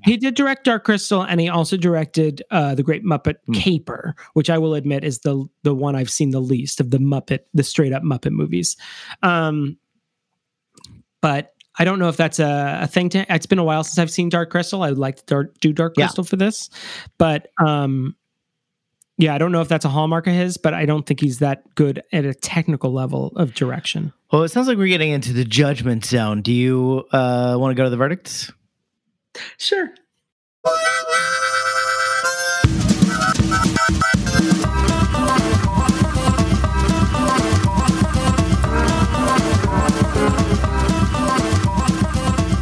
He 0.04 0.16
did 0.16 0.34
direct 0.36 0.64
Dark 0.64 0.84
Crystal 0.84 1.22
and 1.22 1.40
he 1.40 1.48
also 1.48 1.76
directed 1.76 2.42
uh 2.50 2.74
The 2.76 2.82
Great 2.82 3.04
Muppet 3.04 3.36
Hmm. 3.46 3.52
Caper, 3.54 4.14
which 4.34 4.48
I 4.48 4.56
will 4.58 4.74
admit 4.74 5.02
is 5.04 5.18
the 5.20 5.44
the 5.64 5.74
one 5.74 5.96
I've 5.96 6.10
seen 6.10 6.30
the 6.30 6.40
least 6.40 6.80
of 6.80 6.90
the 6.90 6.98
Muppet, 6.98 7.40
the 7.54 7.64
straight 7.64 7.92
up 7.92 8.02
Muppet 8.02 8.30
movies. 8.32 8.76
Um 9.22 9.76
but 11.22 11.54
I 11.78 11.84
don't 11.84 11.98
know 11.98 12.08
if 12.08 12.16
that's 12.16 12.38
a, 12.38 12.80
a 12.82 12.86
thing 12.86 13.08
to 13.10 13.26
it's 13.32 13.46
been 13.46 13.58
a 13.58 13.64
while 13.64 13.82
since 13.84 13.98
I've 13.98 14.10
seen 14.10 14.28
Dark 14.28 14.50
Crystal. 14.50 14.82
I 14.82 14.90
would 14.90 14.98
like 14.98 15.16
to 15.16 15.24
dar- 15.26 15.52
do 15.60 15.72
Dark 15.72 15.94
Yeah. 15.96 16.06
Crystal 16.06 16.24
for 16.24 16.36
this. 16.36 16.70
But 17.18 17.48
um 17.64 18.14
yeah, 19.20 19.34
I 19.34 19.38
don't 19.38 19.52
know 19.52 19.60
if 19.60 19.68
that's 19.68 19.84
a 19.84 19.90
hallmark 19.90 20.26
of 20.26 20.32
his, 20.32 20.56
but 20.56 20.72
I 20.72 20.86
don't 20.86 21.04
think 21.04 21.20
he's 21.20 21.40
that 21.40 21.74
good 21.74 22.02
at 22.10 22.24
a 22.24 22.32
technical 22.32 22.90
level 22.90 23.32
of 23.36 23.52
direction. 23.52 24.14
Well, 24.32 24.44
it 24.44 24.48
sounds 24.48 24.66
like 24.66 24.78
we're 24.78 24.88
getting 24.88 25.12
into 25.12 25.34
the 25.34 25.44
judgment 25.44 26.06
zone. 26.06 26.40
Do 26.40 26.52
you 26.52 27.04
uh, 27.12 27.56
want 27.58 27.72
to 27.72 27.74
go 27.74 27.84
to 27.84 27.90
the 27.90 27.98
verdicts? 27.98 28.50
Sure. 29.58 29.90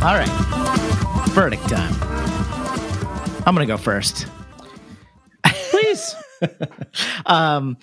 All 0.03 0.15
right. 0.15 0.29
Verdict 1.31 1.69
time. 1.69 1.95
I'm 3.47 3.55
going 3.55 3.67
to 3.67 3.73
go 3.73 3.77
first. 3.77 4.27
Please. 5.45 6.17
um, 7.27 7.77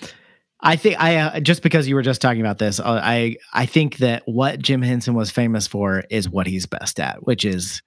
I 0.62 0.76
think 0.76 1.00
I 1.00 1.18
uh, 1.18 1.40
just 1.40 1.62
because 1.62 1.88
you 1.88 1.96
were 1.96 2.02
just 2.02 2.22
talking 2.22 2.42
about 2.42 2.58
this, 2.58 2.80
uh, 2.80 3.00
I 3.04 3.38
I 3.54 3.66
think 3.66 3.98
that 3.98 4.24
what 4.26 4.60
Jim 4.60 4.82
Henson 4.82 5.14
was 5.14 5.30
famous 5.30 5.68
for 5.68 6.04
is 6.10 6.30
what 6.30 6.48
he's 6.48 6.66
best 6.66 7.00
at, 7.00 7.26
which 7.26 7.46
is 7.46 7.82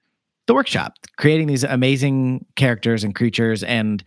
the 0.47 0.53
workshop, 0.53 0.93
creating 1.17 1.47
these 1.47 1.63
amazing 1.63 2.45
characters 2.55 3.03
and 3.03 3.13
creatures, 3.13 3.63
and 3.63 4.03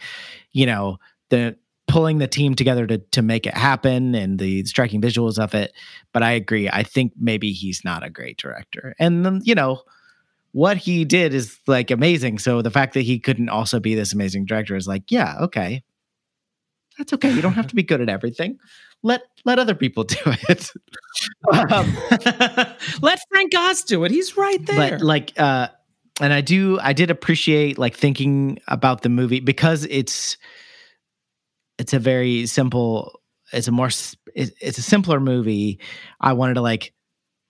you 0.52 0.66
know 0.66 0.98
the 1.28 1.56
pulling 1.88 2.18
the 2.18 2.26
team 2.26 2.54
together 2.54 2.86
to 2.86 2.98
to 2.98 3.20
make 3.20 3.46
it 3.46 3.54
happen 3.54 4.14
and 4.14 4.38
the 4.38 4.64
striking 4.64 5.02
visuals 5.02 5.38
of 5.38 5.54
it. 5.54 5.72
But 6.12 6.22
I 6.22 6.30
agree. 6.32 6.70
I 6.70 6.82
think 6.82 7.12
maybe 7.18 7.52
he's 7.52 7.84
not 7.84 8.02
a 8.02 8.10
great 8.10 8.38
director, 8.38 8.94
and 8.98 9.26
then 9.26 9.42
you 9.44 9.54
know 9.54 9.82
what 10.52 10.76
he 10.76 11.04
did 11.04 11.34
is 11.34 11.58
like 11.66 11.90
amazing. 11.90 12.38
So 12.38 12.62
the 12.62 12.70
fact 12.70 12.94
that 12.94 13.02
he 13.02 13.18
couldn't 13.18 13.48
also 13.48 13.80
be 13.80 13.94
this 13.94 14.12
amazing 14.12 14.46
director 14.46 14.76
is 14.76 14.86
like, 14.86 15.10
yeah, 15.10 15.36
okay, 15.40 15.82
that's 16.98 17.12
okay. 17.12 17.32
You 17.32 17.42
don't 17.42 17.54
have 17.54 17.66
to 17.68 17.74
be 17.74 17.82
good 17.82 18.00
at 18.00 18.08
everything. 18.08 18.58
Let 19.02 19.22
let 19.44 19.58
other 19.58 19.74
people 19.74 20.04
do 20.04 20.16
it. 20.48 20.70
um, 21.72 21.96
Let 23.02 23.20
Frank 23.30 23.52
Oz 23.56 23.82
do 23.84 24.04
it. 24.04 24.10
He's 24.10 24.36
right 24.36 24.64
there. 24.66 24.98
but 24.98 25.02
like, 25.02 25.32
uh, 25.38 25.68
and 26.20 26.32
I 26.32 26.40
do, 26.40 26.78
I 26.80 26.92
did 26.92 27.10
appreciate 27.10 27.78
like 27.78 27.96
thinking 27.96 28.58
about 28.68 29.02
the 29.02 29.08
movie 29.08 29.40
because 29.40 29.84
it's 29.90 30.36
it's 31.78 31.92
a 31.92 31.98
very 31.98 32.46
simple. 32.46 33.20
It's 33.52 33.68
a 33.68 33.72
more 33.72 33.90
it's 34.34 34.78
a 34.78 34.82
simpler 34.82 35.20
movie. 35.20 35.78
I 36.20 36.32
wanted 36.32 36.54
to 36.54 36.62
like 36.62 36.92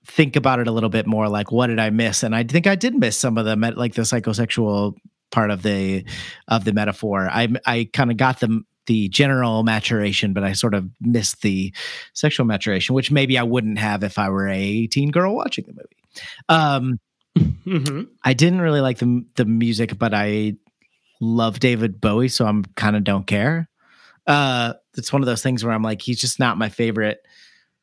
think 0.06 0.34
about 0.36 0.58
it 0.58 0.66
a 0.66 0.72
little 0.72 0.88
bit 0.88 1.06
more. 1.06 1.28
Like, 1.28 1.52
what 1.52 1.68
did 1.68 1.78
I 1.78 1.90
miss? 1.90 2.22
And 2.22 2.34
I 2.34 2.42
think 2.44 2.66
I 2.66 2.74
did 2.74 2.98
miss 2.98 3.16
some 3.16 3.38
of 3.38 3.44
the 3.44 3.54
met, 3.56 3.76
like 3.76 3.94
the 3.94 4.02
psychosexual 4.02 4.94
part 5.30 5.50
of 5.50 5.62
the 5.62 6.04
of 6.48 6.64
the 6.64 6.72
metaphor. 6.72 7.28
I 7.30 7.48
I 7.66 7.88
kind 7.92 8.10
of 8.10 8.16
got 8.16 8.40
the 8.40 8.62
the 8.86 9.08
general 9.08 9.62
maturation, 9.62 10.32
but 10.32 10.44
I 10.44 10.52
sort 10.52 10.74
of 10.74 10.88
missed 11.00 11.42
the 11.42 11.72
sexual 12.14 12.46
maturation, 12.46 12.94
which 12.94 13.10
maybe 13.10 13.38
I 13.38 13.42
wouldn't 13.42 13.78
have 13.78 14.02
if 14.04 14.18
I 14.18 14.28
were 14.28 14.48
a 14.48 14.86
teen 14.88 15.10
girl 15.10 15.34
watching 15.34 15.64
the 15.66 15.72
movie. 15.72 15.96
Um, 16.48 17.00
Mhm. 17.64 18.08
I 18.24 18.34
didn't 18.34 18.60
really 18.60 18.80
like 18.82 18.98
the 18.98 19.24
the 19.36 19.46
music, 19.46 19.98
but 19.98 20.12
I 20.12 20.56
love 21.20 21.60
David 21.60 22.00
Bowie, 22.00 22.28
so 22.28 22.46
I'm 22.46 22.64
kind 22.76 22.96
of 22.96 23.04
don't 23.04 23.26
care. 23.26 23.68
Uh, 24.26 24.74
it's 24.96 25.12
one 25.12 25.22
of 25.22 25.26
those 25.26 25.42
things 25.42 25.64
where 25.64 25.72
I'm 25.72 25.82
like, 25.82 26.02
he's 26.02 26.20
just 26.20 26.38
not 26.38 26.58
my 26.58 26.68
favorite 26.68 27.24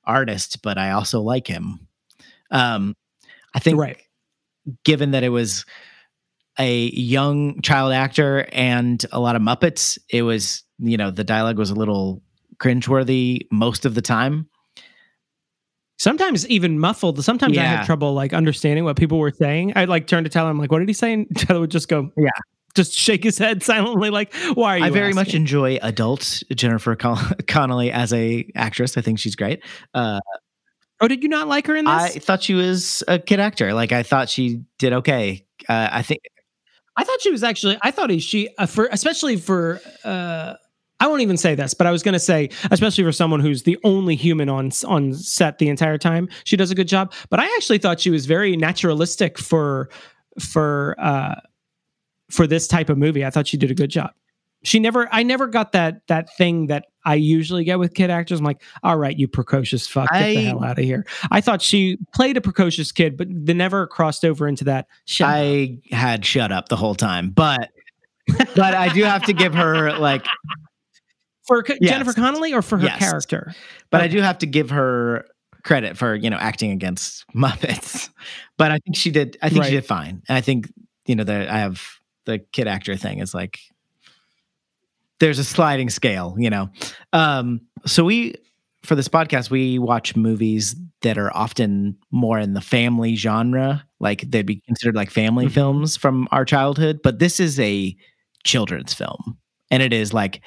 artist, 0.06 0.62
but 0.62 0.78
I 0.78 0.92
also 0.92 1.22
like 1.22 1.48
him. 1.48 1.88
Um, 2.52 2.96
I 3.56 3.60
think 3.60 3.80
Right. 3.80 3.98
given 4.84 5.12
that 5.12 5.24
it 5.24 5.30
was 5.30 5.66
a 6.60 6.90
young 6.92 7.62
child 7.62 7.94
actor 7.94 8.48
and 8.52 9.04
a 9.12 9.20
lot 9.20 9.36
of 9.36 9.42
Muppets, 9.42 9.98
it 10.10 10.24
was 10.24 10.64
you 10.80 10.98
know 10.98 11.12
the 11.12 11.24
dialogue 11.24 11.58
was 11.58 11.70
a 11.70 11.76
little 11.76 12.22
cringeworthy 12.58 13.48
most 13.52 13.86
of 13.86 13.96
the 13.96 14.02
time. 14.02 14.48
Sometimes 15.98 16.48
even 16.48 16.80
muffled. 16.80 17.22
Sometimes 17.24 17.58
I 17.58 17.64
had 17.64 17.86
trouble 17.86 18.14
like 18.14 18.34
understanding 18.34 18.86
what 18.86 18.96
people 18.96 19.20
were 19.20 19.32
saying. 19.32 19.74
I'd 19.76 19.90
like 19.90 20.08
turn 20.08 20.24
to 20.24 20.30
Tyler. 20.30 20.50
I'm 20.50 20.58
like, 20.58 20.72
what 20.72 20.80
did 20.80 20.88
he 20.88 20.94
say? 20.94 21.12
And 21.12 21.28
Tyler 21.38 21.60
would 21.60 21.72
just 21.72 21.90
go, 21.90 22.10
Yeah. 22.16 22.30
just 22.74 22.94
shake 22.94 23.22
his 23.24 23.38
head 23.38 23.64
silently, 23.72 24.10
like, 24.10 24.34
why 24.54 24.76
are 24.76 24.78
you? 24.80 24.86
I 24.86 24.90
very 24.92 25.12
much 25.12 25.34
enjoy 25.34 25.78
adult 25.82 26.42
Jennifer 26.56 26.96
Con- 26.96 27.36
Connelly 27.48 27.92
as 27.92 28.14
a 28.14 28.50
actress. 28.56 28.98
I 28.98 29.02
think 29.02 29.20
she's 29.20 29.36
great. 29.36 29.62
Uh, 29.94 30.20
Oh, 31.02 31.08
did 31.08 31.24
you 31.24 31.30
not 31.30 31.48
like 31.48 31.66
her 31.68 31.78
in 31.78 31.86
this? 31.86 31.94
I 31.94 32.10
thought 32.20 32.44
she 32.44 32.54
was 32.54 33.04
a 33.08 33.20
kid 33.20 33.40
actor. 33.40 33.74
Like 33.74 33.94
I 33.94 34.04
thought 34.04 34.28
she 34.28 34.64
did 34.80 34.92
okay. 34.92 35.46
Uh, 35.70 35.88
I 35.92 36.02
think 36.02 36.20
I 36.98 37.06
thought 37.06 37.22
she 37.22 37.32
was 37.32 37.42
actually. 37.42 37.78
I 37.82 37.92
thought 37.92 38.12
she 38.22 38.50
uh, 38.58 38.66
for 38.66 38.90
especially 38.92 39.38
for 39.38 39.80
uh 40.04 40.56
I 41.00 41.08
won't 41.08 41.22
even 41.22 41.38
say 41.38 41.56
this, 41.56 41.74
but 41.74 41.88
I 41.88 41.92
was 41.92 42.04
going 42.04 42.14
to 42.14 42.20
say, 42.20 42.50
especially 42.72 43.04
for 43.04 43.12
someone 43.12 43.40
who's 43.40 43.64
the 43.64 43.78
only 43.84 44.16
human 44.16 44.50
on 44.50 44.72
on 44.88 45.14
set 45.14 45.58
the 45.58 45.70
entire 45.70 45.98
time, 45.98 46.28
she 46.44 46.58
does 46.58 46.72
a 46.72 46.76
good 46.76 46.88
job. 46.88 47.14
But 47.30 47.40
I 47.40 47.46
actually 47.56 47.78
thought 47.78 48.00
she 48.00 48.10
was 48.10 48.26
very 48.26 48.58
naturalistic 48.58 49.38
for 49.38 49.90
for 50.40 50.96
uh, 51.00 51.36
for 52.30 52.48
this 52.48 52.68
type 52.68 52.90
of 52.90 52.98
movie. 52.98 53.26
I 53.26 53.30
thought 53.30 53.48
she 53.48 53.58
did 53.58 53.72
a 53.72 53.76
good 53.76 53.90
job. 53.90 54.12
She 54.64 54.78
never, 54.78 55.08
I 55.14 55.24
never 55.24 55.48
got 55.48 55.72
that 55.72 56.06
that 56.08 56.36
thing 56.36 56.68
that 56.68 56.88
I 57.06 57.16
usually 57.16 57.64
get 57.64 57.80
with 57.80 57.94
kid 57.94 58.10
actors. 58.10 58.40
I'm 58.40 58.46
like, 58.46 58.62
all 58.84 58.98
right, 58.98 59.18
you 59.18 59.26
precocious 59.26 59.88
fuck, 59.88 60.10
get 60.12 60.22
I- 60.22 60.36
the 60.36 60.42
hell 60.44 60.64
out 60.66 60.78
of 60.78 60.84
here. 60.84 61.06
I 61.32 61.40
thought 61.40 61.62
she 61.62 61.98
played 62.14 62.36
a 62.36 62.42
precocious 62.42 62.92
kid, 62.92 63.16
but 63.16 63.28
they 63.32 63.54
never 63.54 63.88
crossed 63.88 64.26
over 64.26 64.50
into 64.50 64.66
that. 64.66 64.88
Shut 65.06 65.30
up. 65.30 65.34
I 65.34 65.80
had 65.92 66.26
shut 66.26 66.52
up 66.52 66.68
the 66.68 66.76
whole 66.76 66.96
time, 66.96 67.30
but 67.30 67.70
but 68.54 68.76
I 68.76 68.90
do 68.94 69.04
have 69.06 69.24
to 69.24 69.34
give 69.34 69.54
her 69.56 69.98
like 69.98 70.26
for 71.50 71.66
Yes. 71.82 71.92
Jennifer 71.92 72.14
Connelly 72.14 72.54
or 72.54 72.62
for 72.62 72.78
her 72.78 72.86
Yes. 72.86 73.00
character. 73.00 73.54
but 73.90 74.02
I 74.02 74.08
do 74.08 74.22
have 74.22 74.38
to 74.40 74.46
give 74.46 74.70
her 74.70 75.26
credit 75.64 75.98
for 75.98 76.16
you 76.16 76.30
know 76.30 76.38
acting 76.38 76.72
against 76.72 77.26
Muppets. 77.36 78.10
But 78.58 78.72
I 78.72 78.78
think 78.80 78.96
she 78.96 79.12
did. 79.12 79.38
I 79.42 79.50
think 79.50 79.62
Right. 79.62 79.70
she 79.70 79.76
did 79.76 79.86
fine. 79.86 80.22
And 80.30 80.38
I 80.38 80.42
think 80.42 80.72
you 81.06 81.16
know 81.16 81.24
that 81.26 81.50
I 81.50 81.60
have 81.60 81.82
the 82.26 82.40
kid 82.54 82.68
actor 82.68 82.96
thing 82.96 83.20
is 83.20 83.34
like 83.34 83.60
there's 85.20 85.40
a 85.40 85.44
sliding 85.44 85.90
scale. 85.90 86.36
You 86.38 86.50
know, 86.50 86.70
um, 87.14 87.62
so 87.86 88.04
we 88.06 88.36
for 88.84 88.96
this 88.96 89.10
podcast 89.10 89.50
we 89.50 89.78
watch 89.80 90.16
movies 90.16 90.76
that 91.02 91.18
are 91.18 91.36
often 91.36 91.98
more 92.12 92.40
in 92.40 92.54
the 92.54 92.62
family 92.62 93.16
genre, 93.16 93.84
like 94.00 94.22
they'd 94.30 94.46
be 94.46 94.58
considered 94.68 94.96
like 94.96 95.10
family 95.12 95.46
Mhm. 95.48 95.52
films 95.52 95.98
from 95.98 96.28
our 96.32 96.46
childhood. 96.46 97.00
But 97.04 97.20
this 97.20 97.40
is 97.40 97.60
a 97.60 97.96
children's 98.46 98.94
film, 98.94 99.38
and 99.72 99.84
it 99.84 99.92
is 99.94 100.14
like 100.14 100.42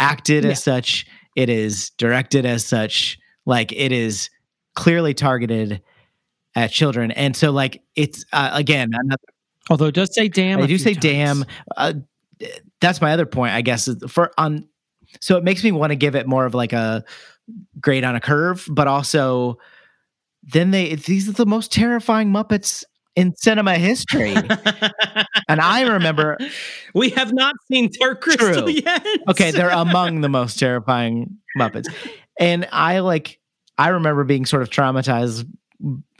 acted 0.00 0.44
Yeah. 0.44 0.50
as 0.50 0.62
such. 0.64 1.06
It 1.36 1.48
is 1.48 1.90
directed 1.90 2.44
as 2.44 2.64
such. 2.66 3.18
Like 3.46 3.70
it 3.72 3.92
is 3.92 4.28
clearly 4.74 5.14
targeted 5.14 5.80
at 6.56 6.72
children, 6.72 7.12
and 7.12 7.36
so 7.36 7.52
like 7.52 7.80
it's 7.94 8.24
uh, 8.32 8.50
again. 8.52 8.90
I'm 8.94 9.16
Although 9.70 9.86
it 9.86 9.94
does 9.94 10.12
say 10.12 10.26
damn. 10.28 10.60
I 10.60 10.66
do 10.66 10.76
say 10.78 10.94
times. 10.94 11.02
damn. 11.04 11.44
Uh, 11.76 11.92
that's 12.80 13.00
my 13.00 13.12
other 13.12 13.26
point, 13.26 13.52
I 13.54 13.60
guess. 13.62 13.88
For 14.08 14.32
on, 14.36 14.66
so 15.20 15.36
it 15.36 15.44
makes 15.44 15.62
me 15.62 15.70
want 15.70 15.90
to 15.90 15.96
give 15.96 16.16
it 16.16 16.26
more 16.26 16.44
of 16.46 16.54
like 16.54 16.72
a 16.72 17.04
grade 17.80 18.02
on 18.02 18.16
a 18.16 18.20
curve, 18.20 18.66
but 18.70 18.88
also 18.88 19.58
then 20.42 20.70
they 20.72 20.96
these 20.96 21.28
are 21.28 21.32
the 21.32 21.46
most 21.46 21.70
terrifying 21.72 22.30
Muppets 22.32 22.82
in 23.16 23.34
cinema 23.36 23.74
history, 23.74 24.34
and 25.48 25.60
I 25.60 25.82
remember 25.82 26.38
we 26.94 27.10
have 27.10 27.32
not 27.32 27.54
seen 27.70 27.90
Terror 27.90 28.14
Crystal 28.14 28.62
True. 28.62 28.68
yet. 28.68 29.06
okay, 29.28 29.50
they're 29.50 29.70
among 29.70 30.20
the 30.20 30.28
most 30.28 30.58
terrifying 30.58 31.36
Muppets. 31.58 31.86
And 32.38 32.68
I 32.72 33.00
like 33.00 33.38
I 33.78 33.88
remember 33.88 34.24
being 34.24 34.46
sort 34.46 34.62
of 34.62 34.70
traumatized 34.70 35.46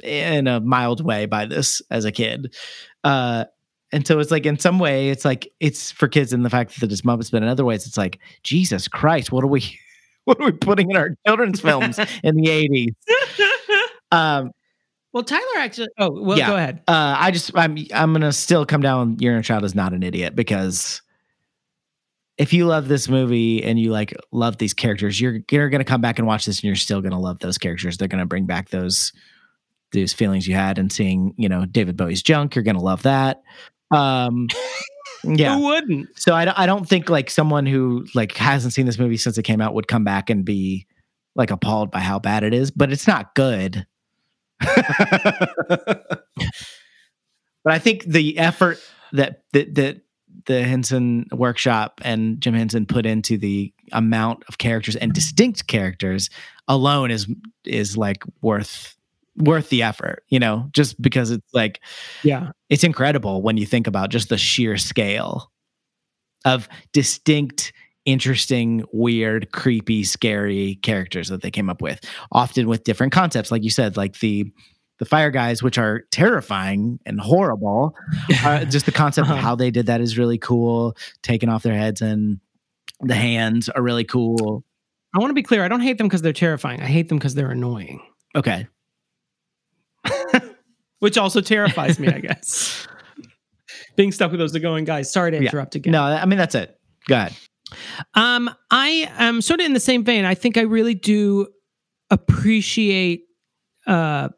in 0.02 0.46
a 0.46 0.60
mild 0.60 1.04
way 1.04 1.26
by 1.26 1.46
this 1.46 1.82
as 1.90 2.04
a 2.04 2.12
kid. 2.12 2.54
Uh 3.04 3.44
and 3.92 4.06
so 4.06 4.18
it's 4.20 4.30
like 4.30 4.46
in 4.46 4.58
some 4.58 4.78
way 4.78 5.10
it's 5.10 5.24
like 5.24 5.52
it's 5.60 5.90
for 5.90 6.08
kids 6.08 6.32
in 6.32 6.42
the 6.42 6.50
fact 6.50 6.80
that 6.80 6.92
it's 6.92 7.02
Muppets, 7.02 7.30
but 7.30 7.42
in 7.42 7.48
other 7.48 7.64
ways 7.64 7.86
it's 7.86 7.98
like, 7.98 8.18
Jesus 8.42 8.88
Christ, 8.88 9.32
what 9.32 9.44
are 9.44 9.48
we 9.48 9.78
what 10.24 10.40
are 10.40 10.46
we 10.46 10.52
putting 10.52 10.90
in 10.90 10.96
our 10.96 11.16
children's 11.26 11.60
films 11.60 11.98
in 12.22 12.36
the 12.36 12.46
80s? 12.46 12.94
Um 14.12 14.52
well, 15.12 15.22
Tyler 15.24 15.42
actually. 15.58 15.88
Oh, 15.98 16.10
well, 16.22 16.38
Yeah. 16.38 16.46
go 16.46 16.56
ahead. 16.56 16.82
uh, 16.88 17.16
I 17.18 17.30
just 17.30 17.50
I'm 17.56 17.76
I'm 17.94 18.12
gonna 18.12 18.32
still 18.32 18.64
come 18.66 18.80
down. 18.82 19.16
Your 19.18 19.32
inner 19.32 19.42
child 19.42 19.64
is 19.64 19.74
not 19.74 19.92
an 19.92 20.02
idiot 20.02 20.34
because 20.36 21.02
if 22.38 22.52
you 22.52 22.66
love 22.66 22.88
this 22.88 23.08
movie 23.08 23.62
and 23.62 23.78
you 23.78 23.90
like 23.90 24.14
love 24.32 24.58
these 24.58 24.72
characters, 24.74 25.20
you're 25.20 25.40
you're 25.50 25.68
gonna 25.68 25.84
come 25.84 26.00
back 26.00 26.18
and 26.18 26.26
watch 26.26 26.46
this 26.46 26.58
and 26.58 26.64
you're 26.64 26.76
still 26.76 27.00
gonna 27.02 27.20
love 27.20 27.38
those 27.40 27.58
characters. 27.58 27.96
They're 27.96 28.08
gonna 28.08 28.26
bring 28.26 28.46
back 28.46 28.70
those 28.70 29.12
those 29.92 30.12
feelings 30.12 30.46
you 30.46 30.54
had 30.54 30.78
and 30.78 30.90
seeing 30.92 31.34
you 31.36 31.48
know 31.48 31.66
David 31.66 31.96
Bowie's 31.96 32.22
junk. 32.22 32.54
You're 32.54 32.62
gonna 32.64 32.80
love 32.80 33.02
that. 33.02 33.42
Um, 33.90 34.46
yeah. 35.24 35.56
Who 35.56 35.64
wouldn't? 35.64 36.08
So 36.16 36.32
I 36.34 36.62
I 36.62 36.66
don't 36.66 36.88
think 36.88 37.10
like 37.10 37.28
someone 37.28 37.66
who 37.66 38.06
like 38.14 38.36
hasn't 38.36 38.72
seen 38.72 38.86
this 38.86 38.98
movie 38.98 39.16
since 39.16 39.36
it 39.36 39.42
came 39.42 39.60
out 39.60 39.74
would 39.74 39.88
come 39.88 40.04
back 40.04 40.30
and 40.30 40.44
be 40.44 40.86
like 41.34 41.50
appalled 41.50 41.90
by 41.90 42.00
how 42.00 42.18
bad 42.18 42.42
it 42.42 42.54
is, 42.54 42.70
but 42.70 42.90
it's 42.92 43.06
not 43.06 43.34
good. 43.34 43.86
But 44.60 46.16
I 47.66 47.78
think 47.78 48.04
the 48.04 48.38
effort 48.38 48.78
that 49.12 49.42
that, 49.52 49.74
that 49.74 50.00
the 50.46 50.62
Henson 50.62 51.26
workshop 51.32 52.00
and 52.04 52.40
Jim 52.40 52.54
Henson 52.54 52.86
put 52.86 53.04
into 53.06 53.36
the 53.36 53.72
amount 53.92 54.44
of 54.48 54.58
characters 54.58 54.96
and 54.96 55.12
distinct 55.12 55.66
characters 55.66 56.30
alone 56.68 57.10
is 57.10 57.26
is 57.64 57.96
like 57.96 58.22
worth 58.42 58.96
worth 59.36 59.68
the 59.70 59.82
effort, 59.82 60.24
you 60.28 60.38
know, 60.38 60.68
just 60.72 61.00
because 61.00 61.30
it's 61.30 61.52
like 61.54 61.80
Yeah. 62.22 62.50
it's 62.68 62.84
incredible 62.84 63.42
when 63.42 63.56
you 63.56 63.64
think 63.66 63.86
about 63.86 64.10
just 64.10 64.28
the 64.28 64.36
sheer 64.38 64.76
scale 64.76 65.50
of 66.44 66.68
distinct 66.92 67.72
interesting 68.04 68.82
weird 68.92 69.52
creepy 69.52 70.02
scary 70.04 70.76
characters 70.82 71.28
that 71.28 71.42
they 71.42 71.50
came 71.50 71.68
up 71.68 71.82
with 71.82 72.00
often 72.32 72.66
with 72.68 72.82
different 72.84 73.12
concepts 73.12 73.50
like 73.50 73.62
you 73.62 73.70
said 73.70 73.96
like 73.96 74.18
the 74.20 74.50
the 74.98 75.04
fire 75.04 75.30
guys 75.30 75.62
which 75.62 75.76
are 75.78 76.02
terrifying 76.10 76.98
and 77.06 77.20
horrible 77.20 77.94
uh, 78.44 78.64
just 78.70 78.86
the 78.86 78.92
concept 78.92 79.26
of 79.28 79.32
Uh-huh. 79.32 79.42
how 79.42 79.54
they 79.54 79.70
did 79.70 79.86
that 79.86 80.00
is 80.00 80.16
really 80.18 80.38
cool 80.38 80.96
taking 81.22 81.48
off 81.48 81.62
their 81.62 81.74
heads 81.74 82.00
and 82.00 82.40
the 83.00 83.14
hands 83.14 83.68
are 83.68 83.82
really 83.82 84.04
cool 84.04 84.64
I 85.12 85.18
want 85.18 85.30
to 85.30 85.34
be 85.34 85.42
clear. 85.42 85.64
I 85.64 85.68
don't 85.68 85.80
hate 85.80 85.98
them 85.98 86.06
because 86.06 86.22
they're 86.22 86.32
terrifying. 86.32 86.80
I 86.80 86.86
hate 86.86 87.08
them 87.08 87.18
because 87.18 87.34
they're 87.34 87.50
annoying, 87.50 88.00
okay 88.36 88.68
which 91.00 91.18
also 91.18 91.40
terrifies 91.40 91.98
me. 91.98 92.08
I 92.08 92.18
guess 92.20 92.86
being 93.96 94.12
stuck 94.12 94.30
with 94.30 94.40
those 94.40 94.56
going 94.58 94.84
guys. 94.84 95.12
Sorry 95.12 95.30
to 95.32 95.36
Yeah. 95.38 95.48
interrupt 95.50 95.74
again. 95.74 95.92
no 95.92 96.02
i 96.02 96.24
mean 96.26 96.38
that's 96.38 96.54
it 96.54 96.78
go 97.08 97.16
ahead 97.16 97.34
Um, 98.14 98.50
I 98.70 99.10
am 99.18 99.40
sort 99.40 99.60
of 99.60 99.66
in 99.66 99.72
the 99.72 99.80
same 99.80 100.04
vein. 100.04 100.24
I 100.24 100.34
think 100.34 100.56
I 100.56 100.62
really 100.62 100.94
do 100.94 101.48
appreciate 102.10 103.22
uh, 103.86 104.28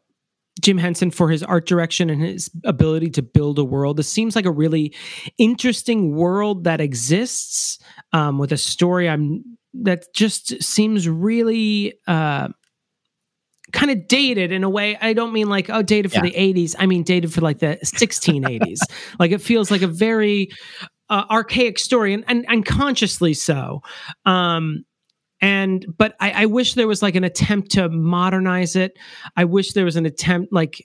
Jim 0.61 0.77
Henson 0.77 1.11
for 1.11 1.29
his 1.29 1.43
art 1.43 1.65
direction 1.67 2.09
and 2.09 2.21
his 2.21 2.49
ability 2.63 3.09
to 3.11 3.21
build 3.21 3.59
a 3.59 3.63
world. 3.63 3.97
This 3.97 4.09
seems 4.09 4.35
like 4.35 4.45
a 4.45 4.51
really 4.51 4.93
interesting 5.37 6.15
world 6.15 6.63
that 6.65 6.79
exists 6.79 7.79
um, 8.13 8.37
with 8.37 8.51
a 8.51 8.57
story. 8.57 9.09
I'm 9.09 9.43
that 9.73 10.05
just 10.13 10.61
seems 10.63 11.09
really. 11.09 11.93
Uh, 12.07 12.49
kind 13.71 13.89
of 13.89 14.07
dated 14.07 14.51
in 14.51 14.63
a 14.63 14.69
way 14.69 14.95
i 15.01 15.13
don't 15.13 15.33
mean 15.33 15.49
like 15.49 15.67
oh 15.71 15.81
dated 15.81 16.11
for 16.11 16.17
Yeah. 16.23 16.29
the 16.31 16.53
80s 16.53 16.75
i 16.77 16.85
mean 16.85 17.01
dated 17.01 17.33
for 17.33 17.41
like 17.41 17.57
the 17.57 17.79
1680s 17.83 18.77
like 19.19 19.31
it 19.31 19.41
feels 19.41 19.71
like 19.71 19.81
a 19.81 19.87
very 19.87 20.49
uh, 21.13 21.25
archaic 21.29 21.77
story 21.79 22.13
and, 22.13 22.23
and 22.27 22.45
and 22.49 22.65
consciously 22.65 23.33
so. 23.33 23.81
Um 24.25 24.85
and 25.41 25.85
but 25.97 26.15
I, 26.19 26.43
I 26.43 26.45
wish 26.45 26.73
there 26.73 26.87
was 26.87 27.01
like 27.01 27.15
an 27.15 27.23
attempt 27.25 27.71
to 27.71 27.89
modernize 27.89 28.75
it. 28.75 28.97
I 29.35 29.43
wish 29.45 29.73
there 29.73 29.85
was 29.85 29.97
an 29.97 30.05
attempt 30.05 30.53
like 30.53 30.75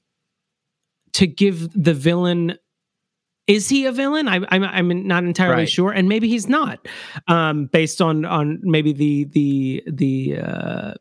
to 1.13 1.27
give 1.27 1.71
the 1.73 1.95
villain 1.95 2.59
is 3.47 3.67
he 3.71 3.87
a 3.87 3.93
villain? 3.93 4.29
I, 4.29 4.41
I'm, 4.51 4.63
I'm 4.63 5.07
not 5.07 5.25
entirely 5.25 5.63
Right. 5.63 5.69
sure 5.69 5.91
and 5.91 6.07
maybe 6.09 6.29
he's 6.29 6.49
not 6.49 6.87
um 7.29 7.67
based 7.67 8.03
on 8.03 8.25
on 8.27 8.59
maybe 8.63 8.93
the 8.93 9.25
the 9.33 9.83
the 9.87 10.39
uh 10.39 10.95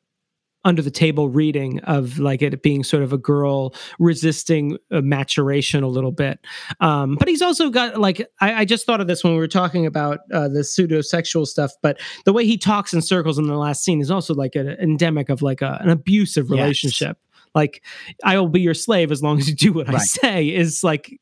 under 0.67 0.81
the 0.81 0.91
table 0.91 1.29
reading 1.29 1.79
of 1.85 2.19
like 2.19 2.41
it 2.41 2.61
being 2.61 2.83
sort 2.83 3.01
of 3.01 3.13
a 3.13 3.17
girl 3.17 3.73
resisting 3.99 4.77
uh, 4.91 5.01
maturation 5.01 5.83
a 5.83 5.87
little 5.87 6.11
bit. 6.11 6.39
Um, 6.81 7.15
but 7.15 7.27
he's 7.27 7.41
also 7.41 7.69
got 7.69 7.99
like 7.99 8.21
I, 8.41 8.53
I 8.61 8.65
just 8.65 8.85
thought 8.85 9.01
of 9.01 9.07
this 9.07 9.23
when 9.23 9.33
we 9.33 9.39
were 9.39 9.47
talking 9.47 9.85
about 9.85 10.19
uh, 10.33 10.47
the 10.49 10.63
pseudo 10.63 11.01
sexual 11.01 11.45
stuff 11.45 11.71
but 11.81 11.99
the 12.25 12.33
way 12.33 12.45
he 12.45 12.57
talks 12.57 12.93
in 12.93 13.01
circles 13.01 13.37
in 13.39 13.47
the 13.47 13.55
last 13.57 13.83
scene 13.83 14.01
is 14.01 14.11
also 14.11 14.33
like 14.33 14.55
an 14.55 14.67
endemic 14.67 15.29
of 15.29 15.41
like 15.41 15.61
a, 15.61 15.77
an 15.81 15.89
abusive 15.89 16.49
Yes. 16.49 16.59
relationship. 16.59 17.17
Like 17.55 17.83
i 18.23 18.37
will 18.37 18.49
be 18.49 18.61
your 18.61 18.73
slave 18.73 19.11
as 19.11 19.23
long 19.23 19.39
as 19.39 19.47
you 19.49 19.55
do 19.55 19.71
what 19.73 19.89
i 19.89 19.97
say 19.97 20.47
is 20.49 20.83
like 20.83 21.19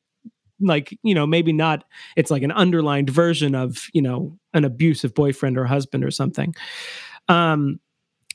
like 0.59 0.97
you 1.03 1.13
know 1.13 1.25
maybe 1.27 1.53
not 1.53 1.83
it's 2.15 2.31
like 2.31 2.43
an 2.43 2.51
underlined 2.51 3.09
version 3.09 3.53
of 3.55 3.87
you 3.93 4.01
know 4.01 4.37
an 4.53 4.65
abusive 4.65 5.13
boyfriend 5.13 5.57
or 5.57 5.65
husband 5.65 6.03
or 6.03 6.11
something. 6.11 6.53
Um 7.27 7.79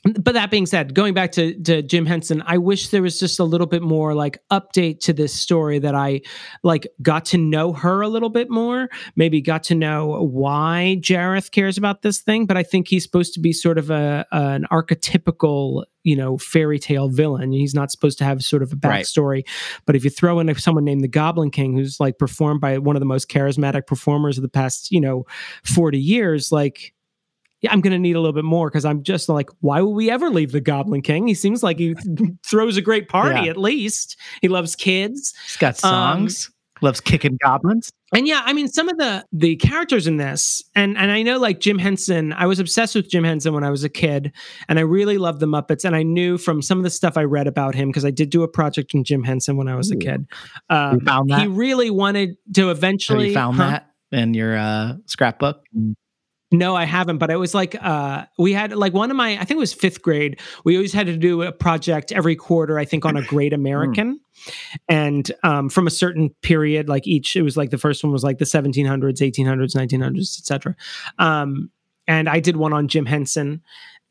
but 0.03 0.33
that 0.33 0.49
being 0.49 0.65
said, 0.65 0.95
going 0.95 1.13
back 1.13 1.31
to, 1.33 1.53
to 1.61 1.83
Jim 1.83 2.07
Henson, 2.07 2.41
I 2.47 2.57
wish 2.57 2.89
there 2.89 3.03
was 3.03 3.19
just 3.19 3.39
a 3.39 3.43
little 3.43 3.67
bit 3.67 3.83
more 3.83 4.15
like 4.15 4.39
update 4.51 4.99
to 5.01 5.13
this 5.13 5.31
story 5.33 5.77
that 5.79 5.93
I 5.93 6.21
like 6.63 6.87
got 7.01 7.25
to 7.25 7.37
know 7.37 7.71
her 7.73 8.01
a 8.01 8.07
little 8.07 8.29
bit 8.29 8.49
more, 8.49 8.89
maybe 9.15 9.41
got 9.41 9.63
to 9.65 9.75
know 9.75 10.23
why 10.23 10.97
Jareth 11.01 11.51
cares 11.51 11.77
about 11.77 12.01
this 12.01 12.19
thing. 12.19 12.47
But 12.47 12.57
I 12.57 12.63
think 12.63 12.87
he's 12.87 13.03
supposed 13.03 13.33
to 13.35 13.39
be 13.39 13.53
sort 13.53 13.77
of 13.77 13.91
a 13.91 14.25
an 14.31 14.65
archetypical, 14.71 15.85
you 16.03 16.15
know, 16.15 16.37
fairy 16.37 16.79
tale 16.79 17.09
villain. 17.09 17.51
He's 17.51 17.75
not 17.75 17.91
supposed 17.91 18.17
to 18.19 18.23
have 18.23 18.43
sort 18.43 18.63
of 18.63 18.73
a 18.73 18.77
Right. 18.83 19.03
backstory. 19.03 19.43
But 19.85 19.95
if 19.95 20.03
you 20.03 20.09
throw 20.09 20.39
in 20.39 20.53
someone 20.55 20.83
named 20.83 21.03
the 21.03 21.07
Goblin 21.07 21.51
King, 21.51 21.75
who's 21.75 21.99
like 21.99 22.17
performed 22.17 22.59
by 22.59 22.79
one 22.79 22.95
of 22.95 23.01
the 23.01 23.05
most 23.05 23.29
charismatic 23.29 23.85
performers 23.85 24.37
of 24.37 24.41
the 24.41 24.49
past, 24.49 24.91
you 24.91 24.99
know, 24.99 25.25
40 25.63 25.99
years, 25.99 26.51
like 26.51 26.93
yeah, 27.61 27.71
I'm 27.71 27.81
going 27.81 27.93
to 27.93 27.99
need 27.99 28.15
a 28.15 28.19
little 28.19 28.33
bit 28.33 28.43
more 28.45 28.69
because 28.69 28.85
I'm 28.85 29.03
just 29.03 29.29
like, 29.29 29.49
why 29.59 29.81
would 29.81 29.91
we 29.95 30.09
ever 30.11 30.29
leave 30.29 30.51
the 30.51 30.61
Goblin 30.61 31.01
King? 31.01 31.27
He 31.27 31.33
seems 31.35 31.61
like 31.63 31.77
he 31.79 31.95
throws 32.45 32.77
a 32.77 32.81
great 32.81 33.07
party. 33.07 33.41
Yeah. 33.45 33.51
At 33.51 33.57
least 33.57 34.17
he 34.41 34.47
loves 34.47 34.75
kids. 34.75 35.33
He's 35.45 35.57
got 35.57 35.83
Um, 35.83 36.29
songs. 36.29 36.51
loves 36.81 36.99
kicking 36.99 37.37
goblins. 37.43 37.91
And 38.13 38.27
yeah, 38.27 38.41
I 38.43 38.51
mean, 38.53 38.67
some 38.67 38.89
of 38.89 38.97
the 38.97 39.23
the 39.31 39.55
characters 39.55 40.05
in 40.07 40.17
this, 40.17 40.61
and 40.75 40.97
and 40.97 41.11
I 41.11 41.21
know 41.21 41.37
like 41.37 41.59
Jim 41.61 41.77
Henson. 41.79 42.33
I 42.33 42.45
was 42.45 42.59
obsessed 42.59 42.93
with 42.95 43.09
Jim 43.09 43.23
Henson 43.23 43.53
when 43.53 43.63
I 43.63 43.69
was 43.69 43.85
a 43.85 43.89
kid, 43.89 44.33
and 44.67 44.77
I 44.79 44.81
really 44.81 45.17
loved 45.17 45.39
the 45.39 45.45
Muppets. 45.45 45.85
And 45.85 45.95
I 45.95 46.03
knew 46.03 46.37
from 46.37 46.61
some 46.61 46.77
of 46.77 46.83
the 46.83 46.89
stuff 46.89 47.15
I 47.15 47.23
read 47.23 47.47
about 47.47 47.73
him 47.73 47.87
because 47.87 48.03
I 48.03 48.11
did 48.11 48.29
do 48.31 48.43
a 48.43 48.49
project 48.49 48.93
on 48.95 49.05
Jim 49.05 49.23
Henson 49.23 49.55
when 49.55 49.69
I 49.69 49.75
was 49.75 49.91
a 49.91 49.95
kid. 49.95 50.25
Um, 50.69 50.95
You 50.95 51.05
found 51.05 51.33
he 51.35 51.47
really 51.47 51.89
wanted 51.89 52.35
to 52.55 52.69
eventually. 52.71 53.29
you 53.29 53.33
found 53.33 53.55
Huh? 53.55 53.69
that 53.69 53.91
in 54.11 54.33
your 54.33 54.57
uh, 54.57 54.95
scrapbook? 55.05 55.63
No, 56.51 56.75
I 56.75 56.83
haven't. 56.83 57.17
But 57.17 57.29
it 57.29 57.37
was 57.37 57.53
like 57.53 57.75
uh, 57.81 58.25
we 58.37 58.51
had 58.51 58.73
like 58.73 58.93
one 58.93 59.09
of 59.09 59.17
my, 59.17 59.33
I 59.33 59.45
think 59.45 59.51
it 59.51 59.57
was 59.57 59.73
fifth 59.73 60.01
grade. 60.01 60.39
We 60.65 60.75
always 60.75 60.91
had 60.93 61.07
to 61.07 61.15
do 61.15 61.43
a 61.43 61.51
project 61.51 62.11
every 62.11 62.35
quarter. 62.35 62.77
I 62.77 62.85
think 62.85 63.05
on 63.05 63.15
a 63.15 63.21
Great 63.21 63.53
American, 63.61 64.19
and 64.89 65.31
um, 65.43 65.69
from 65.69 65.87
a 65.87 65.91
certain 65.91 66.29
period, 66.41 66.89
like 66.89 67.07
each, 67.07 67.35
it 67.35 67.41
was 67.41 67.55
like 67.55 67.69
the 67.69 67.77
first 67.77 68.03
one 68.03 68.11
was 68.11 68.23
like 68.23 68.37
the 68.37 68.45
1700s, 68.45 68.85
1800s, 68.85 69.75
1900s, 69.75 70.39
etc. 70.39 70.75
Um, 71.19 71.71
and 72.07 72.27
I 72.27 72.39
did 72.39 72.57
one 72.57 72.73
on 72.73 72.87
Jim 72.87 73.05
Henson. 73.05 73.61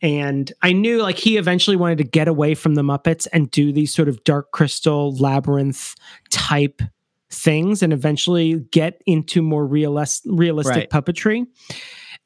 And 0.02 0.50
I 0.62 0.72
knew 0.72 1.02
like 1.02 1.18
he 1.18 1.36
eventually 1.36 1.76
wanted 1.76 1.98
to 1.98 2.04
get 2.04 2.26
away 2.26 2.54
from 2.54 2.74
the 2.74 2.82
Muppets 2.82 3.28
and 3.34 3.50
do 3.50 3.70
these 3.70 3.92
sort 3.92 4.08
of 4.08 4.24
dark 4.24 4.50
crystal 4.50 5.14
labyrinth 5.16 5.94
type 6.30 6.80
things 7.30 7.82
and 7.82 7.92
eventually 7.92 8.60
get 8.72 9.02
into 9.06 9.42
more 9.42 9.66
realis- 9.66 10.22
realistic 10.24 10.88
puppetry. 10.90 11.46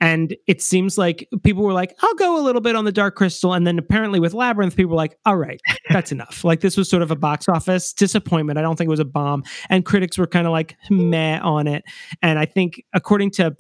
And 0.01 0.37
it 0.47 0.61
seems 0.61 0.99
like 0.99 1.29
people 1.45 1.63
were 1.63 1.73
like, 1.73 1.97
I'll 2.03 2.15
go 2.15 2.39
a 2.39 2.43
little 2.43 2.61
bit 2.61 2.77
on 2.77 2.85
the 2.85 2.93
Dark 2.93 3.15
Crystal. 3.15 3.55
And 3.55 3.67
then 3.67 3.79
apparently 3.79 4.21
with 4.21 4.35
Labyrinth, 4.35 4.77
people 4.77 4.91
were 4.91 4.97
like, 4.97 5.17
all 5.25 5.37
right, 5.37 5.61
that's 5.91 6.13
enough. 6.13 6.45
Like 6.45 6.61
this 6.61 6.77
was 6.77 6.89
sort 6.91 7.03
of 7.03 7.11
a 7.11 7.17
box 7.17 7.49
office 7.49 7.93
disappointment. 7.93 8.59
I 8.59 8.63
don't 8.63 8.77
think 8.77 8.89
it 8.89 8.91
was 8.91 9.01
a 9.01 9.05
bomb. 9.05 9.45
And 9.71 9.85
critics 9.85 10.19
were 10.19 10.27
kind 10.27 10.47
of 10.47 10.53
like 10.53 10.77
meh 10.91 11.39
on 11.41 11.67
it. 11.67 11.85
And 12.23 12.39
I 12.39 12.45
think 12.45 12.85
according 12.93 13.31
to 13.33 13.55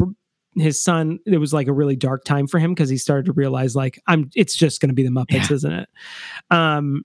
his 0.56 0.82
son, 0.82 1.18
it 1.24 1.38
was 1.38 1.52
like 1.54 1.66
a 1.68 1.72
really 1.72 1.96
dark 1.96 2.24
time 2.24 2.46
for 2.46 2.58
him 2.58 2.74
because 2.74 2.90
he 2.90 2.96
started 2.98 3.26
to 3.26 3.32
realize 3.32 3.74
like, 3.74 4.00
I'm 4.06 4.28
it's 4.34 4.54
just 4.54 4.80
gonna 4.80 4.92
be 4.92 5.02
the 5.04 5.10
Muppets, 5.10 5.48
Yeah. 5.48 5.54
isn't 5.54 5.72
it? 5.72 5.88
Um 6.50 7.04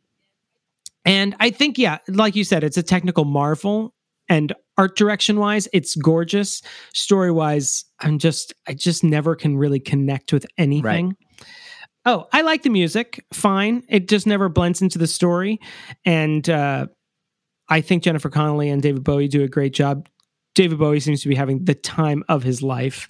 and 1.06 1.36
I 1.40 1.50
think, 1.50 1.78
yeah, 1.78 2.00
like 2.10 2.36
you 2.36 2.44
said, 2.44 2.64
it's 2.64 2.78
a 2.78 2.84
technical 2.84 3.26
marvel. 3.26 3.94
And 4.28 4.54
art 4.80 4.96
direction 4.96 5.40
wise, 5.40 5.68
it's 5.74 5.94
gorgeous. 5.96 6.62
Story 6.94 7.32
wise, 7.32 7.84
I'm 8.00 8.18
just, 8.18 8.54
I 8.66 8.74
just 8.74 9.04
never 9.04 9.36
can 9.36 9.58
really 9.58 9.80
connect 9.80 10.32
with 10.32 10.46
anything. 10.58 11.18
Oh, 12.06 12.28
I 12.32 12.42
like 12.42 12.64
the 12.64 12.70
music. 12.70 13.26
Fine. 13.34 13.84
It 13.90 14.08
just 14.08 14.26
never 14.26 14.48
blends 14.48 14.82
into 14.82 14.98
the 14.98 15.06
story. 15.06 15.60
And 16.06 16.50
uh, 16.50 16.88
I 17.68 17.82
think 17.82 18.04
Jennifer 18.04 18.30
Connelly 18.30 18.70
and 18.70 18.82
David 18.82 19.04
Bowie 19.04 19.28
do 19.28 19.44
a 19.44 19.50
great 19.50 19.74
job. 19.74 20.08
David 20.56 20.80
Bowie 20.80 21.02
seems 21.02 21.22
to 21.24 21.30
be 21.30 21.36
having 21.36 21.66
the 21.66 21.76
time 21.76 22.24
of 22.30 22.42
his 22.42 22.64
life. 22.64 23.10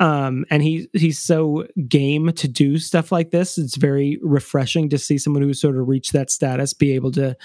Um, 0.00 0.44
and 0.50 0.62
he 0.62 0.88
he's 0.92 1.18
so 1.18 1.66
game 1.88 2.30
to 2.34 2.46
do 2.46 2.78
stuff 2.78 3.10
like 3.10 3.30
this. 3.30 3.56
It's 3.56 3.76
very 3.76 4.18
refreshing 4.22 4.90
to 4.90 4.98
see 4.98 5.16
someone 5.16 5.42
who's 5.42 5.60
sort 5.60 5.78
of 5.78 5.88
reached 5.88 6.12
that 6.12 6.30
status 6.30 6.74
be 6.74 6.92
able 6.92 7.10
to 7.12 7.36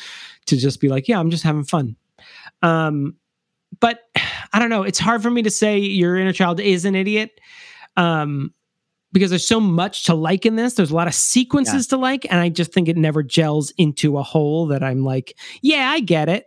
to 0.48 0.57
just 0.57 0.81
be 0.81 0.89
like, 0.89 1.07
yeah, 1.07 1.19
I'm 1.19 1.31
just 1.31 1.43
having 1.43 1.64
fun. 1.64 1.95
Um, 2.61 3.15
but 3.80 3.99
I 4.53 4.60
don't 4.60 4.69
know. 4.69 4.84
It's 4.84 4.99
hard 4.99 5.23
for 5.23 5.30
me 5.30 5.41
to 5.43 5.49
say 5.52 5.80
your 5.80 6.18
inner 6.18 6.34
child 6.34 6.60
is 6.60 6.85
an 6.85 6.95
idiot. 6.95 7.39
Um, 7.98 8.53
because 9.14 9.30
there's 9.30 9.45
so 9.45 9.60
much 9.60 10.06
to 10.06 10.14
like 10.14 10.45
in 10.45 10.56
this. 10.56 10.76
There's 10.76 10.91
a 10.91 10.95
lot 10.95 11.07
of 11.07 11.14
sequences 11.14 11.88
to 11.88 11.98
like, 11.98 12.26
and 12.30 12.39
I 12.39 12.49
just 12.49 12.72
think 12.72 12.88
it 12.88 12.95
never 12.95 13.23
gels 13.23 13.72
into 13.77 14.18
a 14.18 14.23
whole 14.23 14.68
that 14.68 14.84
I'm 14.84 15.03
like, 15.03 15.38
yeah, 15.61 15.89
I 15.91 15.99
get 15.99 16.30
it. 16.30 16.45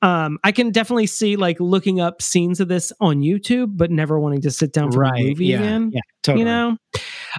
Um, 0.00 0.38
I 0.44 0.52
can 0.52 0.70
definitely 0.70 1.06
see 1.06 1.36
like 1.36 1.58
looking 1.58 2.00
up 2.00 2.22
scenes 2.22 2.60
of 2.60 2.68
this 2.68 2.92
on 3.00 3.22
YouTube, 3.22 3.76
but 3.76 3.90
never 3.90 4.20
wanting 4.20 4.42
to 4.42 4.50
sit 4.50 4.72
down 4.72 4.92
for 4.92 5.02
a 5.02 5.12
movie 5.12 5.46
yeah, 5.46 5.56
again. 5.56 5.90
Yeah, 5.92 6.00
totally. 6.22 6.40
You 6.40 6.44
know? 6.44 6.76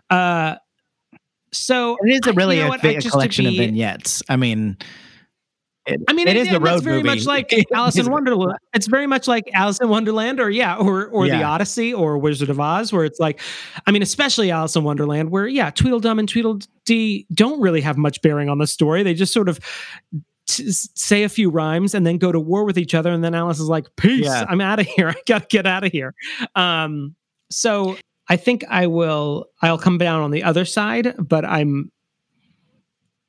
Uh 0.09 0.55
so 1.51 1.97
it 2.03 2.09
is 2.09 2.27
a 2.27 2.33
really 2.33 2.57
you 2.57 2.63
know 2.63 2.67
a, 2.67 2.71
what? 2.71 2.81
vi- 2.81 2.95
I- 2.95 2.99
a 2.99 3.01
collection 3.01 3.45
be- 3.45 3.51
of 3.51 3.55
vignettes. 3.55 4.21
I 4.27 4.35
mean, 4.35 4.77
it, 5.85 6.01
I 6.07 6.13
mean, 6.13 6.27
it 6.27 6.35
is 6.35 6.47
the 6.49 6.55
it's 6.55 6.63
road 6.63 6.83
very 6.83 6.97
movie. 6.97 7.09
much 7.09 7.25
like 7.25 7.53
Alice 7.73 7.97
in 7.97 8.09
Wonderland. 8.09 8.57
It's 8.73 8.87
very 8.87 9.05
much 9.07 9.27
like 9.27 9.49
Alice 9.53 9.79
in 9.79 9.89
Wonderland, 9.89 10.39
or 10.39 10.49
yeah, 10.49 10.77
or 10.77 11.07
or 11.07 11.27
the 11.27 11.43
Odyssey, 11.43 11.93
or 11.93 12.17
Wizard 12.17 12.49
of 12.49 12.59
Oz, 12.59 12.91
where 12.91 13.05
it's 13.05 13.19
like, 13.19 13.39
I 13.85 13.91
mean, 13.91 14.01
especially 14.01 14.49
Alice 14.51 14.75
in 14.75 14.83
Wonderland, 14.83 15.29
where 15.29 15.47
yeah, 15.47 15.69
Tweedledum 15.69 16.17
and 16.19 16.27
Tweedledee 16.27 17.27
don't 17.33 17.61
really 17.61 17.81
have 17.81 17.97
much 17.97 18.21
bearing 18.21 18.49
on 18.49 18.57
the 18.57 18.67
story. 18.67 19.03
They 19.03 19.13
just 19.13 19.31
sort 19.33 19.47
of 19.47 19.59
t- 20.47 20.71
say 20.71 21.23
a 21.23 21.29
few 21.29 21.49
rhymes 21.49 21.93
and 21.93 22.05
then 22.05 22.17
go 22.17 22.31
to 22.31 22.39
war 22.39 22.65
with 22.65 22.77
each 22.77 22.95
other, 22.95 23.11
and 23.11 23.23
then 23.23 23.35
Alice 23.35 23.59
is 23.59 23.67
like, 23.69 23.85
"Peace, 23.95 24.25
Yeah. 24.25 24.45
I'm 24.49 24.61
out 24.61 24.79
of 24.79 24.87
here. 24.87 25.09
I 25.15 25.15
gotta 25.27 25.45
get 25.49 25.65
out 25.67 25.83
of 25.83 25.91
here." 25.91 26.13
Um, 26.55 27.15
so 27.51 27.95
I 28.27 28.37
think 28.37 28.63
I 28.69 28.87
will. 28.87 29.45
I'll 29.61 29.77
come 29.77 29.99
down 29.99 30.21
on 30.21 30.31
the 30.31 30.43
other 30.43 30.65
side, 30.65 31.13
but 31.19 31.45
I'm. 31.45 31.91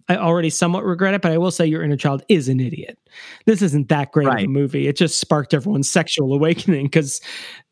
I 0.09 0.16
already 0.16 0.51
somewhat 0.51 0.85
regret 0.85 1.15
it, 1.15 1.23
but 1.23 1.33
I 1.33 1.39
will 1.39 1.51
say 1.51 1.66
your 1.66 1.83
inner 1.83 1.97
child 1.97 2.23
is 2.28 2.49
an 2.49 2.61
idiot. 2.61 2.99
This 3.45 3.61
isn't 3.62 3.89
that 3.89 4.12
great 4.12 4.28
of 4.28 4.39
a 4.39 4.47
movie. 4.47 4.87
It 4.87 4.97
just 4.97 5.19
sparked 5.19 5.53
everyone's 5.53 5.91
sexual 5.91 6.33
awakening 6.33 6.87
because 6.87 7.20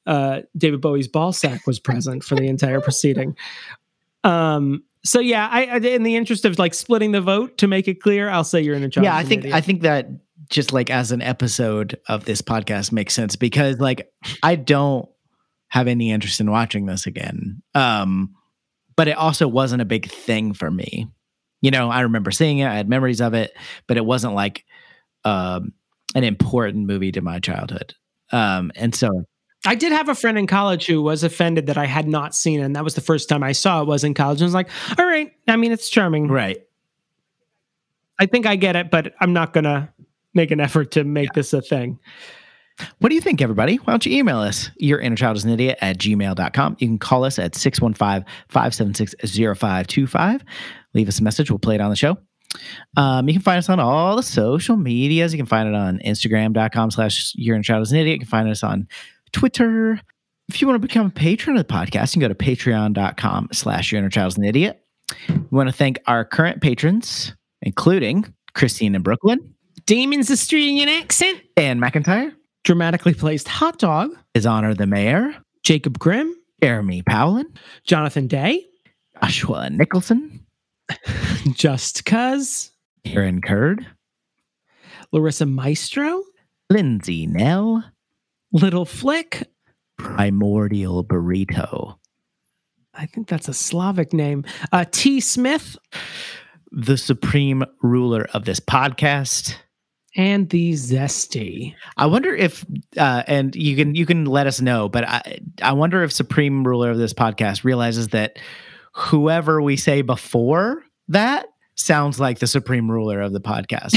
uh, 0.06 0.40
David 0.56 0.81
Bowie's 0.81 1.09
ball 1.09 1.32
sack 1.32 1.66
was 1.66 1.78
present 1.78 2.24
for 2.24 2.35
the 2.35 2.48
entire 2.48 2.81
proceeding. 2.81 3.36
Um. 4.24 4.82
So 5.06 5.20
yeah, 5.20 5.48
I, 5.51 5.66
I 5.66 5.77
in 5.77 6.02
the 6.02 6.16
interest 6.16 6.47
of 6.47 6.59
like 6.59 6.73
splitting 6.73 7.12
the 7.12 7.20
vote 7.20 7.59
to 7.59 7.69
make 7.69 7.89
it 7.89 8.01
clear, 8.01 8.31
I'll 8.31 8.43
say 8.43 8.62
your 8.62 8.74
inner 8.74 8.89
child. 8.89 9.05
yeah, 9.05 9.15
I 9.15 9.23
think 9.23 9.40
idiot. 9.40 9.55
I 9.55 9.61
think 9.61 9.82
that 9.82 10.09
just 10.48 10.73
like 10.73 10.90
as 10.90 11.12
an 11.12 11.23
episode 11.23 11.98
of 12.09 12.24
this 12.24 12.40
podcast 12.40 12.90
makes 12.90 13.15
sense 13.15 13.36
because 13.36 13.78
like 13.78 14.11
I 14.43 14.56
don't 14.56 15.09
have 15.69 15.89
any 15.89 16.11
interest 16.11 16.40
in 16.40 16.51
watching 16.51 16.86
this 16.86 17.06
again. 17.06 17.62
Um, 17.74 18.35
but 18.97 19.09
it 19.09 19.16
also 19.16 19.48
wasn't 19.48 19.82
a 19.82 19.85
big 19.85 20.11
thing 20.11 20.55
for 20.55 20.70
me. 20.70 21.09
You 21.65 21.70
know, 21.70 21.89
I 21.89 22.03
remember 22.03 22.31
seeing 22.31 22.59
it, 22.59 22.66
I 22.66 22.74
had 22.74 22.91
memories 22.91 23.23
of 23.23 23.32
it, 23.32 23.57
but 23.86 23.97
it 23.97 24.05
wasn't 24.05 24.35
like 24.35 24.66
um 25.24 25.73
an 26.15 26.23
important 26.23 26.86
movie 26.86 27.11
to 27.12 27.23
my 27.23 27.41
childhood. 27.41 27.95
Um, 28.32 28.70
and 28.77 28.95
so 28.95 29.09
I 29.65 29.74
did 29.74 29.91
have 29.91 30.11
a 30.11 30.15
friend 30.15 30.36
in 30.36 30.47
college 30.47 30.85
who 30.85 31.01
was 31.01 31.24
offended 31.24 31.65
that 31.69 31.78
I 31.78 31.86
had 31.86 32.07
not 32.07 32.35
seen 32.35 32.61
it, 32.61 32.65
and 32.65 32.77
that 32.77 32.85
was 32.85 32.97
the 32.97 33.01
first 33.01 33.31
time 33.31 33.43
I 33.43 33.53
saw 33.53 33.81
it 33.81 33.86
was 33.86 34.05
in 34.05 34.12
college. 34.12 34.41
And 34.41 34.45
I 34.45 34.49
was 34.49 34.55
like, 34.55 34.69
all 34.99 35.07
right, 35.07 35.32
I 35.49 35.57
mean, 35.57 35.73
it's 35.73 35.89
charming. 35.89 36.28
right. 36.28 36.59
I 38.19 38.27
think 38.27 38.45
I 38.45 38.57
get 38.57 38.77
it, 38.77 38.91
but 38.91 39.15
I'm 39.20 39.32
not 39.32 39.55
gonna 39.55 39.91
make 40.35 40.51
an 40.51 40.61
effort 40.61 40.91
to 40.93 41.05
make 41.05 41.32
this 41.32 41.55
a 41.55 41.62
thing. 41.62 41.99
What 42.99 43.09
do 43.09 43.15
you 43.15 43.23
think, 43.23 43.41
everybody? 43.41 43.77
Why 43.77 43.95
don't 43.95 44.05
you 44.05 44.15
email 44.19 44.39
us? 44.39 44.70
Your 44.77 44.99
inner 44.99 45.16
child 45.16 45.39
is 45.39 45.45
an 45.45 45.51
idiot 45.51 45.78
at 45.81 45.97
gmail.com. 45.97 46.77
You 46.78 46.89
can 46.89 46.99
call 46.99 47.24
us 47.24 47.39
at 47.39 47.55
615 47.55 48.27
576 48.51 49.15
0525. 49.59 50.45
Leave 50.95 51.09
us 51.09 51.19
a 51.19 51.23
message. 51.23 51.51
We'll 51.51 51.59
play 51.59 51.75
it 51.75 51.81
on 51.81 51.91
the 51.91 51.97
show. 51.97 52.16
Um, 52.97 53.29
you 53.29 53.35
can 53.35 53.43
find 53.43 53.59
us 53.59 53.69
on 53.69 53.81
all 53.81 54.16
the 54.16 54.23
social 54.23 54.77
medias. 54.77 55.33
You 55.33 55.39
can 55.39 55.47
find 55.47 55.69
it 55.69 55.75
on 55.75 55.99
Instagram.com 55.99 56.91
slash 56.93 57.33
your 57.35 57.57
inner 57.57 57.65
child 57.65 57.83
is 57.83 57.93
an 57.93 57.99
idiot. 57.99 58.15
You 58.15 58.21
can 58.21 58.29
find 58.29 58.49
us 58.49 58.62
on 58.62 58.89
Twitter. 59.33 60.01
If 60.49 60.61
you 60.61 60.69
want 60.69 60.81
to 60.81 60.87
become 60.87 61.07
a 61.07 61.11
patron 61.11 61.57
of 61.57 61.66
the 61.66 61.73
podcast, 61.73 62.15
you 62.15 62.21
can 62.21 62.29
go 62.29 62.29
to 62.29 62.35
patreon.com 62.35 63.49
slash 63.53 63.91
your 63.91 63.99
inner 63.99 64.11
child 64.11 64.33
is 64.33 64.39
an 64.39 64.45
idiot. 64.45 64.81
We 65.29 65.47
want 65.51 65.69
to 65.69 65.75
thank 65.75 65.99
our 66.07 66.25
current 66.25 66.61
patrons, 66.62 67.35
including 67.62 68.33
Christine 68.55 68.95
in 68.95 69.03
Brooklyn, 69.03 69.55
Damon's 69.87 70.31
Australian 70.31 70.89
accent, 70.89 71.41
Ann 71.57 71.81
McIntyre, 71.81 72.33
dramatically 72.62 73.15
placed 73.15 73.49
hot 73.49 73.79
dog, 73.79 74.11
His 74.35 74.47
Honor 74.47 74.75
the 74.75 74.87
Mayor, 74.87 75.35
Jacob 75.62 75.99
Grimm, 75.99 76.35
Jeremy 76.62 77.03
Powlin, 77.03 77.45
Jonathan 77.85 78.27
Day, 78.27 78.66
Joshua 79.23 79.69
Nicholson, 79.71 80.44
Just 81.52 82.05
Cuz, 82.05 82.70
Aaron 83.05 83.40
Curd, 83.40 83.86
Larissa 85.12 85.47
Maestro, 85.47 86.23
Lindsay 86.70 87.27
Nell, 87.27 87.85
Little 88.52 88.85
Flick. 88.85 89.48
Primordial 89.97 91.05
Burrito, 91.05 91.98
I 92.94 93.06
think 93.06 93.28
that's 93.28 93.48
a 93.48 93.55
Slavic 93.55 94.12
name. 94.12 94.44
Uh, 94.73 94.85
T. 94.90 95.20
Smith 95.20 95.77
the 96.73 96.97
supreme 96.97 97.65
ruler 97.82 98.27
of 98.35 98.44
this 98.44 98.59
podcast. 98.59 99.55
and 100.16 100.48
the 100.51 100.73
Zesty. 100.73 101.74
I 101.97 102.06
wonder 102.06 102.35
if, 102.35 102.65
uh, 102.97 103.23
and 103.27 103.55
you 103.55 103.77
can 103.77 103.94
you 103.94 104.06
can 104.06 104.27
let 104.27 104.47
us 104.48 104.61
know, 104.61 104.89
but 104.89 105.05
I 105.09 105.39
I 105.62 105.73
wonder 105.73 106.02
if 106.02 106.12
supreme 106.12 106.65
ruler 106.66 106.90
of 106.90 106.98
this 106.98 107.12
podcast 107.12 107.62
realizes 107.65 108.09
that 108.09 108.39
whoever 108.95 109.61
we 109.62 109.77
say 109.77 110.03
before 110.03 110.83
that 111.09 111.47
sounds 111.77 112.21
like 112.21 112.39
the 112.39 112.47
supreme 112.47 112.89
ruler 112.91 113.21
of 113.21 113.33
the 113.33 113.41
podcast. 113.41 113.93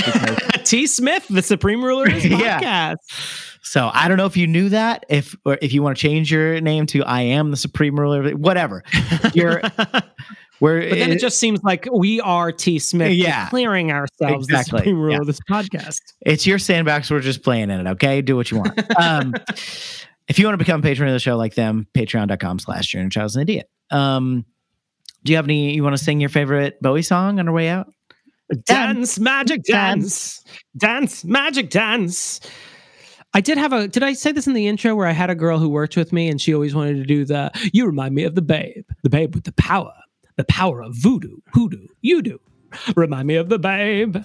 T. 0.65 0.87
Smith, 0.87 1.27
the 1.29 1.41
supreme 1.43 1.83
ruler 1.83 2.05
of 2.07 2.25
Yeah. 2.25 2.59
podcast. 2.59 2.95
so 3.61 3.89
I 3.93 4.07
don't 4.07 4.17
know 4.17 4.25
if 4.25 4.35
you 4.35 4.47
knew 4.47 4.69
that. 4.69 5.05
If 5.09 5.35
or 5.45 5.57
if 5.61 5.71
you 5.73 5.83
want 5.83 5.95
to 5.97 6.01
change 6.01 6.31
your 6.31 6.59
name 6.59 6.87
to 6.87 7.03
I 7.03 7.21
am 7.21 7.51
the 7.51 7.57
supreme 7.57 7.99
ruler, 7.99 8.31
whatever. 8.31 8.83
You're 9.35 9.61
we're 10.59 10.89
But 10.89 10.97
then 10.97 11.11
it 11.11 11.19
just 11.19 11.37
seems 11.37 11.61
like 11.63 11.87
we 11.93 12.19
are 12.21 12.51
T. 12.51 12.79
Smith 12.79 13.11
Yeah. 13.11 13.45
declaring 13.45 13.91
ourselves 13.91 14.47
Exactly. 14.47 14.71
the 14.71 14.77
supreme 14.79 14.99
ruler 14.99 15.11
Yeah. 15.11 15.19
of 15.21 15.27
this 15.27 15.39
podcast. 15.49 15.99
it's 16.21 16.47
your 16.47 16.57
sandbox. 16.57 17.11
We're 17.11 17.19
just 17.19 17.43
playing 17.43 17.69
in 17.69 17.85
it. 17.85 17.87
Okay, 17.91 18.23
do 18.23 18.35
what 18.35 18.49
you 18.49 18.57
want. 18.57 18.99
Um, 18.99 19.35
if 20.27 20.39
you 20.39 20.45
want 20.45 20.55
to 20.55 20.57
become 20.65 20.79
a 20.79 20.83
patron 20.83 21.07
of 21.07 21.13
the 21.13 21.19
show 21.19 21.37
like 21.37 21.53
them, 21.53 21.87
patreon.com 21.95 22.57
slash 22.59 22.87
Junior 22.87 23.09
Child's 23.09 23.35
an 23.35 23.43
idiot. 23.43 23.69
Um, 23.91 24.45
do 25.27 25.33
you 25.33 25.37
have 25.37 25.45
any? 25.45 25.75
You 25.75 25.83
want 25.83 25.95
to 25.95 26.03
sing 26.03 26.19
your 26.21 26.29
favorite 26.29 26.81
Bowie 26.81 27.01
song 27.01 27.37
on 27.37 27.47
our 27.47 27.53
way 27.53 27.67
out? 27.67 27.93
Dance, 28.63 29.19
magic 29.19 29.63
dance. 29.63 30.41
Dance, 30.77 31.25
magic 31.25 31.69
dance. 31.69 32.39
I 33.33 33.41
did 33.41 33.57
have 33.57 33.73
a 33.73 33.89
did 33.89 34.03
I 34.03 34.13
say 34.13 34.31
this 34.31 34.47
in 34.47 34.53
the 34.53 34.67
intro 34.67 34.95
where 34.95 35.05
I 35.05 35.11
had 35.11 35.29
a 35.29 35.35
girl 35.35 35.59
who 35.59 35.67
worked 35.67 35.97
with 35.97 36.13
me 36.13 36.29
and 36.29 36.39
she 36.39 36.53
always 36.53 36.73
wanted 36.73 36.95
to 36.95 37.03
do 37.03 37.25
the 37.25 37.51
you 37.73 37.85
remind 37.85 38.15
me 38.15 38.23
of 38.23 38.35
the 38.35 38.41
babe. 38.41 38.85
The 39.03 39.09
babe 39.09 39.35
with 39.35 39.43
the 39.43 39.51
power. 39.51 39.93
The 40.37 40.45
power 40.45 40.81
of 40.81 40.95
voodoo. 40.95 41.35
Hoodoo. 41.53 41.87
You 42.01 42.21
do. 42.21 42.39
Remind 42.95 43.27
me 43.27 43.35
of 43.35 43.49
the 43.49 43.59
babe. 43.59 44.17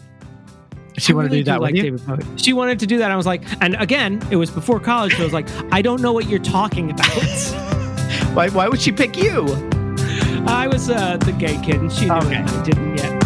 She 0.98 1.12
I 1.12 1.16
wanted 1.16 1.30
to 1.30 1.36
do 1.36 1.44
that 1.44 1.60
like 1.60 1.74
with 1.74 1.84
you. 1.84 1.98
David 1.98 2.06
Bowie. 2.06 2.38
She 2.38 2.52
wanted 2.52 2.78
to 2.78 2.86
do 2.86 2.98
that. 2.98 3.10
I 3.10 3.16
was 3.16 3.26
like, 3.26 3.42
and 3.60 3.74
again, 3.80 4.22
it 4.30 4.36
was 4.36 4.50
before 4.50 4.78
college. 4.78 5.14
So 5.16 5.22
I 5.22 5.24
was 5.24 5.32
like, 5.32 5.48
I 5.72 5.82
don't 5.82 6.00
know 6.00 6.12
what 6.12 6.28
you're 6.28 6.38
talking 6.38 6.90
about. 6.90 7.08
Why? 8.34 8.50
Why 8.50 8.68
would 8.68 8.80
she 8.80 8.92
pick 8.92 9.16
you? 9.16 9.71
I 10.46 10.66
was 10.68 10.90
uh, 10.90 11.16
the 11.18 11.32
gay 11.32 11.58
kid, 11.62 11.76
and 11.80 11.92
she 11.92 12.06
knew 12.06 12.12
Okay. 12.14 12.40
it. 12.42 12.48
I 12.50 12.62
didn't 12.64 12.96
yet. 12.96 13.21